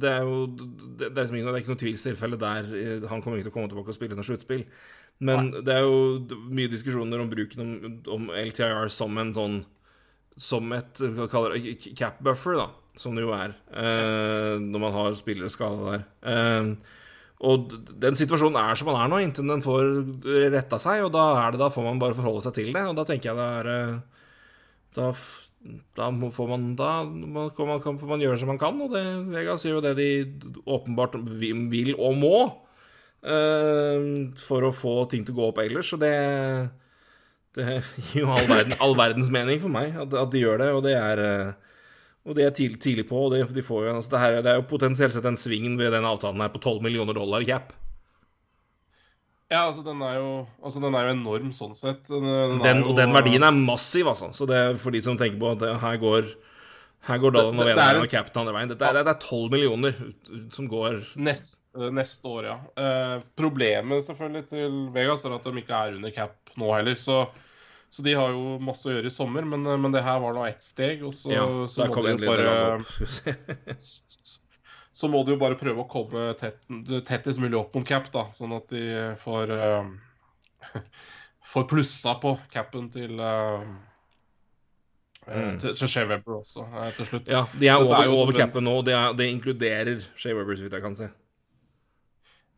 det 0.00 0.08
er 0.10 0.24
jo 0.24 0.46
det, 0.48 1.10
er 1.10 1.20
liksom, 1.20 1.36
er 1.36 1.60
ikke 1.60 1.74
noe 1.74 1.82
tvilstilfelle 1.84 2.40
der 2.40 2.72
eh, 2.72 3.08
han 3.12 3.20
kommer 3.20 3.36
ikke 3.36 3.50
til 3.50 3.52
å 3.52 3.56
komme 3.58 3.68
tilbake 3.74 3.92
og 3.92 3.98
spille 3.98 4.16
noe 4.16 4.24
sluttspill. 4.26 4.64
Men 5.20 5.50
det 5.64 5.72
er 5.72 5.84
jo 5.84 6.40
mye 6.52 6.68
diskusjoner 6.72 7.20
om 7.22 7.30
bruken 7.30 7.62
om, 7.62 8.00
om 8.12 8.26
LTIR 8.36 8.88
som 8.92 9.16
en 9.20 9.32
sånn 9.36 9.62
Som 10.36 10.72
et 10.76 11.00
cap 11.96 12.18
buffer, 12.20 12.58
da, 12.60 12.66
som 13.00 13.14
det 13.16 13.22
jo 13.24 13.30
er, 13.32 13.54
eh, 13.72 14.56
når 14.60 14.80
man 14.82 14.92
har 14.92 15.14
spillere 15.16 15.48
skada 15.52 15.92
der. 15.94 16.02
Eh, 16.28 16.74
og 17.44 17.72
den 18.00 18.16
situasjonen 18.16 18.56
er 18.56 18.78
som 18.78 18.88
den 18.88 18.96
er 18.96 19.10
nå, 19.12 19.18
inntil 19.20 19.50
den 19.50 19.64
får 19.64 19.88
retta 20.54 20.78
seg. 20.80 21.04
Og 21.04 21.10
da 21.12 21.50
det 21.52 21.60
da 21.60 21.68
får 21.72 21.84
man 21.84 21.98
bare 22.00 22.16
forholde 22.16 22.46
seg 22.46 22.54
til 22.56 22.70
det. 22.72 22.84
Og 22.88 22.96
da 22.96 23.04
tenker 23.08 23.30
jeg 23.30 23.36
det 23.36 23.48
er 23.60 23.72
eh, 23.72 23.96
Da, 24.96 25.10
da 25.98 26.08
får 26.32 26.48
man 26.48 26.64
Da 26.78 26.92
man, 27.04 27.50
man, 27.52 27.80
kan, 27.84 27.98
man 28.08 28.24
gjøre 28.24 28.40
som 28.40 28.48
man 28.54 28.60
kan. 28.62 28.80
Og 28.80 28.94
det, 28.94 29.04
Vegas 29.34 29.66
gjør 29.66 29.82
jo 29.82 29.84
det 29.84 29.94
de 30.00 30.08
åpenbart 30.64 31.18
vil 31.36 31.92
og 31.98 32.16
må 32.16 32.38
uh, 33.26 34.32
for 34.40 34.64
å 34.64 34.72
få 34.72 34.96
ting 35.10 35.26
til 35.26 35.36
å 35.36 35.40
gå 35.40 35.50
opp 35.50 35.60
ellers. 35.66 35.92
Og 35.92 36.00
det 36.00 36.16
Det 37.56 37.64
gir 38.12 38.22
jo 38.22 38.32
all, 38.32 38.48
verden, 38.48 38.74
all 38.80 38.96
verdens 38.96 39.30
mening 39.32 39.60
for 39.60 39.72
meg 39.72 39.92
at, 39.96 40.12
at 40.12 40.32
de 40.32 40.40
gjør 40.40 40.60
det. 40.64 40.72
Og 40.76 40.82
det 40.84 40.96
er 40.96 41.20
eh, 41.24 41.75
og 42.26 42.34
det 42.34 42.44
er 42.44 42.54
tidlig, 42.54 42.80
tidlig 42.82 43.06
på, 43.08 43.26
og 43.26 43.34
det, 43.34 43.44
de 43.54 43.62
får 43.62 43.84
jo, 43.86 43.96
altså 44.00 44.10
det, 44.16 44.20
her, 44.22 44.38
det 44.42 44.50
er 44.52 44.56
jo 44.60 44.66
potensielt 44.70 45.14
sett 45.14 45.26
en 45.30 45.38
sving 45.38 45.76
ved 45.78 45.92
den 45.94 46.06
avtalen 46.08 46.42
her 46.42 46.50
på 46.50 46.58
12 46.62 46.82
millioner 46.82 47.14
dollar 47.14 47.44
cap. 47.46 47.72
Ja, 49.46 49.60
altså 49.68 49.84
den 49.86 50.00
er 50.02 50.16
jo, 50.18 50.30
altså, 50.58 50.80
den 50.82 50.96
er 50.98 51.06
jo 51.06 51.14
enorm 51.14 51.52
sånn 51.54 51.76
sett. 51.78 52.02
Den, 52.10 52.24
den 52.26 52.62
Den, 52.64 52.80
jo- 52.82 52.90
og 52.90 52.96
den 52.98 53.14
verdien 53.14 53.46
er 53.46 53.54
massiv, 53.54 54.08
altså. 54.10 54.32
Så 54.34 54.48
det 54.50 54.58
er 54.58 54.80
for 54.82 54.90
de 54.94 55.02
som 55.04 55.18
tenker 55.20 55.38
på 55.38 55.52
at 55.54 55.62
her 55.84 56.00
går 56.02 56.32
Her 57.06 57.20
går 57.22 57.30
Dallan 57.36 57.60
og 57.62 57.68
en 57.70 58.00
og 58.00 58.08
Captain 58.10 58.42
andre 58.42 58.54
veien. 58.56 58.70
Dette 58.72 58.88
det 58.96 59.12
er 59.12 59.20
12 59.22 59.52
millioner 59.52 59.94
som 60.50 60.66
går 60.66 60.96
Neste, 61.22 61.90
neste 61.94 62.26
år, 62.26 62.48
ja. 62.48 62.56
Eh, 62.82 63.20
problemet 63.38 64.02
selvfølgelig 64.08 64.48
til 64.50 64.80
Vegas 64.96 65.22
er 65.28 65.36
at 65.36 65.46
de 65.46 65.62
ikke 65.62 65.78
er 65.78 65.94
under 66.00 66.10
cap 66.16 66.34
nå 66.58 66.72
heller. 66.74 66.98
Så, 66.98 67.20
så 67.96 68.02
de 68.04 68.12
har 68.12 68.34
jo 68.34 68.58
masse 68.60 68.84
å 68.84 68.92
gjøre 68.92 69.08
i 69.08 69.14
sommer, 69.14 69.46
men, 69.48 69.62
eh, 69.64 69.78
men 69.80 69.94
det 69.94 70.02
her 70.04 70.18
var 70.20 70.36
nå 70.36 70.42
ett 70.44 70.60
steg. 70.60 71.00
Og 71.08 71.14
så, 71.16 71.30
Ja, 71.32 71.46
så, 71.72 71.86
må 71.88 72.02
de 72.04 72.28
bare, 72.28 72.76
så 75.00 75.08
må 75.08 75.22
de 75.24 75.32
jo 75.32 75.40
bare 75.40 75.56
prøve 75.56 75.80
å 75.80 75.88
komme 75.88 76.28
tett, 76.36 76.60
tettest 77.08 77.40
mulig 77.40 77.56
opp 77.56 77.72
mot 77.78 77.88
cap, 77.88 78.10
da. 78.12 78.26
Sånn 78.36 78.52
at 78.52 78.68
de 78.68 78.84
får 79.22 79.54
uh, 79.56 79.88
Får 81.46 81.64
plussa 81.70 82.16
på 82.20 82.34
capen 82.52 82.90
til 82.92 83.16
uh, 83.22 83.64
Mm. 85.26 85.56
til, 85.58 85.74
Shea 85.74 86.04
Weber 86.06 86.36
også, 86.36 86.62
til 86.94 87.06
slutt. 87.08 87.30
Ja, 87.32 87.40
de 87.58 87.66
er 87.66 87.80
over, 87.80 87.96
er 87.98 88.12
over 88.14 88.36
capen 88.36 88.62
nå. 88.62 88.76
Det, 88.86 88.92
er, 88.94 89.14
det 89.18 89.26
inkluderer 89.26 90.04
Shea 90.14 90.36
så 90.38 90.62
vidt 90.62 90.76
jeg 90.76 90.84
kan 90.84 90.94
se. 90.94 91.08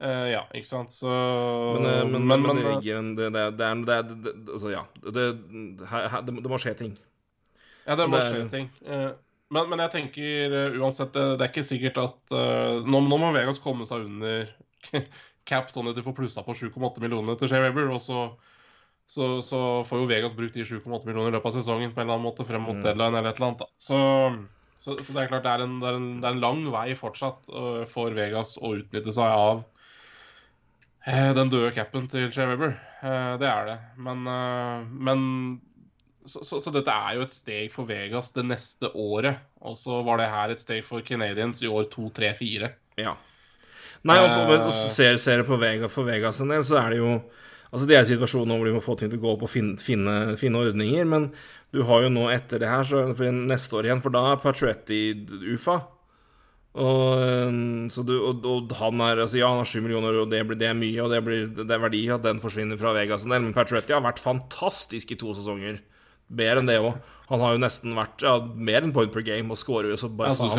Eh, 0.01 0.27
ja, 0.31 0.45
ikke 0.55 0.69
sant. 0.69 0.93
Så 0.95 1.11
Men, 1.11 1.87
eh, 1.91 2.05
men, 2.07 2.27
men, 2.27 2.43
men, 2.45 2.57
det 2.57 2.65
eh, 2.65 2.75
ligger 2.77 2.99
en 3.01 3.09
det, 3.19 3.31
det, 3.35 3.47
det, 3.59 3.71
det, 3.87 4.19
det, 4.27 4.35
Altså, 4.55 4.71
ja. 4.71 4.85
Det, 5.03 6.35
må- 6.35 6.61
skje 6.63 6.75
ting. 6.79 6.93
Ja, 7.89 7.97
det 7.99 8.07
må 8.13 8.21
skje 8.23 8.45
ting. 8.53 8.69
Uh, 8.87 9.11
Men, 9.51 9.65
men 9.71 9.81
jeg 9.81 9.91
tenker 9.95 10.53
uh, 10.53 10.75
uansett, 10.77 11.15
det, 11.17 11.41
er 11.41 11.49
ikke 11.49 11.65
sikkert 11.65 11.97
at 12.03 12.35
eh, 12.37 12.83
nå, 12.85 12.99
nå 13.09 13.17
må 13.17 13.31
Vegas 13.33 13.57
komme 13.65 13.87
seg 13.89 14.05
under 14.05 14.51
cap, 15.49 15.71
sånn 15.73 15.89
at 15.89 15.97
de 15.97 16.05
får 16.05 16.15
plussa 16.19 16.45
på 16.45 16.53
7,8 16.53 17.01
millioner 17.01 17.39
til 17.41 17.49
Shea 17.49 17.63
Weber. 17.65 17.89
Og 17.95 18.03
så, 18.05 18.27
så, 19.09 19.39
så 19.41 19.61
får 19.89 20.03
jo 20.03 20.11
Vegas 20.11 20.37
brukt 20.37 20.53
de 20.59 20.67
7,8 20.69 21.01
millioner 21.09 21.33
i 21.33 21.37
løpet 21.39 21.49
av 21.49 21.57
sesongen 21.63 21.95
på 21.97 22.03
en 22.03 22.05
eller 22.07 22.19
annen 22.19 22.29
måte 22.29 22.45
frem 22.45 22.61
mot 22.69 22.77
Mm. 22.77 22.85
deadline 22.85 23.17
eller 23.17 23.31
et 23.33 23.41
eller 23.41 23.49
annet. 23.49 23.65
da. 23.65 23.71
Så, 23.81 24.03
så, 24.85 24.99
så 25.01 25.17
det 25.17 25.25
er 25.25 25.33
klart 25.33 25.49
det 25.49 25.55
er 25.57 25.65
en, 25.65 25.79
det 25.81 25.89
er 25.89 25.97
en, 26.03 26.11
det 26.21 26.29
er 26.29 26.37
en 26.37 26.45
lang 26.45 26.61
vei 26.77 26.87
fortsatt 27.01 27.49
uh, 27.49 27.83
for 27.89 28.13
Vegas 28.21 28.59
å 28.61 28.75
utnytte 28.77 29.17
seg 29.17 29.33
av 29.33 29.65
eh, 29.65 29.78
den 31.07 31.49
døde 31.53 31.71
capen 31.77 32.09
til 32.11 32.31
Shea 32.33 32.49
Weber. 32.51 32.75
Eh, 33.03 33.39
det 33.41 33.49
er 33.49 33.67
det. 33.71 33.79
Men, 33.97 34.27
eh, 34.27 34.85
men 34.91 35.61
så, 36.29 36.43
så, 36.45 36.59
så 36.61 36.73
dette 36.75 36.93
er 36.93 37.17
jo 37.17 37.25
et 37.25 37.33
steg 37.33 37.73
for 37.73 37.89
Vegas 37.89 38.33
det 38.35 38.45
neste 38.49 38.91
året. 38.95 39.39
Og 39.65 39.79
så 39.81 40.03
var 40.05 40.21
det 40.21 40.29
her 40.33 40.53
et 40.53 40.61
steg 40.65 40.85
for 40.85 41.05
Canadians 41.07 41.63
i 41.63 41.71
år 41.71 41.89
2, 41.93 42.11
3, 42.19 42.33
4. 42.39 42.73
Ja. 43.01 43.15
Nei, 44.07 44.19
og, 44.23 44.53
Eh. 44.59 44.73
ser, 44.93 45.17
ser 45.19 45.43
du 45.43 45.49
på 45.49 45.59
Vegas 45.59 45.91
for 45.95 46.07
Vegas 46.07 46.41
en 46.41 46.53
del, 46.53 46.63
så 46.67 46.79
er 46.85 46.91
det 46.95 47.03
jo 47.03 47.21
Altså, 47.69 47.85
det 47.85 47.97
er 47.99 48.05
situasjonen 48.09 48.57
hvor 48.57 48.65
de 48.65 48.71
må 48.73 48.81
få 48.81 48.95
ting 48.97 49.11
til 49.13 49.19
å 49.19 49.23
gå 49.27 49.33
opp 49.35 49.43
og 49.45 49.51
finne, 49.53 49.75
finne, 49.77 50.13
finne 50.41 50.57
ordninger, 50.57 51.05
men 51.05 51.27
du 51.69 51.83
har 51.85 52.07
jo 52.07 52.09
nå 52.09 52.23
etter 52.33 52.63
det 52.63 52.71
her, 52.71 52.87
så 52.89 53.03
for 53.13 53.29
neste 53.29 53.77
år 53.77 53.85
igjen, 53.91 54.01
for 54.01 54.15
da 54.15 54.23
er 54.31 54.41
Patretti 54.41 55.01
UFA. 55.53 55.75
Og, 56.79 57.89
så 57.91 58.05
du, 58.07 58.13
og, 58.21 58.45
og 58.47 58.73
han 58.79 59.01
er 59.03 59.23
altså 59.25 59.41
Ja, 59.41 59.49
han 59.51 59.63
har 59.63 59.69
sju 59.69 59.81
millioner, 59.83 60.21
og 60.21 60.29
det, 60.31 60.43
blir, 60.47 60.59
det 60.61 60.69
er 60.69 60.77
mye, 60.79 60.99
og 61.03 61.11
det, 61.11 61.23
blir, 61.27 61.47
det 61.57 61.75
er 61.75 61.81
verdi 61.83 62.03
at 62.13 62.27
den 62.27 62.43
forsvinner 62.43 62.79
fra 62.79 62.93
Vegas 62.95 63.25
en 63.25 63.33
del, 63.35 63.47
men 63.47 63.57
Patretti 63.57 63.97
har 63.97 64.05
vært 64.05 64.21
fantastisk 64.23 65.15
i 65.15 65.19
to 65.19 65.33
sesonger. 65.35 65.81
Mer 66.29 66.61
enn 66.61 66.69
det 66.69 66.77
òg. 66.85 66.99
Han 67.31 67.41
har 67.45 67.55
jo 67.57 67.61
nesten 67.61 67.97
vært 67.97 68.23
ja, 68.25 68.35
mer 68.41 68.85
enn 68.85 68.93
point 68.97 69.13
per 69.13 69.25
game 69.25 69.53
og 69.53 69.61
scorer 69.61 69.91
jo 69.93 69.99
så 70.01 70.11
bare 70.13 70.35
faen. 70.37 70.53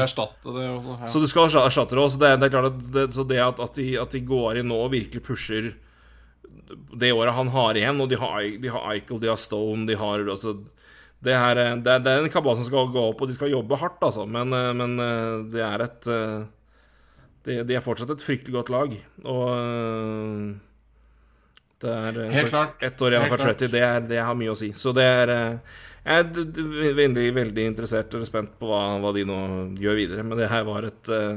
det 0.58 0.66
også. 0.74 0.96
Ja. 0.98 1.12
Så 1.14 1.22
du 1.22 1.28
skal 1.30 1.46
erstatte 1.50 1.98
det 1.98 2.04
også. 2.04 2.22
Det, 2.22 2.32
det 2.42 2.50
er 2.50 2.56
klart 2.56 2.72
at 2.72 2.90
det, 2.94 3.06
så 3.14 3.26
det 3.30 3.40
at, 3.46 3.62
at, 3.62 3.78
de, 3.78 3.88
at 4.02 4.18
de 4.18 4.24
går 4.26 4.60
inn 4.62 4.70
nå 4.70 4.82
og 4.88 4.92
virkelig 4.94 5.24
pusher 5.26 5.72
det 6.70 7.14
året 7.14 7.34
han 7.34 7.50
har 7.54 7.78
igjen, 7.78 8.02
og 8.02 8.10
de 8.12 8.18
har, 8.20 8.44
de 8.62 8.70
har 8.74 8.86
Eichel, 8.92 9.22
de 9.22 9.30
har 9.32 9.40
Stone, 9.42 9.88
de 9.90 9.98
har 9.98 10.26
altså 10.26 10.58
det, 11.26 11.34
her, 11.36 11.58
er- 11.60 11.82
det, 11.84 11.92
er- 11.98 12.04
det 12.06 12.12
er 12.14 12.24
en 12.24 12.32
kabal 12.32 12.56
som 12.60 12.66
skal 12.70 12.88
gå 12.94 13.02
opp, 13.12 13.22
og 13.22 13.28
de 13.28 13.36
skal 13.36 13.52
jobbe 13.52 13.78
hardt, 13.82 14.00
altså. 14.08 14.24
Men, 14.30 14.54
eh, 14.56 14.72
men 14.80 14.96
eh, 15.04 15.36
det 15.56 15.64
er 15.66 15.84
et 15.88 16.08
eh, 16.08 16.40
de, 17.48 17.60
de 17.68 17.76
er 17.76 17.84
fortsatt 17.84 18.12
et 18.14 18.24
fryktelig 18.24 18.56
godt 18.60 18.72
lag. 18.74 18.96
Og 19.26 19.44
eh, 19.52 20.50
det 21.84 21.92
er 21.96 22.18
eh, 22.26 22.34
Helt 22.36 22.52
klart. 22.52 22.82
ett 22.84 23.02
år 23.02 23.14
igjen 23.16 23.28
av 23.28 23.32
Patretti, 23.36 23.70
det, 23.72 23.84
er- 23.88 24.08
det 24.08 24.20
har 24.24 24.36
mye 24.40 24.52
å 24.56 24.58
si. 24.60 24.72
Så 24.76 24.92
det 24.96 25.06
er 25.08 25.32
eh, 25.36 25.78
Jeg 26.10 26.26
er 26.26 26.96
veldig, 26.98 27.28
veldig 27.36 27.66
interessert 27.68 28.16
og 28.16 28.24
spent 28.28 28.54
på 28.60 28.68
hva, 28.72 28.82
hva 29.04 29.12
de 29.16 29.26
nå 29.28 29.38
gjør 29.80 29.98
videre. 30.00 30.24
Men 30.28 30.40
det 30.40 30.48
her 30.50 30.64
var 30.68 30.88
et 30.88 31.10
uh, 31.12 31.36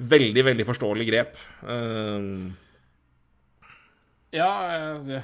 veldig, 0.00 0.44
veldig 0.48 0.64
forståelig 0.66 1.06
grep. 1.12 1.36
Uh, 1.62 2.48
Ja, 4.34 4.48
jeg 5.06 5.20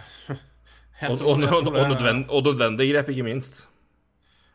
og, 1.09 1.17
og, 1.25 1.41
og, 1.41 1.41
tror 1.49 1.81
og, 1.81 1.89
nødvend, 1.91 2.27
og 2.29 2.45
nødvendig 2.47 2.91
grep, 2.93 3.09
ikke 3.11 3.25
minst. 3.27 3.65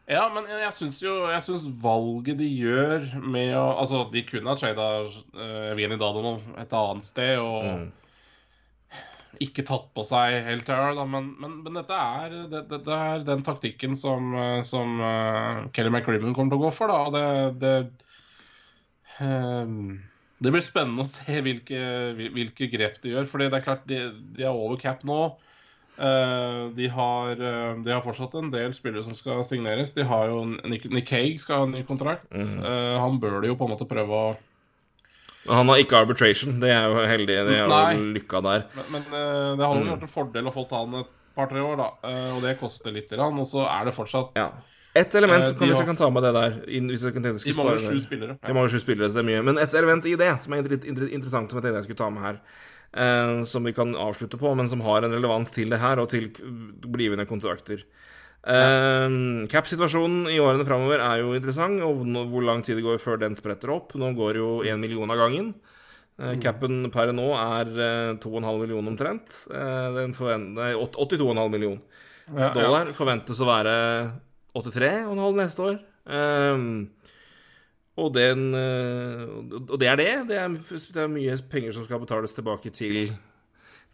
Ja, 0.05 0.27
men 0.29 0.45
jeg 0.45 0.73
syns 0.75 0.99
jo 1.01 1.13
Jeg 1.31 1.41
syns 1.41 1.63
valget 1.81 2.37
de 2.37 2.45
gjør 2.45 3.07
med 3.23 3.55
å 3.57 3.65
Altså, 3.81 4.03
de 4.13 4.21
kunne 4.27 4.51
ha 4.51 4.57
trada 4.59 4.89
uh, 5.09 5.71
Evgenij 5.71 5.97
Dadonov 6.01 6.43
et 6.61 6.75
annet 6.77 7.07
sted 7.07 7.39
og 7.41 7.63
Mm. 7.65 7.87
ikke 9.43 9.65
tatt 9.67 9.89
på 9.91 10.03
seg 10.07 10.37
helt 10.45 10.69
her, 10.71 10.93
da, 10.95 11.03
men, 11.09 11.25
men, 11.41 11.57
men 11.65 11.75
dette 11.79 11.97
er, 11.97 12.35
det, 12.51 12.61
dette 12.69 12.99
er 13.07 13.25
den 13.27 13.41
taktikken 13.43 13.97
som, 13.99 14.29
eh, 14.39 14.61
som 14.63 14.93
uh, 15.01 15.65
Kelly 15.75 15.91
McRibbon 15.91 16.35
kommer 16.37 16.53
til 16.53 16.61
å 16.61 16.63
gå 16.67 16.71
for, 16.71 16.93
da. 16.93 17.09
Det, 17.11 17.59
det, 17.59 18.05
ehm, 19.25 19.97
det 20.39 20.53
blir 20.55 20.63
spennende 20.63 21.03
å 21.03 21.09
se 21.09 21.41
hvilke, 21.43 21.81
hvilke 22.15 22.69
grep 22.71 23.01
de 23.03 23.11
gjør. 23.15 23.27
fordi 23.27 23.49
det 23.51 23.59
er 23.59 23.65
klart, 23.67 23.83
de, 23.91 23.99
de 24.37 24.47
er 24.47 24.55
over 24.55 24.79
cap 24.79 25.03
nå. 25.07 25.19
Eh, 25.97 26.69
de, 26.75 26.87
har, 26.91 27.31
eh, 27.31 27.75
de 27.85 27.91
har 27.93 28.01
fortsatt 28.03 28.33
en 28.35 28.49
del 28.51 28.73
spillere 28.75 29.03
som 29.05 29.13
skal 29.15 29.43
signeres. 29.47 29.93
De 29.95 30.03
har 30.03 30.27
jo 30.27 30.41
Nick, 30.67 30.89
Nick 30.91 31.09
Hague 31.15 31.39
skal 31.39 31.61
ha 31.61 31.63
en 31.69 31.71
ny 31.71 31.83
kontrakt. 31.87 32.25
Eh, 32.35 32.97
han 32.99 33.19
bør 33.21 33.41
de 33.41 33.47
jo 33.53 33.55
på 33.55 33.63
en 33.69 33.71
måte 33.77 33.87
prøve 33.87 34.09
å 34.11 34.35
Han 35.47 35.67
har 35.69 35.77
ikke 35.77 35.93
arbitration, 36.01 36.59
det 36.59 36.71
er 36.73 36.87
jo 36.89 37.03
heldig. 37.05 37.35
Det 37.47 37.57
er 37.61 37.67
Nei. 37.69 37.95
lykka 38.17 38.41
der. 38.41 38.63
Men, 38.75 38.85
men 38.91 39.03
det 39.59 39.65
hadde 39.65 39.83
Mm. 39.83 39.91
vært 39.93 40.01
en 40.01 40.07
fordel 40.09 40.47
å 40.49 40.53
få 40.55 40.63
han 40.71 40.95
et 41.03 41.11
par-tre 41.35 41.59
år, 41.61 41.77
da. 41.77 41.89
Og 42.33 42.41
det 42.41 42.57
koster 42.59 42.91
litt, 42.91 43.11
og 43.13 43.45
så 43.45 43.67
er 43.69 43.85
det 43.85 43.93
fortsatt 43.93 44.31
Ja. 44.35 44.49
Et 44.95 45.13
element, 45.13 45.43
Eh, 45.43 45.47
som 45.47 45.57
kan, 45.57 45.67
de 45.67 45.73
hvis 45.73 45.77
jeg 45.83 45.87
kan 45.87 45.95
ta 45.97 46.09
med 46.09 46.23
det 46.23 46.33
der 46.33 46.51
hvis 46.65 47.03
jeg 47.03 47.13
kan 47.13 47.21
tenke, 47.21 47.43
jeg 47.45 47.53
De 47.53 47.61
mangler 47.61 47.77
sju 47.77 47.99
spillere. 47.99 48.01
spillere. 48.01 48.37
De 48.47 48.53
mangler 48.53 48.69
sju 48.71 48.79
spillere, 48.79 49.09
så 49.11 49.13
det 49.13 49.23
er 49.25 49.29
mye. 49.29 49.43
Men 49.43 49.57
et 49.59 49.73
element 49.75 50.05
i 50.05 50.15
det 50.15 50.41
som 50.41 50.53
er 50.53 50.57
inter 50.63 50.71
inter 50.87 51.07
interessant, 51.13 51.49
som 51.51 51.59
jeg 51.59 51.63
tenkte 51.63 51.75
jeg 51.75 51.83
skulle 51.83 51.97
ta 51.97 52.09
med 52.09 52.23
her, 52.23 52.39
eh, 52.93 53.41
som 53.47 53.63
vi 53.65 53.73
kan 53.73 53.95
avslutte 53.95 54.37
på, 54.41 54.51
men 54.57 54.69
som 54.69 54.81
har 54.85 55.03
en 55.07 55.15
relevans 55.15 55.51
til 55.55 55.69
det 55.73 55.79
her, 55.81 55.99
og 56.03 56.09
til 56.13 56.29
blivende 56.85 57.25
kontrakter. 57.29 57.85
Eh, 58.45 59.45
Cap-situasjonen 59.49 60.27
i 60.29 60.37
årene 60.43 60.65
framover 60.67 61.01
er 61.01 61.23
jo 61.23 61.33
interessant, 61.37 61.81
og 61.81 62.03
hvor 62.29 62.45
lang 62.45 62.61
tid 62.65 62.77
det 62.77 62.85
går 62.85 63.01
før 63.01 63.21
den 63.23 63.37
spretter 63.39 63.73
opp. 63.73 63.95
Nå 63.97 64.11
går 64.17 64.37
jo 64.41 64.49
én 64.67 64.77
million 64.81 65.09
av 65.09 65.17
gangen. 65.23 65.53
Eh, 66.21 66.37
Capen 66.39 66.85
per 66.93 67.11
nå 67.11 67.25
er 67.35 67.71
eh, 67.75 68.11
2,5 68.23 68.61
millioner 68.61 68.93
omtrent. 68.93 69.39
Eh, 69.51 70.37
nei, 70.53 70.71
82,5 70.77 71.49
millioner 71.51 71.81
Ja, 72.29 72.47
ja. 72.47 72.53
dollar 72.55 72.93
forventes 72.95 73.41
å 73.43 73.49
være 73.49 73.73
83,5 74.55 75.35
neste 75.41 75.65
år. 75.65 75.75
Ehm, 76.07 76.69
og, 77.95 78.11
den, 78.15 78.49
eh, 78.59 79.23
og 79.69 79.77
det 79.79 79.87
er 79.87 79.99
det. 79.99 80.11
Det 80.29 80.39
er, 80.39 80.55
det 80.95 81.01
er 81.01 81.11
mye 81.11 81.37
penger 81.51 81.75
som 81.75 81.85
skal 81.87 82.01
betales 82.03 82.35
tilbake 82.35 82.71
til, 82.75 83.13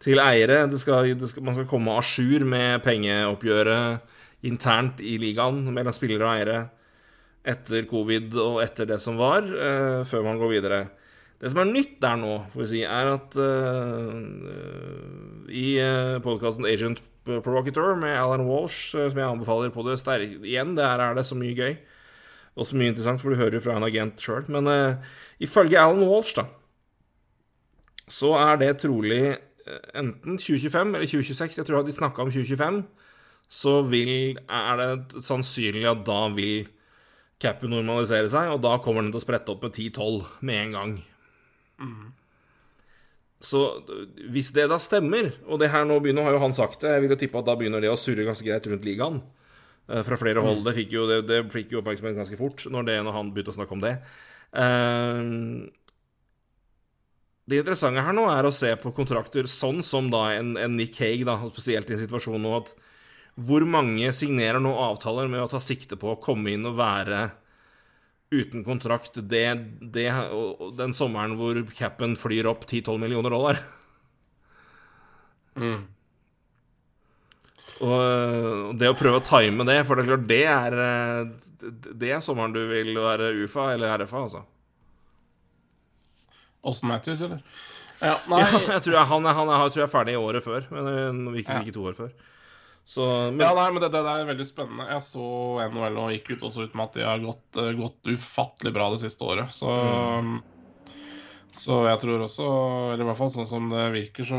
til 0.02 0.22
eiere. 0.22 0.64
Det 0.70 0.80
skal, 0.82 1.12
det 1.18 1.30
skal, 1.30 1.44
man 1.46 1.54
skal 1.54 1.68
komme 1.70 1.94
à 1.94 2.02
jour 2.02 2.44
med 2.44 2.82
pengeoppgjøret 2.82 4.00
internt 4.42 4.98
i 5.06 5.18
ligaen 5.22 5.62
mellom 5.70 5.94
spillere 5.94 6.26
og 6.26 6.34
eiere 6.34 6.62
etter 7.46 7.86
covid 7.90 8.34
og 8.38 8.60
etter 8.62 8.86
det 8.86 8.98
som 9.02 9.16
var, 9.18 9.46
uh, 9.46 10.02
før 10.06 10.26
man 10.26 10.38
går 10.38 10.50
videre. 10.50 10.82
Det 11.42 11.50
som 11.50 11.62
er 11.62 11.70
nytt 11.70 11.96
der 12.02 12.18
nå, 12.18 12.36
får 12.52 12.60
vi 12.60 12.66
si, 12.70 12.82
er 12.86 13.10
at 13.16 13.38
uh, 13.38 14.14
i 15.50 15.66
uh, 15.82 16.20
podkasten 16.22 16.66
Agent 16.70 17.02
Provocateur 17.22 17.98
med 17.98 18.14
Alan 18.18 18.46
Walsh, 18.46 18.94
som 18.94 19.18
jeg 19.18 19.26
anbefaler 19.26 19.74
på 19.74 19.82
det 19.86 20.00
sterke 20.00 20.40
Igjen, 20.42 20.74
der 20.78 21.02
er 21.02 21.14
det 21.18 21.26
så 21.26 21.38
mye 21.38 21.54
gøy 21.54 21.76
og 22.52 22.68
så 22.68 22.76
mye 22.76 22.92
interessant, 22.92 23.20
for 23.22 23.32
du 23.32 23.40
hører 23.40 23.56
jo 23.56 23.64
fra 23.64 23.78
en 23.78 23.86
agent 23.86 24.20
sjøl. 24.20 24.44
Men 24.52 24.68
uh, 24.68 25.14
ifølge 25.40 25.80
Alan 25.80 26.04
Walsh, 26.04 26.36
da, 26.36 26.46
så 28.12 28.34
er 28.36 28.58
det 28.60 28.74
trolig 28.82 29.22
eh, 29.30 29.84
enten 29.96 30.36
2025 30.36 30.96
eller 30.98 31.08
2026. 31.08 31.58
Jeg 31.62 31.68
tror 31.68 31.80
at 31.80 31.88
de 31.88 31.94
snakka 31.96 32.26
om 32.26 32.32
2025. 32.34 32.82
Så 33.52 33.78
vil, 33.88 34.38
er 34.48 34.80
det 34.80 35.22
sannsynlig 35.24 35.86
at 35.88 36.04
da 36.04 36.26
vil 36.34 36.66
capen 37.42 37.72
normalisere 37.72 38.30
seg, 38.30 38.52
og 38.52 38.62
da 38.64 38.76
kommer 38.82 39.04
den 39.04 39.12
til 39.14 39.20
å 39.22 39.24
sprette 39.24 39.52
opp 39.52 39.64
med 39.66 39.74
10-12 39.74 40.44
med 40.46 40.60
en 40.60 40.76
gang. 40.76 40.92
Så 43.42 43.62
hvis 44.30 44.52
det 44.54 44.68
da 44.70 44.78
stemmer, 44.78 45.32
og 45.50 45.58
det 45.60 45.72
her 45.72 45.86
nå 45.88 45.98
begynner, 46.02 46.28
har 46.28 46.36
jo 46.36 46.42
han 46.44 46.54
sagt 46.54 46.84
det, 46.84 46.92
jeg 46.94 47.04
vil 47.04 47.14
jo 47.14 47.20
tippe 47.24 47.40
at 47.40 47.48
da 47.48 47.56
begynner 47.58 47.82
det 47.82 47.90
å 47.90 47.98
surre 47.98 48.26
ganske 48.28 48.46
greit 48.46 48.68
rundt 48.70 48.86
ligaen. 48.86 49.18
Eh, 49.88 50.02
Fra 50.06 50.18
flere 50.20 50.44
hold. 50.44 50.64
Det 50.66 50.76
fikk 50.80 50.96
jo, 50.96 51.06
det, 51.10 51.22
det 51.30 51.42
fikk 51.52 51.74
jo 51.74 51.82
oppmerksomhet 51.82 52.18
ganske 52.20 52.40
fort 52.40 52.66
når, 52.70 52.88
det, 52.88 52.98
når 53.06 53.18
han 53.18 53.32
begynte 53.34 53.54
å 53.54 53.58
snakke 53.58 53.76
om 53.78 53.84
det. 53.84 53.96
Uh, 54.52 55.70
det 57.48 57.58
interessante 57.62 58.04
her 58.04 58.14
nå 58.14 58.28
er 58.30 58.46
å 58.46 58.54
se 58.54 58.70
på 58.78 58.92
kontrakter 58.94 59.48
sånn 59.50 59.82
som 59.84 60.10
da 60.12 60.28
en, 60.36 60.54
en 60.60 60.76
Nick 60.78 61.00
Hague, 61.02 61.26
da, 61.26 61.38
spesielt 61.50 61.90
i 61.90 61.96
en 61.96 62.02
situasjon 62.04 62.42
nå 62.42 62.54
at 62.60 62.74
hvor 63.42 63.64
mange 63.64 64.10
signerer 64.14 64.60
nå 64.60 64.72
avtaler 64.76 65.30
med 65.32 65.42
å 65.42 65.50
ta 65.50 65.60
sikte 65.62 65.96
på 65.98 66.12
å 66.12 66.20
komme 66.22 66.52
inn 66.52 66.68
og 66.68 66.76
være 66.78 67.30
uten 68.32 68.64
kontrakt 68.64 69.18
det, 69.28 69.46
det, 69.92 70.08
og 70.32 70.72
den 70.78 70.94
sommeren 70.96 71.36
hvor 71.36 71.58
capen 71.76 72.14
flyr 72.16 72.48
opp 72.48 72.64
10-12 72.68 73.00
millioner 73.00 73.34
dollar. 73.34 73.60
Mm. 75.52 75.82
Og 77.82 78.76
det 78.78 78.90
å 78.92 78.96
prøve 78.96 79.18
å 79.18 79.26
time 79.26 79.66
det, 79.66 79.80
for 79.88 79.98
det 79.98 80.04
er 80.04 80.10
klart 80.12 80.26
det 80.30 80.42
er 80.46 80.76
Det 81.98 82.10
er 82.14 82.22
sommeren 82.22 82.54
du 82.54 82.60
vil 82.70 82.94
være 82.94 83.32
UFA 83.42 83.72
eller 83.74 84.04
RFA, 84.04 84.24
altså. 84.28 84.42
Åsen 86.62 86.92
Matthews, 86.92 87.24
eller? 87.26 87.40
Ja, 88.02 88.16
nei 88.30 88.42
Ja, 88.42 88.60
jeg 88.76 88.84
tror 88.84 88.96
jeg, 88.98 89.06
han, 89.10 89.26
han 89.26 89.50
jeg 89.50 89.72
tror 89.74 89.82
jeg 89.82 89.88
er 89.88 89.96
ferdig 89.96 90.14
i 90.14 90.20
året 90.20 90.46
før, 90.46 90.68
men 90.74 91.24
vi 91.32 91.42
gikk 91.42 91.56
ikke 91.58 91.74
to 91.74 91.88
år 91.90 91.98
før. 91.98 92.12
Så, 92.84 93.04
men, 93.30 93.42
Ja, 93.44 93.52
nei, 93.54 93.68
men 93.74 93.82
det, 93.82 93.92
det 93.94 94.00
er 94.02 94.24
veldig 94.26 94.46
spennende. 94.46 94.88
Jeg 94.90 95.04
så 95.06 95.26
NHL 95.70 95.98
og 96.02 96.14
gikk 96.16 96.32
ut 96.32 96.46
også 96.48 96.66
ut 96.66 96.72
med 96.74 96.88
at 96.88 96.96
de 96.98 97.04
har 97.06 97.22
gått, 97.22 97.60
eh, 97.62 97.74
gått 97.78 98.10
ufattelig 98.10 98.72
bra 98.74 98.88
det 98.94 99.02
siste 99.04 99.26
året. 99.26 99.54
Så, 99.54 99.70
så 101.52 101.82
jeg 101.84 102.00
tror 102.00 102.22
også, 102.24 102.46
eller 102.92 103.04
i 103.04 103.08
hvert 103.10 103.18
fall 103.18 103.32
sånn 103.34 103.48
som 103.48 103.66
det 103.72 103.84
virker, 103.92 104.24
så 104.24 104.38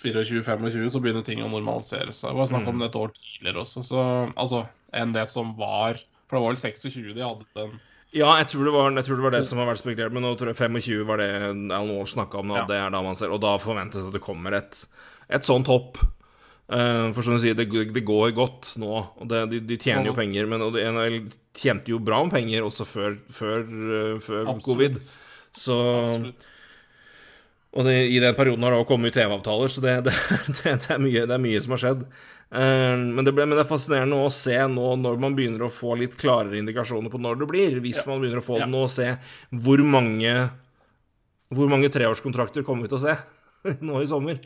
24-25 0.00 0.90
så 0.94 1.02
begynner 1.04 1.24
ting 1.26 1.42
å 1.44 1.50
normalisere 1.52 2.14
seg. 2.16 2.32
Det 2.32 2.40
var 2.40 2.48
snakk 2.50 2.70
om 2.70 2.80
det 2.80 2.88
et 2.90 2.98
år 3.00 3.12
tidligere 3.16 3.62
også, 3.64 3.82
så, 3.84 4.04
altså 4.32 4.62
enn 4.96 5.12
det 5.16 5.26
som 5.28 5.52
var. 5.58 6.00
For 6.26 6.38
det 6.38 6.42
var 6.42 6.54
vel 6.54 6.62
26 6.62 7.12
de 7.14 7.22
hadde 7.22 7.46
den. 7.58 7.76
ja, 8.16 8.30
jeg 8.40 8.48
tror, 8.52 8.64
det 8.66 8.74
var, 8.74 8.90
jeg 8.96 9.06
tror 9.06 9.20
det 9.20 9.26
var 9.26 9.34
det 9.36 9.44
som 9.46 9.60
har 9.60 9.68
vært 9.68 9.82
spekulert, 9.82 10.14
men 10.16 10.24
nå 10.24 10.32
tror 10.38 10.52
jeg 10.52 10.58
25 10.64 11.04
var 11.06 11.20
det 11.20 11.30
Alan 11.44 11.92
Walsh 11.92 12.16
snakka 12.16 12.40
om. 12.40 12.50
og, 12.54 12.62
Ja. 12.62 12.66
det 12.70 12.78
er 12.80 12.94
da 12.94 13.02
man 13.04 13.18
ser, 13.18 13.34
og 13.34 13.42
da 13.44 13.56
forventes 13.60 14.08
at 14.08 14.16
det 14.16 14.24
kommer 14.24 14.56
et, 14.56 14.86
et 15.28 15.44
sånt 15.44 15.68
hopp. 15.68 16.00
Uh, 16.66 17.12
for 17.14 17.22
sånn 17.22 17.36
å 17.36 17.42
si, 17.44 17.52
det, 17.54 17.68
det 17.94 18.02
går 18.02 18.32
godt 18.34 18.72
nå, 18.82 18.90
og 19.20 19.28
det, 19.30 19.44
de, 19.52 19.60
de 19.68 19.76
tjener 19.78 20.08
jo 20.08 20.16
penger. 20.16 20.48
Men 20.50 20.64
og 20.66 20.72
de, 20.74 20.82
NHL 20.82 21.20
tjente 21.54 21.92
jo 21.92 22.00
bra 22.02 22.24
med 22.24 22.34
penger 22.34 22.66
også 22.66 22.88
før, 22.88 23.20
før, 23.30 23.62
uh, 23.62 24.16
før 24.24 24.50
covid. 24.66 24.98
Så 25.56 25.80
Absolutt. 25.80 26.52
Og 27.76 27.84
det, 27.84 27.96
i 28.08 28.20
den 28.22 28.36
perioden 28.36 28.64
har 28.64 28.72
det 28.72 28.78
også 28.80 28.88
kommet 28.88 29.12
TV-avtaler, 29.12 29.68
så 29.68 29.82
det, 29.84 29.94
det, 30.06 30.14
det, 30.48 30.62
det, 30.64 30.90
er 30.94 31.00
mye, 31.02 31.24
det 31.28 31.34
er 31.36 31.42
mye 31.42 31.60
som 31.60 31.74
har 31.74 31.82
skjedd. 31.82 32.04
Eh, 32.56 32.94
men, 33.02 33.24
det 33.26 33.34
ble, 33.36 33.44
men 33.44 33.58
det 33.58 33.64
er 33.66 33.68
fascinerende 33.68 34.20
å 34.22 34.30
se 34.32 34.56
nå 34.72 34.92
når 35.02 35.18
man 35.20 35.36
begynner 35.36 35.66
å 35.66 35.72
få 35.72 35.96
litt 36.00 36.16
klarere 36.20 36.56
indikasjoner 36.60 37.12
på 37.12 37.20
når 37.20 37.42
det 37.42 37.50
blir, 37.50 37.80
hvis 37.84 38.00
man 38.08 38.22
begynner 38.22 38.40
å 38.40 38.46
få 38.46 38.62
det 38.62 38.70
nå, 38.72 38.86
og 38.86 38.92
se 38.92 39.10
hvor 39.50 39.82
mange 39.84 40.36
Hvor 41.54 41.68
mange 41.70 41.86
treårskontrakter 41.94 42.64
kommer 42.66 42.86
vi 42.86 42.88
til 42.90 42.98
å 42.98 43.04
se 43.04 43.76
nå 43.86 44.00
i 44.02 44.08
sommer. 44.10 44.40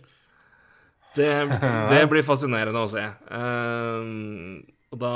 Det, 1.17 1.31
det 1.93 2.03
blir 2.11 2.27
fascinerende 2.27 2.83
å 2.83 2.91
se. 2.91 3.07
Eh, 3.07 4.11
og 4.91 4.99
da 4.99 5.15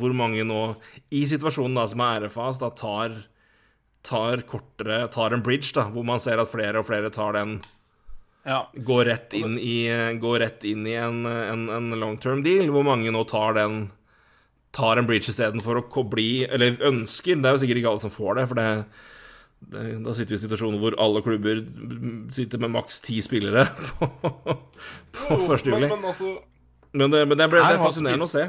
hvor 0.00 0.16
mange 0.16 0.42
nå, 0.48 0.62
i 1.12 1.26
situasjonen 1.28 1.76
da 1.76 1.84
som 1.90 2.00
er 2.06 2.24
RFAs, 2.24 2.58
da 2.62 2.72
tar 2.72 3.20
tar 4.06 4.42
kortere 4.48 5.06
Tar 5.12 5.34
en 5.34 5.44
bridge, 5.44 5.72
da, 5.76 5.86
hvor 5.92 6.06
man 6.06 6.20
ser 6.22 6.42
at 6.42 6.50
flere 6.50 6.82
og 6.82 6.88
flere 6.88 7.12
tar 7.14 7.36
den 7.38 7.60
Ja. 8.46 8.64
Går 8.74 9.06
rett 9.06 9.34
inn 9.38 9.56
i, 9.58 9.86
går 10.18 10.40
rett 10.42 10.64
inn 10.66 10.86
i 10.90 10.96
en, 10.98 11.24
en, 11.26 11.68
en 11.70 11.98
long 11.98 12.18
term 12.18 12.42
deal, 12.42 12.72
hvor 12.74 12.86
mange 12.86 13.12
nå 13.14 13.24
tar 13.30 13.58
den 13.58 13.84
Tar 14.72 14.96
en 14.96 15.06
bridge 15.06 15.28
istedenfor 15.30 15.82
å 15.82 16.04
bli 16.08 16.44
Eller 16.48 16.78
ønsker, 16.88 17.38
det 17.38 17.50
er 17.50 17.56
jo 17.56 17.62
sikkert 17.62 17.82
ikke 17.82 17.92
alle 17.92 18.04
som 18.06 18.14
får 18.14 18.40
det, 18.40 18.46
for 18.50 18.60
det, 18.60 18.68
det 19.74 19.84
da 20.02 20.16
sitter 20.16 20.34
vi 20.34 20.40
i 20.40 20.44
situasjoner 20.46 20.82
hvor 20.82 20.96
alle 21.02 21.22
klubber 21.22 21.62
sitter 22.34 22.62
med 22.64 22.74
maks 22.74 23.02
ti 23.04 23.20
spillere 23.22 23.66
på, 24.00 24.08
på 25.20 25.38
1. 25.38 25.68
juli. 25.68 25.86
Men, 25.86 25.88
men 25.92 26.10
altså 26.10 26.34
Men 26.92 27.12
det, 27.12 27.22
men 27.28 27.38
det, 27.38 27.48
ble, 27.52 27.62
det 27.62 27.78
er 27.78 27.84
fascinerende 27.84 28.26
å 28.26 28.32
se. 28.32 28.48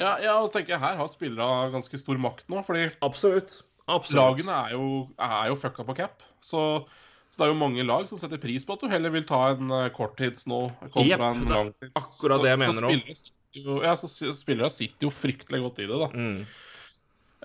Ja, 0.00 0.16
ja 0.22 0.32
og 0.40 0.48
så 0.48 0.56
tenker 0.56 0.74
jeg 0.74 0.82
her 0.82 0.96
har 0.98 1.10
spillere 1.10 1.68
ganske 1.74 2.00
stor 2.00 2.18
makt 2.18 2.48
nå, 2.50 2.62
fordi 2.66 2.88
Absolutt. 3.04 3.60
Absolutt. 3.84 4.20
lagene 4.20 4.58
er 4.66 4.74
jo, 4.76 4.84
er 5.20 5.50
jo 5.50 5.56
fucka 5.60 5.84
på 5.84 5.96
cap. 5.98 6.22
Så, 6.44 6.60
så 7.30 7.40
det 7.40 7.46
er 7.46 7.52
jo 7.52 7.60
mange 7.60 7.84
lag 7.86 8.08
som 8.08 8.20
setter 8.20 8.40
pris 8.40 8.64
på 8.64 8.76
at 8.76 8.84
du 8.84 8.90
heller 8.92 9.12
vil 9.12 9.26
ta 9.28 9.42
en 9.52 9.72
uh, 9.72 9.88
korttids 9.94 10.46
nå 10.50 10.66
kontra 10.86 11.04
Jepp, 11.10 11.24
en 11.28 11.46
langtids. 11.52 11.94
akkurat 12.00 12.44
det 12.44 12.54
jeg 12.54 12.62
så, 12.62 12.74
mener 12.80 13.24
jo, 13.54 13.78
ja, 13.84 13.94
så 13.94 14.10
spillere 14.34 14.72
sitter 14.72 15.06
jo 15.06 15.14
fryktelig 15.14 15.60
godt 15.62 15.82
i 15.84 15.86
det, 15.86 15.98
da. 16.00 16.08
Mm. 16.10 16.40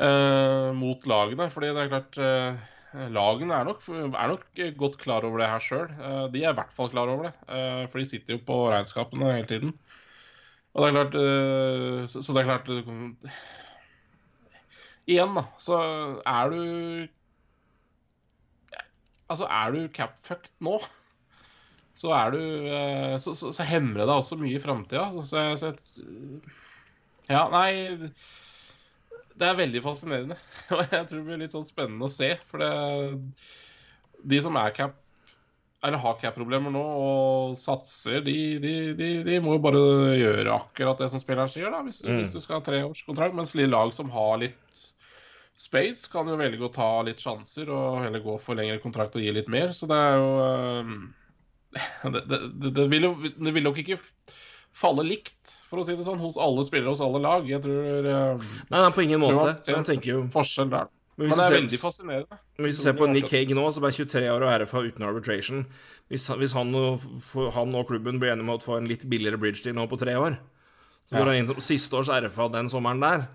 eh, 0.08 0.70
mot 0.74 1.04
lagene. 1.06 1.46
Fordi 1.54 1.70
det 1.76 1.84
er 1.84 1.92
klart 1.92 2.18
eh, 2.24 2.68
Lagene 3.14 3.54
er 3.54 3.68
nok, 3.68 3.84
er 3.94 4.32
nok 4.32 4.62
godt 4.80 4.96
klar 4.98 5.28
over 5.28 5.44
det 5.44 5.52
her 5.52 5.62
sjøl. 5.62 5.92
de 6.34 6.42
er 6.42 6.56
i 6.56 6.58
hvert 6.58 6.72
fall 6.74 6.90
klar 6.90 7.12
over 7.14 7.28
det. 7.28 7.36
eh, 7.46 7.84
for 7.92 8.02
de 8.02 8.08
sitter 8.10 8.34
jo 8.34 8.42
på 8.48 8.58
regnskapene 8.72 9.36
hele 9.36 9.46
tiden. 9.52 9.76
Og 10.74 10.82
det 10.82 10.90
er 10.90 10.96
klart 10.98 11.18
eh, 11.20 12.02
så, 12.10 12.24
så 12.26 12.34
det 12.34 12.42
er 12.42 12.50
klart 12.50 12.70
eh, 12.74 13.38
Igjen, 15.10 15.34
da, 15.40 15.44
så 15.62 15.80
er 16.30 16.52
du 16.54 16.62
Altså, 19.30 19.46
er 19.46 19.74
du 19.76 19.84
cap-fucked 19.94 20.56
nå, 20.66 20.80
så 22.00 22.14
er 22.18 22.32
du 22.34 22.40
eh, 22.74 23.16
så, 23.22 23.34
så, 23.38 23.52
så 23.54 23.66
hemmer 23.68 24.00
det 24.02 24.08
deg 24.10 24.16
også 24.24 24.38
mye 24.40 24.56
i 24.58 24.62
framtida. 24.64 25.04
Så, 25.28 25.44
så, 25.60 25.74
Ja, 27.30 27.44
nei 27.54 28.10
det 29.40 29.48
er 29.48 29.60
veldig 29.60 29.82
fascinerende. 29.86 30.36
Og 30.76 30.82
jeg 30.82 31.06
tror 31.08 31.20
det 31.22 31.26
blir 31.28 31.38
litt 31.44 31.54
sånn 31.54 31.68
spennende 31.68 32.10
å 32.10 32.12
se. 32.12 32.32
For 32.50 32.60
det, 32.64 32.72
de 34.34 34.40
som 34.44 34.58
er 34.60 34.74
cap 34.76 34.98
eller 35.80 36.02
har 36.04 36.18
cap-problemer 36.20 36.74
nå 36.76 36.82
og 36.84 37.54
satser, 37.56 38.18
de, 38.26 38.34
de, 38.60 38.72
de, 39.00 39.12
de 39.24 39.38
må 39.40 39.54
jo 39.56 39.62
bare 39.64 39.80
gjøre 40.20 40.58
akkurat 40.58 41.00
det 41.00 41.08
som 41.14 41.22
spilleren 41.24 41.48
sier, 41.54 41.70
da, 41.72 41.80
hvis, 41.86 42.02
Mm. 42.04 42.18
hvis 42.20 42.34
du 42.36 42.42
skal 42.44 42.58
ha 42.58 42.66
treårskontrakt. 42.66 43.38
Mens 43.38 43.54
lille 43.56 43.72
lag 43.72 43.94
som 43.96 44.10
har 44.12 44.42
litt 44.42 44.82
space, 45.60 46.08
kan 46.12 46.28
jo 46.32 46.38
velge 46.40 46.64
å 46.64 46.72
ta 46.74 46.90
litt 47.04 47.20
sjanser 47.20 47.70
og 47.74 48.00
heller 48.06 48.22
gå 48.24 48.38
for 48.42 48.56
lengre 48.60 48.80
kontrakt 48.84 49.18
og 49.20 49.24
gi 49.26 49.34
litt 49.36 49.50
mer. 49.52 49.74
Så 49.76 49.90
det 49.92 49.98
er 50.00 50.16
jo 50.22 50.30
det, 52.14 52.22
det, 52.30 52.38
det, 52.62 52.72
det, 52.78 52.86
vil 52.94 53.10
jo 53.10 53.12
det 53.36 53.52
vil 53.54 53.66
nok 53.68 53.82
ikke 53.84 54.00
falle 54.80 55.04
likt, 55.06 55.56
for 55.70 55.82
å 55.82 55.84
si 55.86 55.96
det 55.98 56.06
sånn, 56.06 56.22
hos 56.22 56.38
alle 56.40 56.64
spillere 56.66 56.94
hos 56.94 57.02
alle 57.04 57.20
lag. 57.22 57.46
Jeg 57.50 57.62
tror 57.66 58.08
Nei, 58.08 58.80
nei, 58.80 58.92
på 58.96 59.04
ingen 59.06 59.22
måte. 59.22 59.52
jeg 59.68 59.86
tenker 59.86 60.14
jo 60.14 60.24
forskjell 60.34 60.72
der. 60.72 60.88
Men 61.20 61.28
Men 61.28 61.36
det 61.36 61.44
er 61.44 61.50
ser, 61.52 61.58
veldig 61.58 61.78
fascinerende. 61.82 62.38
hvis 62.64 62.78
du 62.78 62.84
ser 62.86 62.94
på 62.96 63.08
Nick 63.12 63.28
Hague 63.34 63.56
nå, 63.58 63.66
som 63.76 63.84
er 63.84 63.92
23 63.92 64.22
år 64.32 64.46
og 64.46 64.54
RFA 64.62 64.84
uten 64.88 65.04
arbitration 65.04 65.66
Hvis, 66.08 66.30
hvis 66.40 66.54
han, 66.56 66.72
og, 66.80 67.04
han 67.58 67.76
og 67.76 67.90
klubben 67.90 68.22
blir 68.22 68.32
enige 68.32 68.46
om 68.46 68.54
å 68.54 68.62
få 68.64 68.78
en 68.78 68.88
litt 68.88 69.04
billigere 69.04 69.36
bridge 69.42 69.66
til 69.66 69.76
nå 69.76 69.84
på 69.92 70.00
tre 70.00 70.14
år 70.16 70.38
Så 71.10 71.18
går 71.18 71.20
Ja. 71.20 71.34
han 71.34 71.42
inn 71.42 71.50
som 71.52 71.60
siste 71.60 72.00
års 72.00 72.08
RFA 72.08 72.48
den 72.54 72.72
sommeren 72.72 73.04
der. 73.04 73.26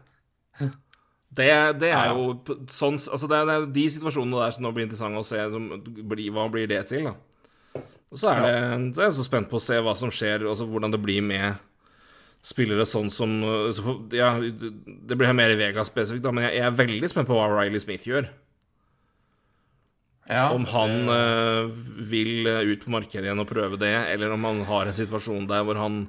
Det, 1.35 1.51
det 1.81 1.91
er 1.91 2.13
jo 2.15 2.35
sånn 2.71 2.99
Altså, 2.99 3.29
det 3.31 3.39
er, 3.41 3.69
de 3.75 3.85
situasjonene 3.91 4.43
der 4.45 4.55
som 4.55 4.67
nå 4.67 4.73
blir 4.75 4.87
interessante 4.87 5.23
å 5.23 5.27
se. 5.27 5.41
Som, 5.51 5.71
bli, 5.85 6.29
hva 6.35 6.47
blir 6.53 6.69
det 6.71 6.85
til, 6.91 7.11
da? 7.11 7.83
Og 8.15 8.21
så 8.21 8.31
er, 8.31 8.45
det, 8.45 8.57
så 8.95 9.03
er 9.03 9.09
jeg 9.09 9.17
så 9.17 9.27
spent 9.27 9.51
på 9.51 9.59
å 9.59 9.65
se 9.65 9.81
hva 9.83 9.97
som 9.99 10.13
skjer, 10.15 10.45
altså 10.47 10.69
hvordan 10.71 10.93
det 10.95 11.01
blir 11.03 11.25
med 11.27 11.59
spillere 12.45 12.85
sånn 12.87 13.09
som 13.11 13.33
så 13.75 13.97
Ja, 14.15 14.37
det 14.39 15.17
blir 15.19 15.35
mer 15.35 15.51
i 15.51 15.59
Vegas 15.59 15.91
spesifikt, 15.91 16.23
da, 16.23 16.31
men 16.35 16.47
jeg, 16.47 16.61
jeg 16.61 16.69
er 16.69 16.77
veldig 16.79 17.11
spent 17.11 17.31
på 17.31 17.39
hva 17.39 17.49
Riley 17.51 17.83
Smith 17.83 18.07
gjør. 18.07 18.29
Ja, 20.29 20.47
Om 20.55 20.65
han 20.73 21.11
eh, 21.13 21.73
vil 22.09 22.47
ut 22.49 22.85
på 22.87 22.93
markedet 22.95 23.27
igjen 23.27 23.43
og 23.43 23.51
prøve 23.51 23.77
det, 23.81 23.93
eller 24.15 24.33
om 24.33 24.47
han 24.49 24.63
har 24.69 24.89
en 24.89 24.97
situasjon 24.97 25.51
der 25.51 25.67
hvor 25.67 25.77
han, 25.77 26.07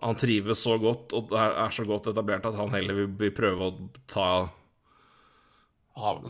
han 0.00 0.16
trives 0.16 0.62
så 0.64 0.78
godt 0.80 1.12
og 1.16 1.32
er, 1.36 1.70
så 1.74 1.84
godt 1.88 2.06
etablert 2.12 2.46
at 2.48 2.56
han 2.56 2.72
heller 2.72 2.94
vil, 3.02 3.08
vil 3.20 3.32
prøve 3.36 3.68
å 3.68 3.74
ta 4.10 4.28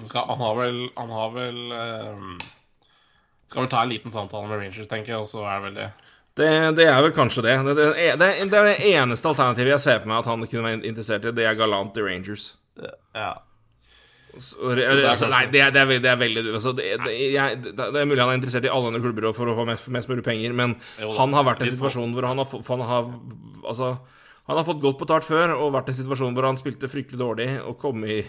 skal, 0.05 0.25
han 0.27 0.41
har 0.41 0.55
vel 0.59 0.79
Han 0.97 1.11
har 1.15 1.29
vel 1.35 1.59
um, 1.73 2.39
Skal 3.51 3.63
vel 3.65 3.71
ta 3.71 3.83
en 3.85 3.93
liten 3.93 4.11
samtale 4.15 4.49
med 4.49 4.59
Rangers, 4.63 4.89
tenker 4.91 5.13
jeg, 5.15 5.21
og 5.23 5.29
så 5.31 5.45
er 5.47 5.59
det 5.61 5.67
vel 5.69 5.77
det. 5.79 5.89
det, 6.41 6.49
det 6.79 6.87
er 6.89 7.01
vel 7.03 7.13
kanskje 7.15 7.43
det. 7.47 7.55
Det, 7.69 7.75
det, 7.79 7.87
er- 8.09 8.19
det, 8.19 8.29
er- 8.31 8.51
det 8.51 8.59
er 8.61 8.69
det 8.71 8.91
eneste 8.95 9.29
alternativet 9.31 9.73
jeg 9.75 9.85
ser 9.85 9.99
for 10.03 10.11
meg 10.13 10.21
at 10.23 10.31
han 10.31 10.45
kunne 10.47 10.67
være 10.69 10.83
interessert 10.91 11.27
i. 11.27 11.33
Det 11.35 11.47
er 11.51 11.59
Galant 11.59 11.99
i 11.99 12.05
Rangers. 12.07 12.45
Ja. 13.15 13.33
Er 14.31 15.03
altså, 15.11 15.27
nei, 15.33 15.43
det 15.51 15.63
er, 15.65 15.73
det, 15.75 15.83
er, 15.83 16.03
det 16.05 16.11
er 16.11 16.19
veldig 16.21 16.43
altså, 16.55 16.73
det, 16.77 16.87
jeg, 16.87 17.59
det, 17.67 17.87
er 17.89 18.07
mulig 18.07 18.23
han 18.23 18.31
er 18.31 18.39
interessert 18.39 18.69
i 18.69 18.71
alle 18.71 18.93
andre 18.93 19.03
klubber 19.03 19.33
for 19.35 19.51
å 19.51 19.57
få 19.59 19.65
mest, 19.69 19.89
mest 19.91 20.11
mulig 20.11 20.25
penger, 20.27 20.55
men 20.57 20.77
Jo 21.01 21.11
han 21.17 21.35
har 21.35 21.49
vært 21.49 21.65
i 21.65 21.69
en 21.69 21.75
situasjon 21.75 22.15
hvor 22.15 22.29
han 22.29 22.43
har, 22.43 22.61
han 22.69 22.85
har 22.93 23.11
Altså, 23.61 23.91
han 24.49 24.57
har 24.57 24.65
fått 24.65 24.81
godt 24.83 25.03
betalt 25.03 25.27
før 25.27 25.53
og 25.57 25.75
vært 25.75 25.91
i 25.91 25.93
en 25.93 25.99
situasjon 25.99 26.37
hvor 26.37 26.47
han 26.49 26.61
spilte 26.61 26.89
fryktelig 26.91 27.21
dårlig 27.21 27.49
og 27.61 27.77
kom 27.83 28.07
i 28.07 28.23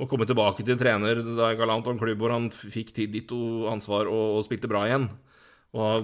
og 0.00 0.08
kom 0.08 0.24
tilbake 0.24 0.64
til 0.64 0.78
trener 0.80 1.20
da 1.36 1.50
Galant 1.58 1.84
og 1.86 1.92
en 1.92 2.00
klubb 2.00 2.22
hvor 2.22 2.32
han 2.32 2.48
fikk 2.50 2.94
tid 2.96 3.12
ditt 3.12 3.32
og 3.36 3.68
ansvar 3.74 4.08
og, 4.08 4.38
og 4.38 4.46
spilte 4.46 4.70
bra 4.70 4.86
igjen. 4.88 5.04
Og 5.72 5.84
har 5.84 6.02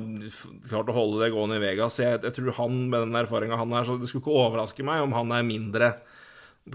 klart 0.69 0.93
å 0.93 0.97
holde 0.97 1.23
det 1.23 1.33
gående 1.33 1.59
i 1.59 1.63
Vegas. 1.63 1.99
Jeg, 2.01 2.21
jeg 2.25 2.37
tror 2.37 2.55
han 2.61 2.77
med 2.93 3.07
den 3.07 3.19
erfaringa 3.21 3.59
han 3.61 3.73
er, 3.77 3.89
så 3.89 3.97
det 4.01 4.09
skulle 4.09 4.25
ikke 4.25 4.45
overraske 4.45 4.85
meg 4.87 5.05
om 5.05 5.17
han 5.17 5.33
er 5.37 5.49
mindre 5.49 5.91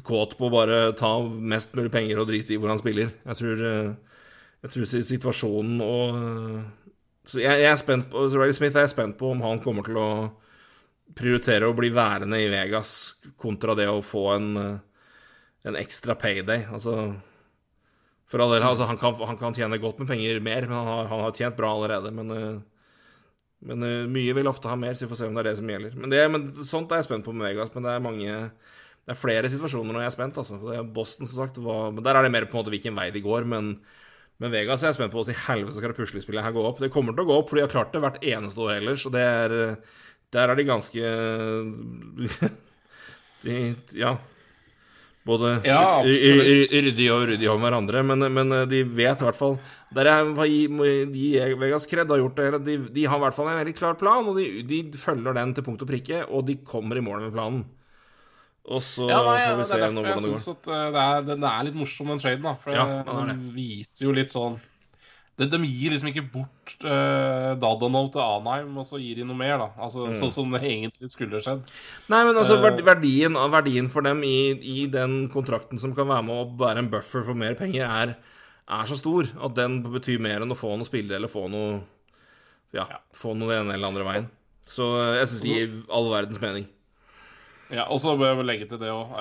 kåt 0.01 0.37
på 0.37 0.47
å 0.47 0.53
bare 0.53 0.79
ta 0.97 1.15
mest 1.23 1.73
mulig 1.77 1.91
penger 1.93 2.21
og 2.21 2.29
drite 2.29 2.55
i 2.55 2.59
hvor 2.61 2.71
han 2.71 2.81
spiller. 2.81 3.11
Jeg 3.27 3.39
tror, 3.39 3.65
eh, 3.69 4.21
jeg 4.63 4.73
tror 4.73 4.89
situasjonen 4.93 5.83
og 5.83 6.15
eh, 6.21 6.63
Så 7.23 7.39
jeg, 7.39 7.61
jeg 7.61 7.71
er 7.71 7.77
spent 7.79 8.09
på 8.11 8.25
Riley 8.33 8.51
Smith 8.51 8.75
er 8.75 8.83
jeg 8.83 8.91
spent 8.91 9.15
på 9.15 9.29
om 9.31 9.43
han 9.45 9.61
kommer 9.63 9.85
til 9.87 9.95
å 9.95 10.07
prioritere 11.15 11.69
å 11.69 11.75
bli 11.77 11.87
værende 11.93 12.35
i 12.41 12.49
Vegas 12.51 13.13
kontra 13.39 13.75
det 13.79 13.85
å 13.87 14.01
få 14.03 14.25
en, 14.33 14.49
eh, 14.59 15.13
en 15.69 15.79
ekstra 15.79 16.17
payday. 16.19 16.65
Altså 16.67 17.13
For 18.27 18.41
all 18.41 18.51
del, 18.51 18.65
altså, 18.65 18.89
han, 18.89 18.97
kan, 18.97 19.15
han 19.29 19.37
kan 19.37 19.55
tjene 19.55 19.79
godt 19.79 19.99
med 20.01 20.09
penger 20.09 20.41
mer, 20.41 20.67
men 20.67 20.75
han 20.75 20.87
har, 20.89 21.07
han 21.11 21.23
har 21.27 21.35
tjent 21.37 21.55
bra 21.55 21.69
allerede. 21.75 22.11
Men, 22.11 22.63
men 23.61 23.83
mye 24.09 24.33
vil 24.33 24.49
ofte 24.49 24.71
ha 24.71 24.75
mer, 24.75 24.95
så 24.97 25.05
vi 25.05 25.11
får 25.11 25.19
se 25.19 25.27
om 25.29 25.37
det 25.37 25.43
er 25.43 25.49
det 25.51 25.59
som 25.59 25.69
gjelder. 25.69 25.93
Men, 25.99 26.09
det, 26.09 26.23
men 26.33 26.47
sånt 26.65 26.91
er 26.91 27.03
jeg 27.03 27.11
spent 27.11 27.27
på 27.27 27.35
med 27.35 27.45
Vegas. 27.51 27.69
Men 27.75 27.85
det 27.85 27.93
er 27.93 28.07
mange 28.07 28.39
Det 29.03 29.11
er 29.11 29.19
flere 29.19 29.49
situasjoner 29.51 29.91
når 29.91 30.05
jeg 30.05 30.09
er 30.09 30.15
spent, 30.15 30.37
altså. 30.39 30.57
Er 30.71 30.85
Boston, 30.95 31.27
som 31.27 31.43
sagt, 31.43 31.59
var, 31.59 31.91
men 31.91 32.05
der 32.05 32.15
er 32.15 32.23
det 32.23 32.31
mer 32.31 32.47
på 32.47 32.55
en 32.55 32.61
måte 32.61 32.71
hvilken 32.71 32.95
vei 32.95 33.09
de 33.11 33.23
går. 33.23 33.43
Men, 33.51 33.73
men 34.39 34.53
Vegas 34.53 34.83
er 34.83 34.93
jeg 34.93 35.01
spent 35.01 35.11
på 35.11 35.19
hvordan 35.19 35.35
i 35.35 35.43
helvete 35.49 35.75
skal 35.75 35.91
det 35.91 35.99
puslespillet 35.99 36.45
her 36.45 36.55
gå 36.55 36.63
opp. 36.63 36.79
Det 36.79 36.91
kommer 36.93 37.15
til 37.15 37.25
å 37.25 37.27
gå 37.27 37.39
opp, 37.41 37.51
for 37.51 37.59
de 37.59 37.65
har 37.65 37.73
klart 37.73 37.91
det 37.91 38.03
hvert 38.03 38.23
eneste 38.23 38.63
år 38.63 38.77
ellers, 38.77 39.03
og 39.07 39.15
det 39.17 39.25
er 39.27 39.57
Der 40.33 40.49
er 40.49 40.57
de 40.57 40.63
ganske 40.65 41.03
de, 43.43 43.57
Ja. 43.99 44.15
Både 45.23 45.53
Ja, 45.63 46.03
ryddige 46.03 47.13
og 47.13 47.29
ryddig 47.29 47.47
om 47.47 47.61
hverandre, 47.63 48.01
men, 48.03 48.25
men 48.35 48.49
de 48.67 48.81
vet 48.83 49.21
i 49.21 49.23
hvert 49.23 49.37
fall 49.39 49.53
Der 49.95 50.09
jeg 50.09 50.33
må 50.35 50.43
gi, 50.43 51.29
Vegas 51.61 51.87
kred 51.87 52.11
har 52.11 52.19
gjort 52.19 52.39
det. 52.39 52.59
De, 52.65 52.75
de 52.91 53.05
har 53.07 53.19
i 53.19 53.23
hvert 53.23 53.35
fall 53.35 53.51
en 53.51 53.61
veldig 53.61 53.75
klar 53.77 53.95
plan, 53.99 54.27
og 54.27 54.39
de, 54.39 54.63
de 54.67 54.83
følger 54.99 55.35
den 55.35 55.55
til 55.55 55.63
punkt 55.63 55.83
og 55.83 55.91
prikke, 55.91 56.25
og 56.27 56.47
de 56.47 56.59
kommer 56.67 56.99
i 56.99 57.03
mål 57.03 57.27
med 57.27 57.35
planen. 57.35 57.63
Og 58.71 58.79
så 58.85 59.09
Ja, 59.09 59.17
nei, 59.25 59.39
får 59.43 59.57
vi 59.59 59.63
se 59.67 59.77
nå 59.91 60.03
hvordan 60.03 60.21
det 60.23 60.29
går. 60.31 60.43
at 60.53 60.67
eh, 60.71 60.91
det 60.95 61.01
er, 61.03 61.25
den 61.27 61.43
er 61.49 61.63
litt 61.67 61.75
morsom, 61.75 62.07
den 62.13 62.21
traden. 62.23 62.45
da 62.45 62.53
For 62.55 62.71
Ja, 62.71 62.85
den 63.03 63.27
den 63.33 63.49
viser 63.55 64.05
jo 64.07 64.13
litt 64.15 64.31
sånn 64.31 64.59
de, 65.35 65.47
De 65.49 65.57
gir 65.65 65.89
liksom 65.91 66.11
ikke 66.11 66.23
bort 66.31 66.75
uh, 66.85 67.55
Dadanov 67.57 68.11
til 68.13 68.21
Anheim, 68.21 68.77
og 68.77 68.85
så 68.85 68.99
gir 69.01 69.17
de 69.17 69.25
noe 69.25 69.35
mer, 69.35 69.57
da. 69.57 69.67
Altså 69.81 70.05
Mm. 70.07 70.13
Sånn 70.13 70.31
som 70.31 70.51
det 70.53 70.61
egentlig 70.61 71.09
skulle 71.09 71.41
skjedd. 71.41 71.63
Nei, 72.07 72.23
men 72.23 72.35
altså 72.37 72.55
Eh. 72.61 72.81
verdien, 72.85 73.33
verdien 73.51 73.89
for 73.89 74.01
dem 74.05 74.21
i, 74.23 74.51
i 74.61 74.85
den 74.85 75.27
kontrakten 75.33 75.79
som 75.81 75.95
kan 75.95 76.07
være 76.07 76.23
med 76.23 76.35
å 76.37 76.57
være 76.57 76.77
en 76.85 76.89
buffer 76.93 77.25
for 77.25 77.33
mer 77.33 77.55
penger, 77.55 77.83
er, 77.89 78.15
er 78.69 78.85
så 78.85 78.95
stor 78.95 79.25
at 79.43 79.55
den 79.55 79.81
betyr 79.83 80.19
mer 80.21 80.41
enn 80.45 80.51
å 80.53 80.55
få 80.55 80.77
noe 80.77 80.85
spillere 80.85 81.17
eller 81.17 81.27
få 81.33 81.49
noe 81.49 81.81
Ja, 82.73 82.85
få 83.13 83.33
noe 83.35 83.49
den 83.53 83.65
ene 83.67 83.73
eller 83.75 83.87
andre 83.91 84.05
veien. 84.07 84.29
Så 84.65 84.85
eh, 85.01 85.17
jeg 85.19 85.27
syns 85.33 85.41
det 85.41 85.49
gir 85.49 85.73
all 85.91 86.07
verdens 86.13 86.39
mening. 86.41 86.69
Ja, 87.73 87.87
Og 87.89 88.01
så 88.03 88.13
bør 88.19 88.35
jeg 88.35 88.47
legge 88.47 88.69
til 88.69 88.81
det 88.81 88.91
òg. 88.93 89.17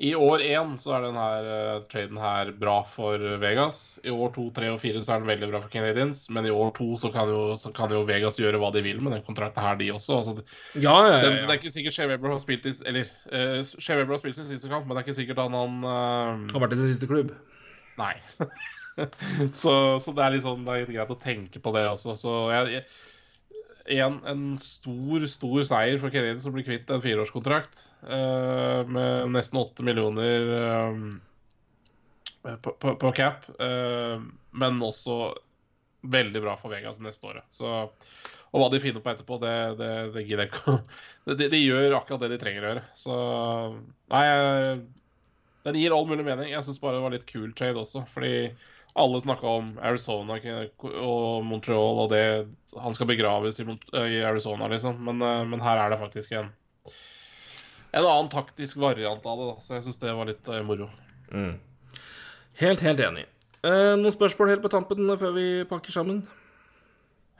I 0.00 0.14
år 0.16 0.40
én 0.40 0.70
så 0.80 0.94
er 0.96 1.02
denne 1.04 1.24
uh, 1.44 1.82
traden 1.90 2.16
her 2.16 2.50
bra 2.56 2.78
for 2.88 3.20
Vegas. 3.42 3.98
I 4.00 4.12
år 4.14 4.30
to, 4.32 4.46
tre 4.56 4.70
og 4.72 4.78
fire 4.80 5.02
så 5.04 5.12
er 5.12 5.20
den 5.20 5.28
veldig 5.28 5.50
bra 5.50 5.60
for 5.60 5.72
Canadians. 5.72 6.22
Men 6.32 6.48
i 6.48 6.52
år 6.54 6.70
to 6.78 6.94
så 7.00 7.10
kan 7.12 7.28
jo, 7.28 7.58
så 7.60 7.68
kan 7.76 7.92
jo 7.92 8.00
Vegas 8.08 8.38
gjøre 8.40 8.56
hva 8.62 8.70
de 8.72 8.80
vil 8.86 9.02
med 9.04 9.12
den 9.12 9.26
kontrakten 9.26 9.60
her, 9.60 9.76
de 9.76 9.90
også. 9.92 10.22
Altså, 10.22 10.46
Ja, 10.72 10.94
ja, 11.04 11.18
Den, 11.20 11.36
ja. 11.36 11.42
Det 11.42 11.52
er 11.52 11.60
ikke 11.60 11.74
sikkert 11.74 11.98
Shea 11.98 12.08
Weber 12.08 12.32
har 12.32 12.40
spilt 12.40 12.70
i 12.70 12.72
Eller 12.88 13.12
uh, 13.28 13.60
Shea 13.66 13.98
Weber 13.98 14.16
har 14.16 14.22
spilt 14.22 14.40
sin 14.40 14.48
siste 14.48 14.72
kamp, 14.72 14.88
men 14.88 14.96
det 14.96 15.02
er 15.02 15.08
ikke 15.10 15.20
sikkert 15.20 15.44
han, 15.44 15.58
han 15.58 15.84
uh, 15.84 16.48
Har 16.54 16.64
vært 16.64 16.78
i 16.78 16.80
sin 16.80 16.92
siste 16.94 17.10
klubb. 17.10 17.36
Nei. 18.00 18.14
så, 19.60 19.74
så 20.00 20.16
det 20.16 20.24
er 20.24 20.38
litt 20.38 20.48
sånn 20.48 20.64
Det 20.64 20.72
er 20.72 20.86
litt 20.86 20.96
greit 20.96 21.12
å 21.12 21.20
tenke 21.20 21.60
på 21.60 21.76
det 21.76 21.84
også. 21.92 22.16
Så 22.16 22.38
jeg, 22.54 22.78
jeg 22.78 22.88
Igjen 23.90 24.20
en 24.30 24.44
stor, 24.60 25.26
stor 25.26 25.64
seier 25.66 25.98
for 25.98 26.14
Kennedy 26.14 26.38
som 26.42 26.54
blir 26.54 26.66
kvitt 26.66 26.90
en 26.92 27.02
fireårskontrakt 27.02 27.88
uh, 28.06 28.86
med 28.86 29.32
nesten 29.34 29.58
åtte 29.58 29.86
millioner 29.86 30.46
um, 30.90 31.08
på, 32.62 32.70
på, 32.70 32.94
på 33.00 33.12
cap. 33.16 33.48
Uh, 33.58 34.22
men 34.54 34.78
også 34.86 35.32
veldig 36.00 36.42
bra 36.44 36.54
for 36.60 36.72
Vegas 36.72 37.00
neste 37.02 37.28
året. 37.28 37.44
Så, 37.52 37.66
og 38.50 38.62
hva 38.62 38.70
de 38.72 38.80
finner 38.82 39.02
på 39.04 39.12
etterpå, 39.12 39.36
det, 39.42 39.54
det, 39.80 39.90
det 40.14 40.24
gidder 40.24 40.46
jeg 40.46 40.52
ikke 40.54 40.78
de, 41.42 41.50
de 41.52 41.60
gjør 41.60 41.98
akkurat 41.98 42.24
det 42.24 42.32
de 42.34 42.40
trenger 42.40 42.64
å 42.64 42.72
gjøre. 42.72 42.86
Så 42.96 43.18
Nei, 44.14 44.24
den 45.66 45.80
gir 45.82 45.94
all 45.94 46.08
mulig 46.08 46.24
mening. 46.24 46.54
Jeg 46.54 46.64
syns 46.66 46.80
bare 46.80 46.98
det 46.98 47.04
var 47.04 47.14
litt 47.14 47.28
kul 47.28 47.50
trade 47.56 47.82
også, 47.82 48.06
fordi 48.14 48.34
alle 48.98 49.20
snakka 49.22 49.46
om 49.60 49.68
Arizona 49.86 50.38
og 50.98 51.44
Montreal 51.46 52.00
og 52.04 52.08
det 52.10 52.24
Han 52.74 52.94
skal 52.96 53.06
begraves 53.10 53.60
i, 53.62 53.66
i 53.66 54.22
Arizona, 54.26 54.68
liksom. 54.72 54.98
Men, 55.06 55.22
eh, 55.22 55.44
men, 55.46 55.62
her 55.62 55.84
er 55.84 55.92
det 55.92 56.00
faktisk 56.02 56.32
en 56.38 56.50
en 57.90 58.06
annen 58.06 58.28
taktisk 58.30 58.78
variant 58.78 59.24
av 59.26 59.38
det, 59.38 59.46
da. 59.48 59.54
Så 59.64 59.74
jeg 59.74 59.86
syns 59.86 59.98
det 59.98 60.12
var 60.14 60.28
litt 60.28 60.46
uh, 60.46 60.60
moro. 60.62 60.86
Mm. 61.34 61.56
Helt, 62.60 62.84
helt 62.86 63.00
enig. 63.02 63.24
Eh, 63.66 63.94
noen 63.98 64.14
spørsmål 64.14 64.54
helt 64.54 64.62
på 64.64 64.70
tampen 64.72 65.10
før 65.20 65.34
vi 65.34 65.46
pakker 65.68 65.92
sammen? 65.92 66.22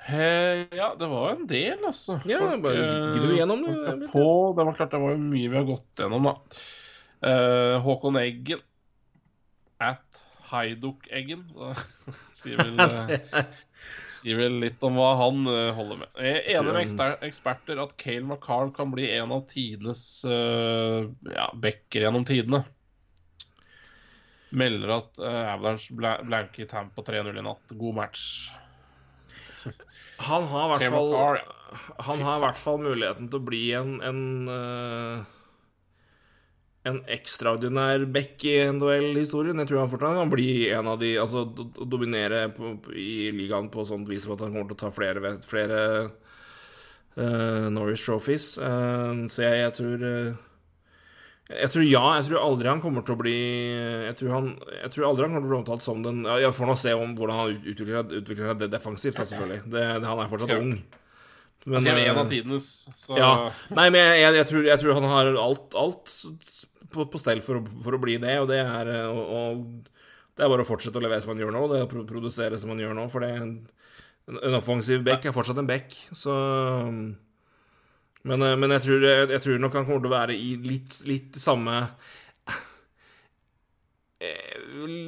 Eh, 0.08 0.66
ja, 0.76 0.90
det 0.98 1.08
var 1.10 1.34
en 1.34 1.46
del, 1.48 1.78
altså. 1.86 2.18
Ja, 2.28 2.40
bare 2.60 2.88
gnu 3.14 3.34
gjennom, 3.36 3.62
folk 3.68 3.88
er 3.88 4.12
På, 4.12 4.26
det 4.56 4.66
var 4.66 4.78
klart 4.78 4.94
det 4.96 5.02
var 5.02 5.20
mye 5.20 5.52
vi 5.52 5.58
har 5.58 5.68
gått 5.68 6.02
gjennom, 6.02 6.28
da. 6.28 6.60
Eh, 7.30 7.76
Håkon 7.84 8.18
Eggen 8.20 8.64
at 9.80 10.19
Heiduk-Eggen. 10.50 11.46
Så 11.52 11.72
sier 12.40 12.60
vel, 12.64 12.80
eh, 12.80 13.44
sier 14.10 14.40
vel 14.40 14.58
litt 14.64 14.82
om 14.86 14.98
hva 14.98 15.12
han 15.22 15.46
eh, 15.50 15.70
holder 15.76 16.02
med. 16.02 16.18
Jeg 16.18 16.42
er 16.42 16.60
enig 16.60 16.74
med 16.76 17.24
eksperter 17.30 17.80
at 17.82 17.96
Cale 18.00 18.26
McCarl 18.26 18.74
kan 18.76 18.92
bli 18.94 19.08
en 19.16 19.34
av 19.36 19.46
tidenes 19.50 20.04
eh, 20.28 21.08
ja, 21.34 21.48
backer 21.54 22.06
gjennom 22.06 22.26
tidene. 22.28 22.64
Melder 24.50 24.96
at 24.96 25.20
uh, 25.22 25.52
Avalanche 25.52 25.94
bla 25.94 26.16
blanker 26.26 26.66
Tampa 26.66 27.04
3-0 27.06 27.38
i 27.38 27.42
natt. 27.46 27.70
God 27.78 27.94
match. 28.00 28.50
Han 30.16 30.48
har 30.50 30.64
i 30.64 30.70
hvert 30.72 30.94
fall. 30.94 31.38
Han 32.08 32.22
har 32.26 32.40
i 32.40 32.42
hvert 32.42 32.58
fall 32.58 32.80
muligheten 32.82 33.28
til 33.30 33.38
å 33.38 33.46
bli 33.46 33.62
en 33.78 34.00
en, 34.02 34.22
eh, 34.50 35.28
en 36.88 37.02
ekstraordinær 37.12 38.06
back 38.08 38.44
i 38.48 38.54
NHL-historien. 38.72 39.58
Jeg 39.60 39.68
tror 39.68 39.82
han 39.82 39.90
fortsatt 39.92 40.16
kan 40.16 40.32
bli 40.32 40.50
en 40.72 40.88
av 40.88 41.00
de 41.02 41.12
Altså 41.20 41.44
do- 41.44 41.68
do- 41.76 41.84
dominere 41.84 42.46
på, 42.56 42.72
i 42.96 43.28
ligaen 43.36 43.68
på 43.72 43.84
sånt 43.84 44.08
vis 44.08 44.24
at 44.24 44.40
han 44.40 44.54
kommer 44.54 44.70
til 44.70 44.78
å 44.78 44.82
ta 44.86 44.92
flere, 44.94 45.34
flere 45.44 45.80
uh, 47.18 47.66
Norris 47.68 48.04
Trophies. 48.06 48.54
Uh, 48.56 49.26
så 49.28 49.44
jeg, 49.44 49.58
jeg 49.60 49.74
tror 49.76 50.06
uh, 50.06 50.46
jeg 51.50 51.70
tror 51.74 51.84
ja. 51.84 52.04
Jeg 52.16 52.28
tror 52.28 52.44
aldri 52.46 52.70
han 52.70 52.80
kommer 52.80 53.04
til 53.04 53.16
å 53.16 53.20
bli 53.20 53.36
Jeg 54.06 54.16
tror, 54.20 54.32
han, 54.36 54.48
jeg 54.84 54.92
tror 54.94 55.08
aldri 55.08 55.26
han 55.26 55.34
kommer 55.34 55.44
til 55.44 55.50
å 55.50 55.52
bli 55.52 55.60
omtalt 55.60 55.84
som 55.84 56.04
den 56.04 56.22
Jeg 56.38 56.54
får 56.54 56.70
nå 56.70 56.78
se 56.78 56.94
om 56.94 57.16
hvordan 57.18 57.40
han 57.42 57.60
utvikler, 57.74 58.16
utvikler 58.22 58.52
seg 58.52 58.64
defensivt, 58.70 59.18
da, 59.18 59.26
selvfølgelig. 59.28 59.62
Det, 59.66 59.84
det, 60.00 60.08
han 60.08 60.22
er 60.22 60.30
fortsatt 60.30 60.56
ung. 60.56 60.72
Han 61.66 61.82
skrev 61.84 61.98
eh, 61.98 62.08
en 62.08 62.18
av 62.22 62.30
tidenes, 62.30 62.66
så 62.96 63.18
ja. 63.18 63.30
Nei, 63.76 63.90
men 63.92 64.00
jeg, 64.00 64.20
jeg, 64.22 64.36
jeg, 64.38 64.46
tror, 64.48 64.68
jeg 64.70 64.80
tror 64.80 64.96
han 64.96 65.08
har 65.10 65.32
alt, 65.42 65.74
alt 65.76 66.14
på, 66.92 67.06
på 67.10 67.20
stell 67.20 67.42
for 67.44 67.60
å, 67.60 67.64
for 67.84 67.96
å 67.96 68.02
bli 68.02 68.18
det, 68.22 68.36
og 68.42 68.50
det 68.50 68.60
er 68.62 68.92
eh, 68.92 69.08
og, 69.08 69.24
og 69.40 69.96
Det 70.36 70.44
er 70.46 70.52
bare 70.52 70.64
å 70.64 70.68
fortsette 70.68 70.96
å 70.96 71.02
levere 71.04 71.22
som 71.24 71.34
han 71.34 71.42
gjør 71.42 71.54
nå, 71.56 71.64
det 71.70 71.80
er 71.80 71.88
å 72.00 72.06
produsere 72.08 72.58
som 72.60 72.72
han 72.72 72.80
gjør 72.82 72.94
nå, 72.96 73.08
for 73.12 73.24
det 73.24 73.32
en, 73.38 73.52
en 74.38 74.58
offensiv 74.58 75.02
back 75.06 75.26
er 75.26 75.36
fortsatt 75.36 75.60
en 75.60 75.68
back, 75.70 75.96
så 76.16 76.36
Men, 78.22 78.42
eh, 78.44 78.56
men 78.56 78.76
jeg, 78.76 78.86
tror, 78.86 79.04
jeg, 79.04 79.28
jeg 79.34 79.44
tror 79.46 79.62
nok 79.64 79.76
han 79.78 79.86
kommer 79.88 80.04
til 80.04 80.12
å 80.12 80.16
være 80.18 80.36
i 80.36 80.54
litt, 80.60 81.00
litt 81.08 81.38
samme 81.40 81.82
eh, 84.20 84.56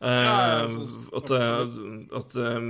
Eh, 0.04 0.26
Ja, 0.26 0.36
jeg 0.60 0.68
synes 0.74 0.96
at 1.16 1.28
eh, 1.38 1.62
at 2.20 2.30
eh, 2.44 2.62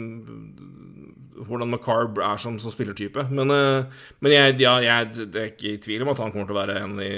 hvordan 1.47 1.69
McCarb 1.71 2.13
er 2.21 2.37
som, 2.41 2.53
som 2.61 2.71
spillertype. 2.71 3.21
Men, 3.31 3.47
eh, 3.51 3.85
men 4.21 4.31
jeg, 4.35 4.59
ja, 4.61 4.73
jeg 4.83 5.01
det 5.33 5.39
er 5.41 5.49
ikke 5.55 5.73
i 5.73 5.81
tvil 5.81 6.01
om 6.05 6.11
at 6.13 6.21
han 6.23 6.31
kommer 6.35 6.47
til 6.49 6.55
å 6.55 6.61
være 6.61 6.75
en 6.83 6.93
i 7.01 7.09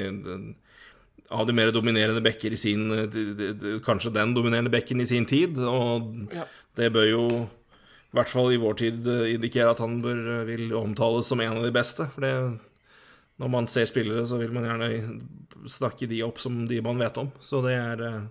av 1.31 1.47
de 1.47 1.53
mer 1.53 1.71
dominerende 1.75 2.21
bekker 2.23 2.53
i 2.55 2.59
sin 2.59 2.87
de, 3.11 3.79
Kanskje 3.83 4.13
den 4.15 4.33
dominerende 4.35 4.71
bekken 4.71 5.01
i 5.03 5.05
sin 5.09 5.25
tid. 5.27 5.57
Og 5.59 6.27
Ja. 6.33 6.45
det 6.75 6.91
bør 6.93 7.09
jo 7.09 7.23
i 8.07 8.15
hvert 8.15 8.29
fall 8.31 8.53
i 8.53 8.57
vår 8.61 8.77
tid 8.79 9.07
eh, 9.07 9.33
indikere 9.35 9.71
at 9.73 9.79
han 9.83 10.01
bør, 10.01 10.21
eh, 10.39 10.45
vil 10.47 10.73
omtales 10.73 11.27
som 11.27 11.41
en 11.43 11.57
av 11.57 11.63
de 11.63 11.71
beste. 11.75 12.07
For 12.13 12.21
det, 12.21 12.59
når 13.37 13.49
man 13.51 13.67
ser 13.67 13.85
spillere, 13.85 14.23
så 14.25 14.39
vil 14.39 14.53
man 14.55 14.63
gjerne 14.63 15.21
snakke 15.67 16.07
de 16.07 16.21
opp 16.23 16.39
som 16.39 16.65
de 16.67 16.79
man 16.81 16.97
vet 16.97 17.17
om. 17.17 17.31
Så 17.41 17.61
det 17.65 17.75
er 17.75 18.01
eh, 18.07 18.21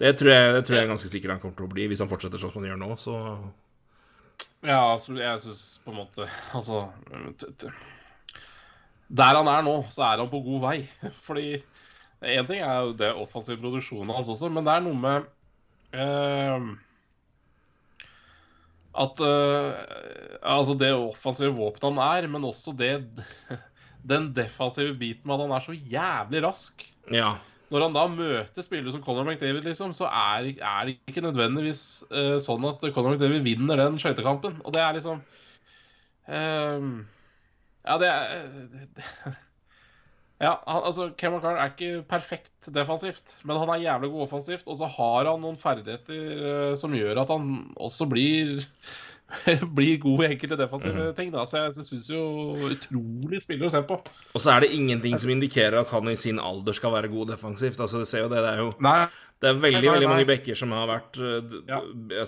Det 0.00 0.16
tror 0.18 0.30
jeg, 0.32 0.54
det 0.54 0.64
tror 0.66 0.76
jeg 0.76 0.84
er 0.84 0.90
ganske 0.90 1.08
sikkert 1.12 1.30
han 1.36 1.40
kommer 1.40 1.56
til 1.60 1.66
å 1.68 1.74
bli, 1.74 1.84
hvis 1.86 2.00
han 2.02 2.08
fortsetter 2.10 2.40
sånn 2.40 2.50
som 2.50 2.64
han 2.64 2.72
gjør 2.72 2.80
nå. 2.80 2.96
Så 2.98 3.14
Ja, 4.64 4.80
altså, 4.94 5.14
jeg 5.20 5.38
syns 5.44 5.78
på 5.84 5.92
en 5.92 6.00
måte 6.00 6.26
Altså 6.56 6.88
Der 9.12 9.36
han 9.36 9.46
er 9.52 9.62
nå, 9.62 9.74
så 9.92 10.02
er 10.08 10.18
han 10.22 10.30
på 10.32 10.40
god 10.44 10.60
vei. 10.64 10.76
Fordi 11.26 11.62
én 12.24 12.48
ting 12.48 12.62
er 12.64 12.80
jo 12.86 12.96
det 12.98 13.12
offensive 13.12 13.60
produksjonen 13.62 14.14
hans 14.16 14.30
også, 14.32 14.50
men 14.52 14.66
det 14.66 14.74
er 14.74 14.84
noe 14.84 14.98
med 14.98 15.28
uh, 15.94 16.74
at 19.04 19.22
uh, 19.24 19.72
Altså, 20.44 20.76
det 20.78 20.92
offensive 20.94 21.54
våpenet 21.56 21.88
han 21.88 22.02
er, 22.04 22.28
men 22.30 22.46
også 22.46 22.74
det 22.76 22.92
Den 24.10 24.28
defensive 24.36 24.94
biten 25.00 25.24
med 25.24 25.38
at 25.38 25.46
han 25.46 25.54
er 25.56 25.64
så 25.64 25.72
jævlig 25.72 26.42
rask. 26.44 26.82
Ja. 27.08 27.30
Når 27.72 27.86
han 27.86 27.94
da 27.96 28.02
møter 28.12 28.62
spillere 28.66 28.92
som 28.92 29.02
Conor 29.02 29.24
McDavid, 29.24 29.64
liksom, 29.64 29.94
så 29.96 30.04
er, 30.04 30.50
er 30.60 30.82
det 30.84 30.98
ikke 31.08 31.24
nødvendigvis 31.24 32.04
uh, 32.12 32.36
sånn 32.42 32.66
at 32.68 32.84
Conor 32.92 33.14
McDavid 33.14 33.40
vinner 33.46 33.80
den 33.80 33.96
skøytekampen. 34.02 34.60
Og 34.60 34.76
det 34.76 34.82
er 34.84 34.98
liksom 34.98 35.22
uh, 36.28 36.90
Ja, 37.84 37.96
det 38.02 38.12
er 38.12 38.44
det, 38.98 39.08
Ja, 40.44 40.58
han, 40.68 40.82
altså, 40.90 41.08
Kevin 41.16 41.38
McCarn 41.38 41.60
er 41.60 41.72
ikke 41.72 42.04
perfekt 42.10 42.68
defensivt, 42.74 43.36
men 43.48 43.58
han 43.60 43.72
er 43.72 43.84
jævlig 43.86 44.12
god 44.12 44.26
offensivt. 44.26 44.68
Og 44.68 44.78
så 44.80 44.90
har 44.98 45.30
han 45.30 45.42
noen 45.44 45.58
ferdigheter 45.60 46.44
eh, 46.50 46.76
som 46.78 46.94
gjør 46.96 47.22
at 47.24 47.32
han 47.32 47.50
også 47.80 48.08
blir 48.10 48.62
blir 49.76 49.98
god 50.02 50.24
i 50.24 50.28
enkelte 50.34 50.58
defensive 50.58 51.12
ting. 51.16 51.30
da, 51.32 51.44
Så 51.48 51.62
jeg 51.64 51.86
syns 51.88 52.08
jo 52.10 52.22
utrolig 52.68 53.40
spiller 53.42 53.68
å 53.68 53.72
se 53.72 53.82
på. 53.86 53.98
Og 54.34 54.42
så 54.42 54.54
er 54.54 54.64
det 54.64 54.72
ingenting 54.76 55.16
som 55.20 55.32
indikerer 55.32 55.80
at 55.80 55.92
han 55.94 56.10
i 56.12 56.16
sin 56.20 56.40
alder 56.42 56.76
skal 56.76 56.94
være 56.94 57.12
god 57.12 57.32
defensivt. 57.34 57.80
Altså, 57.80 58.02
du 58.02 58.08
ser 58.08 58.26
jo 58.26 58.32
det, 58.32 58.42
det 58.44 58.52
er 58.52 58.64
jo 58.64 58.72
Nei, 58.84 58.98
Det 59.40 59.50
er 59.50 59.60
veldig 59.60 59.80
Nei, 59.80 59.86
nei, 59.86 59.94
veldig 59.96 60.10
mange 60.12 60.28
bekker 60.28 60.58
som 60.58 60.74
har 60.76 60.90
vært 60.90 61.22
eh, 61.22 61.56
Ja. 61.70 61.80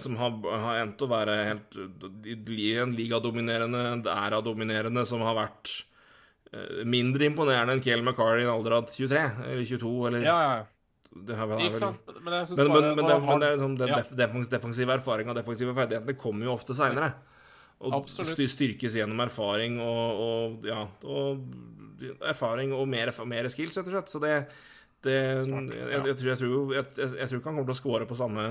Som 0.02 0.16
har, 0.20 0.38
har 0.64 0.80
endt 0.84 1.04
å 1.04 1.10
være 1.10 1.36
helt 1.52 1.76
en 1.76 2.96
ligadominerende, 2.96 3.84
æra-dominerende, 4.12 5.06
som 5.08 5.24
har 5.26 5.36
vært 5.38 5.76
mindre 6.86 7.26
imponerende 7.28 7.74
enn 7.76 7.82
Kiel 7.84 8.02
McCarr 8.04 8.38
i 8.40 8.44
en 8.46 8.52
alder 8.54 8.76
av 8.78 8.88
23 8.92 9.22
eller 9.50 9.64
22, 9.66 9.92
eller 10.08 10.22
ja, 10.26 10.36
ja. 10.46 10.58
det 11.26 11.36
har 11.38 11.48
vel, 11.50 11.64
Ikke 11.66 11.80
sant? 11.80 11.98
Men 12.22 12.24
Men, 12.32 12.68
men, 12.70 12.90
men, 12.96 13.10
har- 13.26 13.40
det 13.42 13.50
sånn, 13.60 13.76
den 13.80 13.88
Ja. 13.88 13.96
def, 14.02 14.12
defens, 14.16 14.48
defensive 14.52 14.94
erfaringa 14.98 15.30
og 15.34 15.36
defensive 15.40 15.74
ferdighetene 15.74 16.16
kommer 16.18 16.46
jo 16.46 16.54
ofte 16.54 16.74
seinere. 16.78 17.12
Og 17.80 17.92
Absolutt. 17.92 18.36
styr- 18.38 18.48
styrkes 18.54 18.94
gjennom 18.96 19.20
erfaring 19.20 19.80
og, 19.84 20.20
og 20.26 20.64
ja 20.64 20.86
og 21.04 21.42
erfaring 22.24 22.72
og 22.72 22.86
mer, 22.88 23.10
mer 23.28 23.48
skills, 23.52 23.76
rett 23.76 23.88
og 23.90 23.92
slett. 23.92 24.12
Så 24.14 24.20
det, 24.22 24.34
det 25.04 25.18
Smart, 25.44 25.74
ja. 25.76 25.90
jeg, 26.06 26.16
tror, 26.16 26.30
jeg, 26.30 26.38
tror, 26.40 26.72
jeg, 26.74 26.84
jeg, 26.96 27.10
jeg 27.20 27.28
tror 27.28 27.38
ikke 27.42 27.50
han 27.50 27.58
kommer 27.58 27.68
til 27.68 27.76
å 27.76 27.80
score 27.82 28.06
på 28.08 28.16
samme, 28.16 28.46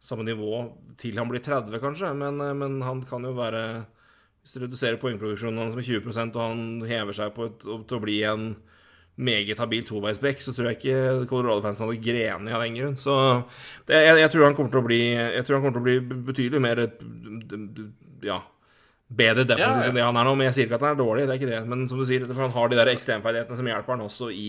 samme 0.00 0.26
nivå 0.28 0.50
til 1.00 1.16
han 1.16 1.30
blir 1.30 1.40
30, 1.40 1.80
kanskje, 1.80 2.12
men, 2.18 2.36
men 2.58 2.80
han 2.84 3.00
kan 3.08 3.24
jo 3.24 3.32
være 3.38 3.62
Hvis 4.42 4.54
du 4.56 4.60
reduserer 4.64 4.96
poengproduksjonen 5.02 5.58
hans 5.60 5.76
med 5.76 5.84
20% 5.84 6.36
og 6.38 6.42
han 6.44 6.60
hever 6.88 7.12
seg 7.16 7.32
på 7.36 7.48
et, 7.50 7.58
til 7.64 7.98
å 7.98 8.02
bli 8.04 8.18
en 8.28 8.48
meget 9.18 9.58
habil 9.58 9.82
toveisbekk, 9.84 10.38
så 10.40 10.52
tror 10.54 10.68
jeg 10.70 10.78
ikke 10.78 11.26
Colorado-fansen 11.28 11.88
hadde 11.88 12.02
grenet 12.04 12.54
av 12.54 12.62
den 12.62 12.76
grunn. 12.78 12.94
Så 12.96 13.16
det, 13.88 13.98
jeg, 14.06 14.20
jeg 14.22 14.30
tror 14.30 14.46
han 14.46 14.54
kommer 14.54 14.70
til 14.70 14.80
å 14.80 14.86
bli 14.86 15.00
Jeg 15.10 15.42
tror 15.48 15.58
han 15.58 15.64
kommer 15.66 15.80
til 15.80 15.82
å 15.82 15.88
bli 15.88 16.22
betydelig 16.30 16.60
mer 16.62 16.84
Ja 18.28 18.38
bedre 19.08 19.44
defensivt 19.48 19.64
Ja, 19.64 19.84
ja. 19.84 19.88
enn 19.88 19.96
det 19.96 20.02
han 20.04 20.16
er 20.20 20.26
nå. 20.28 20.34
Men 20.36 20.48
jeg 20.50 20.54
sier 20.58 20.66
ikke 20.68 20.76
at 20.76 20.82
han 20.84 20.92
er 20.94 21.00
dårlig, 21.00 21.22
det 21.24 21.32
er 21.34 21.38
ikke 21.40 21.48
det. 21.48 21.60
Men 21.70 21.86
som 21.88 21.96
du 22.00 22.04
sier, 22.08 22.26
for 22.28 22.44
han 22.44 22.52
har 22.52 22.68
de 22.68 22.76
der 22.76 22.90
ekstremferdighetene 22.92 23.56
som 23.56 23.70
hjelper 23.70 23.94
han 23.94 24.02
også 24.04 24.28
i, 24.34 24.48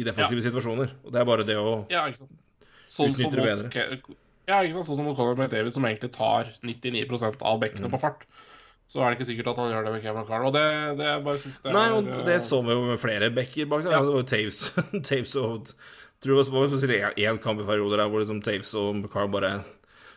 i 0.00 0.04
defensive 0.06 0.44
situasjoner. 0.46 0.94
Og 1.04 1.12
det 1.12 1.20
er 1.20 1.28
bare 1.28 1.44
det 1.44 1.58
å 1.60 1.74
Ja, 1.92 2.06
ikke 2.08 2.22
sant. 2.22 2.32
Sånn 2.88 3.12
utnytte 3.12 3.36
det 3.36 3.44
mot, 3.44 4.16
ja, 4.46 4.60
ikke 4.62 4.78
sant? 4.78 4.86
Sånn 4.88 4.96
som 5.00 5.04
mot 5.10 5.16
Conor 5.18 5.36
McDavid, 5.36 5.74
som 5.74 5.84
egentlig 5.88 6.12
tar 6.14 6.52
99% 6.64 7.42
av 7.42 7.60
bekkene 7.60 7.90
Mm. 7.90 7.94
på 7.96 8.00
fart. 8.00 8.24
Så 8.86 9.02
er 9.02 9.10
det 9.10 9.18
ikke 9.18 9.28
sikkert 9.32 9.48
at 9.50 9.60
han 9.60 9.70
gjør 9.72 9.86
det 9.88 9.92
med 9.96 10.02
Kevin 10.04 10.26
Carl. 10.28 10.48
Og 10.48 10.54
det, 10.54 10.66
det 11.00 11.12
bare 11.26 11.40
synes 11.42 11.60
det 11.64 11.72
Nei, 11.74 11.86
er 11.90 11.94
og 11.98 12.26
det 12.28 12.36
så 12.46 12.60
vi 12.62 12.74
jo 12.76 12.84
med 12.86 13.00
flere 13.02 13.30
backer 13.34 13.70
bak 13.70 13.86
der. 13.86 13.96
Ja. 13.96 14.02
Altså, 14.02 14.26
Taves, 14.30 14.60
Taves 15.08 15.32
og 15.40 15.72
tror 16.22 16.38
det 16.38 16.52
var 16.54 16.68
spesielt 16.70 17.18
én 17.20 17.40
kamp 17.42 17.60
i 17.60 17.66
perioder 17.66 18.02
der 18.02 18.12
hvor 18.12 18.22
liksom 18.22 18.38
Taves 18.46 18.70
og 18.78 19.02
Carl 19.12 19.32
bare 19.32 19.56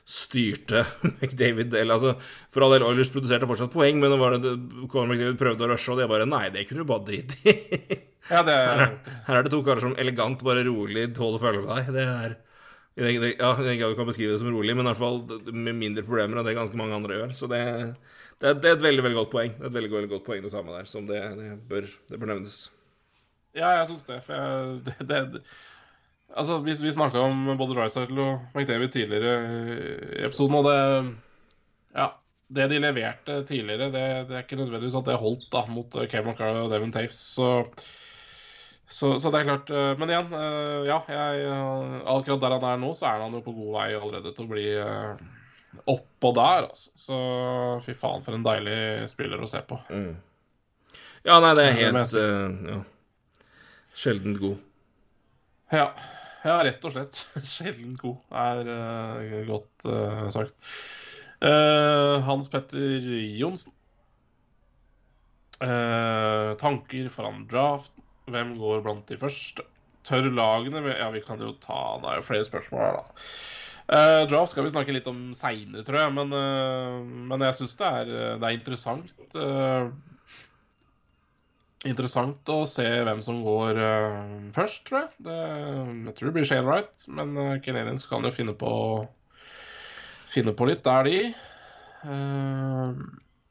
styrte 0.10 0.84
McDavid. 1.20 1.74
Eller 1.74 1.98
altså, 1.98 2.14
For 2.50 2.66
all 2.66 2.76
del, 2.76 2.86
Oilers 2.88 3.12
produserte 3.14 3.50
fortsatt 3.50 3.74
poeng, 3.74 4.00
men 4.02 4.16
var 4.22 4.38
det 4.38 4.54
Conor 4.90 5.12
McDavid 5.14 5.40
prøvde 5.42 5.66
å 5.66 5.72
rushe, 5.74 5.90
og 5.94 6.02
det 6.02 6.10
bare 6.12 6.30
Nei, 6.30 6.46
det 6.54 6.68
kunne 6.70 6.86
du 6.86 6.90
bare 6.90 7.06
drite 7.10 7.42
i. 7.50 7.98
Ja, 8.30 8.44
det 8.46 8.54
Her 8.54 8.84
er, 8.86 8.96
her 9.26 9.40
er 9.40 9.46
det 9.46 9.54
to 9.54 9.64
karer 9.66 9.82
som 9.82 9.98
elegant, 9.98 10.44
bare 10.46 10.66
rolig 10.68 11.08
tåler 11.18 11.40
å 11.40 11.42
følge 11.42 11.66
med 11.66 11.74
deg. 11.74 11.92
Det 11.96 12.06
er 12.06 12.38
Ja, 13.40 13.54
jeg 13.64 13.96
kan 13.98 14.10
beskrive 14.10 14.34
det 14.34 14.42
som 14.42 14.50
rolig, 14.54 14.76
men 14.76 14.86
i 14.86 14.92
hvert 14.92 15.00
fall 15.00 15.22
med 15.56 15.78
mindre 15.78 16.04
problemer 16.06 16.42
enn 16.42 16.46
det 16.46 16.58
ganske 16.58 16.78
mange 16.78 16.98
andre 16.98 17.22
gjør. 17.22 17.36
Så 17.38 17.48
det, 17.50 17.62
det, 18.40 18.54
det 18.64 18.70
er 18.70 18.78
et 18.78 18.86
veldig 18.86 19.04
veldig 19.04 19.20
godt 19.20 19.34
poeng. 19.34 19.56
Det 19.58 19.66
er 19.66 19.72
et 19.72 19.78
veldig, 19.80 19.92
veldig 19.98 20.12
godt 20.14 20.28
poeng 20.28 20.44
du 20.46 20.52
tar 20.54 20.64
med 20.68 20.78
der, 20.78 20.88
som 20.88 21.08
det, 21.10 21.20
det, 21.40 21.50
bør, 21.70 21.90
det 22.12 22.20
bør 22.22 22.32
nevnes. 22.34 22.62
Ja, 23.58 23.74
jeg 23.80 23.90
syns 23.90 24.08
det. 24.08 24.22
For 24.28 24.38
jeg, 24.38 24.96
det, 25.10 25.44
Altså, 26.38 26.60
vi, 26.62 26.76
vi 26.78 26.92
snakka 26.94 27.22
om 27.26 27.48
både 27.58 27.74
Rysightle 27.74 28.22
og 28.22 28.42
McDavid 28.54 28.92
tidligere 28.94 29.38
i 30.20 30.26
episoden, 30.28 30.60
og 30.60 30.68
det 30.70 30.80
Ja. 31.98 32.12
Det 32.50 32.66
de 32.66 32.80
leverte 32.82 33.44
tidligere, 33.46 33.92
det, 33.94 34.04
det 34.26 34.34
er 34.34 34.42
ikke 34.42 34.58
nødvendigvis 34.58 34.96
at 34.98 35.06
det 35.06 35.20
holdt 35.22 35.44
da 35.54 35.60
mot 35.70 35.98
Cameron 36.10 36.34
Kevin 36.38 36.64
og 36.64 36.72
Devon 36.72 36.92
Taves. 36.92 37.20
Så, 37.36 37.50
så, 38.90 39.12
så 39.22 39.30
det 39.30 39.44
er 39.44 39.46
klart 39.46 39.70
eh, 39.70 39.92
Men 40.02 40.10
igjen, 40.10 40.32
eh, 40.34 40.88
ja. 40.88 40.98
Jeg, 41.14 41.44
eh, 41.46 42.00
akkurat 42.10 42.42
der 42.42 42.56
han 42.56 42.66
er 42.72 42.82
nå, 42.82 42.90
så 42.98 43.06
er 43.06 43.22
han 43.22 43.38
jo 43.38 43.44
på 43.46 43.54
god 43.54 43.76
vei 43.76 43.86
allerede 44.00 44.34
til 44.34 44.48
å 44.48 44.50
bli 44.50 44.66
oppå 45.88 46.32
der, 46.36 46.68
altså. 46.70 46.92
Så 47.00 47.20
fy 47.86 47.96
faen, 47.98 48.24
for 48.26 48.38
en 48.38 48.46
deilig 48.46 49.10
spiller 49.12 49.42
å 49.42 49.50
se 49.50 49.62
på. 49.68 49.80
Ja, 51.26 51.40
nei, 51.44 51.54
det 51.58 51.66
er 51.66 51.78
helt 51.80 52.16
eh, 52.20 52.72
Ja. 52.74 52.80
Sjeldent 54.00 54.40
god. 54.40 54.60
Ja, 55.74 55.90
ja 56.46 56.60
rett 56.64 56.86
og 56.88 56.96
slett. 56.96 57.20
Sjeldent 57.56 58.00
god 58.00 58.38
er 58.44 58.70
uh, 58.70 59.34
godt 59.50 59.90
uh, 59.90 60.30
sagt. 60.34 60.56
Hans 61.40 62.50
Petter 62.52 63.06
Johnsen. 63.40 63.72
Tanker 66.60 67.08
foran 67.12 67.46
draft. 67.52 67.94
Hvem 68.28 68.52
går 68.60 68.84
blant 68.84 69.08
de 69.08 69.18
første? 69.20 69.64
Tør 70.08 70.30
lagene 70.34 70.82
Ja, 70.98 71.10
vi 71.14 71.22
kan 71.24 71.42
jo 71.44 71.54
ta 71.62 72.00
Det 72.02 72.12
er 72.12 72.20
jo 72.20 72.28
flere 72.28 72.48
spørsmål 72.48 72.84
her, 72.84 73.00
da. 73.00 73.24
Eh, 73.90 74.24
draft 74.30 74.52
skal 74.54 74.64
vi 74.68 74.70
snakke 74.70 74.94
litt 74.94 75.08
om 75.10 75.32
seinere, 75.34 75.82
tror 75.88 75.98
jeg, 75.98 76.14
men, 76.14 76.34
uh, 76.36 77.00
men 77.32 77.42
jeg 77.48 77.56
syns 77.58 77.74
det, 77.80 77.88
er- 77.90 78.38
det 78.38 78.46
er 78.52 78.58
interessant. 78.60 79.16
Uh, 79.34 79.90
Interessant 81.88 82.50
å 82.52 82.66
se 82.68 82.84
hvem 83.08 83.22
som 83.24 83.38
går 83.40 83.78
først, 84.52 84.82
tror 84.90 84.98
jeg. 85.00 85.10
Det, 85.24 85.36
jeg 86.10 86.16
tror 86.18 86.28
det 86.28 86.34
blir 86.36 86.48
Shane 86.50 86.66
Wright, 86.68 87.06
men 87.16 87.30
uh, 87.40 87.54
Canadians 87.64 88.04
kan 88.10 88.26
jo 88.28 88.32
finne 88.36 88.52
på 88.60 88.72
Finne 90.30 90.52
på 90.54 90.68
litt 90.68 90.84
der, 90.86 91.08
de. 91.08 91.22
Eh, 92.06 92.90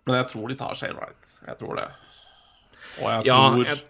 men 0.06 0.15
jeg 0.15 0.28
tror 0.31 0.44
de 0.52 0.55
tar 0.60 0.77
Shane 0.78 0.94
Wright. 0.94 1.32
Jeg 1.48 1.56
tror 1.59 1.81
det. 1.81 1.86
Og 3.01 3.09
jeg 3.10 3.24
Ja, 3.27 3.39
tror 3.48 3.65
jeg 3.65 3.81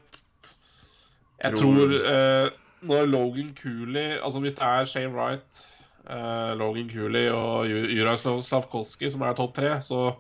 jeg 1.43 1.53
tror- 1.59 1.91
tror 1.99 2.55
når 2.89 3.07
Logan 3.11 3.51
Cooley 3.59 4.17
Altså 4.23 4.41
hvis 4.41 4.55
det 4.55 4.63
er 4.65 4.85
Shane 4.89 5.13
Wright, 5.19 5.67
Logan 6.59 6.89
Cooley 6.91 7.29
og 7.31 7.67
Ju- 7.69 7.89
Juraj 7.93 8.19
Slavkovskij 8.47 9.11
som 9.13 9.23
er 9.23 9.35
topp 9.37 9.55
tre, 9.59 9.75
så, 9.85 10.15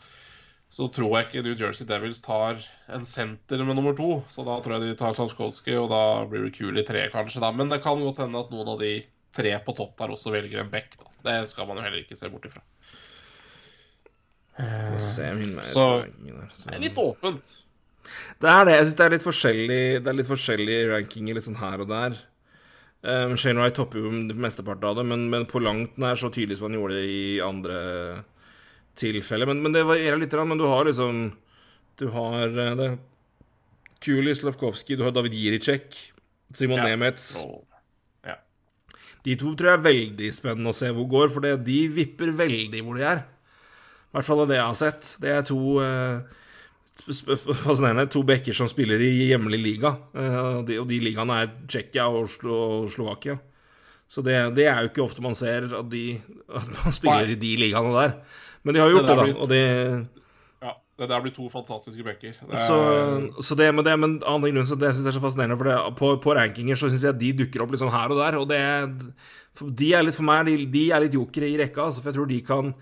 så 0.71 0.89
tror 0.93 1.15
jeg 1.17 1.27
ikke 1.29 1.43
New 1.47 1.55
Jersey 1.57 1.87
Devils 1.89 2.21
tar 2.21 2.61
en 2.93 3.05
senter 3.09 3.65
med 3.65 3.77
nummer 3.79 3.95
to. 3.97 4.23
Så 4.31 4.45
da 4.45 4.59
tror 4.61 4.77
jeg 4.79 4.89
de 4.91 4.99
tar 5.01 5.15
Slavkoski, 5.17 5.77
og 5.81 5.89
da 5.93 6.03
blir 6.29 6.45
det 6.49 6.55
Cooley 6.59 6.85
tre, 6.85 7.07
kanskje. 7.15 7.41
da 7.41 7.53
Men 7.53 7.69
det 7.73 7.81
kan 7.83 8.01
godt 8.05 8.19
hende 8.25 8.39
at 8.45 8.51
noen 8.53 8.69
av 8.75 8.79
de 8.83 8.93
tre 9.33 9.55
på 9.65 9.75
topp 9.77 9.97
der 10.01 10.13
også 10.13 10.33
velger 10.35 10.61
en 10.65 10.71
back. 10.73 10.97
da 11.25 11.41
Det 11.41 11.49
skal 11.49 11.67
man 11.67 11.77
jo 11.79 11.83
heller 11.89 12.03
ikke 12.05 12.17
se 12.17 12.29
bort 12.29 12.45
ifra. 12.49 12.61
Mer 15.55 15.65
Så- 15.65 16.05
Det 16.67 16.75
er 16.75 16.81
litt 16.81 16.97
åpent. 16.99 17.59
Det 18.41 18.49
er 18.51 18.65
det. 18.65 18.73
Jeg 18.75 18.87
syns 18.87 18.97
det 18.97 19.05
er 19.05 19.11
litt 19.11 19.23
forskjellig 19.23 20.03
Det 20.03 20.09
er 20.09 20.17
litt 20.17 20.27
forskjellig 20.27 20.79
rankinger 20.91 21.35
litt 21.35 21.45
sånn 21.45 21.57
her 21.61 21.81
og 21.81 21.89
der. 21.89 22.17
Um, 23.07 23.37
Shane 23.39 23.61
Wright 23.61 23.77
topper 23.79 24.01
jo 24.03 24.11
mesteparten 24.35 24.89
av 24.89 24.97
det, 24.99 25.05
men, 25.07 25.29
men 25.31 25.45
på 25.47 25.61
langt 25.63 25.95
nær 26.03 26.19
så 26.19 26.33
tydelig 26.35 26.57
som 26.59 26.67
han 26.67 26.75
gjorde 26.81 26.97
det 26.99 27.05
i 27.15 27.21
andre 27.45 27.77
tilfeller. 28.99 29.47
Men, 29.47 29.61
men 29.63 29.77
det 29.77 29.85
varierer 29.87 30.19
litt. 30.19 30.35
Men 30.35 30.59
du 30.59 30.67
har 30.67 30.89
liksom 30.89 31.21
Du 31.99 32.09
har 32.15 32.49
eh, 32.49 32.75
det 32.79 32.89
Kuli 34.03 34.35
Slavkovskij, 34.35 34.97
du 34.99 35.03
har 35.07 35.11
David 35.15 35.35
Jiricek, 35.35 35.97
Simon 36.55 36.79
Ja. 36.79 36.85
Nemets. 36.93 37.33
Ja. 38.27 38.37
De 39.27 39.35
to 39.39 39.55
tror 39.59 39.73
jeg 39.73 39.79
er 39.81 39.87
veldig 39.89 40.29
spennende 40.35 40.71
å 40.71 40.77
se 40.79 40.91
hvor 40.95 41.09
går, 41.11 41.33
for 41.35 41.43
det, 41.43 41.57
de 41.67 41.81
vipper 41.91 42.31
veldig 42.39 42.83
hvor 42.87 42.99
de 42.99 43.07
er. 43.11 43.25
I 44.09 44.15
hvert 44.15 44.29
fall 44.29 44.45
av 44.45 44.51
det 44.53 44.57
jeg 44.61 44.69
har 44.71 44.79
sett. 44.79 45.09
Det 45.23 45.33
er 45.35 45.43
to 45.51 45.59
sp- 45.83 46.37
fascinerende 47.09 48.07
to 48.13 48.23
bekker 48.29 48.57
som 48.57 48.69
spiller 48.71 49.01
i 49.03 49.11
hjemlig 49.31 49.61
liga. 49.63 49.95
Eh, 50.15 50.39
og, 50.59 50.67
de, 50.69 50.79
og 50.83 50.89
de 50.91 50.99
ligaene 51.03 51.41
er 51.45 51.53
Tsjekkia 51.69 52.09
og, 52.13 52.29
Slo 52.33 52.59
Slovakia. 52.93 53.39
Så 54.09 54.23
det, 54.25 54.37
det 54.57 54.65
er 54.71 54.85
jo 54.85 54.89
ikke 54.93 55.05
ofte 55.05 55.21
man 55.25 55.35
ser 55.37 55.67
at, 55.69 55.89
de, 55.93 56.05
at 56.49 56.69
man 56.79 56.95
spiller 56.97 57.27
Nei. 57.29 57.35
i 57.37 57.41
de 57.43 57.51
ligaene 57.61 57.93
der. 57.97 58.15
Men 58.65 58.75
de 58.75 58.81
har 58.83 58.89
jo 58.91 58.97
gjort 58.99 59.09
Det 59.11 59.17
det, 59.17 59.27
da. 59.27 59.33
da. 59.33 59.43
Og 59.45 59.49
det, 59.53 59.65
Ja. 60.65 60.73
Det 60.99 61.07
der 61.13 61.21
blir 61.23 61.31
to 61.37 61.45
fantastiske 61.53 62.03
backer. 62.03 62.33
Er- 62.51 62.59
Så, 62.59 62.79
så 63.47 63.55
det, 63.55 63.69
men 63.75 63.85
det 63.87 63.93
men 64.01 64.17
andre 64.27 64.51
grunn 64.51 64.67
så 64.67 64.75
det 64.81 64.95
synes 64.95 65.05
jeg 65.07 65.13
er 65.13 65.19
så 65.21 65.23
fascinerende, 65.23 65.57
for 65.61 65.69
det, 65.71 65.77
på, 66.01 66.09
på 66.25 66.35
rankinger 66.35 66.75
så 66.81 66.89
syns 66.91 67.05
jeg 67.07 67.19
de 67.21 67.33
dukker 67.45 67.63
opp 67.63 67.71
litt 67.71 67.79
sånn 67.85 67.93
her 67.95 68.11
og 68.11 68.19
der, 68.19 68.39
og 68.41 68.49
det 68.51 68.63
De 69.79 69.93
er 69.95 70.03
litt 70.07 70.17
for 70.17 70.27
meg, 70.27 70.47
de, 70.51 70.57
de 70.71 70.83
er 70.95 71.05
litt 71.05 71.15
jokere 71.15 71.47
i 71.53 71.57
rekka, 71.61 71.85
altså, 71.87 72.03
for 72.03 72.11
jeg 72.11 72.19
tror 72.19 72.29
de 72.31 72.41
kan 72.47 72.73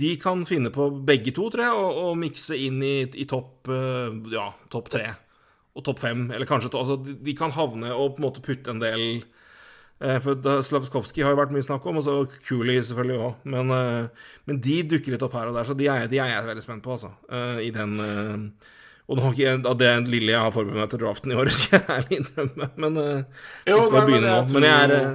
de 0.00 0.14
kan 0.20 0.44
finne 0.48 0.72
på 0.74 0.88
begge 1.06 1.32
to, 1.36 1.48
tror 1.52 1.64
jeg, 1.64 1.76
og, 1.84 2.00
og 2.08 2.18
mikse 2.20 2.56
inn 2.58 2.82
i, 2.84 2.96
i 3.20 3.26
topp 3.30 3.70
eh, 3.72 4.16
ja, 4.34 4.48
topp 4.72 4.90
tre 4.94 5.12
og 5.74 5.82
topp 5.82 6.04
fem, 6.04 6.28
eller 6.30 6.46
kanskje 6.46 6.70
to, 6.70 6.82
altså, 6.84 6.96
de, 7.02 7.16
de 7.26 7.32
kan 7.34 7.50
havne 7.54 7.90
og 7.90 8.14
på 8.14 8.22
en 8.22 8.26
måte 8.28 8.42
putte 8.44 8.70
en 8.70 8.82
del 8.82 9.02
eh, 9.98 10.20
For 10.22 10.38
Slavskovskij 10.38 11.24
har 11.26 11.34
jo 11.34 11.40
vært 11.40 11.54
mye 11.54 11.66
snakk 11.66 11.86
om, 11.90 11.98
og 11.98 12.06
så 12.06 12.14
Cooley 12.46 12.78
selvfølgelig 12.78 13.18
òg. 13.26 13.48
Men, 13.56 13.72
eh, 13.74 14.28
men 14.46 14.60
de 14.62 14.76
dukker 14.94 15.16
litt 15.16 15.26
opp 15.26 15.34
her 15.34 15.50
og 15.50 15.58
der, 15.58 15.66
så 15.66 15.74
de 15.78 15.90
er, 15.90 16.06
de 16.10 16.22
er 16.22 16.30
jeg 16.30 16.46
veldig 16.46 16.64
spent 16.64 16.84
på, 16.84 16.94
altså. 16.94 17.10
eh, 17.26 17.58
I 17.66 17.72
den 17.74 17.98
eh, 18.06 18.70
Og 19.10 19.18
nå 19.18 19.26
har 19.26 19.34
ikke 19.34 19.74
det 19.82 19.92
lille 20.08 20.32
jeg 20.32 20.40
har 20.46 20.54
forberedt 20.54 20.84
meg 20.84 20.94
til 20.94 21.02
draften 21.02 21.34
i 21.34 21.38
år, 21.42 21.50
skal 21.58 21.82
jeg 21.82 21.98
ærlig 21.98 22.20
innrømme, 22.22 22.70
men 22.86 23.02
eh, 23.02 23.46
jeg 23.66 23.82
skal 23.88 23.98
nei, 23.98 24.06
begynne 24.12 24.30
men 24.30 24.46
nå. 24.46 24.54
Men 24.54 24.70
jeg 24.70 24.86
er 24.86 25.08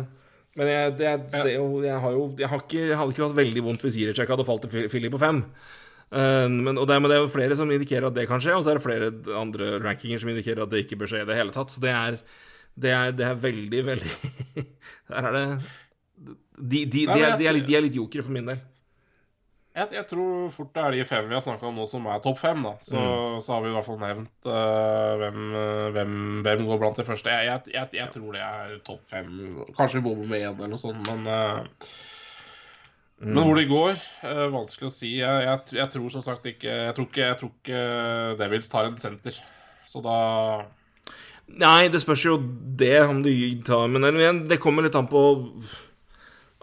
men 0.59 0.69
jeg, 0.69 0.93
det, 0.99 1.05
jeg, 1.07 1.29
ser 1.33 1.53
jo, 1.55 1.67
jeg 1.85 1.99
har 2.03 2.15
jo 2.15 2.23
Jeg 2.41 2.49
har 2.51 2.63
ikke, 2.65 2.81
jeg 2.91 2.97
hadde 2.99 3.13
ikke 3.15 3.25
hatt 3.27 3.37
veldig 3.39 3.63
vondt 3.65 3.85
hvis 3.87 3.97
Jiricek 4.01 4.33
hadde 4.33 4.45
falt 4.47 4.65
til 4.67 4.89
Filip 4.91 5.13
på 5.15 5.21
fem. 5.21 5.39
Eh, 6.09 6.47
men, 6.51 6.75
og 6.81 6.87
det, 6.89 6.97
men 7.01 7.11
det 7.11 7.17
er 7.17 7.23
jo 7.23 7.31
flere 7.33 7.55
som 7.57 7.71
indikerer 7.71 8.09
at 8.09 8.15
det 8.17 8.27
kan 8.29 8.41
skje, 8.43 8.55
og 8.57 8.63
så 8.65 8.73
er 8.73 8.79
det 8.79 8.85
flere 8.85 9.09
andre 9.39 9.71
rankinger 9.83 10.21
som 10.21 10.31
indikerer 10.33 10.63
at 10.65 10.71
det 10.73 10.83
ikke 10.85 10.97
bør 11.01 11.11
skje 11.13 11.23
i 11.23 11.29
det 11.29 11.37
hele 11.39 11.53
tatt. 11.55 11.71
Så 11.73 11.83
det 11.83 11.93
er, 11.95 12.17
det 12.79 12.91
er, 12.95 13.11
det 13.15 13.27
er 13.29 13.39
veldig, 13.47 13.83
veldig 13.93 14.15
Der 15.09 15.29
er 15.29 15.37
det 15.39 15.45
de, 16.59 16.83
de, 16.83 16.85
de, 16.91 17.05
de, 17.07 17.23
er, 17.23 17.55
litt- 17.55 17.67
de 17.69 17.75
er 17.79 17.85
litt 17.85 17.95
jokere 17.95 18.25
for 18.25 18.35
min 18.35 18.49
del. 18.51 18.59
Jeg, 19.79 19.89
jeg 19.95 20.05
tror 20.09 20.49
fort 20.51 20.71
det 20.75 20.83
er 20.83 20.95
de 20.97 21.05
fem 21.07 21.27
vi 21.29 21.37
har 21.37 21.43
snakka 21.45 21.69
om 21.69 21.77
nå, 21.79 21.85
som 21.87 22.07
er 22.11 22.21
topp 22.23 22.39
fem. 22.41 22.61
da. 22.65 22.73
Så, 22.83 22.99
Mm. 22.99 23.41
så 23.45 23.53
har 23.53 23.63
vi 23.63 23.71
i 23.71 23.75
hvert 23.77 23.87
fall 23.87 23.99
nevnt 24.01 24.49
uh, 24.49 25.13
hvem, 25.21 25.39
eh, 25.55 25.87
hvem, 25.95 26.13
hvem 26.43 26.63
går 26.67 26.81
blant 26.81 26.99
de 26.99 27.07
første. 27.07 27.31
Jeg, 27.31 27.61
jeg, 27.71 27.89
jeg, 27.95 28.11
tror 28.13 28.35
det 28.35 28.43
er 28.43 28.77
topp 28.85 29.03
fem. 29.07 29.29
Kanskje 29.77 29.99
vi 30.01 30.05
bommer 30.09 30.27
med 30.27 30.43
én 30.43 30.51
eller 30.57 30.73
noe 30.73 30.81
sånt, 30.81 31.03
men 31.07 31.27
uh, 31.27 31.63
Mm. 33.19 33.33
Men 33.35 33.43
hvor 33.43 33.57
de 33.59 33.65
går, 33.67 33.97
uh, 34.23 34.45
vanskelig 34.53 34.87
å 34.87 34.93
si. 34.95 35.09
Jeg, 35.19 35.41
jeg, 35.43 35.75
jeg 35.75 35.91
tror 35.91 36.11
som 36.13 36.23
sagt 36.23 36.45
ikke 36.47 36.71
Jeg 36.71 36.93
tror 36.95 37.07
ikke, 37.09 37.25
jeg 37.25 37.37
tror 37.41 37.49
ikke 37.51 37.81
Devils 38.39 38.71
tar 38.71 38.87
en 38.87 38.95
senter. 39.01 39.35
Så 39.83 39.99
da 40.05 40.19
Nei, 41.59 41.89
det 41.91 41.99
spørs 41.99 42.23
jo 42.23 42.37
det 42.79 43.01
om 43.03 43.19
de 43.25 43.33
tar 43.67 43.91
Men 43.91 44.45
det 44.47 44.61
kommer 44.63 44.87
litt 44.87 44.95
an 44.95 45.09
på 45.11 45.23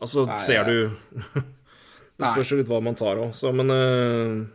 Altså, 0.01 0.25
Nei, 0.25 0.39
ser 0.41 0.65
du 0.65 1.45
Det 2.17 2.31
spørs 2.33 2.53
jo 2.53 2.61
litt 2.61 2.71
hva 2.71 2.79
man 2.85 2.97
tar 2.97 3.19
òg, 3.21 3.35
så 3.37 3.51
men 3.53 3.73
eh, 3.75 4.47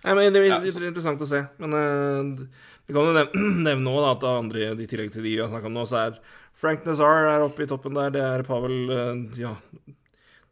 Nei, 0.00 0.14
men 0.16 0.32
det 0.32 0.40
er 0.40 0.46
Ja, 0.48 0.58
interessant 0.62 1.20
å 1.20 1.28
se. 1.28 1.42
Men 1.60 1.74
uh, 1.76 2.44
vi 2.88 2.94
kan 2.96 3.08
jo 3.10 3.12
nevne, 3.66 3.74
nå 3.84 3.96
da, 4.00 4.14
at 4.14 4.24
andre, 4.30 4.70
i 4.72 4.88
tillegg 4.88 5.12
til 5.12 5.26
de 5.26 5.34
vi 5.34 5.40
har 5.42 5.50
snakka 5.52 5.68
om 5.68 5.76
nå, 5.76 5.84
så 5.90 5.98
er 6.06 6.20
Frank 6.60 6.86
Nazar 6.88 7.28
er 7.34 7.44
oppe 7.44 7.64
i 7.64 7.68
toppen 7.68 7.96
der. 7.98 8.12
Det 8.14 8.22
er 8.24 8.44
Pavel 8.48 8.78
uh, 8.88 9.40
Ja, 9.40 9.52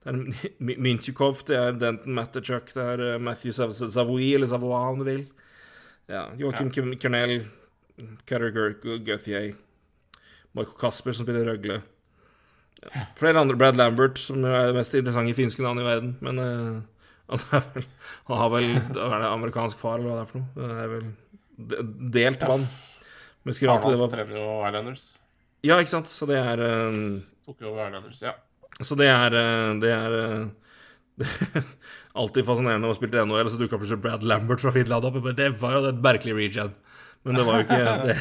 det 0.04 0.12
er 0.12 0.18
Mi- 0.68 0.96
det 1.48 1.56
er 1.56 1.78
Denton 1.80 2.16
Matterchuck, 2.18 2.74
det 2.76 2.84
er 2.94 3.04
eh, 3.14 3.20
Matthew 3.22 3.56
Sav- 3.56 3.72
Savoy, 3.78 4.34
eller 4.36 4.50
Savoy, 4.50 4.76
om 4.92 5.00
du 5.00 5.08
vil. 5.08 5.24
Ja, 6.08 6.26
Joachim 6.40 6.68
ja. 6.92 6.98
Kernell, 7.00 7.38
Carriger, 8.28 8.76
Guthier, 9.04 9.54
Michael 10.56 10.76
Kasper, 10.80 11.12
som 11.16 11.26
spiller 11.26 11.48
røgle. 11.48 11.80
Ja. 12.82 13.04
Flere 13.18 13.42
andre. 13.42 13.58
Brad 13.58 13.78
Lambert, 13.80 14.20
som 14.22 14.44
er 14.46 14.70
det 14.70 14.76
mest 14.78 14.94
interessante 14.94 15.36
finske 15.36 15.64
navnet 15.64 15.84
i 15.84 15.88
verden. 15.88 16.12
Men 16.24 16.42
eh, 16.42 17.06
han, 17.28 17.44
vel, 17.52 17.88
han 18.30 18.42
har 18.42 18.52
vel 18.54 18.68
Hva 18.94 19.08
er 19.08 19.24
det, 19.24 19.30
amerikansk 19.30 19.80
far, 19.80 19.98
eller 19.98 20.12
hva 20.12 20.18
det 20.20 20.26
er 20.26 20.32
for 20.32 20.42
noe? 20.42 20.52
Det 20.58 20.82
er 20.84 20.92
vel 20.94 21.08
delt 22.14 22.44
Ja. 22.44 22.52
mann. 22.54 22.68
Skulle 23.48 23.72
Faren 23.72 23.80
det 23.80 23.94
hans 23.94 24.00
var 24.02 24.12
trener 24.12 24.36
jo 24.38 24.48
Islanders. 24.68 25.04
Ja, 25.64 25.78
ikke 25.80 25.94
sant? 25.94 26.10
Så 26.10 26.26
det 26.28 26.36
er 26.36 26.60
Tok 27.48 27.62
jo 27.64 27.70
over 27.72 27.88
Islanders, 27.88 28.20
ja. 28.20 28.34
Så 28.84 28.94
det 28.98 29.08
er 29.10 29.34
eh, 29.34 29.74
Det 29.82 29.92
er 29.94 30.16
eh, 30.18 31.62
alltid 32.20 32.46
fascinerende 32.46 32.90
å 32.90 32.96
spille 32.96 33.18
i 33.18 33.24
NHL, 33.26 33.50
så 33.50 33.58
dukka 33.58 33.80
plutselig 33.80 34.02
Brad 34.04 34.26
Lambert 34.26 34.62
fra 34.62 34.74
Finland 34.74 35.08
opp. 35.08 35.18
Det 35.34 35.48
var 35.58 35.74
jo 35.74 35.88
et 35.88 36.04
merkelig 36.04 36.36
regen. 36.36 36.74
Men 37.26 37.40
det 37.40 37.46
var 37.48 37.58
jo 37.58 37.66
ikke 37.66 37.80
det, 38.06 38.16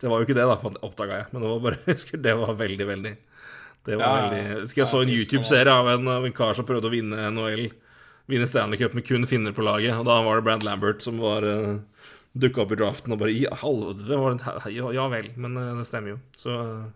det, 0.00 0.08
var 0.08 0.16
jo 0.16 0.26
ikke 0.28 0.38
det 0.38 0.46
da, 0.48 0.56
oppdaga 0.86 1.20
jeg. 1.20 1.28
Men 1.32 1.44
det 1.44 1.50
var 1.52 1.62
bare, 1.66 1.80
jeg 1.86 1.98
husker 1.98 2.22
det 2.24 2.36
var 2.40 2.56
veldig, 2.62 2.88
veldig 2.92 3.14
Det 3.86 3.98
var 3.98 4.28
veldig 4.28 4.42
Jeg 4.60 4.76
jeg 4.78 4.90
så 4.90 5.02
en 5.02 5.12
YouTube-serie 5.12 5.72
av 5.74 5.88
en, 5.90 6.10
en 6.14 6.34
kar 6.36 6.54
som 6.54 6.66
prøvde 6.66 6.90
å 6.90 6.94
vinne 6.94 7.30
NHL. 7.34 7.66
Vinne 8.30 8.46
Stanley 8.46 8.78
Cup 8.78 8.94
med 8.94 9.06
kun 9.06 9.26
finner 9.26 9.54
på 9.54 9.64
laget. 9.66 9.96
Og 9.98 10.06
da 10.06 10.20
var 10.22 10.38
det 10.38 10.46
Brad 10.46 10.66
Lambert 10.66 11.02
som 11.02 11.18
var 11.22 11.42
uh, 11.42 11.80
dukka 12.38 12.62
opp 12.62 12.72
i 12.72 12.78
draften 12.78 13.12
og 13.12 13.20
bare 13.20 13.34
I 13.34 13.42
halve 13.60 14.06
var 14.08 14.38
det 14.38 14.74
ja, 14.76 14.92
ja 14.94 15.08
vel. 15.10 15.32
Men 15.34 15.58
uh, 15.58 15.72
det 15.80 15.88
stemmer 15.90 16.14
jo. 16.14 16.20
Så 16.38 16.54
uh, 16.54 16.90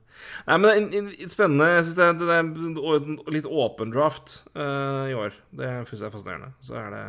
Nei, 0.46 0.56
men 0.62 0.88
det 0.94 1.02
er 1.02 1.28
spennende. 1.34 1.68
Jeg 1.74 1.88
syns 1.88 1.98
det, 1.98 2.10
det 2.22 2.32
er 2.32 2.46
en 2.46 3.18
litt 3.34 3.50
åpen 3.50 3.92
draft 3.92 4.40
uh, 4.54 5.10
i 5.10 5.18
år. 5.18 5.34
Det 5.58 5.74
syns 5.90 5.98
jeg 5.98 6.08
er 6.08 6.14
fascinerende. 6.14 6.54
Så 6.64 6.78
er 6.80 6.94
det 6.94 7.06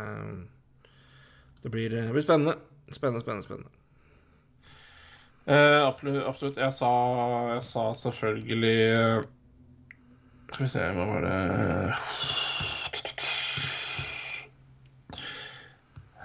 Det 1.62 1.72
blir, 1.72 1.94
det 1.94 2.10
blir 2.12 2.26
spennende. 2.26 2.58
Spennende, 2.90 3.22
spennende, 3.22 3.46
spennende. 3.46 3.72
Eh, 5.48 5.82
absolutt. 5.88 6.58
Jeg 6.60 6.74
sa, 6.76 6.92
jeg 7.54 7.64
sa 7.64 7.84
selvfølgelig 7.96 8.80
eh, 8.92 9.20
Skal 10.48 10.64
vi 10.64 10.70
se, 10.72 10.84
hva 10.96 11.08
var 11.10 11.26
det 11.28 11.38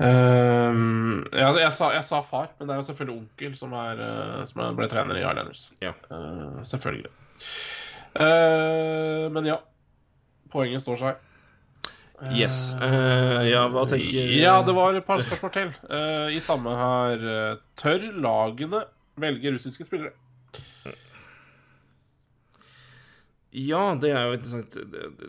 Ehm, 0.02 1.20
ja, 1.30 1.50
jeg, 1.60 1.72
sa, 1.76 1.90
jeg 1.94 2.04
sa 2.06 2.22
far, 2.26 2.48
men 2.58 2.68
det 2.68 2.74
er 2.74 2.80
jo 2.80 2.86
selvfølgelig 2.88 3.18
onkel 3.20 3.58
som, 3.58 3.74
er, 3.76 4.00
eh, 4.02 4.38
som 4.50 4.62
ble 4.78 4.88
trener 4.90 5.18
i 5.18 5.22
Islanders. 5.22 5.66
Ja. 5.84 5.92
Uh, 6.08 6.62
selvfølgelig. 6.66 7.12
Uh, 8.16 9.28
men 9.34 9.52
ja. 9.52 9.60
Poenget 10.52 10.84
står 10.84 10.98
seg. 11.00 11.28
Yes. 12.36 12.74
Uh, 12.78 13.42
ja, 13.48 13.64
hva 13.72 13.86
tenker 13.90 14.34
Ja, 14.36 14.58
det 14.66 14.74
var 14.76 14.94
et 14.94 15.06
par 15.06 15.22
spørsmål 15.24 15.54
til. 15.54 15.70
Uh, 15.88 16.28
I 16.30 16.42
samme 16.44 16.74
her 16.78 17.24
Tør 17.80 18.04
lagene 18.14 18.84
velge 19.22 19.54
russiske 19.54 19.86
spillere? 19.86 20.14
Ja, 23.52 23.92
det 24.00 24.14
er 24.16 24.30
jo 24.30 24.36
interessant. 24.38 24.76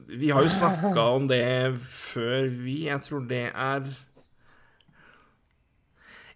Vi 0.07 0.31
har 0.31 0.45
jo 0.45 0.51
snakka 0.51 1.03
om 1.17 1.27
det 1.27 1.43
før, 1.83 2.47
vi. 2.47 2.85
Jeg 2.87 3.03
tror 3.03 3.25
det 3.27 3.49
er 3.51 3.87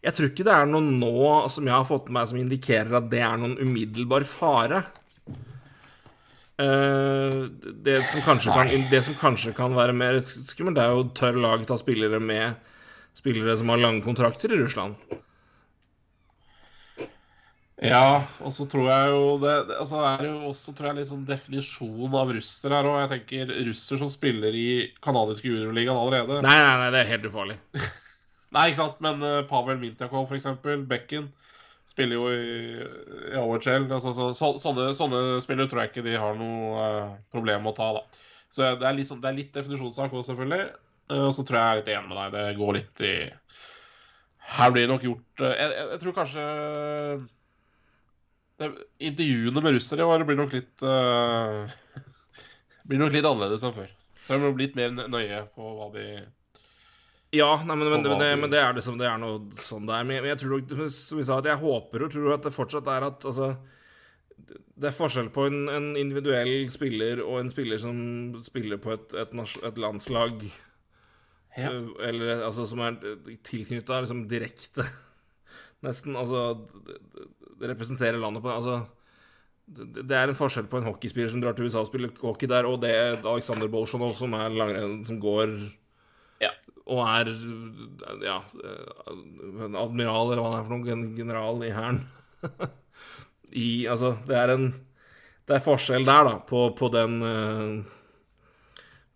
Jeg 0.04 0.14
tror 0.14 0.28
ikke 0.30 0.46
det 0.46 0.54
er 0.54 0.68
noe 0.70 0.84
nå 0.84 1.48
som 1.52 1.68
jeg 1.68 1.74
har 1.74 1.88
fått 1.88 2.10
med 2.10 2.20
meg 2.20 2.28
som 2.30 2.40
indikerer 2.40 3.00
at 3.00 3.08
det 3.12 3.24
er 3.24 3.40
noen 3.40 3.56
umiddelbar 3.60 4.28
fare. 4.30 4.84
Eh, 6.58 7.40
det, 7.86 7.98
som 8.12 8.22
kanskje 8.26 8.54
kan, 8.54 8.70
det 8.92 9.02
som 9.06 9.18
kanskje 9.18 9.56
kan 9.58 9.76
være 9.78 9.94
mer 9.94 10.20
skummelt, 10.26 10.78
det 10.78 10.86
er 10.86 10.96
jo 10.96 11.08
tør 11.18 11.40
lag 11.44 11.66
ta 11.70 11.78
spillere 11.80 12.20
med 12.20 12.56
spillere 13.18 13.58
som 13.60 13.70
har 13.74 13.82
lange 13.82 14.04
kontrakter 14.06 14.54
i 14.54 14.60
Russland. 14.60 14.96
Ja, 17.78 18.24
og 18.42 18.50
så 18.56 18.66
tror 18.66 18.88
jeg 18.90 19.10
jo 19.14 19.38
det 19.38 19.68
det- 19.68 19.76
Altså 19.78 20.00
er 20.02 20.24
jo 20.26 20.50
også 20.50 20.74
tror 20.74 20.88
jeg, 20.90 20.96
litt 20.98 21.10
sånn 21.12 21.28
definisjon 21.28 22.16
av 22.18 22.32
russer 22.34 22.74
her 22.74 22.88
òg. 22.90 22.98
Jeg 23.04 23.12
tenker 23.14 23.54
russer 23.68 24.00
som 24.02 24.10
spiller 24.10 24.50
i 24.50 24.92
kanadiske 25.00 25.46
juniorligaen 25.46 25.98
allerede. 25.98 26.42
Nei, 26.42 26.58
nei, 26.58 26.78
nei, 26.82 26.90
det 26.96 27.04
er 27.04 27.12
helt 27.14 27.30
ufarlig. 27.30 27.60
Nei, 28.56 28.70
ikke 28.70 28.80
sant, 28.80 29.02
men 29.04 29.22
uh, 29.22 29.44
Pavel 29.44 29.78
Mintyakov, 29.78 30.30
for 30.30 30.38
eksempel, 30.38 30.86
Bekken, 30.88 31.28
spiller 31.86 32.16
jo 32.16 32.30
i, 32.32 32.80
i 33.34 33.36
OHL. 33.36 33.92
Altså, 33.92 34.14
så, 34.16 34.30
så, 34.34 34.54
sånne, 34.58 34.88
sånne 34.96 35.42
spillere 35.44 35.68
tror 35.68 35.84
jeg 35.84 35.92
ikke 35.92 36.06
de 36.06 36.16
har 36.18 36.38
noe 36.40 36.80
uh, 36.80 37.16
problem 37.30 37.66
med 37.68 37.74
å 37.74 37.78
ta, 37.78 37.90
da. 38.00 38.24
Så 38.50 38.72
det 38.80 38.88
er 38.88 38.96
litt, 38.96 39.10
sånn, 39.12 39.20
det 39.22 39.30
er 39.30 39.38
litt 39.42 39.52
definisjonssak 39.54 40.16
også, 40.16 40.32
selvfølgelig. 40.32 40.70
Uh, 41.12 41.26
og 41.28 41.34
så 41.36 41.44
tror 41.44 41.60
jeg 41.60 41.68
jeg 41.68 41.76
er 41.76 41.82
litt 41.82 41.94
enig 41.98 42.08
med 42.08 42.18
deg. 42.24 42.38
Det 42.38 42.58
går 42.64 42.78
litt 42.80 43.04
i 43.04 43.16
Her 44.58 44.72
blir 44.72 44.88
det 44.88 44.94
nok 44.94 45.04
gjort 45.04 45.44
jeg, 45.44 45.56
jeg, 45.60 45.88
jeg 45.92 46.00
tror 46.06 46.14
kanskje 46.16 46.44
det, 48.60 48.72
Intervjuene 49.12 49.62
med 49.64 49.76
russere 49.78 50.02
i 50.02 50.08
år 50.08 50.24
blir 50.28 50.40
nok 50.40 50.54
litt 50.58 50.82
uh, 50.86 51.68
Blir 52.88 53.02
nok 53.02 53.14
litt 53.14 53.28
annerledes 53.28 53.64
enn 53.68 53.76
før. 53.76 53.90
Så 54.26 54.34
jeg 54.36 54.44
må 54.44 54.50
bli 54.56 54.66
litt 54.68 54.76
mer 54.80 54.92
nøye 55.12 55.44
på 55.56 55.70
hva 55.78 55.88
de 55.94 56.06
Ja, 57.36 57.50
nei, 57.64 57.76
men, 57.76 57.90
men, 57.92 58.04
det, 58.06 58.12
du- 58.18 58.42
men 58.42 58.52
det 58.52 58.60
er 58.64 58.74
liksom 58.78 58.98
Det 59.00 59.08
er 59.10 59.18
noe 59.22 59.42
sånn 59.60 59.88
det 59.88 59.96
er. 59.98 60.06
Men 60.08 60.18
jeg, 60.20 60.30
jeg 60.34 60.42
tror 60.44 60.54
nok, 60.62 60.94
som 60.96 61.20
vi 61.22 61.26
sa, 61.28 61.38
at 61.42 61.50
jeg 61.52 61.62
håper 61.64 62.06
og 62.08 62.14
tror 62.14 62.34
at 62.38 62.46
det 62.48 62.54
fortsatt 62.56 62.88
er 62.94 63.08
at 63.12 63.26
altså 63.28 63.50
det- 64.38 64.62
Det 64.78 64.88
er 64.92 64.96
forskjell 64.96 65.30
på 65.34 65.48
en, 65.50 65.60
en 65.74 65.88
individuell 66.00 66.70
spiller 66.72 67.20
og 67.26 67.40
en 67.42 67.50
spiller 67.52 67.80
som 67.82 67.98
spiller 68.46 68.78
på 68.82 68.94
et, 68.96 69.14
et, 69.18 69.34
et 69.72 69.78
landslag, 69.82 70.44
Ja. 71.58 71.72
øh, 71.74 71.88
eller 72.06 72.44
altså 72.46 72.68
som 72.70 72.80
er 72.86 73.00
tilknytta 73.48 74.02
liksom 74.04 74.28
direkte, 74.30 74.86
nesten. 75.86 76.16
Altså 76.18 76.44
representerer 77.62 78.20
landet 78.22 78.44
på 78.44 78.52
Altså 78.54 78.86
det, 79.68 80.16
er 80.16 80.30
en 80.32 80.38
forskjell 80.38 80.68
på 80.72 80.80
en 80.80 80.86
hockeyspiller 80.88 81.28
som 81.32 81.42
drar 81.44 81.56
til 81.58 81.68
USA 81.68 81.82
og 81.82 81.90
spiller 81.90 82.14
hockey 82.22 82.48
der, 82.48 82.64
og 82.70 82.80
det 82.80 82.92
er 82.96 83.18
Aleksandr 83.20 83.68
Bolsjunov 83.68 84.14
som 84.16 84.32
er 84.38 84.54
langrenn, 84.56 85.02
som 85.04 85.20
går 85.20 85.52
Ja. 86.40 86.54
og 86.88 87.02
er 87.04 87.32
ja, 88.24 88.38
en 89.66 89.76
admiral, 89.76 90.32
eller 90.32 90.40
hva 90.40 90.54
han 90.54 90.62
er 90.62 90.68
for 90.70 90.78
noe, 90.78 90.94
en 90.94 91.16
general 91.18 91.60
i 91.68 91.74
hæren. 91.76 92.00
I 93.52 93.88
Altså, 93.92 94.16
det 94.28 94.36
er 94.38 94.54
en 94.56 94.68
Det 95.48 95.56
er 95.56 95.64
forskjell 95.64 96.06
der, 96.06 96.28
da, 96.28 96.40
på, 96.48 96.70
på 96.76 96.90
den 96.92 97.22
eh, 97.24 97.84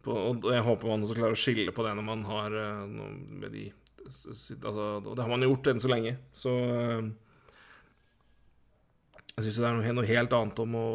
på, 0.04 0.14
Og 0.16 0.48
jeg 0.52 0.64
håper 0.64 0.88
man 0.88 1.04
også 1.04 1.18
klarer 1.18 1.36
å 1.36 1.40
skille 1.40 1.74
på 1.76 1.84
det 1.86 1.92
når 1.96 2.06
man 2.08 2.24
har 2.28 2.56
eh, 2.56 2.86
med 2.88 3.52
de 3.52 3.66
Altså, 4.06 4.88
og 5.02 5.14
det 5.16 5.24
har 5.24 5.30
man 5.32 5.46
gjort 5.46 5.70
enn 5.72 5.82
så 5.82 5.92
lenge, 5.92 6.16
så 6.36 6.52
eh, 6.52 7.12
jeg 9.32 9.46
syns 9.46 9.60
det 9.62 9.68
er 9.68 9.94
noe, 9.96 10.08
helt 10.08 10.34
annet 10.36 10.60
om 10.60 10.74
å 10.76 10.86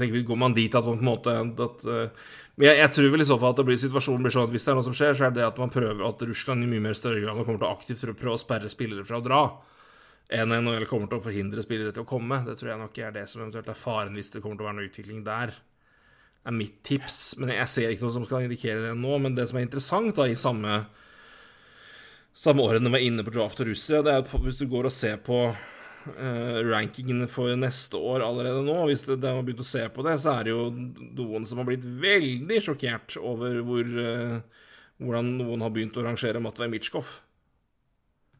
tenker, 0.00 0.22
Går 0.26 0.38
man 0.40 0.54
dit 0.56 0.74
at 0.74 0.86
man 0.86 0.96
på 0.96 1.04
en 1.04 1.10
måte 1.10 1.34
at, 1.66 1.84
uh, 1.84 2.30
Men 2.56 2.70
jeg, 2.70 2.78
jeg, 2.80 2.92
tror 2.96 3.10
vel 3.14 3.24
i 3.24 3.26
så 3.28 3.36
fall 3.40 3.52
at 3.52 3.60
det 3.60 3.66
blir, 3.68 3.80
situasjonen 3.82 4.24
blir 4.24 4.34
sånn 4.34 4.48
at 4.48 4.54
hvis 4.54 4.64
det 4.66 4.72
er 4.72 4.78
noe 4.78 4.86
som 4.86 4.96
skjer, 4.96 5.18
så 5.18 5.26
er 5.28 5.34
det 5.36 5.44
at 5.46 5.60
man 5.60 5.72
prøver 5.72 6.06
at 6.08 6.24
Russland 6.28 6.64
i 6.64 6.70
mye 6.70 6.86
mer 6.88 6.96
større 6.98 7.20
grad 7.22 7.42
kommer 7.42 7.60
til 7.60 7.68
å 7.68 7.74
aktivt 7.74 8.06
prøve 8.18 8.38
å 8.38 8.40
sperre 8.40 8.72
spillere 8.72 9.04
fra 9.08 9.20
å 9.20 9.26
dra, 9.26 9.42
enn 10.32 10.56
NHL 10.56 10.88
kommer 10.90 11.10
til 11.10 11.20
å 11.20 11.26
forhindre 11.26 11.64
spillere 11.64 11.92
til 11.94 12.06
å 12.06 12.08
komme. 12.08 12.40
Det 12.46 12.56
tror 12.58 12.72
jeg 12.72 12.80
nok 12.80 13.02
er 13.04 13.14
det 13.18 13.26
som 13.28 13.44
eventuelt 13.44 13.68
er 13.68 13.78
faren 13.78 14.16
hvis 14.16 14.32
det 14.32 14.42
kommer 14.42 14.58
til 14.58 14.66
å 14.66 14.70
være 14.70 14.78
noe 14.80 14.88
utvikling 14.88 15.22
der. 15.26 15.52
Det 16.42 16.50
er 16.50 16.58
mitt 16.58 16.80
tips. 16.86 17.20
Men 17.38 17.52
jeg 17.54 17.70
ser 17.70 17.92
ikke 17.92 18.08
noe 18.08 18.16
som 18.16 18.26
skal 18.26 18.48
indikere 18.48 18.88
det 18.88 18.94
nå. 18.98 19.18
Men 19.22 19.36
det 19.36 19.46
som 19.50 19.60
er 19.60 19.66
interessant 19.68 20.16
da 20.16 20.26
i 20.26 20.38
samme 20.38 20.80
samme 22.34 22.64
året 22.64 22.82
når 22.82 22.90
vi 22.90 22.96
var 22.96 23.06
inne 23.06 23.24
på 23.26 23.34
draft 23.34 23.60
og 23.62 23.70
Russia, 23.70 24.02
det 24.04 24.14
er 24.14 24.42
hvis 24.44 24.60
du 24.60 24.66
går 24.70 24.88
og 24.88 24.94
ser 24.94 25.18
på 25.24 25.38
uh, 25.52 26.58
rankingene 26.68 27.28
for 27.30 27.52
neste 27.58 28.00
år 28.00 28.24
allerede 28.26 28.64
nå, 28.66 28.78
hvis 28.88 29.04
det 29.08 29.20
har 29.20 29.42
begynt 29.44 29.64
å 29.64 29.68
se 29.68 29.84
på 29.92 30.06
det, 30.06 30.16
så 30.22 30.36
er 30.36 30.48
det 30.48 30.54
jo 30.54 30.70
noen 30.72 31.46
som 31.48 31.60
har 31.60 31.68
blitt 31.68 31.84
veldig 31.84 32.62
sjokkert 32.64 33.18
over 33.20 33.60
hvor, 33.66 33.84
uh, 33.84 34.64
hvordan 35.02 35.36
noen 35.42 35.66
har 35.66 35.74
begynt 35.74 36.00
å 36.00 36.06
rangere 36.06 36.42
Matvej 36.42 36.72
Mitsjkov. 36.72 37.14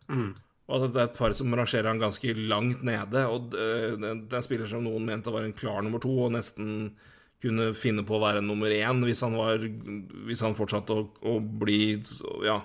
Mm. 0.09 0.33
Og 0.71 0.77
at 0.79 0.93
det 0.95 1.01
er 1.01 1.09
et 1.11 1.17
par 1.19 1.35
som 1.37 1.53
rangerer 1.53 1.91
han 1.91 2.01
ganske 2.01 2.35
langt 2.39 2.85
nede. 2.87 3.25
Og 3.29 3.53
uh, 3.53 3.93
det 3.99 4.13
er 4.15 4.41
en 4.41 4.45
spiller 4.47 4.71
som 4.71 4.85
noen 4.87 5.05
mente 5.05 5.33
var 5.35 5.45
en 5.45 5.57
klar 5.57 5.85
nummer 5.85 6.03
to, 6.03 6.15
og 6.27 6.33
nesten 6.39 6.95
kunne 7.43 7.73
finne 7.75 8.05
på 8.07 8.15
å 8.17 8.23
være 8.23 8.41
nummer 8.45 8.71
én 8.71 9.01
hvis 9.03 9.25
han, 9.27 9.35
var, 9.35 9.65
hvis 10.29 10.45
han 10.47 10.55
fortsatte 10.55 10.95
å, 10.95 11.09
å 11.27 11.41
bli 11.43 11.99
Ja 12.47 12.61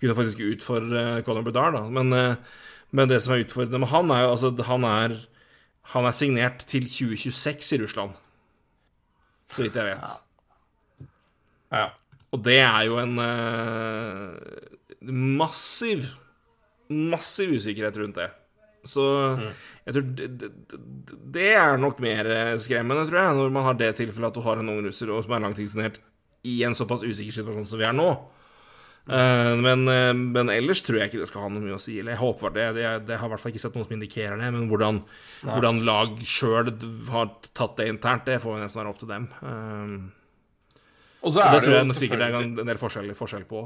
kunne 0.00 0.16
faktisk 0.18 0.42
utfordre 0.44 1.22
Conor 1.26 1.44
Bedard, 1.46 1.76
da. 1.78 1.82
Men, 1.92 2.12
uh, 2.12 2.62
men, 2.90 3.10
det 3.10 3.20
som 3.24 3.34
er 3.34 3.44
utfordrende 3.44 3.82
med 3.82 3.92
han, 3.92 4.10
er 4.14 4.24
jo 4.24 4.32
altså 4.34 4.52
han 4.68 4.86
er, 4.88 5.16
han 5.94 6.08
er 6.08 6.16
signert 6.16 6.64
til 6.70 6.86
2026 6.88 7.72
i 7.76 7.82
Russland. 7.82 8.16
Så 9.52 9.64
vidt 9.64 9.78
jeg 9.80 9.88
vet. 9.88 10.16
Ja. 11.70 11.78
ja. 11.78 11.86
Og 12.36 12.42
det 12.44 12.58
er 12.60 12.82
jo 12.84 12.98
en 13.00 13.16
uh, 13.18 14.36
massiv, 15.12 16.04
massiv 16.88 17.56
usikkerhet 17.56 17.96
rundt 18.00 18.20
det. 18.20 18.28
Så 18.88 19.04
mm. 19.36 19.48
jeg 19.86 19.94
tror 19.94 20.04
det, 20.16 20.26
det, 20.40 20.50
det, 21.34 21.48
er 21.58 21.80
nok 21.80 21.98
mer 22.00 22.28
skremmende, 22.62 23.08
tror 23.08 23.18
jeg, 23.20 23.34
når 23.36 23.50
man 23.52 23.66
har 23.66 23.76
det 23.80 23.90
tilfellet 23.98 24.30
at 24.30 24.38
du 24.38 24.44
har 24.44 24.60
en 24.60 24.70
ung 24.70 24.84
russer 24.86 25.10
som 25.10 25.34
er 25.34 25.42
langtidssignert 25.44 25.98
i 26.46 26.60
en 26.64 26.76
såpass 26.78 27.02
usikker 27.02 27.34
situasjon 27.34 27.66
som 27.68 27.80
vi 27.80 27.86
er 27.88 27.96
nå. 27.96 28.08
Uh, 29.08 29.54
men, 29.56 29.86
uh, 29.88 30.12
men, 30.12 30.50
ellers 30.52 30.82
tror 30.84 30.98
jeg 31.00 31.08
ikke 31.08 31.22
det 31.22 31.30
skal 31.30 31.46
ha 31.46 31.50
noe 31.52 31.64
mye 31.64 31.78
å 31.78 31.80
si. 31.80 31.96
Eller 32.00 32.12
jeg 32.12 32.20
håper 32.20 32.52
det. 32.52 32.66
Det, 32.76 32.88
det 33.08 33.16
har 33.16 33.30
i 33.30 33.32
hvert 33.32 33.42
fall 33.42 33.54
ikke 33.54 33.62
sett 33.62 33.78
noen 33.78 33.86
som 33.88 33.94
indikerer 33.96 34.36
det. 34.40 34.50
Men 34.52 34.66
hvordan, 34.68 35.00
hvordan 35.46 35.80
lag 35.88 36.18
sjøl 36.28 36.74
har 37.08 37.30
tatt 37.56 37.78
det 37.80 37.88
internt, 37.94 38.26
det 38.28 38.40
får 38.42 38.56
vi 38.56 38.64
nesten 38.64 38.82
være 38.82 38.92
opp 38.92 39.00
til 39.00 39.12
dem. 39.14 39.28
Uh, 39.40 39.96
og, 41.18 41.32
og 41.32 41.38
det, 41.38 41.62
tror 41.64 41.74
jeg 41.74 41.96
sikkert 41.98 42.20
det 42.22 42.28
er 42.28 42.36
en 42.42 42.68
del 42.68 42.78
forskjell, 42.78 43.08
forskjell 43.18 43.48
på. 43.48 43.64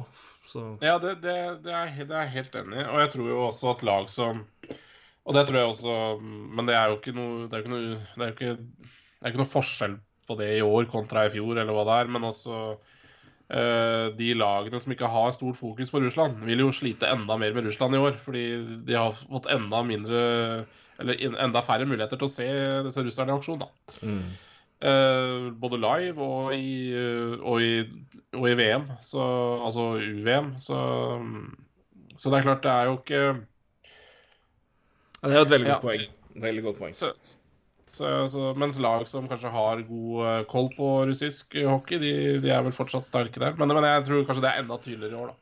Så. 0.49 0.63
Ja, 0.85 0.95
det, 1.03 1.19
det, 1.25 1.35
det, 1.67 1.75
er, 1.75 1.91
er 1.91 2.25
jeg 2.25 2.35
helt 2.37 2.57
enig 2.63 2.79
i. 2.79 2.87
Og 2.87 3.03
jeg 3.03 3.13
tror 3.17 3.29
jo 3.33 3.43
også 3.49 3.75
at 3.75 3.85
lag 3.87 4.09
som 4.11 4.41
Og 5.23 5.37
det 5.37 5.45
tror 5.47 5.59
jeg 5.61 5.69
også 5.71 5.93
Men 6.21 6.67
det 6.67 6.75
er 6.75 6.91
jo 6.91 6.97
ikke 6.99 7.13
noe 7.15 7.45
Det 7.47 7.55
er 7.55 7.61
jo 7.61 7.63
ikke 7.63 7.73
noe, 7.73 8.01
det 8.17 8.25
er 8.27 8.33
ikke, 8.33 8.57
det 8.59 9.23
er 9.23 9.31
ikke 9.31 9.41
noe 9.45 9.53
forskjell 9.53 9.95
på 10.27 10.37
det 10.41 10.49
i 10.57 10.65
år 10.67 10.89
kontra 10.91 11.29
i 11.29 11.31
fjor, 11.35 11.55
eller 11.55 11.77
hva 11.77 11.85
det 11.87 11.95
er. 12.03 12.11
Men 12.17 12.27
altså 12.27 12.57
Eh, 12.57 12.92
de 13.53 14.29
lagene 14.39 14.79
som 14.81 14.93
ikke 14.95 15.11
har 15.13 15.35
stort 15.37 15.59
fokus 15.59 15.91
på 15.93 16.01
Russland, 16.01 16.39
vil 16.47 16.63
jo 16.63 16.71
slite 16.73 17.11
enda 17.13 17.37
mer 17.37 17.53
med 17.53 17.67
Russland 17.67 17.99
i 17.99 18.01
år. 18.01 18.15
Fordi 18.23 18.45
de 18.87 18.97
har 18.97 19.13
fått 19.13 19.51
enda 19.53 19.83
mindre 19.85 20.23
Eller 21.03 21.21
enda 21.45 21.61
færre 21.67 21.85
muligheter 21.89 22.17
til 22.17 22.29
å 22.29 22.33
se 22.33 22.49
disse 22.87 23.05
russerne 23.05 23.35
i 23.35 23.37
aksjon. 23.37 23.61
da. 23.61 23.69
Mm. 24.07 24.25
Uh, 24.83 25.53
både 25.63 25.79
live 25.79 26.19
og 26.19 26.55
i, 26.57 26.91
og 27.39 27.63
i, 27.63 27.85
og 28.35 28.49
i 28.51 28.55
VM, 28.59 28.89
så, 29.07 29.23
altså 29.63 29.93
UVM. 30.03 30.57
Så, 30.59 30.79
så, 32.17 32.31
det 32.31 32.39
er 32.41 32.47
klart, 32.49 32.65
det 32.65 32.73
er 32.73 32.91
jo 32.91 32.97
ikke 32.99 33.21
ja, 35.23 35.29
Det 35.29 35.35
er 35.35 35.39
jo 35.39 35.47
et 35.47 35.55
veldig 35.55 35.71
godt 35.71 35.87
poeng. 35.87 36.03
Veldig 36.43 36.65
godt 36.67 36.81
poeng. 36.81 36.97
Så, 36.97 37.13
så, 37.93 38.55
mens 38.57 38.79
lag 38.81 39.05
som 39.09 39.29
kanskje 39.29 39.51
har 39.53 39.83
god 39.85 40.25
uh, 40.25 40.43
koll 40.49 40.71
på 40.73 40.87
russisk 41.11 41.57
hockey, 41.69 41.99
de, 42.01 42.13
de, 42.41 42.49
er 42.49 42.65
vel 42.65 42.73
fortsatt 42.73 43.05
sterke 43.09 43.41
der. 43.43 43.53
Men, 43.59 43.69
men, 43.69 43.85
jeg 43.85 44.07
tror 44.07 44.25
kanskje 44.29 44.45
det 44.47 44.53
er 44.53 44.63
enda 44.63 44.79
tydeligere 44.81 45.13
i 45.13 45.21
år, 45.21 45.33
da. 45.33 45.37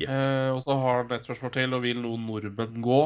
Yeah. 0.00 0.10
Eh, 0.10 0.50
og 0.54 0.62
så 0.64 0.74
har 0.80 1.02
han 1.02 1.12
et 1.12 1.26
spørsmål 1.26 1.52
til, 1.54 1.74
og 1.76 1.82
vil 1.84 2.00
noen 2.02 2.26
nordmenn 2.26 2.82
gå? 2.82 3.00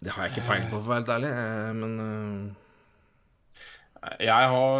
Det 0.00 0.12
har 0.12 0.26
jeg 0.26 0.34
ikke 0.34 0.46
peiling 0.48 0.68
på, 0.72 0.80
for 0.80 0.88
å 0.88 0.92
være 0.92 1.00
helt 1.00 1.14
ærlig, 1.16 1.32
uh, 1.36 1.72
men 1.80 1.92
Jeg 4.20 4.52
har, 4.52 4.76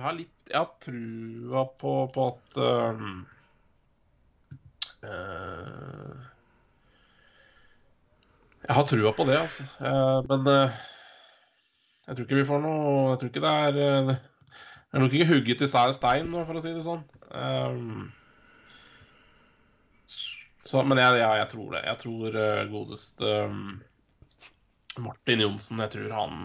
har, 0.00 0.14
litt 0.16 0.52
Jeg 0.52 0.58
har 0.58 0.70
trua 0.80 1.66
på, 1.80 1.96
på 2.12 2.28
at 2.28 2.62
um, 3.02 3.26
jeg 8.62 8.76
har 8.76 8.84
trua 8.86 9.10
på 9.16 9.24
det, 9.26 9.38
altså. 9.42 9.64
men 10.30 10.46
jeg 12.06 12.16
tror 12.16 12.26
ikke 12.26 12.40
vi 12.40 12.48
får 12.48 12.62
noe 12.64 13.12
Jeg 13.12 13.20
tror 13.20 13.30
ikke 13.30 13.44
det 13.44 13.52
er 13.66 13.76
Jeg 13.78 14.06
Det 14.08 14.16
er 14.98 15.04
nok 15.04 15.14
ikke 15.16 15.30
hugget 15.30 15.62
i 15.64 15.70
stein, 15.70 16.34
for 16.34 16.58
å 16.58 16.60
si 16.60 16.72
det 16.74 16.82
sånn. 16.84 17.04
Um, 17.32 18.10
så, 20.68 20.82
men 20.84 21.00
jeg, 21.00 21.16
ja, 21.22 21.30
jeg 21.40 21.48
tror 21.48 21.70
det. 21.72 21.80
Jeg 21.86 22.00
tror 22.02 22.36
godest 22.68 22.72
godeste 22.74 23.30
um, 23.48 23.80
Martin 25.00 25.40
Johnsen, 25.40 25.80
jeg 25.80 25.94
tror 25.94 26.12
han 26.18 26.36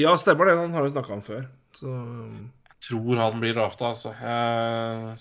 Ja, 0.00 0.12
stemmer 0.20 0.50
det. 0.50 0.58
Han 0.60 0.76
har 0.76 0.84
vi 0.84 0.92
snakka 0.92 1.16
om 1.16 1.24
før. 1.24 1.48
Så 1.76 1.88
Jeg 1.88 2.76
tror 2.90 3.22
han 3.22 3.40
blir 3.40 3.56
drafta, 3.56 3.94
altså. 3.94 4.12
Jeg, 4.20 5.16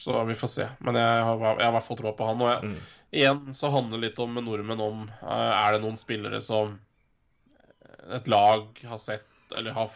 så 0.00 0.24
vi 0.24 0.36
får 0.40 0.54
se. 0.54 0.68
Men 0.80 0.96
jeg 0.96 1.24
har, 1.28 1.44
jeg 1.44 1.60
har 1.60 1.72
i 1.72 1.76
hvert 1.76 1.88
fall 1.90 2.00
troa 2.00 2.16
på 2.16 2.28
han. 2.28 2.40
Og 2.44 2.52
jeg, 2.54 2.72
mm. 2.72 2.98
igjen 3.20 3.56
så 3.60 3.72
handler 3.76 4.00
det 4.00 4.10
litt 4.10 4.24
om 4.24 4.32
med 4.32 4.48
nordmenn 4.48 4.84
om 4.84 5.06
uh, 5.20 5.50
Er 5.52 5.76
det 5.76 5.84
noen 5.84 6.00
spillere 6.00 6.40
som 6.44 6.78
et 8.16 8.30
lag 8.30 8.80
har 8.88 9.00
sett 9.02 9.26
Eller 9.56 9.74
har 9.76 9.90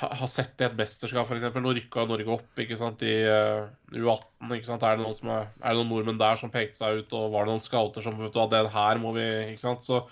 har 0.00 0.26
sett 0.26 0.58
det 0.58 0.64
i 0.64 0.68
et 0.68 0.76
mesterskap, 0.78 1.28
f.eks. 1.28 1.54
Nå 1.56 1.72
rykka 1.76 2.04
Norge 2.08 2.32
opp 2.34 2.60
ikke 2.62 2.76
sant, 2.78 3.02
i 3.06 3.14
uh, 3.24 3.68
U18. 3.92 4.54
ikke 4.56 4.68
sant? 4.68 4.84
Er 4.84 4.98
det, 4.98 5.04
noen 5.04 5.16
som 5.16 5.30
er, 5.32 5.46
er, 5.60 5.68
det 5.70 5.78
noen 5.78 5.92
nordmenn 5.92 6.20
der 6.20 6.40
som 6.40 6.52
pekte 6.52 6.78
seg 6.80 7.00
ut, 7.00 7.14
og 7.16 7.32
var 7.34 7.46
det 7.46 7.54
noen 7.54 7.64
scouter 7.64 8.04
som 8.04 8.18
vet 8.18 8.34
du, 8.34 8.40
at 8.42 8.52
den 8.52 8.70
her 8.74 9.00
må 9.02 9.14
vi 9.16 9.26
ikke 9.52 9.64
sant? 9.64 9.86
Så 9.86 10.02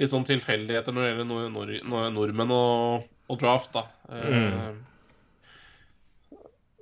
litt 0.00 0.12
sånn 0.12 0.26
tilfeldigheter 0.26 0.94
når 0.94 1.04
det 1.04 1.10
gjelder 1.10 1.28
nord 1.28 1.52
nord 1.54 1.74
nord 1.92 2.16
nordmenn 2.16 2.54
og, 2.56 3.08
og, 3.28 3.36
draft, 3.42 3.76
da. 3.76 3.82
Mm. 4.10 4.48
Uh, 4.48 4.72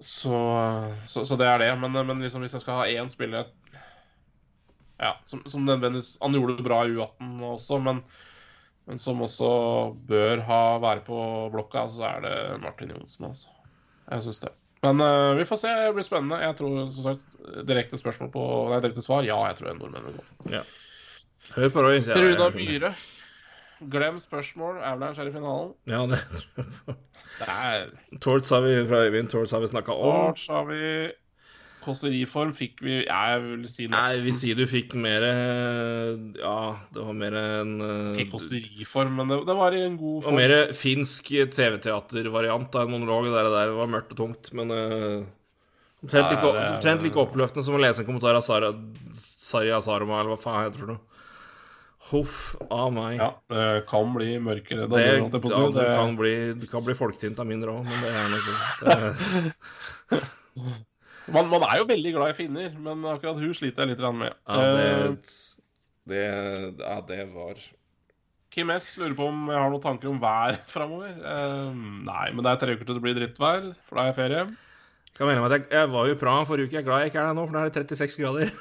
så, 0.00 0.36
så, 1.10 1.26
så, 1.28 1.36
det 1.36 1.48
er 1.48 1.64
det. 1.64 1.72
Men, 1.82 1.92
men 2.08 2.22
liksom, 2.24 2.44
hvis 2.44 2.56
jeg 2.56 2.64
skal 2.64 2.80
ha 2.80 2.88
én 2.88 3.10
spiller 3.12 3.50
ja, 5.00 5.14
som, 5.24 5.40
som 5.48 5.64
nødvendigvis 5.64 6.18
Han 6.20 6.34
gjorde 6.36 6.58
det 6.58 6.64
bra 6.66 6.82
i 6.84 6.92
U18 6.92 7.38
også, 7.54 7.78
men 7.84 8.02
men 8.88 8.98
som 8.98 9.20
også 9.22 9.50
bør 10.08 10.42
ha 10.46 10.62
være 10.82 11.04
på 11.06 11.20
blokka, 11.52 11.86
så 11.92 12.06
er 12.08 12.24
det 12.24 12.36
Martin 12.62 12.94
Johnsen, 12.94 13.28
altså. 13.30 13.52
Jeg 14.10 14.24
syns 14.26 14.42
det. 14.42 14.52
Men 14.82 15.00
uh, 15.04 15.36
vi 15.36 15.44
får 15.44 15.60
se. 15.60 15.70
Det 15.76 15.94
blir 15.94 16.06
spennende. 16.06 16.40
Jeg 16.40 16.56
tror 16.56 16.76
som 16.94 17.04
sagt 17.04 17.36
direkte 17.68 18.00
spørsmål 18.00 18.30
på 18.32 18.44
Nei, 18.72 18.80
direkte 18.80 19.04
svar. 19.04 19.26
Ja, 19.28 19.36
jeg 19.50 19.60
tror 19.60 19.74
en 19.74 19.82
nordmenn 19.82 20.06
vil 20.08 20.16
gå. 20.16 20.52
Ja. 20.56 20.62
Hør 21.56 21.72
på 21.74 21.84
Roy. 21.84 22.00
Runa 22.00 22.48
Myhre. 22.54 22.94
Glem 23.92 24.18
spørsmål. 24.20 24.80
Avalanche 24.80 25.22
er 25.22 25.30
i 25.30 25.34
finalen. 25.36 25.74
Ja, 25.88 26.02
det 26.08 26.20
Det 27.40 27.48
er 27.48 27.86
Torts 28.20 28.50
har 28.52 28.64
vi 28.64 28.74
fra 28.88 29.04
Øyvind. 29.06 29.30
Torts 29.32 29.52
har 29.56 29.60
vi 29.60 29.70
snakka 29.70 29.92
om. 29.92 30.32
Torts 30.32 30.48
har 30.48 30.64
vi 30.68 30.82
Kåseriform 31.80 32.52
fikk 32.56 32.82
vi 32.84 32.98
Jeg 32.98 33.40
vil 33.44 33.64
si 33.70 33.86
nesten 33.88 33.94
Nei, 33.96 34.22
vi 34.24 34.34
sier 34.36 34.58
du 34.58 34.66
fikk 34.68 34.94
mer 35.00 35.24
Ja, 36.36 36.56
det 36.92 37.04
var 37.06 37.16
mer 37.16 37.36
en 37.40 37.74
Ikke 38.14 38.36
kåseriform, 38.36 39.18
men 39.20 39.32
det, 39.32 39.40
det, 39.48 39.56
var 39.58 39.76
i 39.76 39.82
en 39.86 39.98
god 40.00 40.24
form. 40.24 40.36
Og 40.36 40.40
mer 40.40 40.74
finsk 40.76 41.32
TV-teatervariant 41.56 42.76
av 42.76 42.86
en 42.86 42.94
monolog. 42.94 43.28
Det 43.30 43.44
der 43.46 43.70
det 43.70 43.76
var 43.78 43.92
mørkt 43.92 44.14
og 44.14 44.20
tungt, 44.20 44.50
men 44.56 44.72
uh, 44.74 45.28
omtrent, 46.02 46.32
like, 46.34 46.50
omtrent 46.50 47.06
like 47.06 47.22
oppløftende 47.22 47.66
som 47.66 47.76
å 47.78 47.82
lese 47.82 48.02
en 48.02 48.08
kommentar 48.08 48.38
av 48.38 48.44
Sara, 48.46 48.72
Sarja 49.16 49.80
Saroma, 49.84 50.20
eller 50.20 50.34
hva 50.34 50.40
faen 50.40 50.66
heter 50.68 50.92
det. 50.94 50.98
Huff 52.10 52.56
a 52.72 52.88
meg. 52.90 53.20
Ja, 53.20 53.30
det 53.52 53.86
kan 53.90 54.14
bli 54.16 54.34
mørkere. 54.42 54.88
Det, 54.90 54.96
det, 54.96 55.06
ja, 55.20 55.66
det, 55.76 55.88
kan 55.94 56.16
bli, 56.18 56.34
det 56.58 56.70
kan 56.72 56.84
bli 56.86 56.96
folksint 56.98 57.38
av 57.38 57.46
mindre 57.48 57.76
òg, 57.76 57.84
men 57.86 58.06
det 58.06 58.14
er 58.18 58.30
noe 58.32 58.44
sånt. 59.20 60.80
Man, 61.34 61.48
man 61.52 61.64
er 61.68 61.80
jo 61.80 61.88
veldig 61.90 62.12
glad 62.16 62.32
i 62.32 62.38
finner, 62.38 62.72
men 62.78 63.04
akkurat 63.10 63.38
hun 63.40 63.52
sliter 63.56 63.84
jeg 63.86 63.94
litt 63.96 64.06
med. 64.20 64.34
Ja, 64.48 64.56
det, 64.76 64.88
Eh, 64.90 65.12
det, 66.10 66.24
ja, 66.80 66.96
det 67.06 67.18
var 67.34 67.58
Kim 68.50 68.70
S 68.74 68.96
lurer 68.98 69.12
på 69.14 69.28
om 69.30 69.44
jeg 69.46 69.60
har 69.60 69.68
noen 69.70 69.82
tanker 69.84 70.10
om 70.10 70.18
vær 70.22 70.56
framover. 70.74 71.12
Eh, 71.14 71.68
nei, 72.08 72.24
men 72.34 72.42
det 72.42 72.50
er 72.54 72.60
tre 72.64 72.74
uker 72.74 72.88
til 72.88 72.98
det 72.98 73.04
blir 73.04 73.14
drittvær, 73.20 73.68
for 73.86 74.00
da 74.00 74.06
er 74.06 74.10
jeg 74.10 74.18
ferie. 74.18 74.42
Kan 75.14 75.28
melde 75.28 75.44
meg 75.44 75.52
at 75.52 75.56
jeg, 75.60 75.68
jeg 75.76 75.92
var 75.92 76.08
jo 76.08 76.16
i 76.16 76.18
Praha 76.18 76.42
forrige 76.48 76.66
uke. 76.70 76.74
Jeg 76.78 76.82
er 76.82 76.88
glad 76.88 77.04
jeg 77.04 77.12
ikke 77.12 77.22
er 77.22 77.28
der 77.30 77.38
nå, 77.38 77.44
for 77.46 77.58
da 77.58 77.62
er 77.66 77.70
det 77.70 77.98
36 78.00 78.24
grader. 78.24 78.52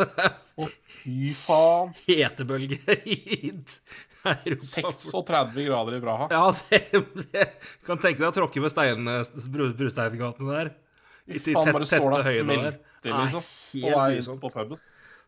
Å, 0.60 0.66
fy 1.00 1.32
faen! 1.36 1.90
Hetebølge 2.08 2.78
i 3.08 3.16
Europa. 3.54 4.60
36 4.60 5.64
grader 5.70 5.96
i 5.96 6.00
Praha. 6.04 6.26
Ja, 6.32 6.42
det, 6.68 6.80
det 7.32 7.46
Kan 7.86 8.00
tenke 8.02 8.20
deg 8.20 8.28
å 8.28 8.34
tråkke 8.36 8.60
med 8.64 8.72
steinene, 8.74 9.20
bru- 9.52 9.70
brusteingatene 9.78 10.56
der. 10.58 10.72
I 11.26 11.38
tett- 11.38 11.52
tette 11.52 12.22
høyene 12.28 12.56
der. 12.64 12.78
smelter, 13.02 13.20
liksom. 13.24 13.44
På 13.82 13.92
vei 13.96 14.38
på 14.40 14.52
puben. 14.54 14.80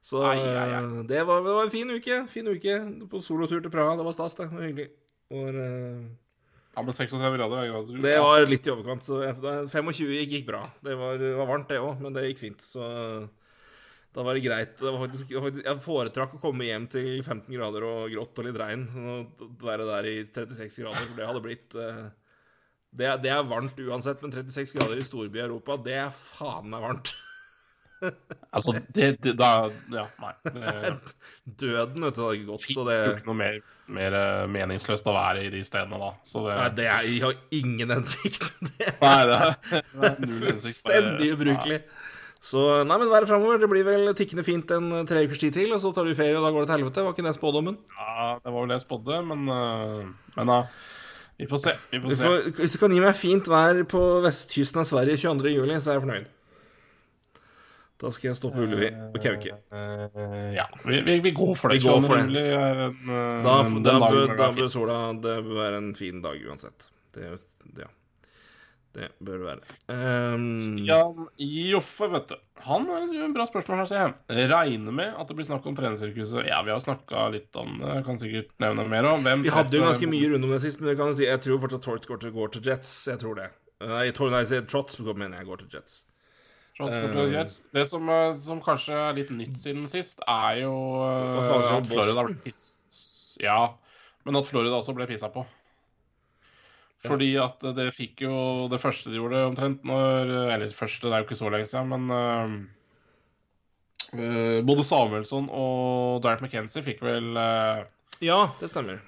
Så 0.02 0.24
Ai, 0.26 0.38
ai, 0.40 0.70
ai. 0.74 1.02
det, 1.06 1.20
var, 1.28 1.44
det 1.46 1.52
var 1.54 1.68
en 1.68 1.70
fin 1.70 1.90
uke. 1.90 2.16
Fin 2.28 2.48
uke 2.50 2.78
på 3.10 3.20
solotur 3.22 3.60
til 3.62 3.70
Praha. 3.70 3.94
Det 4.00 4.06
var 4.08 4.16
stas, 4.16 4.34
det. 4.34 4.48
Var 4.50 4.66
hyggelig. 4.66 4.88
Og, 5.30 5.54
uh... 5.54 6.02
Ja, 6.72 6.82
men 6.82 6.96
36 6.96 7.36
grader 7.36 7.60
er 7.60 7.68
greit. 7.68 8.02
det 8.02 8.16
var 8.24 8.46
litt 8.48 8.66
i 8.66 8.72
overkant, 8.72 9.04
så 9.04 9.18
25 9.20 10.08
gikk, 10.08 10.30
gikk 10.32 10.46
bra. 10.48 10.62
Det 10.80 10.96
var, 10.96 11.20
var 11.36 11.50
varmt, 11.50 11.68
det 11.68 11.78
òg, 11.84 12.00
men 12.00 12.16
det 12.16 12.24
gikk 12.30 12.40
fint. 12.40 12.64
Så 12.64 12.80
da 14.16 14.24
var 14.24 14.36
det 14.36 14.44
greit. 14.44 14.72
Det 14.80 14.88
var 14.88 15.02
faktisk, 15.04 15.34
jeg 15.36 15.82
foretrakk 15.84 16.38
å 16.38 16.40
komme 16.40 16.66
hjem 16.66 16.88
til 16.92 17.20
15 17.20 17.52
grader 17.52 17.84
og 17.88 18.08
grått 18.12 18.40
og 18.40 18.48
litt 18.48 18.58
regn. 18.60 18.86
Sånn 18.92 19.10
å 19.12 19.50
være 19.60 19.86
der 19.88 20.08
i 20.08 20.16
36 20.24 20.80
grader, 20.80 21.04
for 21.04 21.20
det 21.20 21.28
hadde 21.28 21.44
blitt 21.44 21.76
eh, 21.76 22.02
det, 22.92 23.06
er- 23.08 23.20
det 23.24 23.30
er 23.32 23.42
varmt 23.48 23.78
uansett, 23.86 24.22
men 24.22 24.32
36 24.34 24.74
grader 24.78 25.00
i 25.00 25.04
storby 25.06 25.40
i 25.40 25.44
Europa, 25.46 25.76
det 25.84 25.98
er 26.06 26.10
faen 26.12 26.70
meg 26.72 26.84
varmt. 26.88 27.12
Altså, 28.50 28.72
det, 28.96 29.12
det 29.22 29.36
da 29.38 29.68
Ja, 29.94 30.08
nei. 30.18 30.32
Det, 30.42 31.12
Døden, 31.60 32.02
vet 32.02 32.16
du, 32.16 32.22
hadde 32.24 32.38
ikke 32.40 32.48
gått, 32.48 32.64
så 32.74 32.82
det 32.88 32.96
det 32.96 32.96
er 32.98 33.04
jo 33.06 33.12
ikke 33.20 33.28
noe 33.30 33.38
mer, 33.38 33.58
mer 33.94 34.16
eh, 34.18 34.46
meningsløst 34.50 35.06
å 35.06 35.14
være 35.14 35.44
i 35.46 35.52
de 35.54 35.60
stedene 35.62 36.00
da. 36.02 36.08
Så 36.26 36.42
det 36.48 36.56
Nei, 36.58 36.64
det 36.80 36.88
er, 36.90 37.06
jeg 37.06 37.20
har 37.22 37.36
ingen 37.60 37.94
hensikt. 37.94 38.48
Det 38.72 38.88
er 38.88 38.96
Nei, 38.98 39.20
det 39.30 39.36
er, 39.38 39.84
det 39.94 40.10
er 40.10 40.34
fullstendig 40.40 41.28
ubrukelig. 41.36 41.78
Så 42.42 42.64
nei, 42.90 42.96
men 42.98 43.12
været 43.12 43.30
framover. 43.30 43.60
Det 43.62 43.68
blir 43.70 43.86
vel 43.86 44.10
tikkende 44.18 44.42
fint 44.50 44.74
en 44.74 44.90
tre 45.06 45.22
ukers 45.22 45.38
tid 45.44 45.54
til, 45.60 45.70
og 45.76 45.78
så 45.84 45.92
tar 45.94 46.10
du 46.10 46.16
ferie, 46.18 46.34
og 46.34 46.42
da 46.42 46.50
går 46.50 46.64
det 46.66 46.72
til 46.72 46.78
helvete. 46.80 47.04
Var 47.06 47.14
ikke 47.14 47.26
det 47.28 47.36
spådommen? 47.38 47.76
Ja, 47.94 48.32
det 48.42 48.50
var 48.50 48.58
vel 48.64 48.72
det 48.74 48.80
jeg 48.80 48.86
spådde, 48.88 49.20
men, 49.30 49.46
eh, 49.46 50.10
men 50.40 50.50
da 50.50 50.58
Vi 51.42 51.48
får 51.50 51.58
se. 51.64 51.72
Vi 51.90 51.98
får 52.00 52.12
Hvis, 52.12 52.20
du- 52.22 52.60
hvis 52.62 52.72
du 52.76 52.78
kan 52.78 52.94
gi 52.94 53.00
meg 53.02 53.16
fint 53.18 53.48
vær 53.50 53.82
på 53.90 54.02
vestkysten 54.22 54.78
av 54.82 54.86
Sverige 54.88 55.18
22. 55.18 55.50
juli, 55.56 55.74
så 55.82 55.90
er 55.92 55.98
jeg 55.98 56.04
fornøyd. 56.06 56.30
Da 58.02 58.10
skal 58.10 58.28
jeg 58.32 58.36
stå 58.38 58.48
på 58.50 58.62
Ullevi 58.64 58.88
og 59.14 59.18
kauke. 59.22 59.52
Eh, 59.70 60.54
ja, 60.56 60.64
vi, 60.84 61.00
vi, 61.06 61.18
vi 61.22 61.30
går 61.38 61.52
for 61.54 61.70
det. 61.70 61.76
Vi 61.78 61.86
går 61.88 62.00
for 62.02 62.18
det. 62.18 62.24
22. 62.26 62.34
juli 62.34 62.46
er 62.50 62.80
en, 62.88 62.96
eh, 63.06 63.42
Da, 63.46 63.56
da, 63.86 63.98
bør, 64.10 64.32
da 64.40 64.48
bør 64.56 64.70
sola 64.74 64.96
Det 65.22 65.36
bør 65.46 65.58
være 65.60 65.76
en 65.82 65.92
fin 65.94 66.22
dag 66.24 66.40
uansett. 66.50 66.88
Det, 67.14 67.28
ja. 67.78 67.86
Det 68.92 69.08
bør 69.24 69.40
det 69.40 69.46
være. 69.46 69.76
Um, 69.88 70.44
Stian 70.60 71.24
Joffe, 71.40 72.08
vet 72.12 72.28
du. 72.32 72.36
Han 72.66 72.84
har 72.92 73.06
et 73.08 73.34
bra 73.34 73.46
spørsmål 73.48 73.80
her, 73.80 73.88
ser 73.88 74.02
jeg. 74.02 74.50
Regner 74.52 74.94
med 74.94 75.16
at 75.18 75.30
det 75.30 75.36
blir 75.38 75.48
snakk 75.48 75.66
om 75.66 75.76
trenersirkuset. 75.78 76.44
Ja, 76.46 76.60
vi 76.66 76.74
har 76.74 76.82
snakka 76.82 77.24
litt 77.32 77.56
om 77.58 77.80
det. 77.80 77.96
Kan 78.06 78.20
sikkert 78.20 78.52
nevne 78.62 78.86
mer 78.92 79.08
om 79.14 79.24
hvem 79.24 79.46
Vi 79.46 79.54
hadde 79.54 79.80
jo 79.80 79.88
ganske 79.88 80.10
mye 80.12 80.30
rundt 80.34 80.48
om 80.48 80.54
det 80.54 80.62
sist, 80.66 80.80
men 80.82 80.92
jeg 80.92 81.00
kan 81.00 81.10
du 81.10 81.18
si, 81.18 81.26
jeg 81.26 81.42
tror 81.46 81.64
fortsatt 81.64 81.86
Torts 81.88 82.10
går 82.10 82.22
til, 82.22 82.34
går 82.36 82.54
til 82.56 82.70
Jets. 82.70 82.94
Jeg 83.10 83.22
tror 83.24 83.40
det. 83.40 83.50
Nei, 83.82 84.06
jeg 84.06 84.66
Trots 84.70 85.00
mener 85.02 85.38
jeg 85.40 85.48
går 85.48 85.64
til 85.64 85.78
Jets. 85.78 86.02
Jets. 86.80 87.62
Det 87.72 87.86
som, 87.88 88.08
eh, 88.08 88.36
som 88.36 88.60
kanskje 88.62 88.94
er 88.96 89.16
litt 89.16 89.30
nytt 89.30 89.56
siden 89.58 89.88
sist, 89.90 90.22
er 90.26 90.62
jo 90.62 90.74
eh, 91.04 91.76
at 91.76 91.86
Florida 91.90 92.24
ble 92.28 92.38
piss... 92.44 92.62
Ja, 93.42 93.74
men 94.24 94.38
at 94.38 94.48
Florida 94.48 94.78
også 94.78 94.94
ble 94.96 95.06
pissa 95.10 95.28
på. 95.32 95.44
Fordi 97.02 97.32
at 97.42 97.64
det 97.74 97.88
fikk 97.96 98.22
jo 98.26 98.34
det 98.70 98.78
første 98.82 99.10
de 99.10 99.18
gjorde 99.18 99.42
omtrent 99.48 99.86
når 99.86 100.28
Eller 100.54 100.68
det 100.68 100.76
første, 100.76 101.08
det 101.08 101.16
er 101.16 101.22
jo 101.22 101.28
ikke 101.28 101.40
så 101.40 101.50
lenge 101.50 101.70
siden, 101.70 101.90
men 101.90 102.02
eh, 102.18 102.52
eh, 104.18 104.58
både 104.66 104.84
Samuelsson 104.86 105.48
og 105.50 106.20
Derek 106.22 106.44
McKenzie 106.44 106.84
fikk 106.86 107.02
vel 107.06 107.32
uh, 107.34 107.82
Ja, 108.22 108.44
det 108.60 108.70
stemmer. 108.70 109.00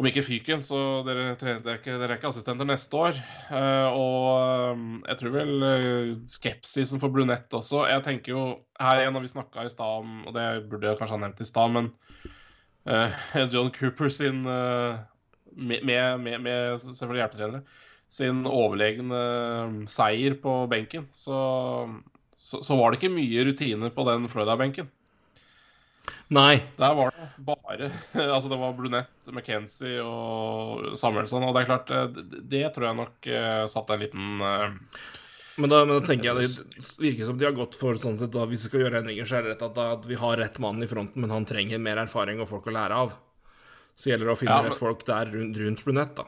om 0.00 0.08
ikke 0.08 0.24
fyken, 0.24 0.62
så 0.64 1.04
dere, 1.06 1.34
dere, 1.38 1.60
er 1.60 1.78
ikke, 1.78 1.98
dere 2.00 2.14
er 2.14 2.18
ikke 2.18 2.30
assistenter 2.32 2.66
neste 2.66 2.98
år. 2.98 3.20
Uh, 3.52 3.88
og 3.92 4.26
eh, 4.32 4.82
jeg 5.12 5.20
tror 5.20 5.34
vel 5.36 5.54
uh, 5.62 6.12
skepsisen 6.34 7.02
for 7.02 7.12
Brunett 7.14 7.52
også 7.54 7.84
Jeg 7.90 8.02
tenker 8.06 8.32
jo 8.32 8.44
Her 8.80 9.02
igjen 9.04 9.18
har 9.18 9.22
vi 9.26 9.30
snakka 9.34 9.68
i 9.68 9.70
stad 9.70 10.02
om, 10.02 10.24
og 10.24 10.34
det 10.34 10.48
burde 10.72 10.88
jeg 10.88 10.98
kanskje 10.98 11.18
ha 11.18 11.22
nevnt 11.26 11.44
i 11.44 11.48
stad, 11.52 11.78
men 11.78 11.94
John 13.52 13.68
Cooper 13.76 14.08
sin 14.08 14.40
med, 15.56 15.84
med, 15.86 16.36
med, 16.40 16.80
selvfølgelig 16.82 17.24
hjelpetrenere 17.24 17.62
sin 18.10 18.42
overlegne 18.48 19.18
eh, 19.18 19.74
seier 19.90 20.34
på 20.42 20.54
benken, 20.70 21.06
så, 21.14 21.36
så, 22.36 22.58
så 22.66 22.78
var 22.78 22.90
det 22.90 22.98
ikke 22.98 23.14
mye 23.14 23.44
rutine 23.46 23.92
på 23.94 24.06
den 24.08 24.26
Florida-benken. 24.30 24.90
Nei. 26.34 26.62
Der 26.78 26.94
var 26.94 27.14
det 27.14 27.28
bare 27.44 27.90
Altså, 28.32 28.48
det 28.48 28.58
var 28.58 28.74
Brunett, 28.74 29.30
McKenzie 29.30 30.02
og 30.02 30.98
Samuelsson. 30.98 31.46
Og 31.46 31.54
det 31.54 31.62
er 31.62 31.70
klart, 31.70 31.94
eh, 31.94 32.10
det, 32.16 32.42
det 32.50 32.66
tror 32.74 32.90
jeg 32.90 33.00
nok 33.00 33.30
eh, 33.30 33.64
satt 33.70 33.94
en 33.94 34.02
liten 34.02 34.42
uh, 34.42 34.74
Men 35.60 35.72
da, 35.72 35.82
men 35.84 35.96
da 35.98 36.02
tenker 36.06 36.30
jeg 36.30 36.42
det 36.42 36.84
virker 37.02 37.30
som 37.30 37.38
de 37.38 37.46
har 37.46 37.56
gått 37.56 37.78
for 37.78 37.98
sånn 38.00 38.18
sett 38.18 38.34
da, 38.34 38.46
Hvis 38.50 38.66
vi 38.66 38.72
skal 38.72 38.86
gjøre 38.86 39.02
endringer, 39.04 39.28
så 39.28 39.38
er 39.38 39.46
det 39.46 39.54
rett 39.54 39.66
at, 39.70 39.74
da, 39.78 39.88
at 39.98 40.06
vi 40.08 40.18
har 40.18 40.38
rett 40.40 40.62
mann 40.62 40.82
i 40.82 40.90
fronten, 40.90 41.22
men 41.22 41.34
han 41.34 41.46
trenger 41.46 41.82
mer 41.82 42.02
erfaring 42.06 42.42
og 42.42 42.50
folk 42.50 42.70
å 42.70 42.78
lære 42.78 43.02
av. 43.06 43.18
Så 43.96 44.10
gjelder 44.10 44.30
det 44.30 44.34
å 44.34 44.38
finne 44.40 44.54
Ja, 44.56 44.62
men- 44.62 44.70
rett 44.72 44.80
folk 44.80 45.04
der 45.04 45.26
rundt, 45.26 45.56
rundt 45.60 45.84
Brunett, 45.84 46.14
da. 46.16 46.24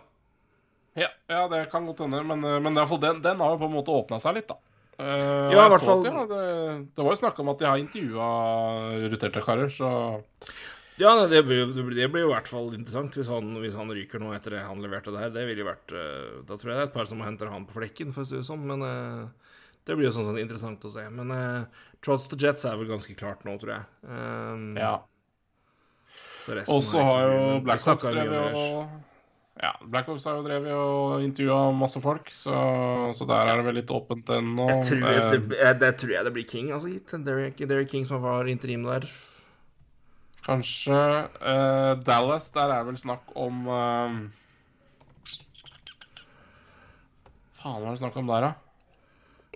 ja, 0.97 1.09
ja, 1.28 1.48
det 1.48 1.70
kan 1.70 1.86
godt 1.86 2.02
hende, 2.05 2.22
men, 2.24 2.44
eh, 2.44 2.59
men 2.60 2.74
den, 2.74 3.22
den 3.22 3.40
har 3.40 3.55
jo 3.55 3.59
på 3.59 3.64
en 3.70 3.76
måte 3.78 3.94
åpna 3.94 4.20
seg 4.20 4.34
litt, 4.34 4.48
da. 4.48 4.59
Uh, 5.01 5.51
Ja, 5.51 5.64
i 5.66 5.70
hvert 5.72 5.82
fall- 5.82 6.02
Det, 6.05 6.12
det, 6.28 6.94
det 6.94 7.02
var 7.02 7.14
jo 7.14 7.20
snakk 7.22 7.39
om 7.40 7.48
at 7.48 7.59
de 7.59 7.64
har 7.64 7.78
intervjua 7.80 9.09
ruterte 9.10 9.43
karer, 9.43 9.70
så 9.72 10.22
Ja, 10.98 11.26
det 11.26 11.40
blir, 11.47 11.72
det 11.72 12.10
blir 12.12 12.20
jo 12.22 12.28
i 12.28 12.34
hvert 12.34 12.47
fall 12.47 12.68
interessant 12.74 13.14
hvis 13.16 13.26
han, 13.26 13.55
hvis 13.56 13.74
han 13.74 13.89
ryker 13.89 14.20
nå 14.20 14.34
etter 14.36 14.51
det 14.51 14.60
han 14.66 14.82
leverte 14.84 15.10
der. 15.10 15.30
Det 15.32 15.47
ville 15.48 15.64
jo 15.64 15.70
vært 15.70 15.94
uh, 15.97 16.43
Da 16.44 16.55
tror 16.60 16.68
jeg 16.70 16.76
det 16.76 16.82
er 16.84 16.90
et 16.90 16.94
par 16.94 17.06
som 17.06 17.20
henter 17.24 17.48
han 17.48 17.64
på 17.66 17.72
flekken, 17.80 18.12
for 18.12 18.22
å 18.22 18.26
si 18.28 18.36
det 18.36 18.44
sånn. 18.44 18.60
Men 18.68 18.82
uh, 18.84 19.28
det 19.86 19.97
blir 19.97 20.10
jo 20.10 20.12
sånn 20.12 20.28
sett 20.28 20.44
interessant 20.44 20.84
å 20.84 20.93
se. 20.93 21.09
Men 21.10 21.66
Trots 22.02 22.28
the 22.28 22.36
Jets 22.36 22.66
er 22.68 22.76
vel 22.76 22.86
ganske 22.93 23.16
klart 23.16 23.43
nå, 23.48 23.56
tror 23.59 23.72
jeg. 23.72 24.76
Ja. 24.76 25.01
Og 26.66 26.82
så 26.85 27.02
har 27.06 27.31
jo 27.31 27.40
Blackhawks 27.64 28.06
drevet 28.09 28.59
og 28.59 29.01
ja, 29.62 29.70
Blackhawks 29.85 30.24
har 30.27 30.39
jo 30.40 30.44
drevet 30.47 30.73
og 30.74 31.23
intervjua 31.23 31.69
masse 31.77 32.01
folk, 32.02 32.31
så, 32.35 32.55
så 33.14 33.27
der 33.28 33.51
er 33.51 33.60
det 33.60 33.66
vel 33.69 33.77
litt 33.78 33.93
åpent 33.94 34.32
ennå. 34.35 34.64
Jeg 34.73 34.86
tror, 34.89 35.05
det, 35.05 35.59
jeg, 35.60 35.77
det 35.82 35.90
tror 36.01 36.14
jeg 36.16 36.27
det 36.27 36.32
blir 36.35 36.47
King, 36.51 36.73
altså, 36.74 36.90
gitt. 36.90 37.12
Derek, 37.27 37.60
Derek 37.60 37.93
King 37.93 38.09
som 38.09 38.24
var 38.24 38.51
interim 38.51 38.89
der. 38.89 39.06
Kanskje 40.43 40.97
uh, 40.97 41.93
Dallas, 42.02 42.48
der 42.56 42.73
er 42.73 42.82
det 42.82 42.90
vel 42.90 42.98
snakk 42.98 43.31
om 43.39 43.62
uh, 43.70 44.16
Faen, 47.60 47.78
hva 47.78 47.93
er 47.93 47.93
det 47.93 48.02
snakk 48.02 48.19
om 48.19 48.32
der, 48.32 48.48
da? 48.48 48.52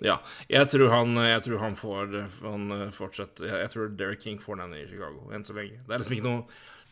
Ja. 0.05 0.21
Jeg 0.53 0.69
tror 0.71 0.93
han, 0.93 1.17
jeg 1.25 1.43
tror 1.49 1.63
han 1.65 1.77
får 1.79 2.17
han 2.45 2.73
eh, 2.75 2.89
fortsetter 2.93 3.49
jeg, 3.49 3.61
jeg 3.65 3.73
tror 3.73 3.93
Derek 3.97 4.21
King 4.21 4.41
får 4.43 4.61
den 4.61 4.75
i 4.77 4.85
Chicago 4.91 5.33
enn 5.33 5.47
så 5.47 5.57
lenge. 5.57 5.81
Det 5.87 5.95
er 5.95 6.03
liksom 6.03 6.19
ikke 6.19 6.29
noe 6.29 6.43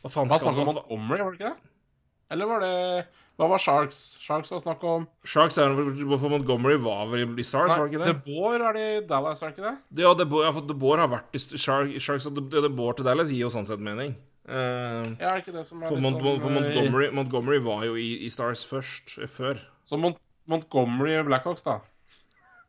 Hva 0.05 0.11
faen 0.13 0.29
skal 0.29 0.43
snakk 0.45 0.59
om 0.61 0.69
Montgomery, 0.69 1.23
var 1.25 1.33
det 1.33 1.41
ikke 1.41 1.53
det? 1.55 1.71
Eller 2.35 2.49
var 2.49 2.61
det 2.65 2.75
Hva 3.39 3.49
var 3.51 3.61
Sharks? 3.61 3.99
Sharks 4.21 4.53
var 4.53 4.61
snakk 4.63 4.85
om 4.89 5.07
Sharks 5.29 5.57
er 5.61 5.73
Hvorfor 5.77 6.33
Montgomery 6.33 6.77
var 6.81 7.09
vel 7.13 7.25
i 7.41 7.47
Stars, 7.47 7.73
var 7.73 7.87
det 7.87 7.95
ikke 7.95 8.05
De 8.05 8.13
det? 8.13 8.19
DeBoer 8.21 8.65
er 8.69 8.77
det 8.77 8.85
i 8.91 9.01
Dallas, 9.09 9.43
er 9.43 9.51
det 9.51 9.57
ikke 9.57 9.71
det? 9.71 10.03
Ja, 10.05 10.13
DeBoer, 10.19 10.45
ja, 10.49 10.53
for 10.57 10.69
DeBoer 10.69 11.03
har 11.05 11.11
vært 11.15 11.39
i 11.39 11.43
Shark, 11.61 11.97
Sharks 12.05 12.29
og 12.29 12.37
De, 12.37 12.45
De 12.53 12.71
til 12.71 13.09
Dallas 13.09 13.33
gir 13.33 13.47
jo 13.47 13.53
sånn 13.55 13.69
sett 13.69 13.83
mening. 13.85 14.17
Uh, 14.45 15.09
Ja, 15.17 15.33
er 15.33 15.41
det 15.41 15.47
ikke 15.47 15.57
det 15.57 15.65
som 15.65 15.81
er 15.81 15.89
for, 15.89 16.05
Mont, 16.05 16.21
for 16.21 16.53
eh, 16.53 16.57
Montgomery, 16.59 17.09
Montgomery 17.17 17.63
var 17.65 17.87
jo 17.89 17.97
i, 17.97 18.11
i 18.27 18.31
Stars 18.33 18.65
først, 18.69 19.17
eh, 19.25 19.31
før. 19.31 19.63
Så 19.89 19.97
Mont 20.01 20.21
Montgomery 20.45 21.17
Blackhawks, 21.25 21.65
da? 21.65 21.79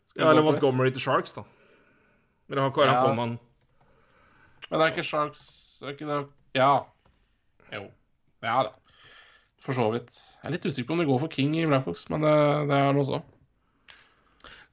Skal 0.08 0.24
Ja, 0.24 0.32
eller 0.32 0.46
for? 0.46 0.54
Montgomery 0.54 0.96
til 0.96 1.04
Sharks, 1.04 1.36
da. 1.36 1.44
Eller 2.48 2.64
han, 2.64 2.72
han 2.72 3.02
kom 3.04 3.20
han 3.20 3.40
Men 4.70 4.80
det 4.80 4.86
er 4.86 4.94
ikke 4.94 5.04
Sharks 5.04 5.46
er 5.84 5.96
ikke 5.98 6.08
det 6.08 6.20
Ja. 6.56 6.86
Jo. 7.76 7.86
Ja 8.46 8.58
da. 8.68 8.74
For 9.66 9.74
så 9.78 9.88
vidt. 9.94 10.12
Jeg 10.42 10.50
er 10.50 10.54
litt 10.58 10.66
usikker 10.70 10.88
på 10.92 10.94
om 10.98 11.00
det 11.02 11.08
går 11.10 11.22
for 11.24 11.32
King 11.34 11.56
i 11.58 11.64
Blackhawks, 11.66 12.04
men 12.14 12.22
det, 12.26 12.34
det 12.70 12.76
er 12.78 12.92
noe 12.94 13.08
så. 13.08 13.22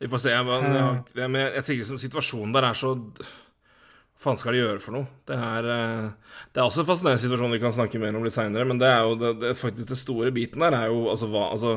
Vi 0.02 0.10
får 0.10 0.20
se. 0.24 0.34
Men, 0.44 0.66
jeg, 0.74 0.82
har- 0.82 1.28
men 1.30 1.40
jeg 1.46 1.62
tenker 1.64 1.80
liksom 1.84 2.00
situasjonen 2.02 2.52
der 2.56 2.66
er 2.72 2.76
så 2.76 2.90
Hva 2.96 4.26
faen 4.28 4.38
skal 4.38 4.54
de 4.54 4.60
gjøre 4.60 4.82
for 4.82 4.94
noe? 4.94 5.06
Det 5.26 5.34
er, 5.34 5.66
eh, 5.72 6.36
det 6.54 6.60
er 6.60 6.66
også 6.68 6.82
en 6.84 6.88
fascinerende 6.90 7.22
situasjon 7.24 7.54
vi 7.56 7.62
kan 7.62 7.72
snakke 7.74 7.98
mer 8.02 8.14
om 8.18 8.22
litt 8.26 8.36
seinere, 8.36 8.66
men 8.68 8.78
det 8.78 8.86
er 8.90 9.00
jo 9.08 9.16
det, 9.18 9.32
det, 9.42 9.54
faktisk 9.58 9.88
den 9.90 9.98
store 9.98 10.30
biten 10.34 10.62
der 10.62 10.76
er 10.78 10.92
jo 10.92 11.08
altså 11.10 11.26
hva 11.32 11.48
Altså 11.54 11.72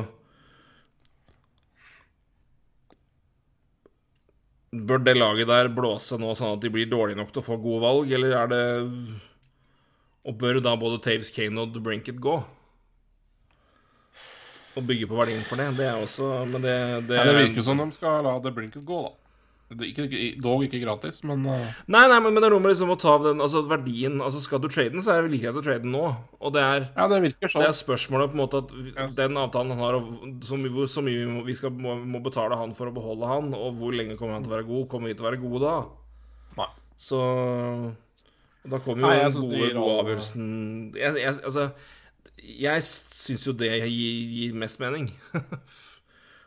Bør 4.76 4.98
det 5.06 5.14
laget 5.16 5.48
der 5.48 5.68
blåse 5.72 6.18
nå 6.20 6.34
sånn 6.36 6.56
at 6.56 6.62
de 6.64 6.70
blir 6.74 6.88
dårlige 6.90 7.16
nok 7.20 7.30
til 7.32 7.40
å 7.42 7.46
få 7.46 7.56
gode 7.62 7.82
valg, 7.84 8.10
eller 8.18 8.34
er 8.42 8.50
det 8.50 8.62
Og 10.26 10.34
bør 10.40 10.60
da 10.64 10.74
både 10.76 10.98
Taves 11.04 11.30
Kane 11.30 11.60
og 11.62 11.76
Brinket 11.86 12.18
gå? 12.20 12.36
Og 14.76 14.84
bygge 14.84 15.06
på 15.08 15.16
verdien 15.16 15.44
for 15.46 15.56
det. 15.60 15.70
Det 15.78 15.86
er 15.88 16.00
også 16.02 16.26
Men 16.50 16.60
det 16.64 16.74
Det, 17.08 17.16
Ja, 17.20 17.24
det 17.30 17.36
virker 17.46 17.64
som 17.64 17.78
de 17.80 17.86
skal 17.96 18.24
la 18.26 18.38
The 18.44 18.52
Brinket 18.52 18.84
gå, 18.84 18.98
da. 19.06 19.14
Det 19.66 19.82
ikke, 19.90 20.06
dog 20.38 20.60
ikke 20.62 20.78
gratis, 20.78 21.24
men 21.26 21.40
uh, 21.42 21.58
Nei, 21.90 22.04
nei, 22.06 22.20
men, 22.22 22.30
men 22.36 22.38
det 22.38 22.46
er 22.46 22.52
noe 22.54 22.62
med 22.62 22.70
liksom 22.70 22.92
å 22.94 22.98
ta 23.02 23.16
den 23.18 23.40
Altså 23.42 23.64
verdien 23.66 24.20
Altså 24.22 24.38
skal 24.44 24.60
du 24.62 24.68
trade 24.70 24.92
den, 24.94 25.02
så 25.02 25.16
er 25.16 25.24
det 25.26 25.32
like 25.32 25.42
greit 25.48 25.58
å 25.58 25.64
trade 25.66 25.82
den 25.82 25.90
nå. 25.96 26.04
Og 26.38 26.52
det 26.54 26.62
er 26.62 26.84
Ja, 26.94 27.08
det 27.10 27.18
virker 27.24 27.50
sånn. 27.50 27.64
Det 27.64 27.72
er 27.72 27.74
spørsmålet 27.74 28.30
på 28.30 28.38
en 28.38 28.42
måte 28.44 28.60
at 28.62 28.70
vi- 28.76 28.94
den 29.16 29.34
avtalen 29.42 29.74
han 29.74 29.82
har, 29.82 29.98
mye, 29.98 30.70
hvor- 30.70 30.86
så 30.92 31.02
mye 31.02 31.18
vi 31.18 31.26
må- 31.32 31.44
vi 31.48 31.54
skal, 31.58 31.70
må, 31.74 31.96
må 31.98 32.22
betale 32.22 32.54
han 32.60 32.74
for 32.78 32.86
å 32.86 32.94
beholde 32.94 33.26
han, 33.26 33.50
og 33.58 33.74
hvor 33.74 33.90
lenge 33.96 34.14
kommer 34.16 34.34
han 34.38 34.44
til 34.44 34.52
å 34.52 34.56
være 34.56 34.68
god? 34.70 34.88
Kommer 34.88 35.08
vi 35.10 35.14
til 35.18 35.26
å 35.26 35.30
være 35.32 35.42
gode 35.42 35.60
da? 35.66 35.74
Nei. 36.62 36.68
Så 36.96 37.18
Da 38.70 38.78
kommer 38.82 39.02
jo 39.02 39.10
Nei, 39.10 39.18
den 39.30 39.42
gode, 39.42 39.68
gode 39.76 39.98
avgjørelsen 40.02 40.46
jeg, 40.98 41.20
jeg, 41.22 41.34
Altså, 41.44 41.68
jeg 42.42 42.82
syns 42.86 43.46
jo 43.46 43.54
det 43.56 43.70
gir, 43.84 44.16
gir 44.36 44.56
mest 44.58 44.80
mening. 44.82 45.10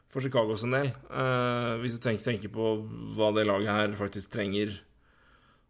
For 0.09 0.25
Chicago 0.25 0.55
sin 0.57 0.73
del. 0.73 0.89
Uh, 1.11 1.77
hvis 1.83 1.95
du 1.97 2.01
tenker, 2.01 2.23
tenker 2.25 2.49
på 2.53 2.69
hva 3.17 3.29
det 3.35 3.45
laget 3.45 3.69
her 3.69 3.91
faktisk 3.99 4.31
trenger. 4.33 4.73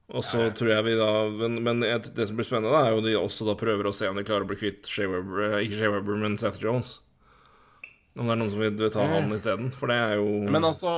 Og 0.09 0.23
så 0.25 0.47
tror 0.57 0.71
jeg 0.71 0.85
vi 0.87 0.93
da 0.97 1.09
Men, 1.29 1.59
men 1.61 1.83
et- 1.85 2.07
det 2.15 2.25
som 2.27 2.37
blir 2.39 2.47
spennende, 2.47 2.71
da, 2.73 2.87
er 2.87 2.95
jo 2.95 3.03
de 3.05 3.11
også 3.19 3.45
da 3.45 3.53
prøver 3.59 3.85
å 3.85 3.93
se 3.93 4.07
om 4.09 4.15
de 4.17 4.23
klarer 4.25 4.47
å 4.47 4.49
bli 4.49 4.57
kvitt 4.57 4.87
Shea 4.89 5.05
Weber, 5.11 5.43
eh, 5.51 5.57
ikke 5.67 5.77
Shea 5.83 5.91
Weber, 5.93 6.17
men 6.17 6.37
Seth 6.41 6.57
Jones. 6.63 6.95
Om 8.17 8.25
det 8.25 8.33
er 8.33 8.39
noen 8.41 8.49
som 8.55 8.63
vil 8.63 8.71
vil 8.79 8.89
ta 8.95 9.05
han 9.05 9.29
isteden. 9.35 9.69
For 9.75 9.91
det 9.91 9.99
er 10.01 10.15
jo 10.17 10.31
Men 10.49 10.65
altså 10.65 10.95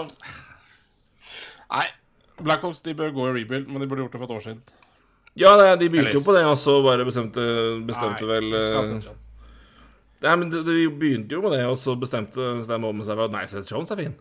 Nei. 1.72 1.88
Blackhawks 2.42 2.82
de 2.86 2.94
bør 2.98 3.12
gå 3.14 3.26
i 3.30 3.34
rebuild, 3.42 3.68
men 3.70 3.84
de 3.84 3.88
burde 3.90 4.02
gjort 4.06 4.16
det 4.16 4.22
for 4.22 4.30
et 4.30 4.38
år 4.38 4.46
siden. 4.48 4.62
Ja, 5.40 5.54
det, 5.56 5.68
de 5.80 5.90
begynte 5.90 6.10
Eller- 6.10 6.20
jo 6.20 6.24
på 6.28 6.34
det, 6.36 6.44
og 6.46 6.58
så 6.60 6.82
bare 6.84 7.06
bestemte, 7.08 7.44
bestemte 7.88 8.26
Nei, 8.28 8.34
vel 8.34 8.54
eh, 8.54 9.30
Nei, 10.22 10.34
men 10.36 10.50
de, 10.52 10.60
de 10.66 10.90
begynte 10.90 11.38
jo 11.38 11.42
med 11.42 11.56
det, 11.56 11.64
og 11.66 11.78
så 11.80 11.96
bestemte 11.98 12.52
Stan 12.66 12.84
Bowman 12.84 13.06
seg 13.08 13.16
for 13.18 13.30
at 13.30 13.34
nei, 13.34 13.46
Seth 13.50 13.72
Jones 13.72 13.94
er 13.94 14.02
fin. 14.04 14.18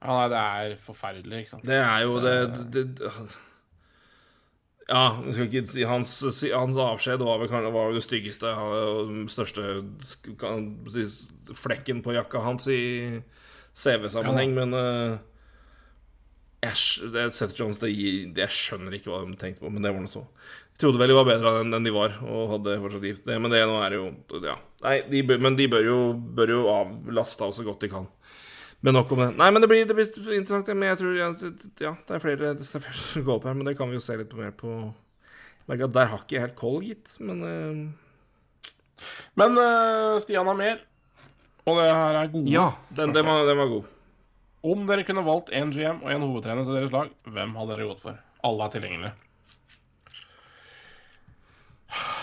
Ja, 0.00 0.16
nei, 0.16 0.26
det 0.32 0.40
er 0.40 0.74
forferdelig, 0.80 1.44
ikke 1.44 1.54
sant. 1.54 1.64
Det 1.68 1.78
er 1.78 2.02
jo 2.04 2.18
det, 2.24 2.34
det, 2.74 2.84
det 2.98 3.12
Ja, 4.90 5.04
si 5.70 5.84
hans, 5.86 6.12
hans 6.50 6.78
avskjed 6.82 7.22
var 7.22 7.40
vel 7.40 7.72
var 7.72 7.92
det 7.94 8.02
styggeste 8.02 8.50
og 8.50 9.30
største 9.30 9.84
flekken 11.54 12.02
på 12.02 12.16
jakka 12.16 12.42
hans 12.42 12.66
i 12.72 12.80
CV-sammenheng, 13.76 14.56
men 14.56 14.74
eh, 14.74 15.18
jeg, 16.60 17.10
det, 17.14 17.26
Seth 17.32 17.56
Jones, 17.56 17.78
det, 17.80 17.88
det, 18.34 18.44
jeg 18.44 18.52
skjønner 18.52 18.96
ikke 18.96 19.12
hva 19.12 19.22
de 19.24 19.38
tenkte 19.40 19.64
på, 19.64 19.70
men 19.72 19.84
det 19.84 19.94
var 19.94 20.02
noe 20.04 20.12
så. 20.12 20.26
Jeg 20.74 20.82
trodde 20.82 21.00
vel 21.00 21.12
de 21.12 21.16
var 21.16 21.28
bedre 21.28 21.52
enn 21.60 21.76
enn 21.76 21.86
de 21.88 21.92
var, 21.92 22.16
og 22.24 22.54
hadde 22.54 22.78
fortsatt 22.82 23.06
gift 23.08 23.28
det, 23.28 23.36
men 23.40 23.52
det 23.52 23.62
nå 23.68 23.78
er 23.84 23.96
jo 23.96 24.06
Ja. 24.44 24.56
Nei, 24.84 24.96
de 25.08 25.22
bør, 25.28 25.40
men 25.44 25.56
de 25.56 25.68
bør 25.72 25.84
jo, 25.84 25.98
bør 26.36 26.54
jo 26.54 26.60
avlaste 26.72 27.44
av 27.44 27.54
så 27.56 27.64
godt 27.66 27.84
de 27.84 27.92
kan. 27.92 28.08
Men 28.80 28.96
nok 28.96 29.12
om 29.12 29.20
det. 29.20 29.30
Nei, 29.36 29.50
men 29.52 29.60
det 29.60 29.68
blir, 29.68 29.84
det 29.84 29.96
blir 29.96 30.38
interessant. 30.38 30.70
Men 30.72 30.88
jeg 30.88 31.00
tror 31.02 31.16
ja, 31.18 31.28
ja, 31.84 31.94
det 32.08 32.14
er 32.16 32.22
flere 32.22 32.52
det 32.56 32.64
er 32.64 32.84
flere 32.86 32.96
som 32.96 33.26
går 33.26 33.34
opp 33.34 33.48
her, 33.50 33.56
men 33.58 33.68
det 33.68 33.76
kan 33.76 33.90
vi 33.90 33.98
jo 33.98 34.04
se 34.04 34.16
litt 34.16 34.32
mer 34.36 34.54
på. 34.56 34.76
Der 35.68 36.08
har 36.10 36.16
ikke 36.16 36.34
jeg 36.34 36.46
helt 36.48 36.56
koll, 36.58 36.80
gitt, 36.82 37.16
men 37.22 37.42
uh... 37.44 37.82
Men 39.38 39.56
uh, 39.56 40.18
Stian 40.20 40.48
har 40.48 40.56
mer, 40.58 40.80
og 41.64 41.78
det 41.78 41.86
her 41.88 42.18
er 42.18 42.32
gode. 42.32 42.50
Ja, 42.52 42.66
den, 42.92 43.14
den, 43.16 43.24
var, 43.24 43.46
den 43.48 43.56
var 43.56 43.70
god. 43.70 43.86
Om 44.60 44.84
dere 44.88 45.06
kunne 45.08 45.24
valgt 45.24 45.50
en 45.56 45.72
GM 45.72 46.02
og 46.04 46.12
en 46.12 46.24
hovedtrener 46.26 46.66
til 46.66 46.76
deres 46.76 46.92
lag, 46.92 47.08
hvem 47.24 47.54
hadde 47.56 47.72
dere 47.72 47.88
gått 47.88 48.02
for? 48.04 48.18
Alle 48.44 48.66
er 48.66 48.74
tilgjengelige. 48.74 49.14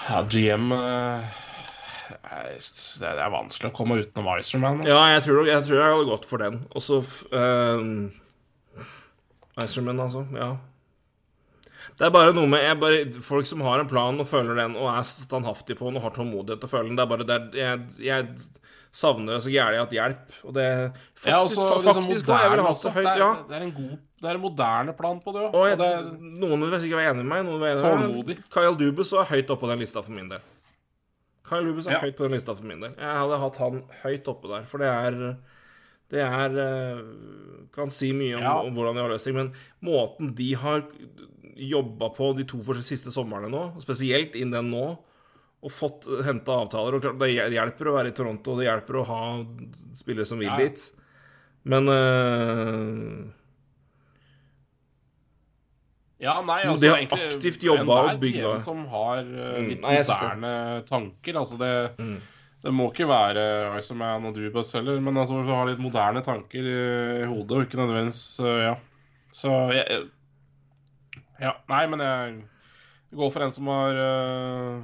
Ja, 0.07 0.21
GM 0.23 0.71
eh, 0.71 1.25
Det 3.01 3.09
er 3.09 3.33
vanskelig 3.33 3.71
å 3.71 3.75
komme 3.75 3.97
utenom 3.99 4.29
Icerman. 4.37 4.79
Altså. 4.79 4.93
Ja, 4.93 5.01
jeg 5.15 5.25
tror, 5.25 5.41
jeg 5.49 5.65
tror 5.65 5.81
jeg 5.81 5.91
hadde 5.95 6.09
gått 6.11 6.29
for 6.29 6.45
den. 6.45 6.61
Og 6.71 6.81
uh, 7.33 7.79
Icerman, 9.65 10.05
altså. 10.05 10.23
Ja. 10.37 10.53
Det 11.97 12.05
er 12.05 12.13
bare 12.13 12.33
noe 12.37 12.49
med 12.51 12.79
bare, 12.79 13.01
Folk 13.25 13.49
som 13.49 13.65
har 13.65 13.81
en 13.81 13.89
plan 13.89 14.21
og 14.21 14.29
føler 14.29 14.53
den, 14.61 14.77
og 14.77 14.91
er 14.93 15.03
standhaftig 15.09 15.79
på 15.79 15.89
den 15.89 15.97
og 15.97 16.05
har 16.05 16.13
tålmodighet 16.15 16.61
til 16.61 16.69
å 16.69 16.73
føle 16.75 16.91
den, 16.91 16.99
det 16.99 17.03
er 17.03 17.11
bare 17.11 17.27
det, 17.27 17.39
jeg, 17.57 17.75
jeg 18.05 18.19
savner 18.97 19.35
det 19.37 19.43
så 19.45 19.51
gærent 19.53 19.83
at 19.85 19.93
hjelp. 19.93 20.35
Og 20.49 20.53
det 20.57 20.67
faktisk, 21.13 21.27
Ja, 21.29 21.39
også, 21.43 21.61
fa- 21.61 21.77
liksom 21.77 22.07
jeg 22.07 22.17
ville 22.17 22.23
moderne 22.25 22.67
hatt 22.67 22.73
også. 22.73 22.89
det 22.89 22.93
høyt. 22.97 23.05
Det 23.05 23.13
er, 23.13 23.21
Ja. 23.21 23.31
det 23.47 23.55
er 23.59 23.65
en 23.67 23.71
god 23.77 23.97
Det 24.17 24.25
er 24.31 24.33
en 24.33 24.41
moderne 24.41 24.93
plan 24.97 25.19
på 25.21 25.33
det 25.35 25.41
òg. 25.45 25.53
Og 25.53 25.67
jeg, 25.69 25.77
det 25.77 25.87
er 25.93 26.03
noen 26.41 26.59
vil 26.65 26.79
sikkert 26.81 26.97
være 26.97 27.11
enig 27.13 27.23
med 27.25 27.29
meg. 27.35 27.43
Noen 27.45 27.59
vil 27.61 27.67
være 27.77 27.91
enig 28.01 28.25
med. 28.25 28.39
Kyle 28.49 28.75
Dubus 28.79 29.11
er 29.13 29.27
høyt 29.29 29.51
oppe 29.53 29.61
på 29.61 29.69
den 29.69 29.79
lista 29.83 30.01
for 30.01 30.11
min 30.17 30.29
del. 30.31 30.41
Kyle 31.47 31.63
Dubus 31.69 31.85
er 31.87 31.91
Ja. 31.91 31.99
høyt 32.01 32.15
på 32.17 32.23
den 32.25 32.31
lista 32.33 32.55
for 32.57 32.65
min 32.65 32.81
del. 32.81 32.95
Jeg 32.97 33.13
hadde 33.21 33.37
hatt 33.39 33.57
han 33.61 33.83
høyt 34.03 34.27
oppe 34.27 34.47
der, 34.49 34.63
for 34.65 34.79
det 34.79 34.87
er 34.87 35.37
Det 36.09 36.21
er 36.23 36.49
eh, 36.57 37.01
Kan 37.75 37.89
si 37.91 38.13
mye 38.13 38.37
om, 38.37 38.41
Ja. 38.41 38.53
om 38.63 38.73
hvordan 38.73 38.95
de 38.95 39.01
har 39.01 39.09
løst 39.09 39.25
ting, 39.25 39.35
men 39.35 39.51
måten 39.83 40.33
de 40.33 40.53
har 40.55 40.81
jobba 41.57 42.09
på 42.15 42.35
de 42.37 42.43
to 42.45 42.57
siste 42.81 43.11
somrene 43.11 43.49
nå, 43.51 43.73
spesielt 43.81 44.33
inn 44.35 44.49
den 44.51 44.71
nå, 44.71 44.97
og 45.67 45.73
fått 45.75 46.07
henta 46.25 46.55
avtaler 46.63 46.95
og 46.97 47.19
Det 47.19 47.27
hjelper 47.53 47.89
å 47.91 47.95
være 47.97 48.11
i 48.13 48.15
Toronto, 48.15 48.53
og 48.55 48.61
det 48.61 48.69
hjelper 48.69 49.01
å 49.01 49.07
ha 49.09 49.19
spillere 49.99 50.25
som 50.29 50.39
vil 50.39 50.47
Ja. 50.47 50.57
dit. 50.63 50.85
Men 51.67 51.89
uh, 51.91 53.27
Ja, 56.19 56.39
nei, 56.41 56.63
altså 56.65 56.81
de 56.81 56.89
har 56.89 56.97
egentlig 56.97 57.27
aktivt 57.35 57.63
jobbet 57.67 57.91
og. 58.15 58.23
GM 58.23 58.61
som 58.63 58.79
har 58.89 59.19
eh, 59.21 59.59
Mm, 59.59 59.67
litt 59.69 59.83
nei, 59.83 59.97
moderne 60.01 60.53
tanker. 60.89 61.37
Altså 61.43 61.59
det, 61.61 61.73
Mm. 62.01 62.15
det 62.63 62.73
må 62.73 62.87
ikke 62.91 63.05
være 63.07 63.43
Iceman 63.77 64.25
og 64.25 64.33
Dubas 64.33 64.73
heller, 64.73 64.99
men 64.99 65.13
altså 65.21 65.43
du 65.45 65.51
har 65.53 65.67
litt 65.69 65.77
moderne 65.83 66.23
tanker 66.25 66.65
i, 66.65 67.21
i 67.21 67.27
hodet, 67.29 67.51
og 67.51 67.67
ikke 67.67 67.77
nødvendigvis 67.83 68.23
uh, 68.41 68.57
Ja. 68.65 68.75
Så 69.31 69.51
jeg 69.75 70.07
Ja, 71.39 71.51
nei, 71.69 71.85
men 71.85 71.99
jeg 72.01 72.43
går 73.13 73.31
for 73.31 73.43
en 73.45 73.51
som 73.53 73.67
har 73.69 73.93
eh, 74.01 74.81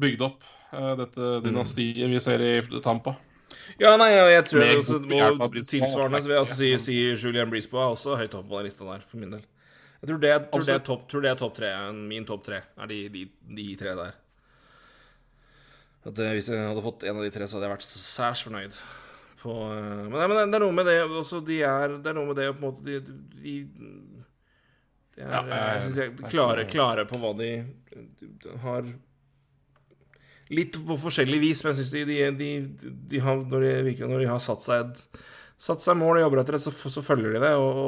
bygd 0.00 0.24
opp 0.26 0.44
eh, 0.72 0.92
dette 1.00 1.20
Mm. 1.20 1.44
dynastiet 1.48 2.10
vi 2.10 2.20
ser 2.22 2.40
i 2.46 2.80
Tampa. 2.84 3.16
Ja, 3.80 3.96
nei, 3.98 4.10
jeg, 4.14 4.44
tror 4.46 4.62
jeg 4.62 4.78
også, 4.80 4.98
og 5.40 5.54
tilsvarende 5.66 6.20
så 6.22 6.28
vil 6.28 6.36
jeg 6.36 6.44
også 6.44 6.56
si, 6.58 6.68
si 6.78 6.96
Julian 7.14 7.50
Brisboe 7.50 7.80
er 7.82 7.94
også 7.94 8.16
høyt 8.18 8.34
oppe 8.38 8.48
på 8.50 8.58
den 8.60 8.68
lista 8.68 8.84
der, 8.86 9.02
for 9.06 9.18
min 9.22 9.30
del. 9.34 9.42
Jeg 10.00 10.08
tror 10.08 10.20
det, 10.22 10.30
tror 10.50 10.64
det 10.64 10.74
er 10.74 10.84
topp 10.86 11.02
top, 11.10 11.22
det 11.22 11.54
tre. 11.58 11.70
Min 11.92 12.24
topp 12.24 12.44
tre 12.46 12.62
er 12.78 12.86
de, 12.90 13.00
de, 13.12 13.24
de 13.56 13.66
tre 13.76 13.94
der. 13.98 14.14
At 16.06 16.14
det, 16.16 16.30
hvis 16.38 16.48
jeg 16.48 16.62
hadde 16.64 16.82
fått 16.84 17.04
en 17.04 17.18
av 17.20 17.26
de 17.26 17.30
tre, 17.34 17.46
så 17.46 17.58
hadde 17.58 17.68
jeg 17.68 17.74
vært 17.74 17.86
særs 17.90 18.44
fornøyd. 18.46 18.78
På, 19.42 19.52
eh, 19.72 20.06
men, 20.06 20.16
nei, 20.16 20.26
men 20.30 20.50
det 20.52 20.58
er 20.60 20.64
noe 20.64 20.76
med 20.76 20.88
det 20.88 20.96
også, 21.04 21.40
de 21.44 21.60
er, 21.64 21.94
Det 22.04 22.10
er 22.10 22.16
noe 22.18 22.28
med 22.28 22.36
det 22.36 22.48
på 22.52 22.60
en 22.60 22.64
måte 22.66 22.82
De, 22.84 22.98
de, 23.00 23.54
de 25.16 25.22
er 25.24 25.30
Ja, 25.32 25.40
jeg- 25.48 25.94
jeg 25.96 25.96
jeg, 25.96 26.30
klare, 26.32 26.66
klare 26.68 27.06
på 27.08 27.16
hva 27.22 27.30
de, 27.38 27.48
de 28.20 28.58
har 28.60 28.84
Litt 30.50 30.78
på 30.86 30.96
forskjellig 30.98 31.38
vis, 31.42 31.60
men 31.62 31.72
jeg 31.72 31.84
syns 31.84 31.92
de, 31.94 32.04
de, 32.08 32.16
de, 32.34 32.94
de 33.12 33.22
har, 33.22 33.44
når, 33.52 33.66
de, 33.86 33.94
når 34.02 34.24
de 34.24 34.30
har 34.32 34.42
satt 34.42 34.64
seg, 34.64 34.88
et, 34.88 35.22
satt 35.60 35.84
seg 35.84 35.98
mål 35.98 36.18
og 36.18 36.24
jobber 36.26 36.42
etter 36.42 36.58
det, 36.58 36.62
så, 36.64 36.72
så 36.74 37.04
følger 37.06 37.36
de 37.36 37.44
det. 37.44 37.52
Og, 37.54 37.78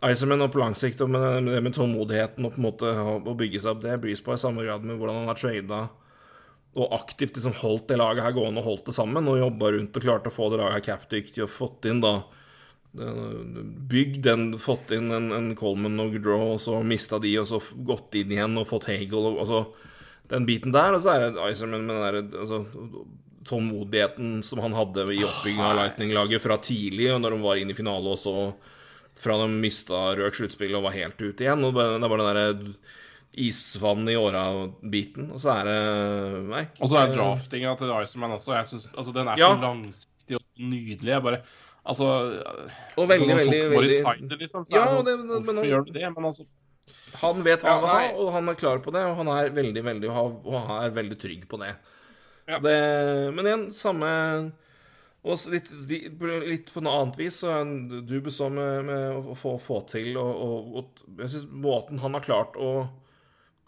og 0.00 0.12
Iserman 0.14 0.46
og 0.46 0.54
på 0.54 0.62
lang 0.62 0.76
sikt, 0.78 1.02
og 1.04 1.12
med, 1.12 1.42
med 1.44 1.60
med 1.66 1.76
tålmodigheten 1.76 2.46
og 2.48 2.54
på 2.54 2.62
en 2.62 2.68
måte 2.70 2.92
å 2.96 3.36
bygge 3.36 3.60
seg 3.60 3.74
opp, 3.74 3.82
det 3.84 3.98
bryr 4.00 4.24
på 4.24 4.36
i 4.36 4.40
samme 4.40 4.64
grad 4.64 4.86
med 4.88 4.96
hvordan 4.96 5.22
han 5.22 5.32
har 5.32 5.40
trada 5.40 5.82
og 6.78 6.92
aktivt 6.94 7.34
liksom 7.34 7.56
holdt 7.64 7.88
det 7.90 7.96
laget 7.98 8.22
her 8.22 8.34
gående 8.36 8.62
og 8.62 8.68
holdt 8.68 8.90
det 8.90 8.94
sammen, 8.94 9.26
og 9.26 9.40
jobba 9.40 9.72
rundt 9.74 9.96
og 9.98 10.04
klarte 10.04 10.30
å 10.30 10.34
få 10.34 10.52
det 10.52 10.60
laget 10.60 10.76
her 10.78 10.84
capdyktig 10.92 11.42
og 11.44 11.50
fått 11.52 11.88
inn 11.90 12.02
da 12.04 12.20
Bygd 12.90 14.24
den, 14.24 14.48
fått 14.58 14.90
inn 14.96 15.12
en, 15.14 15.28
en 15.30 15.52
Coleman 15.54 16.00
og 16.02 16.16
Draw, 16.18 16.56
og 16.56 16.58
så 16.58 16.80
mista 16.82 17.20
de, 17.22 17.36
og 17.38 17.46
så 17.46 17.60
gått 17.86 18.16
inn 18.18 18.32
igjen 18.34 18.58
og 18.58 18.66
fått 18.66 18.88
Hagel 18.90 19.28
og 19.28 19.38
altså 19.44 19.60
Den 20.30 20.46
biten 20.46 20.72
der, 20.72 20.94
og 20.94 21.00
så 21.02 21.10
er 21.16 21.24
det 21.30 21.50
Iserman 21.50 21.86
med 21.86 21.96
den 21.96 22.30
der 22.30 22.40
altså, 22.40 22.60
tålmodigheten 23.48 24.42
som 24.46 24.60
han 24.62 24.74
hadde 24.76 25.06
i 25.14 25.22
oppbygginga 25.26 25.70
av 25.72 25.76
Lightning-laget 25.80 26.42
fra 26.44 26.58
tidlig, 26.62 27.08
og 27.14 27.22
når 27.24 27.34
de 27.36 27.40
var 27.42 27.60
inne 27.60 27.74
i 27.74 27.78
finale, 27.78 28.12
og 28.14 28.18
så 28.20 28.34
fra 29.20 29.36
de 29.42 29.48
mista 29.52 30.14
rørt 30.16 30.36
sluttspill 30.38 30.76
og 30.78 30.84
var 30.86 30.94
helt 30.96 31.18
ute 31.20 31.44
igjen. 31.46 31.64
Og 31.66 31.74
det 31.74 31.86
er 31.88 32.04
bare 32.12 32.26
den 32.26 32.28
derre 32.30 32.74
isvann 33.40 34.08
i 34.10 34.16
åra-biten, 34.18 35.28
og 35.34 35.40
så 35.42 35.52
er 35.60 35.68
det 35.70 35.80
Nei. 36.50 36.62
Og 36.82 36.90
så 36.90 37.00
er 37.02 37.12
draftinga 37.14 37.74
til 37.78 37.92
Iceman 38.02 38.36
også. 38.38 38.54
Jeg 38.58 38.70
synes, 38.72 38.88
altså, 38.96 39.12
den 39.14 39.28
er 39.28 39.38
Ja. 39.38 39.50
så 39.54 39.60
langsiktig 39.66 40.36
og 40.36 40.42
nydelig. 40.58 41.12
Jeg 41.16 41.22
bare 41.22 41.42
Altså 41.90 42.04
Og 42.98 43.08
veldig, 43.08 43.24
sånn, 43.24 43.38
veldig, 43.40 43.60
veldig 43.72 43.94
Seider, 44.02 44.36
liksom, 44.36 44.64
Ja, 44.70 44.84
det, 45.00 45.04
det- 45.06 45.18
men- 45.18 45.28
Hvorfor 45.28 45.54
men- 45.54 45.64
gjør 45.64 45.84
du 45.86 45.92
det? 45.92 46.02
Men 46.14 46.24
altså 46.28 46.44
Han 47.20 47.42
vet 47.44 47.64
hva 47.64 47.72
Ja, 47.72 47.76
han 47.76 47.84
vil 47.84 47.90
ha, 47.92 48.22
og 48.22 48.32
han 48.36 48.50
er 48.52 48.58
klar 48.58 48.80
på 48.84 48.92
det, 48.94 49.02
og 49.06 49.18
han 49.18 49.30
er 49.34 49.52
veldig, 49.54 49.82
veldig, 49.86 50.10
og 50.10 50.50
han 50.54 50.84
er 50.84 50.96
veldig 50.96 51.18
trygg 51.20 51.46
på 51.50 51.60
det. 51.62 51.74
Ja. 52.50 52.58
det 52.62 52.78
men 53.36 53.46
igjen, 53.46 53.66
samme 53.76 54.08
Og 55.22 55.36
litt, 55.52 55.68
litt 55.86 56.72
på 56.72 56.82
noe 56.82 57.02
annet 57.02 57.18
vis 57.20 57.42
så 57.42 57.50
er 57.52 57.60
en 57.62 58.06
Dubes 58.08 58.40
med, 58.40 58.88
med 58.88 59.28
å 59.30 59.36
få, 59.38 59.52
få 59.60 59.82
til 59.90 60.16
og, 60.18 60.30
og, 60.46 60.80
og 60.80 61.20
Jeg 61.20 61.34
syns 61.34 61.46
måten 61.52 62.00
han 62.02 62.16
har 62.16 62.24
klart 62.24 62.56
å 62.58 62.88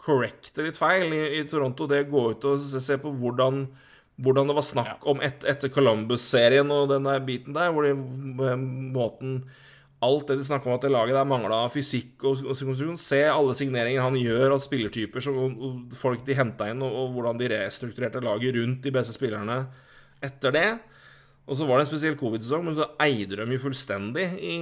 correcte 0.03 0.65
litt 0.65 0.75
feil 0.75 1.13
i, 1.15 1.21
i 1.37 1.43
Toronto, 1.47 1.87
det 1.87 2.09
gå 2.11 2.25
ut 2.33 2.47
og 2.49 2.59
se, 2.59 2.81
se 2.83 2.97
på 2.99 3.13
hvordan 3.21 3.67
hvordan 4.21 4.49
det 4.49 4.55
var 4.57 4.65
snakk 4.65 5.05
om 5.09 5.21
et, 5.25 5.45
etter 5.49 5.71
Columbus-serien 5.73 6.69
og 6.73 6.91
den 6.91 7.07
der 7.07 7.21
biten 7.25 7.55
der, 7.55 7.71
hvor 7.73 7.87
de 7.87 7.93
måten 8.93 9.39
Alt 10.03 10.29
det 10.29 10.39
de 10.39 10.45
snakker 10.47 10.69
om 10.69 10.77
at 10.77 10.85
det 10.85 10.91
laget 10.91 11.15
der 11.15 11.27
mangla 11.27 11.61
fysikk 11.71 12.25
og, 12.27 12.41
og 12.43 12.53
konstruksjon. 12.57 12.99
Se 12.99 13.21
alle 13.29 13.55
signeringene 13.57 14.03
han 14.03 14.17
gjør 14.19 14.55
av 14.57 14.63
spillertyper, 14.63 15.23
som, 15.23 15.53
folk 15.97 16.25
de 16.27 16.37
henta 16.37 16.69
inn, 16.71 16.83
og, 16.85 17.13
hvordan 17.15 17.39
de 17.39 17.51
restrukturerte 17.53 18.23
laget 18.23 18.57
rundt 18.57 18.83
de 18.85 18.93
beste 18.95 19.15
spillerne 19.15 19.61
etter 20.23 20.55
det. 20.55 20.67
Og 21.43 21.59
så 21.59 21.67
var 21.67 21.79
det 21.79 21.85
en 21.85 21.91
spesiell 21.91 22.17
covid-sesong, 22.19 22.65
men 22.67 22.77
så 22.77 22.89
eide 23.03 23.35
de 23.39 23.47
jo 23.55 23.63
fullstendig 23.65 24.29
i, 24.39 24.57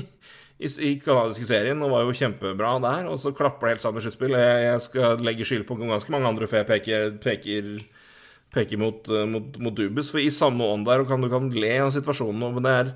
i, 0.64 0.68
i 0.88 0.92
kanadiske 1.02 1.48
serien 1.48 1.80
og 1.84 1.92
var 1.92 2.04
jo 2.06 2.16
kjempebra 2.16 2.76
der. 2.84 3.08
Og 3.12 3.20
så 3.20 3.34
klapper 3.36 3.68
det 3.68 3.76
helt 3.76 3.86
sammen 3.86 4.00
med 4.00 4.08
sluttspill. 4.08 4.36
Jeg, 4.40 4.66
jeg 4.66 4.84
skal 4.88 5.24
legge 5.24 5.48
skyld 5.48 5.66
på 5.68 5.80
ganske 5.82 6.14
mange 6.14 6.30
andre 6.32 6.48
før 6.48 6.62
jeg 6.62 6.70
peker, 6.74 7.16
peker 7.24 7.72
peker 8.54 8.80
mot, 8.80 9.08
mot, 9.30 9.58
mot 9.62 9.76
Dubus. 9.76 10.10
For 10.10 10.22
i 10.22 10.30
samme 10.34 10.66
ånd 10.66 10.86
der, 10.88 11.02
og 11.02 11.10
kan, 11.10 11.22
du 11.22 11.30
kan 11.32 11.48
le 11.54 11.72
av 11.84 11.92
situasjonen, 11.94 12.56
men 12.56 12.66
det 12.66 12.74
er 12.80 12.92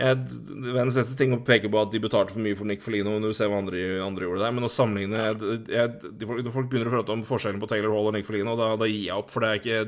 Verdens 0.00 0.96
letteste 0.96 1.18
ting 1.20 1.34
å 1.36 1.42
peke 1.44 1.70
på 1.70 1.80
at 1.82 1.92
de 1.92 2.00
betalte 2.02 2.34
for 2.34 2.44
mye 2.44 2.56
for 2.56 2.68
Nick 2.68 2.82
Folino 2.84 3.18
når 3.18 3.34
du 3.34 3.36
ser 3.36 3.50
hva 3.52 3.60
andre, 3.60 3.84
andre 4.04 4.26
gjorde 4.26 4.44
der, 4.46 4.56
men 4.56 4.66
å 4.66 4.72
sammenligne 4.72 5.26
jeg, 5.26 5.60
jeg, 5.74 6.50
Folk 6.50 6.70
begynner 6.72 6.88
å 6.88 6.96
prate 6.96 7.14
om 7.14 7.26
forskjellen 7.28 7.60
på 7.62 7.68
Taylor 7.70 7.92
Hall 7.94 8.10
og 8.10 8.16
Nick 8.16 8.28
Folino, 8.28 8.56
da, 8.58 8.72
da 8.80 8.88
gir 8.88 9.10
jeg 9.10 9.16
opp, 9.18 9.32
for 9.34 9.44
det 9.44 9.50
er 9.50 9.60
ikke 9.60 9.80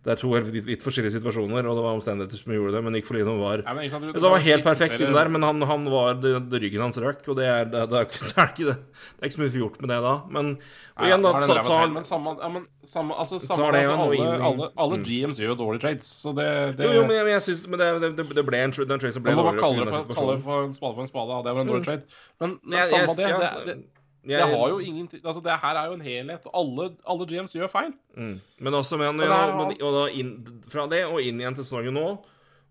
det 0.00 0.14
er 0.14 0.16
to 0.16 0.30
helt 0.32 0.48
vidt 0.64 0.80
forskjellige 0.80 1.18
situasjoner, 1.18 1.66
og 1.68 1.74
det 1.76 1.82
var 1.84 1.96
omstendigheter 1.98 2.40
som 2.40 2.54
gjorde 2.54 2.72
det. 2.72 2.80
Men 2.86 2.94
Nick 2.96 3.04
Folino 3.04 3.34
var 3.36 3.60
ja, 3.66 3.74
sant, 3.92 4.06
du, 4.08 4.22
var 4.24 4.40
helt 4.40 4.64
perfekt 4.64 4.96
inn 4.96 5.12
der, 5.12 5.28
men 5.28 5.44
han, 5.44 5.60
han 5.68 5.84
var 5.92 6.14
det, 6.16 6.32
det, 6.48 6.60
ryggen 6.62 6.86
hans 6.86 6.96
røk, 7.04 7.20
og 7.28 7.36
det 7.36 7.44
er, 7.44 7.68
det, 7.68 7.82
det, 7.90 8.00
er, 8.00 8.08
det, 8.30 8.30
er 8.32 8.48
ikke, 8.54 8.70
det, 8.70 9.02
er 9.20 9.28
ikke 9.28 9.36
så 9.36 9.42
mye 9.42 9.52
gjort 9.58 9.76
med 9.84 9.92
det 9.92 10.00
da. 10.06 10.14
Men 10.32 10.50
og 10.56 11.04
igjen, 11.04 11.28
da 11.28 11.34
ta, 11.44 11.58
ta, 11.68 11.82
men 11.92 12.08
samme, 12.08 12.34
ja, 12.40 12.50
men 12.56 12.66
samme, 12.80 13.20
altså, 13.20 13.42
samme, 13.44 13.68
altså, 13.76 14.00
alle, 14.06 14.40
alle, 14.48 14.72
alle, 14.86 15.00
GMs 15.04 15.44
gjør 15.44 15.52
jo 15.52 15.60
dårlige 15.60 15.84
trades, 15.84 16.10
så 16.24 16.32
det, 16.40 16.48
Jo, 16.80 16.96
jo, 16.96 17.04
men 17.04 17.16
jeg, 17.18 17.30
jeg 17.34 17.46
synes, 17.50 17.62
men 17.68 17.84
det, 17.84 18.48
ble 18.48 18.64
en, 18.64 18.76
trade 18.80 19.12
som 19.12 19.28
ble 19.28 19.36
dårligere. 19.36 19.60
Kalle 19.60 19.84
det 19.84 20.40
for 20.48 20.64
en 20.64 20.76
spade 20.76 20.96
for 20.96 21.04
en 21.04 21.12
spade, 21.12 21.44
det 21.44 21.56
var 21.58 21.64
en 21.66 21.74
dårlig 21.74 21.84
mm. 21.84 21.88
trade. 21.92 22.20
Men, 22.40 22.60
men 22.64 22.88
samme 22.88 23.20
det 23.20 23.80
jeg, 24.20 24.36
det 24.36 24.52
har 24.52 24.68
jo 24.68 24.78
ingenting 24.84 25.22
Altså, 25.24 25.40
det 25.40 25.54
her 25.62 25.78
er 25.80 25.86
jo 25.88 25.96
en 25.96 26.04
helhet. 26.04 26.48
Alle, 26.54 26.90
alle 27.08 27.26
GMs 27.26 27.54
gjør 27.56 27.70
feil. 27.72 27.94
Mm. 28.16 28.36
Men 28.60 28.74
også 28.76 28.98
med, 29.00 29.16
med, 29.16 29.80
og 29.80 29.96
da 29.96 30.04
inn, 30.12 30.34
fra 30.68 30.84
det 30.90 31.06
og 31.08 31.22
inn 31.24 31.40
igjen 31.40 31.56
til 31.56 31.64
sesongen 31.64 31.96
nå, 31.96 32.06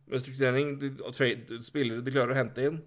med 0.09 0.21
strukturering 0.21 0.75
de, 0.81 0.91
trade, 1.13 1.61
Spillere 1.65 2.05
de 2.05 2.13
klarer 2.13 2.35
å 2.35 2.37
hente 2.37 2.67
inn, 2.69 2.77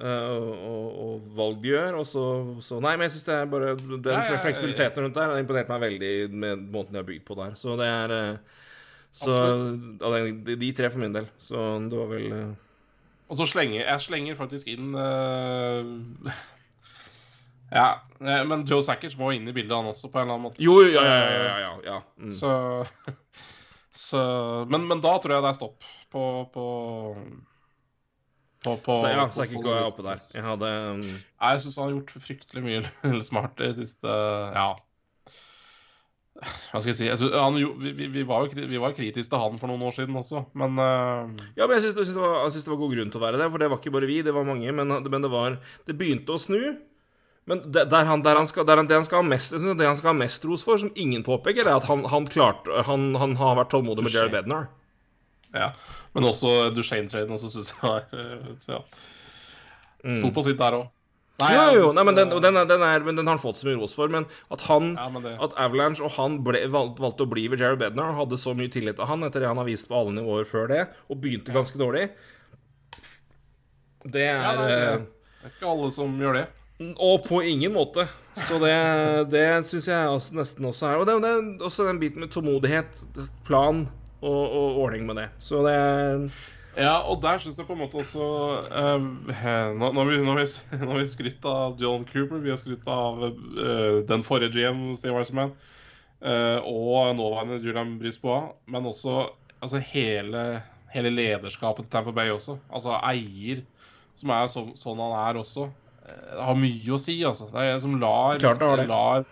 uh, 0.00 0.32
og, 0.32 0.86
og, 1.04 1.28
valg 1.36 1.60
de 1.60 1.74
gjør, 1.74 1.98
og 2.00 2.08
så, 2.08 2.24
så 2.64 2.80
Nei, 2.80 2.94
men 2.96 3.08
jeg 3.08 3.16
syns 3.16 3.28
det 3.28 3.36
er 3.36 3.52
bare 3.52 3.74
Den 3.76 4.08
ja, 4.08 4.24
ja, 4.30 4.40
fleksibiliteten 4.44 5.04
rundt 5.04 5.20
der 5.20 5.34
har 5.34 5.42
imponert 5.44 5.72
meg 5.72 5.84
veldig 5.84 6.14
med 6.32 6.64
måten 6.72 6.96
de 6.96 7.02
har 7.02 7.08
bygd 7.08 7.26
på 7.28 7.36
der. 7.40 7.56
Så 7.60 7.76
det 7.80 7.88
er 7.90 8.16
uh, 8.16 8.64
Så 9.12 9.36
de, 10.00 10.56
de, 10.56 10.72
tre 10.76 10.88
for 10.88 11.02
min 11.04 11.16
del. 11.16 11.28
Så 11.40 11.68
det 11.84 12.00
var 12.00 12.12
vel 12.14 12.32
uh, 12.32 12.48
Og 13.28 13.40
så 13.40 13.48
slenger 13.52 13.82
jeg 13.82 14.06
slenger 14.08 14.40
faktisk 14.40 14.72
inn 14.72 14.96
ja, 17.70 18.02
eh, 18.20 18.42
men 18.44 18.64
Joe 18.66 18.82
Sackers 18.82 19.14
må 19.18 19.30
inn 19.36 19.46
i 19.48 19.54
bildet, 19.54 19.76
han 19.76 19.90
også, 19.90 20.10
på 20.10 20.18
en 20.18 20.26
eller 20.26 20.36
annen 20.36 20.48
måte. 20.48 20.62
Jo, 20.62 20.80
ja, 20.82 21.04
ja, 21.06 21.20
ja, 21.30 21.54
ja, 21.62 21.72
ja. 21.86 21.98
Mm. 22.18 22.34
Så, 22.34 22.50
så 24.08 24.24
men, 24.70 24.88
men, 24.90 25.02
da 25.04 25.14
tror 25.22 25.36
jeg 25.36 25.46
det 25.46 25.52
er 25.52 25.60
stopp 25.60 25.88
på 26.10 26.26
på, 26.50 26.66
på, 28.64 28.76
på 28.82 28.98
Så 28.98 29.14
ja, 29.14 29.28
Sackers 29.30 29.62
går 29.62 29.76
jeg 29.78 29.90
oppe 29.92 30.06
der. 30.08 30.28
Jeg 30.34 30.46
hadde 30.48 30.70
um... 30.90 31.02
Jeg 31.06 31.64
syns 31.64 31.78
han 31.78 31.86
har 31.86 31.98
gjort 32.00 32.14
fryktelig 32.26 32.66
mye 32.66 33.20
smart 33.30 33.62
i 33.62 33.74
siste 33.78 34.10
Ja. 34.10 34.72
Hva 36.40 36.80
skal 36.80 36.88
jeg 36.88 36.96
si 36.96 37.08
altså, 37.12 37.28
han, 37.36 37.56
vi, 37.82 38.06
vi, 38.08 38.22
var 38.24 38.46
jo 38.46 38.66
vi 38.70 38.78
var 38.80 38.94
kritiske 38.96 39.28
til 39.28 39.42
han 39.42 39.58
for 39.60 39.68
noen 39.68 39.82
år 39.84 39.92
siden 39.92 40.16
også, 40.16 40.46
men 40.56 40.78
uh... 40.80 41.28
Ja, 41.54 41.66
men 41.66 41.76
jeg 41.76 41.90
syns 41.90 41.98
det, 41.98 42.06
det, 42.16 42.70
var 42.72 42.80
god 42.80 42.94
grunn 42.96 43.10
til 43.12 43.20
å 43.20 43.24
være 43.26 43.42
det, 43.42 43.50
for 43.52 43.62
det 43.62 43.68
var 43.68 43.82
ikke 43.82 43.92
bare 43.92 44.08
vi, 44.08 44.22
det 44.24 44.32
var 44.34 44.48
mange. 44.48 44.72
Men, 44.72 44.94
men 45.04 45.26
det 45.26 45.30
var 45.30 45.60
Det 45.86 45.98
begynte 46.00 46.34
å 46.34 46.40
snu. 46.40 46.62
Men 47.50 47.64
det, 47.74 47.88
der 47.90 48.06
han, 48.06 48.22
der 48.22 48.38
han 48.38 48.46
skal, 48.46 48.62
der 48.66 48.78
han, 48.78 48.86
det, 48.86 48.94
han 48.94 49.06
skal 49.08 49.24
ha 49.24 49.26
mest, 49.26 49.56
det 49.56 49.86
han 49.86 49.96
skal 49.98 50.12
ha 50.12 50.18
mest 50.20 50.44
ros 50.46 50.62
for, 50.62 50.78
som 50.78 50.92
ingen 50.94 51.24
påpeker, 51.26 51.66
er 51.66 51.80
at 51.80 51.88
han, 51.90 52.04
han, 52.06 52.28
klarte, 52.30 52.84
han, 52.86 53.10
har 53.18 53.58
vært 53.58 53.72
tålmodig 53.74 54.06
med 54.06 54.14
Jared 54.14 54.36
Bednar. 54.36 54.68
Ja, 55.50 55.72
men 56.14 56.28
også 56.30 56.70
Duchene-traden 56.70 57.34
også 57.34 57.50
syns 57.50 57.72
jeg 57.72 57.80
har 57.82 58.04
ja. 58.70 58.78
Sto 59.98 60.28
mm. 60.30 60.34
på 60.36 60.44
sitt 60.46 60.60
der 60.60 60.76
òg. 60.78 60.84
Jo, 61.40 61.64
jo, 61.74 61.88
nei, 61.96 62.04
men 62.04 62.14
den, 62.14 62.30
den, 62.36 62.58
er, 62.60 62.68
den, 62.68 62.84
er, 62.84 63.02
den, 63.02 63.22
har 63.24 63.32
han 63.32 63.40
fått 63.42 63.58
så 63.58 63.66
mye 63.66 63.80
ros 63.80 63.96
for. 63.96 64.12
Men 64.12 64.28
at 64.52 64.62
han, 64.68 64.92
ja, 64.94 65.08
men 65.10 65.26
at 65.32 65.56
Avalanche 65.58 66.04
og 66.06 66.14
han 66.20 66.38
ble, 66.46 66.62
valgte, 66.70 67.24
å 67.24 67.30
bli 67.30 67.48
ved 67.50 67.64
Jared 67.64 67.80
Bednar, 67.80 68.14
hadde 68.18 68.38
så 68.38 68.54
mye 68.54 68.70
tillit 68.70 69.00
til 69.00 69.08
han 69.10 69.26
etter 69.26 69.42
det 69.42 69.50
han 69.50 69.58
har 69.58 69.66
vist 69.66 69.88
på 69.90 69.96
alle 69.96 70.14
nivåer 70.20 70.46
før 70.48 70.70
det, 70.70 70.84
og 71.08 71.18
begynte 71.24 71.56
ganske 71.56 71.80
dårlig, 71.80 72.06
det 74.06 74.22
er 74.30 74.38
ja, 74.38 74.52
det, 74.56 74.68
er, 74.74 75.02
det 75.40 75.48
er 75.48 75.54
ikke 75.56 75.72
alle 75.74 75.90
som 75.92 76.14
gjør 76.20 76.38
det. 76.38 76.46
Og 76.80 77.24
på 77.26 77.42
ingen 77.44 77.74
måte. 77.74 78.06
Så 78.40 78.56
det, 78.62 78.76
det 79.32 79.46
syns 79.68 79.88
jeg 79.90 80.08
også, 80.08 80.36
nesten 80.38 80.68
også 80.70 80.86
er. 80.88 81.00
Og 81.00 81.08
det, 81.08 81.18
det, 81.24 81.32
er 81.32 81.66
også 81.66 81.84
den 81.88 82.00
biten 82.00 82.24
med 82.24 82.32
tålmodighet, 82.32 83.02
plan 83.44 83.84
og, 84.20 84.40
og 84.46 84.80
ordning 84.86 85.04
med 85.08 85.20
det. 85.20 85.28
Så 85.42 85.60
det 85.66 85.76
Ja, 86.78 87.00
og 87.02 87.18
der 87.20 87.40
syns 87.42 87.58
jeg 87.58 87.66
på 87.66 87.74
en 87.74 87.82
måte 87.82 87.98
også 87.98 88.22
uh, 88.70 89.02
Nå 89.74 89.88
har 89.90 90.06
vi, 90.06 90.20
nå 90.22 90.94
vi 91.00 91.06
skrytt 91.10 91.44
av 91.44 91.74
John 91.82 92.06
Cooper, 92.08 92.38
vi 92.40 92.52
har 92.52 92.60
skrytt 92.60 92.86
av 92.88 93.24
uh, 93.26 94.00
den 94.06 94.24
forrige 94.24 94.54
GM, 94.54 94.94
Steve 94.96 95.18
Wiseman, 95.18 95.52
uh, 96.22 96.62
og 96.62 97.10
nåværende 97.18 97.58
Julian 97.60 97.98
Brisboa, 97.98 98.54
men 98.70 98.86
også 98.86 99.26
altså, 99.58 99.82
hele, 99.90 100.62
hele 100.94 101.12
lederskapet 101.12 101.84
til 101.84 101.92
Tamper 101.92 102.16
Bay 102.16 102.30
også. 102.32 102.56
Altså 102.72 102.96
eier, 103.02 103.66
som 104.16 104.32
er 104.38 104.48
så, 104.52 104.64
sånn 104.78 105.02
han 105.02 105.18
er 105.26 105.42
også 105.42 105.68
det 106.06 106.46
har 106.46 106.56
mye 106.58 106.94
å 106.96 107.00
si, 107.00 107.18
altså. 107.26 107.50
Det 107.52 107.60
er 107.60 107.74
en 107.74 107.84
som 107.84 107.98
lar 108.00 108.40
Klart 108.42 108.62
det 108.62 108.70
har 108.70 108.80
det. 108.80 108.86
Lar, 108.90 109.24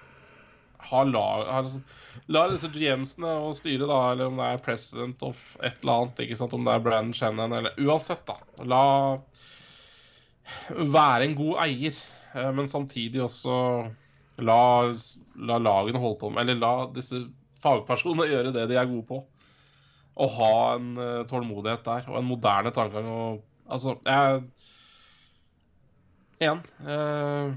har 0.90 1.08
lar, 1.10 1.46
har 1.48 1.64
liksom, 1.66 1.84
lar 2.30 2.52
disse 2.52 2.70
GMs-ene 2.74 3.32
å 3.48 3.54
styre, 3.56 3.88
da, 3.88 4.00
eller 4.12 4.30
om 4.30 4.38
det 4.38 4.50
er 4.52 4.64
president 4.64 5.24
of 5.26 5.40
et 5.58 5.80
eller 5.82 5.94
annet, 5.94 6.22
ikke 6.26 6.38
sant, 6.38 6.54
om 6.54 6.66
det 6.66 6.74
er 6.74 6.84
Brandon 6.84 7.16
Shannon, 7.16 7.56
eller 7.58 7.80
Uansett, 7.82 8.24
da. 8.28 8.38
La 8.68 8.84
være 10.68 11.26
en 11.26 11.34
god 11.38 11.58
eier, 11.66 11.96
eh, 12.34 12.52
men 12.56 12.70
samtidig 12.70 13.22
også 13.24 13.56
la, 14.44 14.60
la 15.50 15.58
lagene 15.60 16.00
holde 16.00 16.20
på 16.20 16.30
med 16.32 16.44
Eller 16.44 16.60
la 16.60 16.72
disse 16.94 17.20
fagpersonene 17.62 18.28
gjøre 18.32 18.54
det 18.54 18.68
de 18.70 18.78
er 18.78 18.88
gode 18.88 19.06
på. 19.08 19.22
Og 20.18 20.32
ha 20.34 20.54
en 20.74 20.94
uh, 20.98 21.26
tålmodighet 21.30 21.84
der, 21.86 22.08
og 22.10 22.16
en 22.18 22.26
moderne 22.26 22.72
tankegang. 22.74 23.10
Og, 23.12 23.42
altså, 23.70 23.98
jeg 24.02 24.40
igjen 26.38 26.60
uh, 26.86 27.56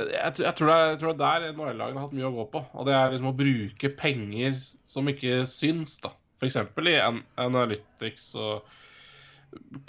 jeg, 0.00 0.34
jeg, 0.44 0.52
tror 0.56 0.70
det 0.70 0.74
er, 0.76 0.90
jeg 0.92 1.00
tror 1.00 1.16
det 1.16 1.26
er 1.26 1.44
der 1.44 1.54
NHL-lagene 1.54 1.98
har 1.98 2.06
hatt 2.06 2.16
mye 2.16 2.28
å 2.28 2.34
gå 2.34 2.44
på. 2.52 2.62
Og 2.78 2.86
det 2.88 2.94
er 2.96 3.10
liksom 3.12 3.32
å 3.32 3.36
bruke 3.36 3.90
penger 3.98 4.60
som 4.88 5.08
ikke 5.10 5.42
syns, 5.50 5.96
da. 6.04 6.12
F.eks. 6.40 6.56
i 6.56 6.94
Analytics 7.42 8.30
og 8.40 8.70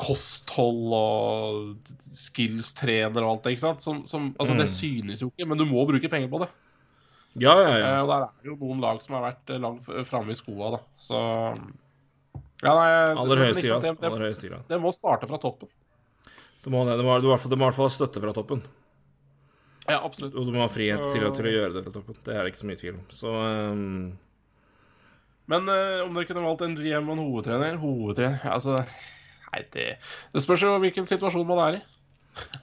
kosthold 0.02 0.96
og 0.98 1.92
skills-trener 2.02 3.24
og 3.24 3.36
alt 3.36 3.46
det. 3.46 3.56
ikke 3.56 3.66
sant? 3.68 3.86
Som, 3.86 4.02
som, 4.10 4.32
altså, 4.38 4.58
mm. 4.58 4.64
Det 4.64 4.70
synes 4.74 5.24
jo 5.24 5.30
ikke, 5.32 5.48
men 5.48 5.62
du 5.62 5.68
må 5.70 5.86
bruke 5.88 6.12
penger 6.12 6.32
på 6.32 6.42
det. 6.44 6.50
Ja, 7.40 7.54
ja, 7.56 7.76
ja. 7.78 7.92
Uh, 7.94 8.02
og 8.02 8.10
der 8.12 8.26
er 8.26 8.34
det 8.42 8.52
jo 8.52 8.58
noen 8.60 8.82
lag 8.84 9.00
som 9.04 9.16
har 9.16 9.30
vært 9.30 9.54
langt 9.64 9.88
framme 10.10 10.34
i 10.34 10.40
skoa, 10.40 10.74
da. 10.76 10.82
Så 11.00 11.22
ja, 12.62 12.74
nei, 12.76 12.90
Aller 13.18 13.46
høyeste 13.46 13.64
grad. 13.66 13.86
Det, 13.86 13.96
det, 14.02 14.34
det, 14.42 14.60
det 14.70 14.82
må 14.82 14.92
starte 14.94 15.30
fra 15.30 15.40
toppen. 15.42 15.72
Det 16.62 16.72
må, 16.74 16.84
det 16.86 17.02
må, 17.02 17.18
det 17.18 17.28
må 17.28 17.34
i 17.34 17.68
hvert 17.68 17.78
fall 17.78 17.90
ha 17.90 17.94
støtte 17.94 18.22
fra 18.22 18.34
toppen. 18.36 18.62
Ja, 19.88 19.98
absolutt. 19.98 20.36
Og 20.38 20.46
du 20.46 20.54
må 20.54 20.62
ha 20.64 20.70
frihet 20.72 21.02
så... 21.02 21.14
til, 21.16 21.26
til, 21.36 21.48
å 21.50 21.54
gjøre 21.56 21.74
det 21.78 21.86
fra 21.88 21.94
toppen. 21.96 22.20
Det 22.26 22.36
er 22.36 22.44
det 22.44 22.52
ikke 22.54 22.62
så 22.62 22.70
mye 22.70 22.82
tvil 22.82 23.00
om. 23.00 23.06
Så 23.16 23.34
um... 23.34 23.88
Men 25.52 25.66
uh, 25.68 26.04
om 26.06 26.14
dere 26.16 26.28
kunne 26.30 26.46
valgt 26.46 26.62
en 26.68 26.78
GM 26.78 27.10
og 27.10 27.16
en 27.18 27.24
hovedtrener 27.26 27.80
Hovedtrener 27.82 28.46
Altså, 28.54 28.78
nei, 29.50 29.64
det, 29.74 29.88
det 30.32 30.44
spørs 30.46 30.64
jo 30.64 30.76
hvilken 30.84 31.10
situasjon 31.10 31.50
man 31.50 31.64
er 31.66 31.80
i. 31.80 31.82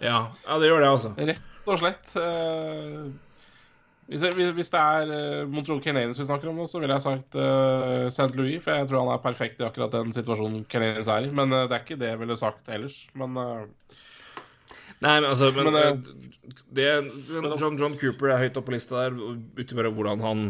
ja, 0.08 0.20
ja, 0.30 0.60
det 0.62 0.70
gjør 0.70 0.84
det, 0.84 0.92
altså. 0.94 1.10
Rett 1.18 1.68
og 1.68 1.82
slett. 1.82 2.14
Uh, 2.14 3.10
hvis, 4.08 4.24
hvis, 4.56 4.70
det 4.72 4.80
er 4.80 5.10
uh, 5.12 5.50
Montreal 5.52 5.82
Canadiens 5.84 6.16
vi 6.16 6.24
snakker 6.24 6.48
om, 6.48 6.62
så 6.64 6.80
ville 6.80 6.96
jeg 6.96 7.04
sagt 7.04 7.36
uh, 7.36 8.08
St. 8.08 8.30
Louis. 8.38 8.56
For 8.64 8.72
jeg 8.72 8.88
tror 8.88 9.02
han 9.02 9.12
er 9.12 9.24
perfekt 9.24 9.60
i 9.60 9.66
akkurat 9.66 9.92
den 9.92 10.14
situasjonen 10.16 10.62
Canadiens 10.72 11.10
er 11.12 11.26
i. 11.26 11.32
Men 11.34 11.52
uh, 11.52 11.66
det 11.68 11.76
er 11.76 11.84
ikke 11.84 11.98
det 12.00 12.14
jeg 12.14 12.22
ville 12.22 12.38
sagt 12.40 12.70
ellers. 12.72 13.02
Men 13.18 13.36
Nei, 14.98 15.12
men 15.20 15.28
altså 15.28 15.52
men, 15.54 15.68
men, 15.70 16.00
det, 16.74 16.86
John, 17.60 17.76
John, 17.78 17.94
Cooper 18.00 18.32
er 18.32 18.40
høyt 18.42 18.56
oppe 18.58 18.72
på 18.72 18.74
lista 18.74 19.04
der, 19.04 19.14
ut 19.14 19.74
ifra 19.74 19.92
hvordan 19.94 20.24
han 20.24 20.48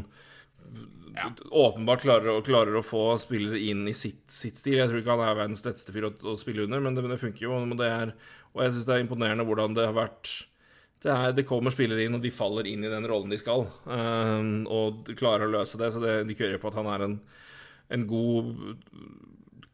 åpenbart 1.50 2.04
klarer, 2.04 2.38
klarer 2.46 2.78
å 2.78 2.84
få 2.86 3.02
spillere 3.20 3.58
inn 3.60 3.82
i 3.90 3.94
sitt, 3.96 4.22
sitt 4.32 4.56
stil. 4.60 4.78
Jeg 4.78 4.88
tror 4.88 5.02
ikke 5.02 5.16
han 5.18 5.24
er 5.26 5.36
verdens 5.36 5.64
letteste 5.66 5.92
fyr 5.92 6.08
å, 6.08 6.12
å 6.32 6.36
spille 6.40 6.64
under, 6.64 6.80
men 6.84 6.96
det, 6.96 7.04
det 7.10 7.20
funker 7.20 7.44
jo. 7.44 7.58
Og, 7.58 7.74
det 7.80 7.90
er, 7.90 8.14
og 8.54 8.62
jeg 8.64 8.76
syns 8.76 8.88
det 8.88 8.94
er 8.96 9.04
imponerende 9.04 9.46
hvordan 9.48 9.76
det 9.76 9.88
har 9.88 9.98
vært 9.98 10.32
det, 11.04 11.10
er, 11.14 11.32
det 11.36 11.46
kommer 11.46 11.70
spillere 11.74 12.04
inn, 12.06 12.16
og 12.18 12.22
de 12.24 12.32
faller 12.34 12.66
inn 12.70 12.82
i 12.84 12.90
den 12.92 13.06
rollen 13.08 13.30
de 13.30 13.38
skal. 13.40 13.66
eh, 13.86 14.48
og 14.66 15.04
de 15.06 15.14
klarer 15.18 15.46
å 15.46 15.52
løse 15.58 15.78
det, 15.80 15.92
så 15.94 16.02
det 16.02 16.38
kører 16.38 16.58
på 16.62 16.72
at 16.72 16.78
han 16.80 16.90
er 16.94 17.06
en, 17.06 17.18
en 17.94 18.06
god 18.10 18.52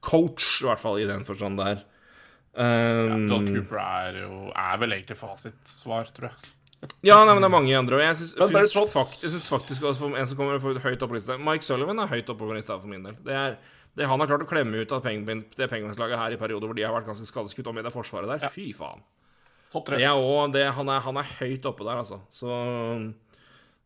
coach, 0.04 0.62
i 0.62 0.68
hvert 0.68 0.82
fall 0.82 1.00
i 1.00 1.08
den 1.08 1.24
forstand 1.26 1.60
der. 1.60 1.80
Um, 2.54 3.24
John 3.26 3.48
Cooper 3.50 3.80
er 3.82 4.18
jo 4.20 4.34
er 4.54 4.76
vel 4.78 4.92
egentlig 4.94 5.16
fasitsvar, 5.18 6.12
tror 6.14 6.28
jeg. 6.30 6.52
Ja, 7.02 7.16
nei, 7.24 7.32
men 7.32 7.40
det 7.40 7.48
er 7.48 7.54
mange 7.54 7.72
andre. 7.78 7.96
Og 7.96 8.02
jeg 8.04 8.16
syns 8.20 8.34
Men 8.36 8.52
Barry 8.52 8.68
syns 8.68 8.92
fakt, 8.92 9.14
jeg 9.24 9.32
syns 9.32 9.46
faktisk 9.48 9.86
også 9.88 10.02
for 10.04 10.18
en 10.20 10.28
som 10.28 10.36
kommer 10.38 10.60
for 10.62 10.76
høyt 10.84 11.00
opp 11.02 11.10
på 11.14 11.16
lista 11.16 11.38
Mike 11.40 11.64
Sullivan 11.64 12.02
er 12.02 12.10
høyt 12.12 12.28
oppe 12.28 12.44
på 12.44 12.54
lista 12.54 12.76
for 12.76 12.90
min 12.92 13.06
del. 13.08 13.16
Det 13.24 13.34
er 13.40 13.56
det 13.96 14.08
han 14.10 14.20
har 14.20 14.28
klart 14.28 14.44
å 14.44 14.50
klemme 14.50 14.82
ut 14.82 14.92
av 14.92 15.00
Penguin- 15.02 15.46
det 15.56 15.68
Penguins-laget 15.70 16.20
her 16.20 16.34
i 16.34 16.38
perioder 16.38 16.68
hvor 16.68 16.76
de 16.76 16.84
har 16.84 16.92
vært 16.94 17.08
ganske 17.08 17.26
skadeskutt 17.30 17.70
om 17.70 17.78
i 17.80 17.84
det 17.86 17.92
forsvaret 17.94 18.28
der. 18.28 18.52
Fy 18.52 18.68
faen. 18.76 19.00
Topp 19.74 19.88
tre. 19.90 19.98
også, 20.14 20.52
det, 20.54 20.68
han, 20.76 20.90
er, 20.92 21.00
han 21.02 21.18
er 21.18 21.30
høyt 21.40 21.66
oppe 21.66 21.86
der, 21.86 21.98
altså. 22.04 22.20
Så 22.30 22.50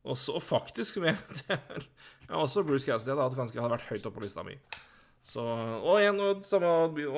Og 0.04 0.18
så 0.20 0.36
og 0.36 0.44
faktisk 0.44 0.98
med, 1.04 1.16
det 1.40 1.56
er, 1.56 1.86
ja, 2.28 2.36
Også 2.36 2.62
Bruce 2.66 2.84
Cassidy 2.84 3.14
hadde, 3.16 3.38
ganske, 3.38 3.56
hadde 3.56 3.74
vært 3.78 3.88
høyt 3.88 4.04
oppe 4.04 4.20
på 4.20 4.26
lista 4.26 4.44
mi. 4.44 4.58
Så, 5.28 5.42
og 5.42 5.98
igjen, 6.00 6.20
og 6.24 6.44
samme 6.46 6.68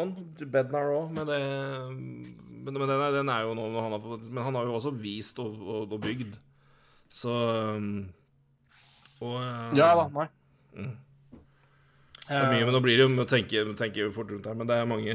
on, 0.00 0.14
Bednar 0.40 0.88
òg, 0.94 1.10
men 1.14 1.28
det 1.28 1.40
Men, 1.90 2.72
men 2.74 2.88
den, 2.88 2.96
er, 2.96 3.12
den 3.20 3.28
er 3.30 3.44
jo 3.46 3.52
nå 3.56 3.68
han 3.76 3.94
har 3.94 4.02
fått 4.02 4.24
Men 4.28 4.42
han 4.44 4.56
har 4.58 4.66
jo 4.66 4.74
også 4.78 4.90
vist 4.98 5.38
og, 5.42 5.54
og, 5.60 5.92
og 5.94 6.00
bygd. 6.02 6.34
Så 7.10 7.34
Og 9.20 9.36
eh, 9.42 9.78
Ja 9.78 9.92
da, 9.98 10.08
nei. 10.14 10.26
Mm. 10.74 10.96
Så 12.30 12.42
mye, 12.46 12.62
men 12.62 12.74
nå 12.76 12.80
blir 12.82 12.98
det 12.98 13.06
jo 13.08 13.24
å 13.24 13.26
tenke, 13.26 13.62
tenke 13.78 14.10
fort 14.14 14.30
rundt 14.30 14.46
her. 14.46 14.58
Men 14.58 14.68
det 14.70 14.76
er 14.78 14.86
mange 14.86 15.14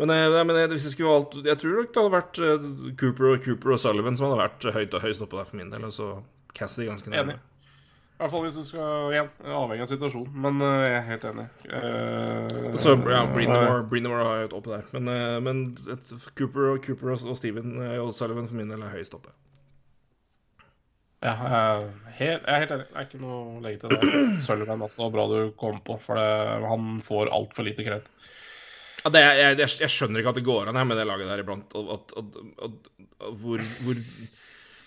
Men, 0.00 0.10
eh, 0.14 0.26
nei, 0.32 0.42
men 0.48 0.56
eh, 0.56 0.66
hvis 0.72 0.86
jeg 0.88 0.94
skulle 0.94 1.12
valgt 1.12 1.34
Jeg 1.44 1.60
tror 1.60 1.74
nok 1.76 1.90
det 1.92 2.00
hadde 2.00 2.14
vært 2.14 2.38
eh, 2.46 2.66
Cooper 3.02 3.26
og, 3.34 3.44
Cooper 3.44 3.74
og 3.74 3.80
Sullivan 3.82 4.16
som 4.16 4.30
hadde 4.30 4.40
vært 4.40 4.68
høyt 4.78 4.96
og 4.96 5.04
høyst 5.04 5.24
oppe 5.26 5.36
der 5.36 5.48
for 5.50 5.60
min 5.60 5.72
del. 5.72 5.84
Og 5.88 5.92
så 5.92 6.10
Cassidy 6.56 6.88
ganske 6.88 7.12
nærme. 7.12 7.36
I 7.40 8.22
hvert 8.22 8.32
fall 8.34 8.42
hvis 8.44 8.56
du 8.58 8.64
skal 8.68 9.12
igjen, 9.14 9.28
avhengig 9.48 9.84
av 9.86 9.90
situasjonen. 9.92 10.32
Men 10.44 10.64
jeg 10.64 10.96
er 10.96 11.04
helt 11.08 11.22
enig. 11.30 11.44
Eh, 11.68 12.80
Så 12.80 12.96
ja, 13.08 13.20
Brindamore 13.32 14.24
har 14.26 14.42
høyt 14.42 14.56
oppe 14.56 14.74
der. 14.74 14.88
Men, 14.96 15.12
men 15.44 15.62
et, 15.88 16.10
Cooper, 16.36 16.74
og, 16.74 16.82
Cooper 16.84 17.14
og, 17.14 17.28
og 17.32 17.38
Steven 17.40 17.78
og 18.00 18.10
Sullivan 18.16 18.48
for 18.50 18.60
min 18.60 18.72
del 18.72 18.84
er 18.84 18.92
høyest 18.96 19.16
oppe. 19.16 19.32
Ja, 21.20 21.34
jeg 21.36 21.52
er 21.52 22.12
helt, 22.16 22.44
jeg 22.48 22.54
er 22.54 22.62
helt 22.62 22.70
enig. 22.72 22.84
Det 22.88 22.96
er 22.96 23.06
ikke 23.08 23.18
noe 23.20 23.40
å 23.40 23.58
legge 23.64 23.82
til 23.82 23.92
det. 23.92 24.20
Sullivan 24.40 24.84
også, 24.86 25.08
bra 25.12 25.26
du 25.28 25.50
kom 25.60 25.80
på, 25.84 25.98
for 26.00 26.16
det, 26.16 26.28
han 26.64 26.94
får 27.04 27.28
altfor 27.36 27.66
lite 27.68 27.84
kred. 27.84 28.06
Ja, 29.04 29.10
det, 29.14 29.20
er- 29.24 29.38
jeg, 29.40 29.58
jeg, 29.62 29.70
jeg 29.86 29.92
skjønner 29.94 30.20
ikke 30.20 30.32
at 30.34 30.38
det 30.40 30.44
går 30.48 30.68
an 30.70 30.76
her 30.76 30.84
med 30.88 30.98
det 31.00 31.06
laget 31.08 31.30
der 31.30 31.42
iblant. 31.44 31.72
og 31.78 31.94
og, 31.94 32.12
og, 32.20 32.24
og 33.20 33.34
hvor, 33.40 33.62
hvor, 33.84 34.00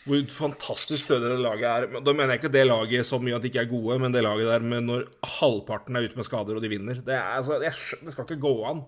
hvor 0.06 0.24
fantastisk 0.36 1.04
stødig 1.08 1.32
det 1.32 1.40
laget 1.42 1.66
er. 1.70 1.88
Da 2.04 2.14
mener 2.14 2.34
jeg 2.36 2.42
ikke 2.44 2.54
det 2.54 2.66
laget 2.70 3.08
så 3.10 3.18
mye 3.24 3.36
at 3.38 3.42
de 3.46 3.50
ikke 3.50 3.64
er 3.66 3.72
gode, 3.72 3.98
men 4.04 4.14
det 4.14 4.22
laget 4.26 4.50
der 4.52 4.60
med 4.74 4.86
når 4.90 5.08
halvparten 5.40 5.96
er 5.98 6.06
ute 6.10 6.20
med 6.20 6.28
skader 6.28 6.60
og 6.60 6.62
de 6.66 6.70
vinner. 6.76 7.00
Det, 7.02 7.16
er, 7.16 7.40
altså, 7.40 7.58
jeg 7.64 7.74
skjønner, 7.80 8.06
det 8.12 8.14
skal 8.18 8.28
ikke 8.30 8.44
gå 8.46 8.54
an. 8.70 8.84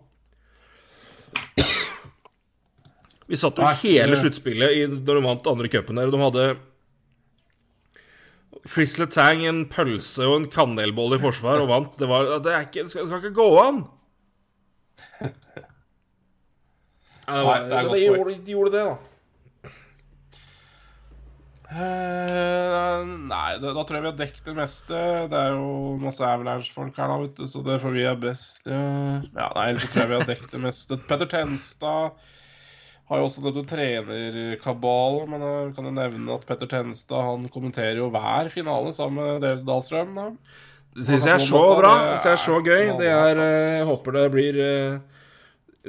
Vi 3.25 3.37
satt 3.41 3.57
jo 3.57 3.65
hele 3.81 4.17
sluttspillet 4.19 4.91
da 5.01 5.13
de 5.17 5.21
vant 5.25 5.47
andre 5.49 5.69
cupen 5.73 5.97
der, 5.97 6.11
og 6.11 6.13
de 6.13 6.21
hadde 6.21 6.47
Chris 8.69 8.95
Letang, 9.01 9.41
en 9.45 9.63
pølse 9.69 10.25
og 10.25 10.35
en 10.39 10.45
kanelbolle 10.53 11.17
i 11.17 11.21
forsvar 11.21 11.61
og 11.63 11.69
vant. 11.71 11.95
Det, 11.97 12.07
var, 12.09 12.29
det, 12.45 12.53
er 12.53 12.67
ikke, 12.67 12.83
det, 12.85 12.91
skal, 12.93 13.05
det 13.05 13.11
skal 13.11 13.23
ikke 13.31 13.39
gå 13.41 13.47
an! 13.61 13.81
Ja, 17.25 17.33
det 17.39 17.43
var, 17.45 17.59
Nei, 17.59 17.69
det 17.69 17.77
er 17.77 17.87
men 17.87 17.93
de, 17.95 18.01
gjorde, 18.05 18.33
de 18.45 18.53
gjorde 18.53 18.71
det, 18.75 18.85
da. 18.85 18.95
Uh, 21.65 23.01
nei, 23.25 23.57
da, 23.57 23.71
da 23.73 23.81
tror 23.81 23.97
jeg 23.97 24.03
vi 24.03 24.09
har 24.11 24.19
dekket 24.19 24.45
det 24.51 24.55
meste. 24.59 24.99
Det 25.31 25.39
er 25.39 25.55
jo 25.57 25.95
masse 25.99 26.23
Avalanche-folk 26.23 26.99
her, 27.01 27.09
da, 27.09 27.17
vet 27.23 27.39
du, 27.39 27.47
så 27.49 27.63
det 27.65 27.79
får 27.81 27.95
vi 27.95 28.05
er 28.05 28.19
best. 28.21 28.69
Ja, 28.69 28.83
ja 29.25 29.49
nei, 29.57 29.65
ellers 29.71 29.87
så 29.87 29.91
tror 29.91 30.03
jeg 30.03 30.11
vi 30.11 30.19
har 30.19 30.29
dekket 30.29 30.53
det 30.53 30.61
meste. 30.67 30.99
Petter 31.09 31.31
Tenstad 31.33 32.29
har 33.09 33.21
jo 33.21 33.25
også 33.27 33.43
nevnt 33.45 33.67
trener 33.69 34.07
trenerkabal, 34.29 35.19
men 35.29 35.43
jeg 35.45 35.73
kan 35.77 35.89
jo 35.89 35.97
nevne 35.97 36.37
at 36.37 36.45
Petter 36.47 36.69
Tenstad 36.69 37.27
han 37.27 37.49
kommenterer 37.53 37.99
jo 38.01 38.11
hver 38.13 38.49
finale 38.53 38.93
sammen 38.97 39.19
med 39.33 39.43
Dale 39.45 39.65
Dahlstrøm. 39.65 40.15
da. 40.17 40.29
Det 40.95 41.03
syns 41.03 41.25
jeg 41.27 41.33
er 41.35 41.43
så 41.43 41.59
bra. 41.75 41.91
Det 42.15 42.31
er 42.31 42.39
så 42.39 42.61
gøy. 42.63 42.93
Det 43.01 43.09
er 43.11 43.41
eh, 43.43 43.73
Jeg 43.81 43.85
håper 43.89 44.15
det 44.15 44.23
blir 44.31 44.59
eh, 44.63 44.93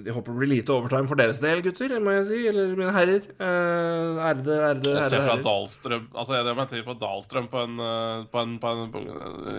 Jeg 0.01 0.13
håper 0.17 0.33
det 0.35 0.41
blir 0.41 0.51
lite 0.51 0.75
overtime 0.75 1.07
for 1.09 1.17
deres 1.21 1.39
del, 1.41 1.61
gutter, 1.65 1.95
må 2.03 2.11
jeg 2.17 2.25
si. 2.29 2.41
Eller 2.51 2.73
mine 2.75 2.91
herrer. 2.97 3.29
Eh, 3.39 4.19
Ærede, 4.27 4.57
ærede, 4.73 4.95
Jeg 4.99 5.13
ser 5.13 5.23
fra 5.23 5.37
herrer. 5.37 5.45
Dahlstrøm 5.47 6.09
Altså, 6.11 6.35
jeg 6.37 6.49
det 6.49 6.57
må 6.59 6.67
til 6.73 6.83
på 6.89 6.97
Dahlstrøm 7.05 7.47
på 7.55 7.63
en, 7.69 7.79
på 8.35 8.43
en, 8.43 8.57
på 8.65 8.73
en 8.75 8.83
på, 8.97 9.05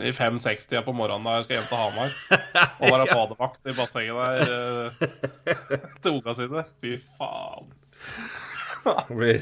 i 0.04 0.12
5.60 0.20 0.84
på 0.90 0.98
morgenen 1.00 1.26
da 1.30 1.38
jeg 1.40 1.48
skal 1.48 1.60
hjem 1.62 1.70
til 1.72 1.82
Hamar. 1.86 2.18
Og 2.84 2.92
være 2.92 3.08
badevakt 3.14 3.72
i 3.72 3.78
bassenget 3.80 4.16
der 4.20 4.38
til 6.04 6.12
unga 6.20 6.36
sine. 6.42 6.68
Fy 6.84 6.98
faen. 7.18 7.72
Blir 9.16 9.40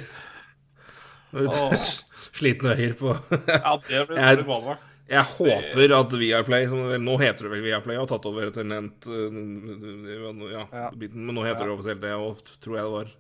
Åh. 1.36 1.74
Slitne 2.36 2.76
øyer 2.78 2.94
på 3.00 3.12
Ja, 3.50 3.74
det 3.90 4.06
blir 4.10 4.46
badevakt. 4.46 4.92
Jeg 5.10 5.22
håper 5.36 5.92
at 6.00 6.14
Viaplay, 6.18 6.66
som 6.72 6.80
nå 7.04 7.16
heter 7.22 7.46
det 7.46 7.52
vel 7.54 7.62
Viaplay, 7.68 7.98
har 8.00 8.08
tatt 8.10 8.26
over 8.26 8.48
etter 8.48 8.66
Nent 8.66 9.06
ja, 9.06 10.64
Ja. 10.72 10.88
biten, 10.98 11.26
men 11.28 11.36
nå 11.38 11.44
heter 11.46 11.66
det 11.68 11.76
offisielt 11.76 12.02
det, 12.02 12.14
og 12.18 12.42
tror 12.64 12.78
jeg 12.80 12.86
det 12.88 12.94
var. 12.96 13.12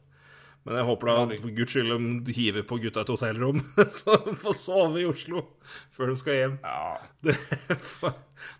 Men 0.65 0.79
jeg 0.79 0.85
håper 0.87 1.05
da 1.11 1.15
at 1.27 1.41
for 1.43 1.53
guds 1.53 1.75
skyld 1.75 1.91
de 2.25 2.33
hiver 2.33 2.63
på 2.65 2.79
gutta 2.81 3.03
et 3.05 3.11
hotellrom, 3.13 3.59
så 3.99 4.15
de 4.25 4.33
får 4.41 4.55
sove 4.57 5.03
i 5.03 5.05
Oslo 5.05 5.43
før 5.93 6.09
de 6.09 6.15
skal 6.23 6.39
hjem. 6.39 6.55
Ja. 6.65 6.95
Det, 7.21 7.35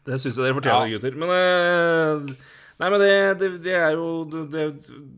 det 0.05 0.19
syns 0.21 0.35
jeg 0.37 0.43
dere 0.45 0.57
fortjener, 0.59 0.85
Ja. 0.85 0.93
gutter. 0.99 1.17
Men 1.17 1.33
eh, 1.33 2.35
Nei, 2.75 2.89
men 2.91 2.99
det, 2.99 3.11
det, 3.39 3.47
det 3.63 3.73
er 3.79 3.93
jo 3.95 4.05
det, 4.27 4.39
det, 4.51 4.63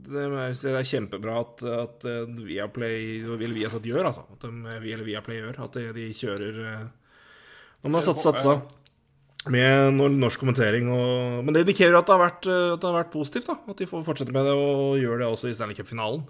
det 0.08 0.24
er- 0.30 0.76
er 0.78 0.84
kjempebra 0.86 1.40
at, 1.42 1.64
at 1.66 2.06
eh, 2.06 2.28
Viaplay 2.46 3.24
Eller 3.26 3.56
Viasat 3.56 3.82
gjør, 3.90 4.06
altså. 4.12 4.28
At 4.36 4.46
de, 4.46 4.52
eller 4.78 5.04
Viaplay 5.08 5.40
gjør. 5.42 5.58
At 5.66 5.74
de, 5.80 5.88
de 5.96 6.06
kjører 6.14 6.60
eh, 7.88 7.94
man 7.94 8.04
har 8.04 8.18
satsa 8.24 8.58
med 9.52 9.94
norsk 10.20 10.42
kommentering 10.42 10.90
og 10.92 11.46
Men 11.46 11.56
det 11.56 11.64
indikerer 11.66 11.96
at 12.00 12.08
det 12.08 12.16
har 12.16 12.24
vært, 12.24 12.50
eh, 12.50 12.74
at 12.74 12.82
det 12.82 12.90
har 12.90 13.00
vært 13.00 13.14
positivt, 13.14 13.48
da. 13.48 13.58
At 13.72 13.80
de 13.80 13.88
får 13.90 14.04
fortsette 14.08 14.36
med 14.36 14.46
det 14.48 14.58
og 14.58 15.00
gjør 15.00 15.24
det 15.24 15.30
også 15.30 15.50
i 15.50 15.56
Stanley 15.56 15.78
Cup-finalen. 15.78 16.26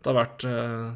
Det 0.00 0.10
har 0.10 0.16
vært 0.16 0.44
eh, 0.48 0.90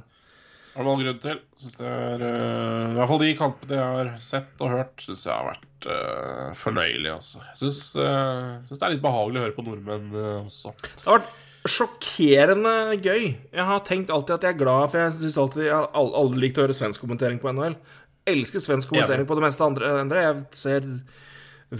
Har 0.75 0.83
du 0.83 0.89
noen 0.89 1.05
grunn 1.05 1.23
til? 1.23 1.41
Synes 1.61 1.79
det 1.79 1.87
er 1.87 2.25
uh, 2.25 2.91
I 2.91 2.99
hvert 2.99 3.11
fall 3.13 3.23
de 3.23 3.33
kampene 3.39 3.79
jeg 3.79 3.97
har 3.99 4.13
sett 4.23 4.65
og 4.65 4.73
hørt, 4.75 4.95
syns 5.05 5.25
jeg 5.29 5.35
har 5.37 5.51
vært 5.53 5.89
uh, 5.91 6.51
fornøyelig, 6.59 7.11
altså. 7.15 7.43
Jeg 7.53 7.61
syns, 7.63 7.81
uh, 8.01 8.61
syns 8.67 8.81
det 8.81 8.89
er 8.89 8.95
litt 8.97 9.05
behagelig 9.05 9.41
å 9.41 9.45
høre 9.47 9.59
på 9.59 9.67
nordmenn 9.69 10.09
eh, 10.19 10.39
også. 10.41 10.75
Det 10.83 11.07
har 11.07 11.21
vært 11.21 11.35
sjokkerende 11.65 12.73
gøy. 12.99 13.23
Jeg 13.55 13.69
har 13.69 13.85
tenkt 13.87 14.11
alltid 14.13 14.35
at 14.35 14.49
jeg 14.49 14.57
er 14.57 14.61
glad, 14.61 14.91
for 14.93 15.01
jeg 15.01 15.15
syns 15.21 15.39
alltid 15.41 15.63
Jeg 15.65 15.77
har 15.79 16.17
aldri 16.21 16.43
likt 16.43 16.59
å 16.59 16.67
høre 16.67 16.77
svensk 16.77 17.05
kommentering 17.05 17.39
på 17.41 17.53
NHL. 17.55 17.79
Elsker 18.29 18.63
svensk 18.63 18.91
kommentering 18.91 19.29
på 19.29 19.37
det 19.37 19.45
meste 19.45 19.65
andre. 19.67 19.95
andre. 20.01 20.25
Jeg 20.25 20.45
ser 20.57 20.91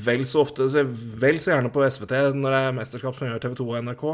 vel 0.05 0.25
så 0.27 0.43
ofte 0.43 0.67
ser 0.73 0.89
vel 0.89 1.39
så 1.41 1.53
gjerne 1.53 1.71
på 1.73 1.85
SVT 1.87 2.15
når 2.35 2.57
det 2.57 2.63
er 2.63 2.75
mesterskap 2.77 3.17
som 3.17 3.29
gjør 3.29 3.45
TV2 3.45 3.69
og 3.69 3.85
NRK. 3.85 4.09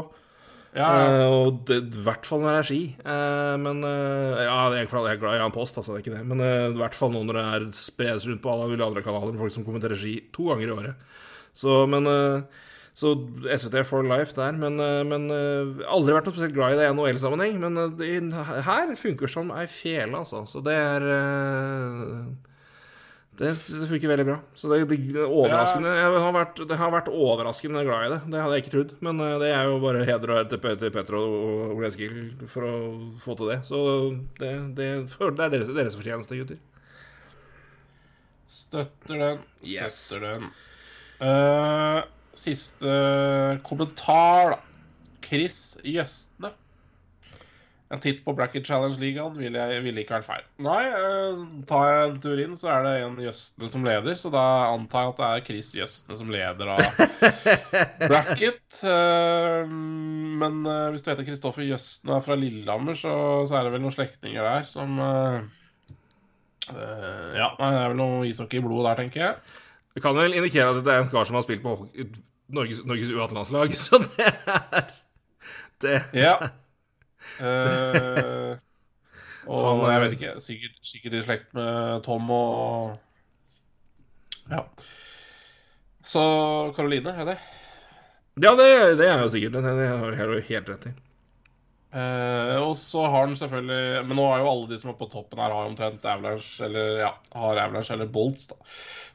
Ja, 0.71 0.87
Uh, 1.03 1.27
og 1.27 1.57
det, 1.67 1.81
i 1.91 2.03
hvert 2.05 2.23
fall 2.23 2.39
når 2.45 2.53
det 2.53 2.59
er 2.61 2.67
ski. 2.69 2.81
Uh, 3.03 3.55
men 3.59 3.81
uh, 3.83 4.39
Ja, 4.39 4.69
jeg 4.71 4.87
jeg 4.87 5.17
er 5.17 5.19
glad 5.19 5.35
i 5.35 5.41
Jan 5.41 5.51
Post, 5.51 5.75
altså, 5.75 5.91
det 5.91 5.99
er 5.99 6.05
ikke 6.05 6.15
det. 6.15 6.27
Men 6.29 6.43
i 6.45 6.79
hvert 6.79 6.95
fall 6.95 7.11
nå 7.11 7.25
når 7.27 7.39
det 7.39 7.43
er 7.43 7.65
spres 7.75 8.27
rundt 8.29 8.43
på 8.43 8.53
alle 8.53 8.69
mulige 8.71 8.87
andre 8.87 9.03
kanaler 9.03 9.33
med 9.33 9.43
folk 9.43 9.51
som 9.51 9.67
kommenterer 9.67 9.99
ski 9.99 10.15
to 10.31 10.47
ganger 10.47 10.69
i 10.69 10.77
året. 10.77 11.11
Så, 11.53 11.83
men 11.91 12.07
eh, 12.07 12.61
Så 12.93 13.13
SVT 13.47 13.85
for 13.87 14.03
life 14.03 14.35
der. 14.35 14.55
Men, 14.59 14.79
eh, 14.83 15.01
men 15.07 15.31
eh, 15.31 15.83
aldri 15.87 16.15
vært 16.15 16.27
noe 16.27 16.35
spesielt 16.35 16.55
glad 16.57 16.75
i 16.75 16.79
det 16.81 16.89
i 16.89 16.93
NHL-sammenheng. 16.93 17.57
Men 17.63 17.79
eh, 17.79 17.91
det, 17.97 18.13
her 18.67 18.95
funker 18.99 19.31
som 19.31 19.53
ei 19.55 19.67
fele, 19.71 20.11
altså. 20.19 20.43
Så 20.49 20.63
det 20.65 20.75
er 20.75 21.07
det, 23.39 23.53
funker 23.89 24.11
veldig 24.11 24.27
bra. 24.27 24.37
Så 24.59 24.69
det, 24.69 24.83
det, 24.91 24.99
det 25.15 25.23
er 25.23 25.31
overraskende 25.31 25.95
Jeg 25.95 26.11
har 26.11 26.35
vært, 26.35 26.59
det 26.67 26.77
har 26.77 26.91
vært 26.93 27.09
overraskende 27.09 27.85
glad 27.87 28.05
i 28.05 28.11
det. 28.11 28.21
Det 28.35 28.43
hadde 28.43 28.57
jeg 28.57 28.65
ikke 28.65 28.75
trodd. 28.75 28.93
Men 29.07 29.23
det 29.41 29.53
er 29.55 29.71
jo 29.71 29.79
bare 29.81 30.05
heder 30.05 30.35
og 30.35 30.41
ære 30.41 30.51
til, 30.51 30.77
til 30.83 30.95
Petter 30.97 31.17
og 31.17 31.37
og 31.39 31.75
Ole 31.77 31.89
Eskil 31.89 32.19
for 32.51 32.67
å 32.67 32.75
få 33.23 33.39
til 33.39 33.53
det. 33.55 33.61
Så 33.71 33.81
det, 34.37 34.51
det, 34.77 34.91
det 35.07 35.47
er 35.47 35.55
deres, 35.55 35.71
deres 35.79 35.97
fortjeneste, 35.97 36.43
gutter. 36.43 36.59
Støtter 38.51 39.15
den. 39.15 39.45
Yes. 39.63 40.09
Støtter 40.11 40.27
den. 40.27 40.51
Eh, 41.23 42.03
siste 42.37 43.59
kommentar, 43.67 44.55
da. 44.55 44.59
Chris 45.31 45.77
Gjestene. 45.83 46.51
en 47.91 47.99
titt 47.99 48.21
på 48.23 48.31
Bracket 48.35 48.63
Challenge-ligaen 48.67 49.33
ville, 49.35 49.63
ville 49.83 50.03
ikke 50.03 50.15
vært 50.15 50.27
feil. 50.27 50.43
Nei, 50.63 50.83
eh, 50.87 51.41
tar 51.67 51.89
jeg 51.89 52.03
en 52.05 52.19
tur 52.23 52.39
inn, 52.39 52.53
så 52.55 52.69
er 52.71 52.85
det 52.85 52.93
en 53.03 53.17
Jøstene 53.19 53.67
som 53.73 53.83
leder. 53.83 54.15
Så 54.15 54.31
da 54.31 54.43
antar 54.71 55.03
jeg 55.03 55.11
at 55.11 55.19
det 55.19 55.27
er 55.27 55.43
Chris 55.49 55.71
Jøstene 55.75 56.19
som 56.21 56.31
leder 56.31 56.71
av 56.71 56.79
bracket. 58.13 58.77
Eh, 58.87 59.73
men 60.43 60.61
eh, 60.63 60.85
hvis 60.93 61.03
du 61.03 61.11
heter 61.11 61.27
Kristoffer 61.27 61.67
Jøsten 61.67 62.15
er 62.15 62.23
fra 62.23 62.39
Lillehammer, 62.39 62.95
så, 62.95 63.13
så 63.43 63.59
er 63.59 63.67
det 63.67 63.75
vel 63.75 63.83
noen 63.83 63.97
slektninger 63.97 64.47
der 64.47 64.71
som 64.71 64.95
eh, 65.03 65.41
eh, 66.71 67.27
Ja, 67.41 67.51
nei, 67.59 67.73
det 67.75 67.83
er 67.83 67.91
vel 67.91 67.99
noe 67.99 68.23
ishockey 68.31 68.63
i 68.63 68.65
blodet 68.69 68.87
der, 68.87 69.03
tenker 69.03 69.25
jeg. 69.27 69.59
Det 69.95 70.03
kan 70.03 70.15
vel 70.15 70.35
indikere 70.37 70.71
at 70.71 70.81
det 70.85 70.93
er 70.93 71.03
en 71.03 71.11
kar 71.11 71.27
som 71.27 71.37
har 71.37 71.45
spilt 71.45 71.63
på 71.63 71.75
Norges, 72.51 72.81
Norges 72.87 73.11
U18-landslag, 73.11 73.75
så 73.83 73.99
det 74.03 74.27
er 74.27 74.89
det. 75.81 75.99
Ja. 76.15 76.35
Uh, 77.41 78.57
og 79.51 79.67
Han, 79.67 79.85
jeg 79.87 79.95
eh, 79.95 80.01
vet 80.03 80.17
ikke, 80.17 80.33
sikkert, 80.43 80.81
sikkert 80.85 81.15
i 81.17 81.23
slekt 81.25 81.53
med 81.57 82.03
Tom 82.07 82.29
og 82.33 82.97
Ja. 84.51 84.65
Så 86.03 86.21
Karoline, 86.75 87.13
er 87.13 87.33
det? 87.33 87.37
Ja, 88.41 88.55
det, 88.57 88.97
det 88.99 89.07
er 89.07 89.21
jo 89.21 89.29
sikkert. 89.31 89.53
Det, 89.53 89.73
det 89.77 89.87
har 89.91 90.31
du 90.31 90.39
helt 90.47 90.69
rett 90.71 90.87
i. 90.89 90.93
Eh, 91.91 92.57
og 92.63 92.77
så 92.79 93.01
har 93.03 93.25
han 93.25 93.33
selvfølgelig 93.35 94.05
Men 94.07 94.15
nå 94.15 94.23
er 94.31 94.39
jo 94.39 94.47
alle 94.47 94.67
de 94.69 94.77
som 94.79 94.93
er 94.93 94.95
på 94.95 95.09
toppen 95.11 95.41
her, 95.43 95.51
har 95.51 95.67
omtrent 95.67 96.05
Avalanche 96.07 96.63
eller 96.63 97.01
ja, 97.01 97.09
har 97.35 97.59
Avalanche 97.65 97.97
eller 97.97 98.07
Bolts 98.07 98.47
da, 98.47 98.55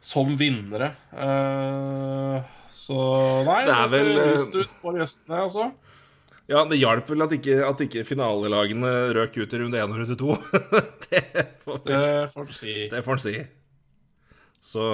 som 0.05 0.35
vinnere. 0.36 0.90
Uh, 1.09 2.43
så 2.69 2.98
nei, 3.48 3.62
Det 3.65 3.73
det, 3.73 3.78
er 3.78 3.89
ser 3.94 4.11
vel, 4.11 4.20
eh, 4.20 4.35
lyst 4.35 4.59
ut 4.61 4.77
for 4.82 5.01
gjestene, 5.01 5.40
altså. 5.47 5.70
Ja, 6.47 6.66
det 6.69 6.78
hjalp 6.78 7.09
vel 7.11 7.24
at 7.24 7.32
ikke, 7.35 7.57
at 7.66 7.81
ikke 7.82 8.05
finalelagene 8.07 8.93
røk 9.16 9.40
ut 9.40 9.57
i 9.57 9.62
runde 9.65 9.81
én 9.81 9.97
og 9.97 10.03
runde 10.03 10.19
to. 10.20 10.36
det 11.09 11.24
får 11.65 11.81
han 12.36 12.55
si. 12.55 12.77
det 12.93 13.03
får 13.03 13.16
han 13.16 13.24
si. 13.24 13.36
Så 14.66 14.85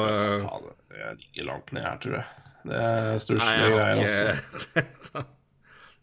Faen, 0.47 0.73
jeg 1.03 1.19
ligger 1.19 1.51
langt 1.51 1.75
ned 1.75 1.85
her, 1.89 2.01
tror 2.01 2.19
jeg. 2.21 2.49
Det 2.63 2.83
er 2.87 3.23
stusslige 3.27 3.71
har 3.75 3.79
greier, 3.99 4.43
altså. 4.79 5.29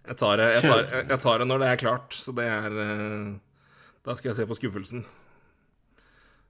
jeg 0.10 0.18
tar, 0.18 0.42
jeg, 0.42 0.62
tar, 0.66 0.84
jeg 1.14 1.20
tar 1.22 1.38
det 1.44 1.48
når 1.50 1.62
det 1.64 1.68
er 1.70 1.80
klart, 1.84 2.16
så 2.18 2.34
det 2.36 2.46
er 2.50 2.78
eh, 2.84 3.34
Da 4.08 4.16
skal 4.18 4.32
jeg 4.32 4.40
se 4.40 4.46
på 4.50 4.58
skuffelsen. 4.58 5.04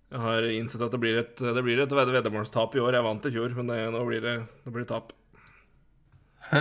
Jeg 0.10 0.22
har 0.24 0.46
innsett 0.50 0.82
at 0.82 0.94
det 0.96 1.00
blir 1.04 1.20
et, 1.22 1.36
det 1.38 1.62
blir 1.66 1.82
et 1.84 1.92
ved- 1.94 2.10
veddemålstap 2.16 2.74
i 2.78 2.82
år. 2.82 2.96
Jeg 2.98 3.06
vant 3.06 3.26
i 3.30 3.32
fjor, 3.36 3.52
men 3.58 3.68
det, 3.70 3.78
nå 3.94 4.00
blir 4.08 4.24
det, 4.24 4.36
det 4.66 4.74
blir 4.74 4.88
tap. 4.90 5.12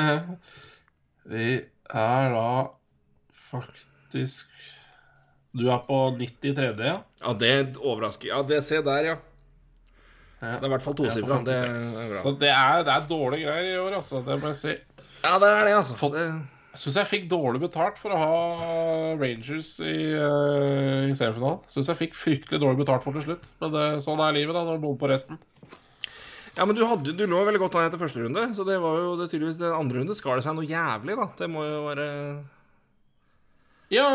Vi 1.28 1.46
er 1.88 2.34
da 2.34 2.48
faktisk 3.48 4.50
Du 5.56 5.64
er 5.72 5.80
på 5.86 5.98
93., 6.18 6.82
ja? 6.84 6.98
Ja, 7.22 7.32
det 7.40 7.54
overrasker 7.80 8.28
Ja, 8.34 8.42
det 8.46 8.60
se 8.66 8.82
der, 8.84 9.12
ja. 9.14 9.16
Det 10.38 10.52
er 10.60 10.68
i 10.68 10.70
hvert 10.70 10.84
fall 10.84 10.94
tosifra. 10.94 11.40
Det 11.42 11.56
56. 11.56 11.86
bra. 12.12 12.18
Så 12.22 12.32
det 12.38 12.50
er, 12.52 12.84
det 12.86 12.92
er 12.94 13.06
dårlige 13.10 13.48
greier 13.48 13.72
i 13.72 13.78
år, 13.80 13.96
altså. 13.98 14.20
Det 14.22 14.36
må 14.38 14.52
jeg 14.52 14.58
si. 14.60 14.74
Ja, 15.24 15.32
det 15.42 15.48
er 15.50 15.64
det, 15.66 15.72
altså. 15.80 15.96
Fått- 15.98 16.14
Det, 16.14 16.26
Jeg 16.78 16.84
syns 16.84 16.96
jeg 17.00 17.10
fikk 17.10 17.24
dårlig 17.26 17.58
betalt 17.58 17.96
for 17.98 18.14
å 18.14 18.18
ha 18.20 18.34
Rangers 19.18 19.72
i, 19.82 20.14
uh, 20.14 21.08
i 21.10 21.14
semifinalen. 21.18 21.64
Syns 21.66 21.88
jeg 21.90 21.98
fikk 21.98 22.12
fryktelig 22.14 22.60
dårlig 22.62 22.78
betalt 22.84 23.02
for 23.02 23.18
til 23.18 23.24
slutt. 23.24 23.48
Men 23.58 23.72
det, 23.74 23.86
sånn 24.04 24.22
er 24.22 24.36
livet 24.36 24.54
da, 24.54 24.62
når 24.62 24.78
du 24.78 24.84
bor 24.84 24.94
på 25.00 25.08
resten. 25.10 25.40
ja, 26.54 26.62
men 26.62 26.78
du, 26.78 26.84
hadde, 26.86 27.16
du 27.18 27.24
lå 27.26 27.40
veldig 27.48 27.62
godt 27.64 27.80
an 27.80 27.88
etter 27.88 27.98
første 27.98 28.22
runde, 28.22 28.44
så 28.54 28.62
det 28.68 28.78
var 28.84 28.94
jo 29.02 29.16
det 29.18 29.26
tydeligvis 29.32 29.58
den 29.58 29.74
andre 29.74 29.98
runde 29.98 30.14
skar 30.14 30.38
det 30.38 30.46
seg 30.46 30.54
noe 30.54 30.70
jævlig, 30.70 31.18
da. 31.18 31.26
Det 31.42 31.50
må 31.50 31.66
jo 31.66 31.82
være 31.88 32.06
Ja, 33.96 34.06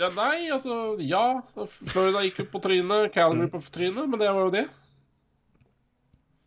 ja 0.00 0.10
nei, 0.18 0.50
altså 0.50 0.80
Ja. 0.98 1.22
Florida 1.92 2.26
gikk 2.26 2.42
jo 2.42 2.50
på 2.56 2.64
trynet, 2.66 3.14
Calgary 3.14 3.46
på 3.54 3.62
trynet, 3.70 4.02
men 4.02 4.18
det 4.18 4.34
var 4.34 4.48
jo 4.48 4.56
det. 4.58 4.66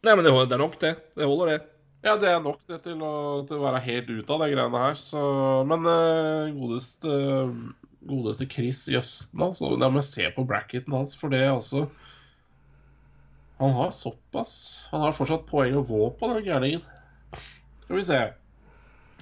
Nei, 0.03 0.11
men 0.11 0.27
det, 0.27 0.35
det 0.43 0.59
er 0.59 0.65
nok, 0.67 0.79
det. 0.83 0.95
Det 1.15 1.31
holder, 1.31 1.55
det. 1.55 1.76
Ja, 2.07 2.13
det 2.15 2.29
er 2.31 2.39
nok 2.39 2.61
det 2.69 2.77
til 2.85 3.01
å, 3.03 3.13
til 3.47 3.59
å 3.59 3.65
være 3.65 3.83
helt 3.83 4.09
ute 4.13 4.31
av 4.31 4.39
de 4.39 4.53
greiene 4.53 4.83
her, 4.85 4.99
så 5.01 5.21
Men 5.67 5.83
uh, 5.83 6.53
godeste 6.55 7.17
Godeste 8.07 8.47
Chris 8.47 8.85
Jøsten, 8.87 9.41
altså. 9.43 9.73
Da 9.79 9.89
må 9.91 9.99
jeg 9.99 10.07
se 10.07 10.29
på 10.35 10.45
bracketen 10.47 10.95
hans, 10.95 11.17
for 11.19 11.33
det 11.33 11.43
altså 11.49 11.87
Han 13.59 13.75
har 13.75 13.91
såpass 13.95 14.53
Han 14.93 15.03
har 15.03 15.17
fortsatt 15.17 15.49
poeng 15.49 15.75
å 15.81 15.85
gå 15.87 16.07
på, 16.15 16.31
den 16.31 16.45
gærningen. 16.45 16.85
Skal 17.83 17.99
vi 17.99 18.05
se. 18.07 18.21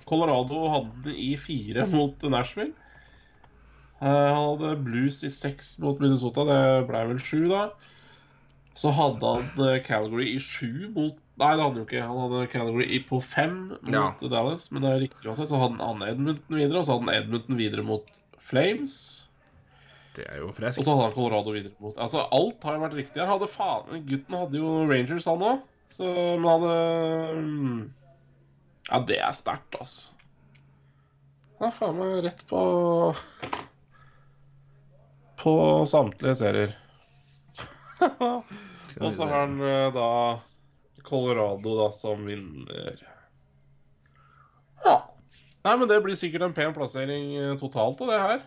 Colorado 0.05 0.67
hadde 0.75 1.17
i 1.17 1.33
fire 1.41 1.87
mot 1.95 2.29
Nashville. 2.29 2.75
Eh, 4.01 4.05
han 4.05 4.37
hadde 4.37 4.75
Blues 4.85 5.23
i 5.25 5.33
seks 5.33 5.77
mot 5.81 5.97
Minnesota. 6.03 6.45
Det 6.45 6.61
ble 6.89 7.03
vel 7.13 7.21
sju, 7.23 7.47
da. 7.49 7.67
Så 8.77 8.93
hadde 8.93 9.37
han 9.37 9.69
eh, 9.69 9.81
Calgary 9.85 10.35
i 10.35 10.41
sju 10.43 10.91
mot 10.93 11.17
Nei, 11.35 11.49
det 11.51 11.59
hadde 11.59 11.67
han 11.67 11.79
jo 11.81 11.83
ikke. 11.83 12.03
Han 12.07 12.19
hadde 12.23 12.45
Calgary 12.53 12.85
i 12.95 13.01
på 13.03 13.19
fem 13.19 13.57
mot 13.73 13.91
Ja. 13.91 14.29
Dallas, 14.31 14.69
men 14.71 14.85
det 14.85 14.91
er 14.91 15.01
riktig 15.03 15.27
uansett. 15.27 15.51
Så 15.51 15.59
hadde 15.59 15.83
han 15.83 16.03
Edmundton 16.07 16.55
videre, 16.61 16.79
og 16.79 16.87
så 16.87 16.95
hadde 16.95 17.09
han 17.09 17.17
Edmundton 17.17 17.59
videre 17.59 17.83
mot 17.83 18.19
Flames. 18.39 18.95
Det 20.15 20.23
er 20.31 20.39
jo 20.39 20.47
Og 20.47 20.55
så 20.55 20.93
hadde 20.93 21.03
han 21.09 21.15
Colorado 21.15 21.51
videre 21.51 21.73
mot 21.83 21.97
Altså, 21.99 22.23
alt 22.31 22.63
har 22.63 22.77
jo 22.77 22.83
vært 22.85 22.97
riktig 23.01 23.19
her. 23.19 23.27
Hadde 23.33 23.51
faen 23.51 24.05
Gutten 24.07 24.37
hadde 24.39 24.61
jo 24.61 24.71
Rangers, 24.87 25.27
han 25.27 25.43
òg. 25.43 25.65
Så 25.91 26.07
Men 26.39 26.47
hadde 26.53 26.75
mm, 27.35 27.81
Ja, 28.91 29.01
det 29.09 29.19
er 29.19 29.35
sterkt, 29.35 29.75
altså. 29.79 30.13
Han 31.59 31.67
er 31.67 31.75
faen 31.75 31.99
meg 31.99 32.15
rett 32.23 32.45
på 32.47 32.61
På 35.43 35.53
samtlige 35.89 36.39
serier. 36.39 36.75
Og 38.05 39.11
så 39.11 39.27
har 39.27 39.41
han 39.41 39.59
eh, 39.59 39.89
da 39.95 40.07
Colorado 41.05 41.75
da 41.79 41.89
som 41.95 42.25
vinner. 42.27 43.03
Ja. 44.85 44.97
Nei, 45.65 45.77
men 45.77 45.89
det 45.89 46.01
blir 46.05 46.17
sikkert 46.19 46.45
en 46.45 46.57
pen 46.57 46.73
plassering 46.75 47.31
eh, 47.39 47.53
totalt 47.61 48.01
av 48.05 48.11
det 48.11 48.19
her. 48.21 48.43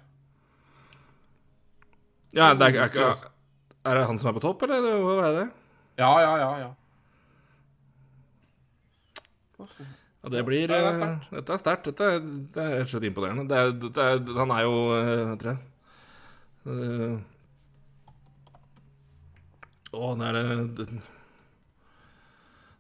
Ja, 2.37 2.53
det 2.55 2.69
er, 2.75 2.85
er, 2.85 3.25
er 3.89 3.97
det 3.99 4.05
han 4.11 4.21
som 4.21 4.29
er 4.31 4.37
på 4.37 4.45
topp, 4.45 4.67
eller 4.67 4.85
er 4.85 5.01
hva 5.01 5.17
er 5.31 5.39
det? 5.39 5.47
Ja, 5.99 6.11
ja, 6.23 6.35
ja, 6.39 6.51
ja. 6.67 6.69
Ja, 9.59 10.31
det 10.31 10.45
blir 10.47 10.69
Nei, 10.69 10.77
det 10.77 10.79
er 10.79 10.91
eh, 10.91 10.99
sterkt. 10.99 11.33
Dette 11.35 11.53
er 11.55 11.61
sterkt. 11.63 11.89
Dette 11.89 12.05
er, 12.05 12.21
det 12.23 12.63
er 12.63 12.73
rett 12.77 12.87
og 12.87 12.93
slett 12.93 13.09
imponerende. 13.09 13.49
Det 13.51 13.59
er, 13.59 13.73
det 13.83 14.05
er, 14.05 14.23
han 14.39 14.55
er 14.55 14.63
jo 14.67 14.75
eh, 14.95 15.55
eh, 16.69 17.15
Å, 19.89 20.03
han 20.05 20.25
er 20.29 20.39
det, 20.79 20.87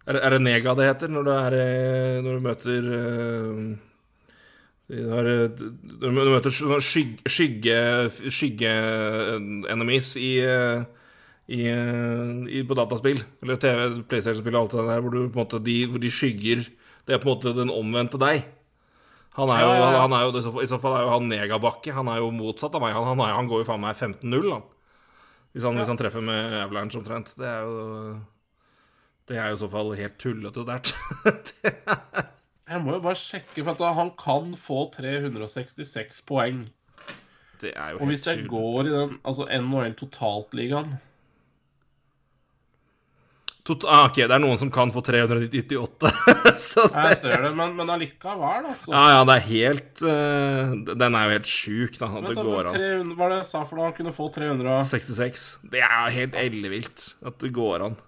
er, 0.08 0.18
er 0.24 0.34
det 0.34 0.40
nega 0.44 0.74
det 0.78 0.88
heter 0.88 1.12
når 1.12 1.26
du, 1.26 1.30
er, 1.34 1.56
eh, 1.58 2.18
når 2.24 2.38
du 2.38 2.44
møter 2.46 2.88
eh, 2.98 3.62
eh, 4.96 5.06
Når 6.00 6.24
du 6.24 6.32
møter 6.32 6.54
skygge, 6.54 7.28
skygge, 7.28 7.78
skygge 8.32 8.74
enemies 9.74 10.14
i, 10.16 10.32
i, 11.48 11.62
i, 11.68 12.62
på 12.64 12.78
dataspill, 12.78 13.20
eller 13.44 13.60
TV, 13.60 13.82
PlayStation-spill 14.08 14.56
og 14.56 14.62
alt 14.66 14.78
det 14.78 14.86
der, 14.88 15.02
hvor, 15.04 15.16
du, 15.16 15.26
måte, 15.34 15.60
de, 15.64 15.82
hvor 15.92 16.00
de 16.02 16.12
skygger 16.12 16.64
Det 17.04 17.16
er 17.16 17.20
på 17.20 17.28
en 17.28 17.36
måte 17.36 17.56
den 17.56 17.72
omvendte 17.72 18.20
deg. 18.20 18.46
Han 19.38 19.52
er 19.54 19.60
jo, 19.62 19.68
Ja, 19.70 19.76
ja, 19.76 19.92
ja. 19.92 20.00
Han 20.02 20.16
er 20.16 20.24
jo 20.26 20.32
i 20.60 20.66
så 20.66 20.80
fall- 20.82 20.96
er 20.98 21.04
jo 21.06 21.12
han 21.14 21.28
negabakke. 21.30 21.92
Han 21.94 22.08
er 22.10 22.18
jo 22.18 22.32
motsatt 22.34 22.74
av 22.74 22.82
meg. 22.82 22.92
Han, 22.96 23.06
han, 23.12 23.20
er, 23.22 23.36
han 23.36 23.48
går 23.48 23.62
jo 23.62 23.68
faen 23.68 23.84
meg 23.84 23.94
15-0, 23.94 24.50
han. 24.50 24.64
Hvis 25.54 25.64
han, 25.64 25.78
hvis 25.78 25.88
han 25.88 26.00
treffer 26.00 26.24
med 26.24 26.58
Avalanche 26.58 26.98
omtrent. 26.98 27.30
Det 27.38 27.46
er 27.46 27.62
jo 27.64 28.18
Det 29.28 29.36
er 29.36 29.50
jo 29.50 29.58
i 29.58 29.60
så 29.60 29.68
fall 29.68 29.92
helt 29.98 30.18
tullete 30.20 30.64
sterkt. 30.64 31.54
Jeg 32.68 32.84
må 32.84 32.98
jo 32.98 33.02
bare 33.04 33.16
sjekke, 33.16 33.62
for 33.64 33.72
at 33.72 33.96
han 33.96 34.10
kan 34.20 34.52
få 34.60 34.86
366 34.92 36.22
poeng. 36.28 36.66
det 37.62 37.72
er 37.74 37.94
jo 37.94 38.00
Og 38.02 38.10
hvis 38.10 38.26
jeg 38.28 38.44
går 38.48 38.86
i 38.86 38.92
den 38.92 39.14
altså 39.24 39.46
NHL 39.48 39.94
totaltligaen 39.96 40.98
Tot 43.68 43.84
ah, 43.84 44.06
ok, 44.08 44.22
det 44.22 44.32
er 44.32 44.40
noen 44.40 44.56
som 44.56 44.70
kan 44.72 44.88
få 44.88 45.02
398. 45.04 46.08
så 46.56 46.86
det, 46.88 47.02
Jeg 47.10 47.18
ser 47.20 47.42
det, 47.44 47.50
men, 47.56 47.74
men 47.76 47.90
allikevel, 47.92 48.70
altså. 48.70 48.94
ja, 48.94 49.02
ja, 49.12 49.18
det 49.28 49.34
er 49.34 49.44
helt 49.44 50.04
uh, 50.08 50.72
Den 50.88 51.18
er 51.18 51.26
jo 51.26 51.34
helt 51.36 51.50
sjuk, 51.52 51.98
da. 52.00 52.08
At 52.16 52.30
det 52.30 52.36
går 52.38 52.70
an. 52.70 52.78
300, 52.78 53.12
hva 53.12 53.20
var 53.20 53.34
det 53.34 53.40
jeg 53.42 53.50
sa 53.50 53.64
for 53.68 53.76
noe? 53.76 53.90
Han 53.90 53.96
kunne 53.98 54.14
få 54.16 54.30
366. 54.32 55.48
Det 55.68 55.84
er 55.84 56.14
helt 56.16 56.38
ellevilt 56.40 57.10
at 57.28 57.36
det 57.44 57.52
går 57.60 57.84
an. 57.90 57.98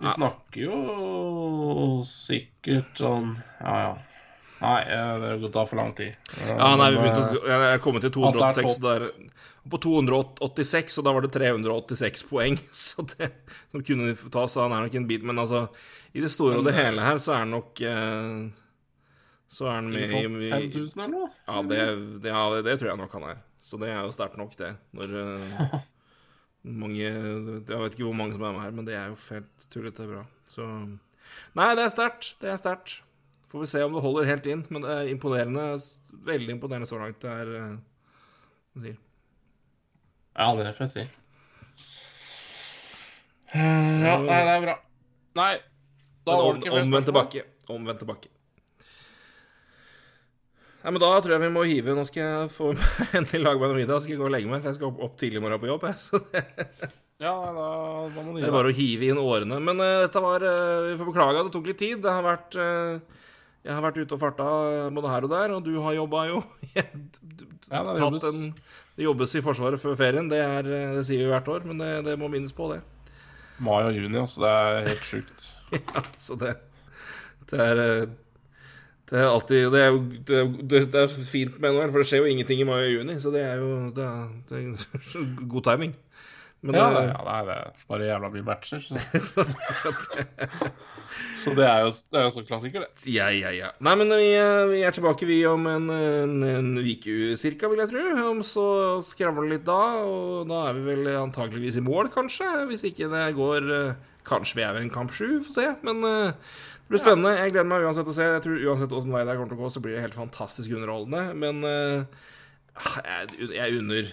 Vi 0.00 0.12
snakker 0.14 0.62
jo 0.64 2.00
sikkert 2.08 2.96
sånn 3.00 3.34
Ja, 3.60 3.74
ja. 3.84 3.90
Nei, 4.60 4.80
eh, 4.92 5.38
det 5.40 5.48
tar 5.54 5.64
for 5.68 5.80
lang 5.80 5.94
tid. 5.96 6.16
Ja, 6.44 6.74
nei, 6.76 6.90
vi 6.92 6.98
begynte 7.00 7.38
å 7.38 7.46
Jeg 7.48 7.68
er 7.70 7.78
kommet 7.80 8.04
til 8.04 8.12
At 8.28 8.36
det 8.36 8.42
er 8.44 8.56
286, 8.58 8.80
der, 8.84 9.06
på 9.72 9.80
286, 9.80 10.98
og 11.00 11.06
da 11.06 11.14
var 11.16 11.24
det 11.24 11.30
386 11.32 12.26
poeng. 12.28 12.58
Så 12.82 13.06
det 13.14 13.30
som 13.72 13.84
kunne 13.86 14.12
ta, 14.28 14.44
så 14.44 14.66
han 14.66 14.76
er 14.76 14.84
nok 14.84 14.98
en 15.00 15.06
bit. 15.08 15.24
Men 15.24 15.40
altså, 15.40 15.64
i 16.12 16.20
det 16.20 16.32
store 16.32 16.60
og 16.60 16.68
det 16.68 16.76
hele 16.76 17.04
her, 17.06 17.20
så 17.22 17.38
er 17.38 17.48
nok 17.48 17.80
eh, 17.80 18.50
Så 19.48 19.64
er 19.68 19.78
han 19.78 19.88
med 19.94 20.12
i 20.44 20.50
5000 20.52 21.06
eller 21.06 21.14
noe? 21.14 21.30
Ja, 21.46 21.62
det, 21.72 21.80
det, 22.20 22.34
ja, 22.34 22.44
det 22.68 22.76
tror 22.82 22.92
jeg 22.92 23.00
nok 23.00 23.16
han 23.16 23.30
er. 23.32 23.40
Så 23.64 23.80
det 23.80 23.92
er 23.94 24.04
jo 24.04 24.12
sterkt 24.12 24.36
nok, 24.40 24.52
det. 24.60 24.74
Når 24.96 25.16
eh, 25.24 25.80
mange 26.64 26.98
Jeg 27.00 27.64
vet 27.64 27.94
ikke 27.94 28.04
hvor 28.08 28.16
mange 28.16 28.34
som 28.36 28.42
er 28.44 28.52
med 28.56 28.60
her, 28.64 28.72
men 28.76 28.86
det 28.88 28.94
er 28.98 29.06
jo 29.12 29.16
helt 29.30 29.68
tullete 29.72 30.06
bra. 30.10 30.24
Så 30.50 30.66
Nei, 31.54 31.68
det 31.78 31.84
er 31.86 31.92
sterkt. 31.92 32.34
Det 32.42 32.50
er 32.50 32.58
sterkt. 32.58 32.96
Får 33.50 33.62
vi 33.64 33.68
se 33.70 33.82
om 33.82 33.94
det 33.94 34.02
holder 34.02 34.26
helt 34.28 34.46
inn, 34.50 34.64
men 34.70 34.82
det 34.82 34.90
er 34.90 35.08
imponerende. 35.12 35.64
Veldig 36.26 36.56
imponerende 36.56 36.88
så 36.90 36.98
langt. 37.00 37.20
Det 37.22 37.30
er 37.30 37.54
eh, 37.58 37.78
hva 38.74 38.84
sier. 38.84 38.98
Ja, 40.38 40.48
det 40.58 40.74
får 40.76 40.86
jeg 40.86 40.92
si. 40.94 41.06
Eh, 43.54 44.02
Ja, 44.04 44.18
nei, 44.22 44.40
det 44.46 44.52
er 44.56 44.64
bra. 44.66 44.76
Nei, 45.40 45.52
da 46.26 46.36
var 46.36 46.54
det 46.58 46.62
ikke 46.66 46.82
omvendt 46.82 47.08
tilbake. 47.10 47.42
Omvendt 47.70 48.02
tilbake. 48.04 48.30
Nei, 50.80 50.92
men 50.94 51.02
Da 51.02 51.10
tror 51.20 51.34
jeg 51.36 51.42
vi 51.44 51.52
må 51.52 51.66
hive 51.68 51.94
Nå 51.96 52.06
skal 52.08 52.22
jeg 52.24 52.50
få 52.54 52.72
endelig 53.18 53.42
lage 53.42 53.60
meg 53.60 53.72
noe 53.72 53.78
middag. 53.82 54.02
Skal 54.02 54.14
jeg 54.14 54.22
gå 54.22 54.28
og 54.28 54.34
legge 54.34 54.50
meg, 54.50 54.62
for 54.62 54.72
jeg 54.72 54.78
skal 54.78 54.90
opp, 54.90 55.04
opp 55.06 55.20
tidlig 55.20 55.40
i 55.40 55.44
morgen 55.44 55.62
på 55.62 55.70
jobb. 55.70 55.86
Det 55.86 56.90
Ja, 57.20 57.34
da, 57.52 57.64
da 58.14 58.22
må 58.24 58.32
du 58.32 58.40
det 58.40 58.48
er 58.48 58.54
bare 58.54 58.72
å 58.72 58.76
hive 58.76 59.10
inn 59.10 59.20
årene. 59.20 59.60
Men 59.60 59.82
uh, 59.82 60.06
dette 60.06 60.22
var 60.24 60.44
uh, 60.46 60.88
Vi 60.88 60.96
får 60.96 61.10
beklage 61.10 61.42
at 61.42 61.50
det 61.50 61.54
tok 61.56 61.68
litt 61.68 61.80
tid. 61.82 62.00
Det 62.00 62.14
har 62.16 62.24
vært 62.24 62.56
uh, 62.56 63.20
Jeg 63.66 63.76
har 63.76 63.84
vært 63.84 64.00
ute 64.00 64.16
og 64.16 64.22
farta 64.22 64.46
både 64.96 65.12
her 65.12 65.28
og 65.28 65.34
der, 65.34 65.56
og 65.58 65.66
du 65.68 65.74
har 65.84 65.98
jobba 65.98 66.26
jo. 66.32 66.44
Ja, 67.70 67.84
det 67.86 68.00
jobbes. 68.00 68.24
en, 68.26 68.54
det 68.98 69.04
jobbes 69.04 69.34
i 69.38 69.42
Forsvaret 69.44 69.78
før 69.78 69.92
ferien. 69.94 70.26
Det, 70.32 70.40
er, 70.42 70.66
det 70.96 71.04
sier 71.06 71.20
vi 71.22 71.30
hvert 71.30 71.46
år, 71.52 71.68
men 71.68 71.78
det, 71.78 71.90
det 72.08 72.16
må 72.18 72.26
minnes 72.32 72.56
på, 72.56 72.66
det. 72.72 72.80
Mai 73.62 73.84
og 73.84 73.92
juni, 73.94 74.16
altså. 74.18 74.42
Det 74.42 74.50
er 74.56 74.88
helt 74.88 75.06
sjukt. 75.06 75.46
Ja, 75.76 76.02
så 76.18 76.34
det, 76.34 76.56
det 77.52 77.60
er 77.62 77.78
Det 79.10 79.18
er 79.18 79.26
alltid 79.26 79.72
Det 79.74 79.80
er 79.82 79.88
jo 79.90 80.02
det, 80.28 80.36
er- 80.38 80.84
det, 80.92 81.00
er 81.02 81.08
fint 81.26 81.56
med 81.60 81.74
NHL, 81.74 81.90
for 81.90 81.98
det 82.04 82.06
skjer 82.10 82.22
jo 82.22 82.30
ingenting 82.30 82.60
i 82.62 82.68
mai 82.68 82.78
og 82.84 82.92
juni, 82.94 83.16
så 83.22 83.32
det 83.34 83.42
er 83.42 83.58
jo 83.58 83.72
det 83.96 84.04
er, 84.06 84.30
det 84.50 84.60
god 85.56 85.66
timing. 85.66 85.96
Men 86.62 86.76
Ja, 86.76 86.90
det, 86.92 87.04
ja, 87.08 87.20
nei, 87.24 87.38
det 87.48 87.54
er 87.56 87.84
bare 87.88 88.04
jævla 88.10 88.28
mye 88.34 88.44
matcher. 88.44 88.82
Så, 88.84 89.44
så, 91.40 91.54
det, 91.56 91.64
er 91.64 91.86
jo 91.86 91.88
det 92.12 92.18
er 92.20 92.26
jo 92.26 92.32
sånn 92.34 92.46
klassiker, 92.48 92.84
det. 92.84 93.06
ja, 93.14 93.30
ja, 93.32 93.50
ja. 93.56 93.70
Nei, 93.82 93.94
men 93.96 94.12
vi, 94.12 94.26
er- 94.36 94.68
vi 94.70 94.82
er 94.84 94.92
tilbake, 94.94 95.24
vi, 95.28 95.38
om 95.48 95.64
en, 95.70 95.88
en, 95.94 96.34
en 96.50 96.70
uke 96.82 97.32
cirka, 97.40 97.70
vil 97.72 97.80
jeg 97.80 97.90
tro. 97.94 98.04
Om 98.34 98.42
så 98.46 98.66
skravler 99.08 99.48
det 99.48 99.54
litt 99.56 99.66
da, 99.68 99.80
og 100.04 100.50
da 100.52 100.66
er 100.68 100.76
vi 100.78 100.84
vel 100.92 101.10
antageligvis 101.22 101.80
i 101.80 101.84
mål, 101.86 102.12
kanskje. 102.14 102.50
Hvis 102.70 102.84
ikke 102.92 103.08
det 103.12 103.26
går 103.40 103.70
eh, 103.80 104.06
Kanskje 104.28 104.58
vi 104.58 104.62
er 104.66 104.74
ved 104.76 104.84
en 104.84 104.92
kamp 104.92 105.14
sju, 105.16 105.38
får 105.46 105.54
se. 105.56 105.62
Men 105.86 106.04
eh, 106.04 106.58
det 106.90 106.96
blir 106.96 107.04
spennende. 107.04 107.36
Jeg 107.38 107.52
gleder 107.54 107.68
meg 107.70 107.84
uansett 107.86 108.08
å 108.10 108.12
se. 108.16 108.24
Jeg 108.26 108.42
tror 108.42 108.62
Uansett 108.66 108.94
åssen 108.98 109.12
vei 109.14 109.20
det 109.22 109.36
kommer 109.38 109.52
til 109.52 109.60
å 109.60 109.62
gå, 109.62 109.68
så 109.70 109.82
blir 109.84 109.94
det 109.94 110.00
helt 110.02 110.16
fantastisk 110.18 110.72
underholdende. 110.74 111.36
Men 111.38 111.60
uh, 111.62 112.24
jeg, 113.06 113.50
jeg 113.54 113.76
unner 113.78 114.10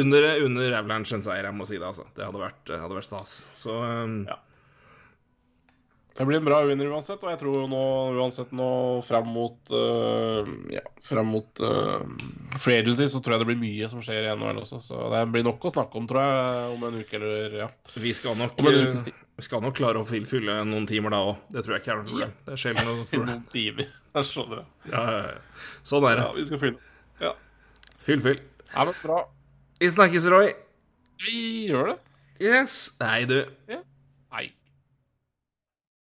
under, 0.00 0.26
under 0.48 0.74
Avalanche 0.80 1.14
en 1.14 1.22
seier, 1.22 1.46
jeg 1.46 1.54
må 1.54 1.68
si 1.70 1.78
det. 1.78 1.86
altså 1.86 2.08
Det 2.16 2.26
hadde 2.26 2.42
vært, 2.42 2.72
hadde 2.82 2.98
vært 2.98 3.06
stas. 3.06 3.36
Så 3.54 3.78
um, 3.78 4.24
Ja. 4.26 4.40
Det 6.16 6.24
blir 6.24 6.38
en 6.38 6.46
bra 6.46 6.62
vinner 6.64 6.88
uansett, 6.88 7.20
og 7.20 7.28
jeg 7.28 7.38
tror 7.42 7.66
nå 7.68 7.82
uansett 8.16 8.52
nå 8.56 8.68
fram 9.04 9.28
mot 9.34 9.72
uh, 9.74 10.48
Ja, 10.72 10.80
fram 11.04 11.28
mot 11.34 11.60
uh, 11.60 12.00
free 12.56 12.80
agency 12.80 13.08
så 13.12 13.20
tror 13.20 13.36
jeg 13.36 13.44
det 13.44 13.48
blir 13.50 13.60
mye 13.60 13.90
som 13.92 14.00
skjer 14.04 14.24
i 14.24 14.32
NHL 14.32 14.62
også. 14.62 14.80
Så 14.84 15.02
det 15.12 15.20
blir 15.34 15.44
nok 15.44 15.68
å 15.68 15.72
snakke 15.74 16.00
om, 16.00 16.08
tror 16.08 16.24
jeg, 16.24 16.72
om 16.72 16.86
en 16.88 16.98
uke 17.02 17.20
eller 17.20 17.58
ja. 17.60 17.68
vi 18.00 18.14
skal 18.16 18.38
nok 18.40 18.64
eh. 18.64 19.12
Vi 19.36 19.44
skal 19.44 19.60
nok 19.60 19.76
klare 19.76 20.00
å 20.00 20.06
fylle 20.08 20.62
noen 20.64 20.86
timer 20.88 21.12
da 21.12 21.18
òg. 21.28 21.42
Det 21.52 21.60
tror 21.66 21.76
jeg 21.76 21.84
ikke 21.84 21.92
er 21.92 21.98
noe 22.00 22.08
problem. 22.08 22.30
Det 22.46 22.54
er 22.54 22.62
sjelden 22.62 22.88
noe 22.88 23.04
problem. 23.10 23.28
Noen 23.34 23.42
timer. 23.52 23.90
Jeg 24.16 24.28
skjønner 24.30 24.62
det. 24.62 24.94
Ja. 24.94 25.02
Sånn 25.84 26.06
er 26.08 26.16
det. 26.16 26.24
Ja, 26.24 26.30
vi 26.38 26.44
skal 26.48 26.62
fylle. 26.62 26.94
Ja. 27.20 27.34
Fyll, 28.06 28.22
fyll. 28.24 28.40
ja, 28.70 28.86
men 28.88 28.96
bra. 29.02 29.18
Vi 29.82 29.92
snakkes, 29.92 30.30
Roy. 30.32 30.54
Vi 31.26 31.42
gjør 31.68 31.92
det. 31.92 31.98
Yes. 32.40 32.78
Hei, 33.04 33.26
du. 33.28 33.42
Yes. 33.68 33.95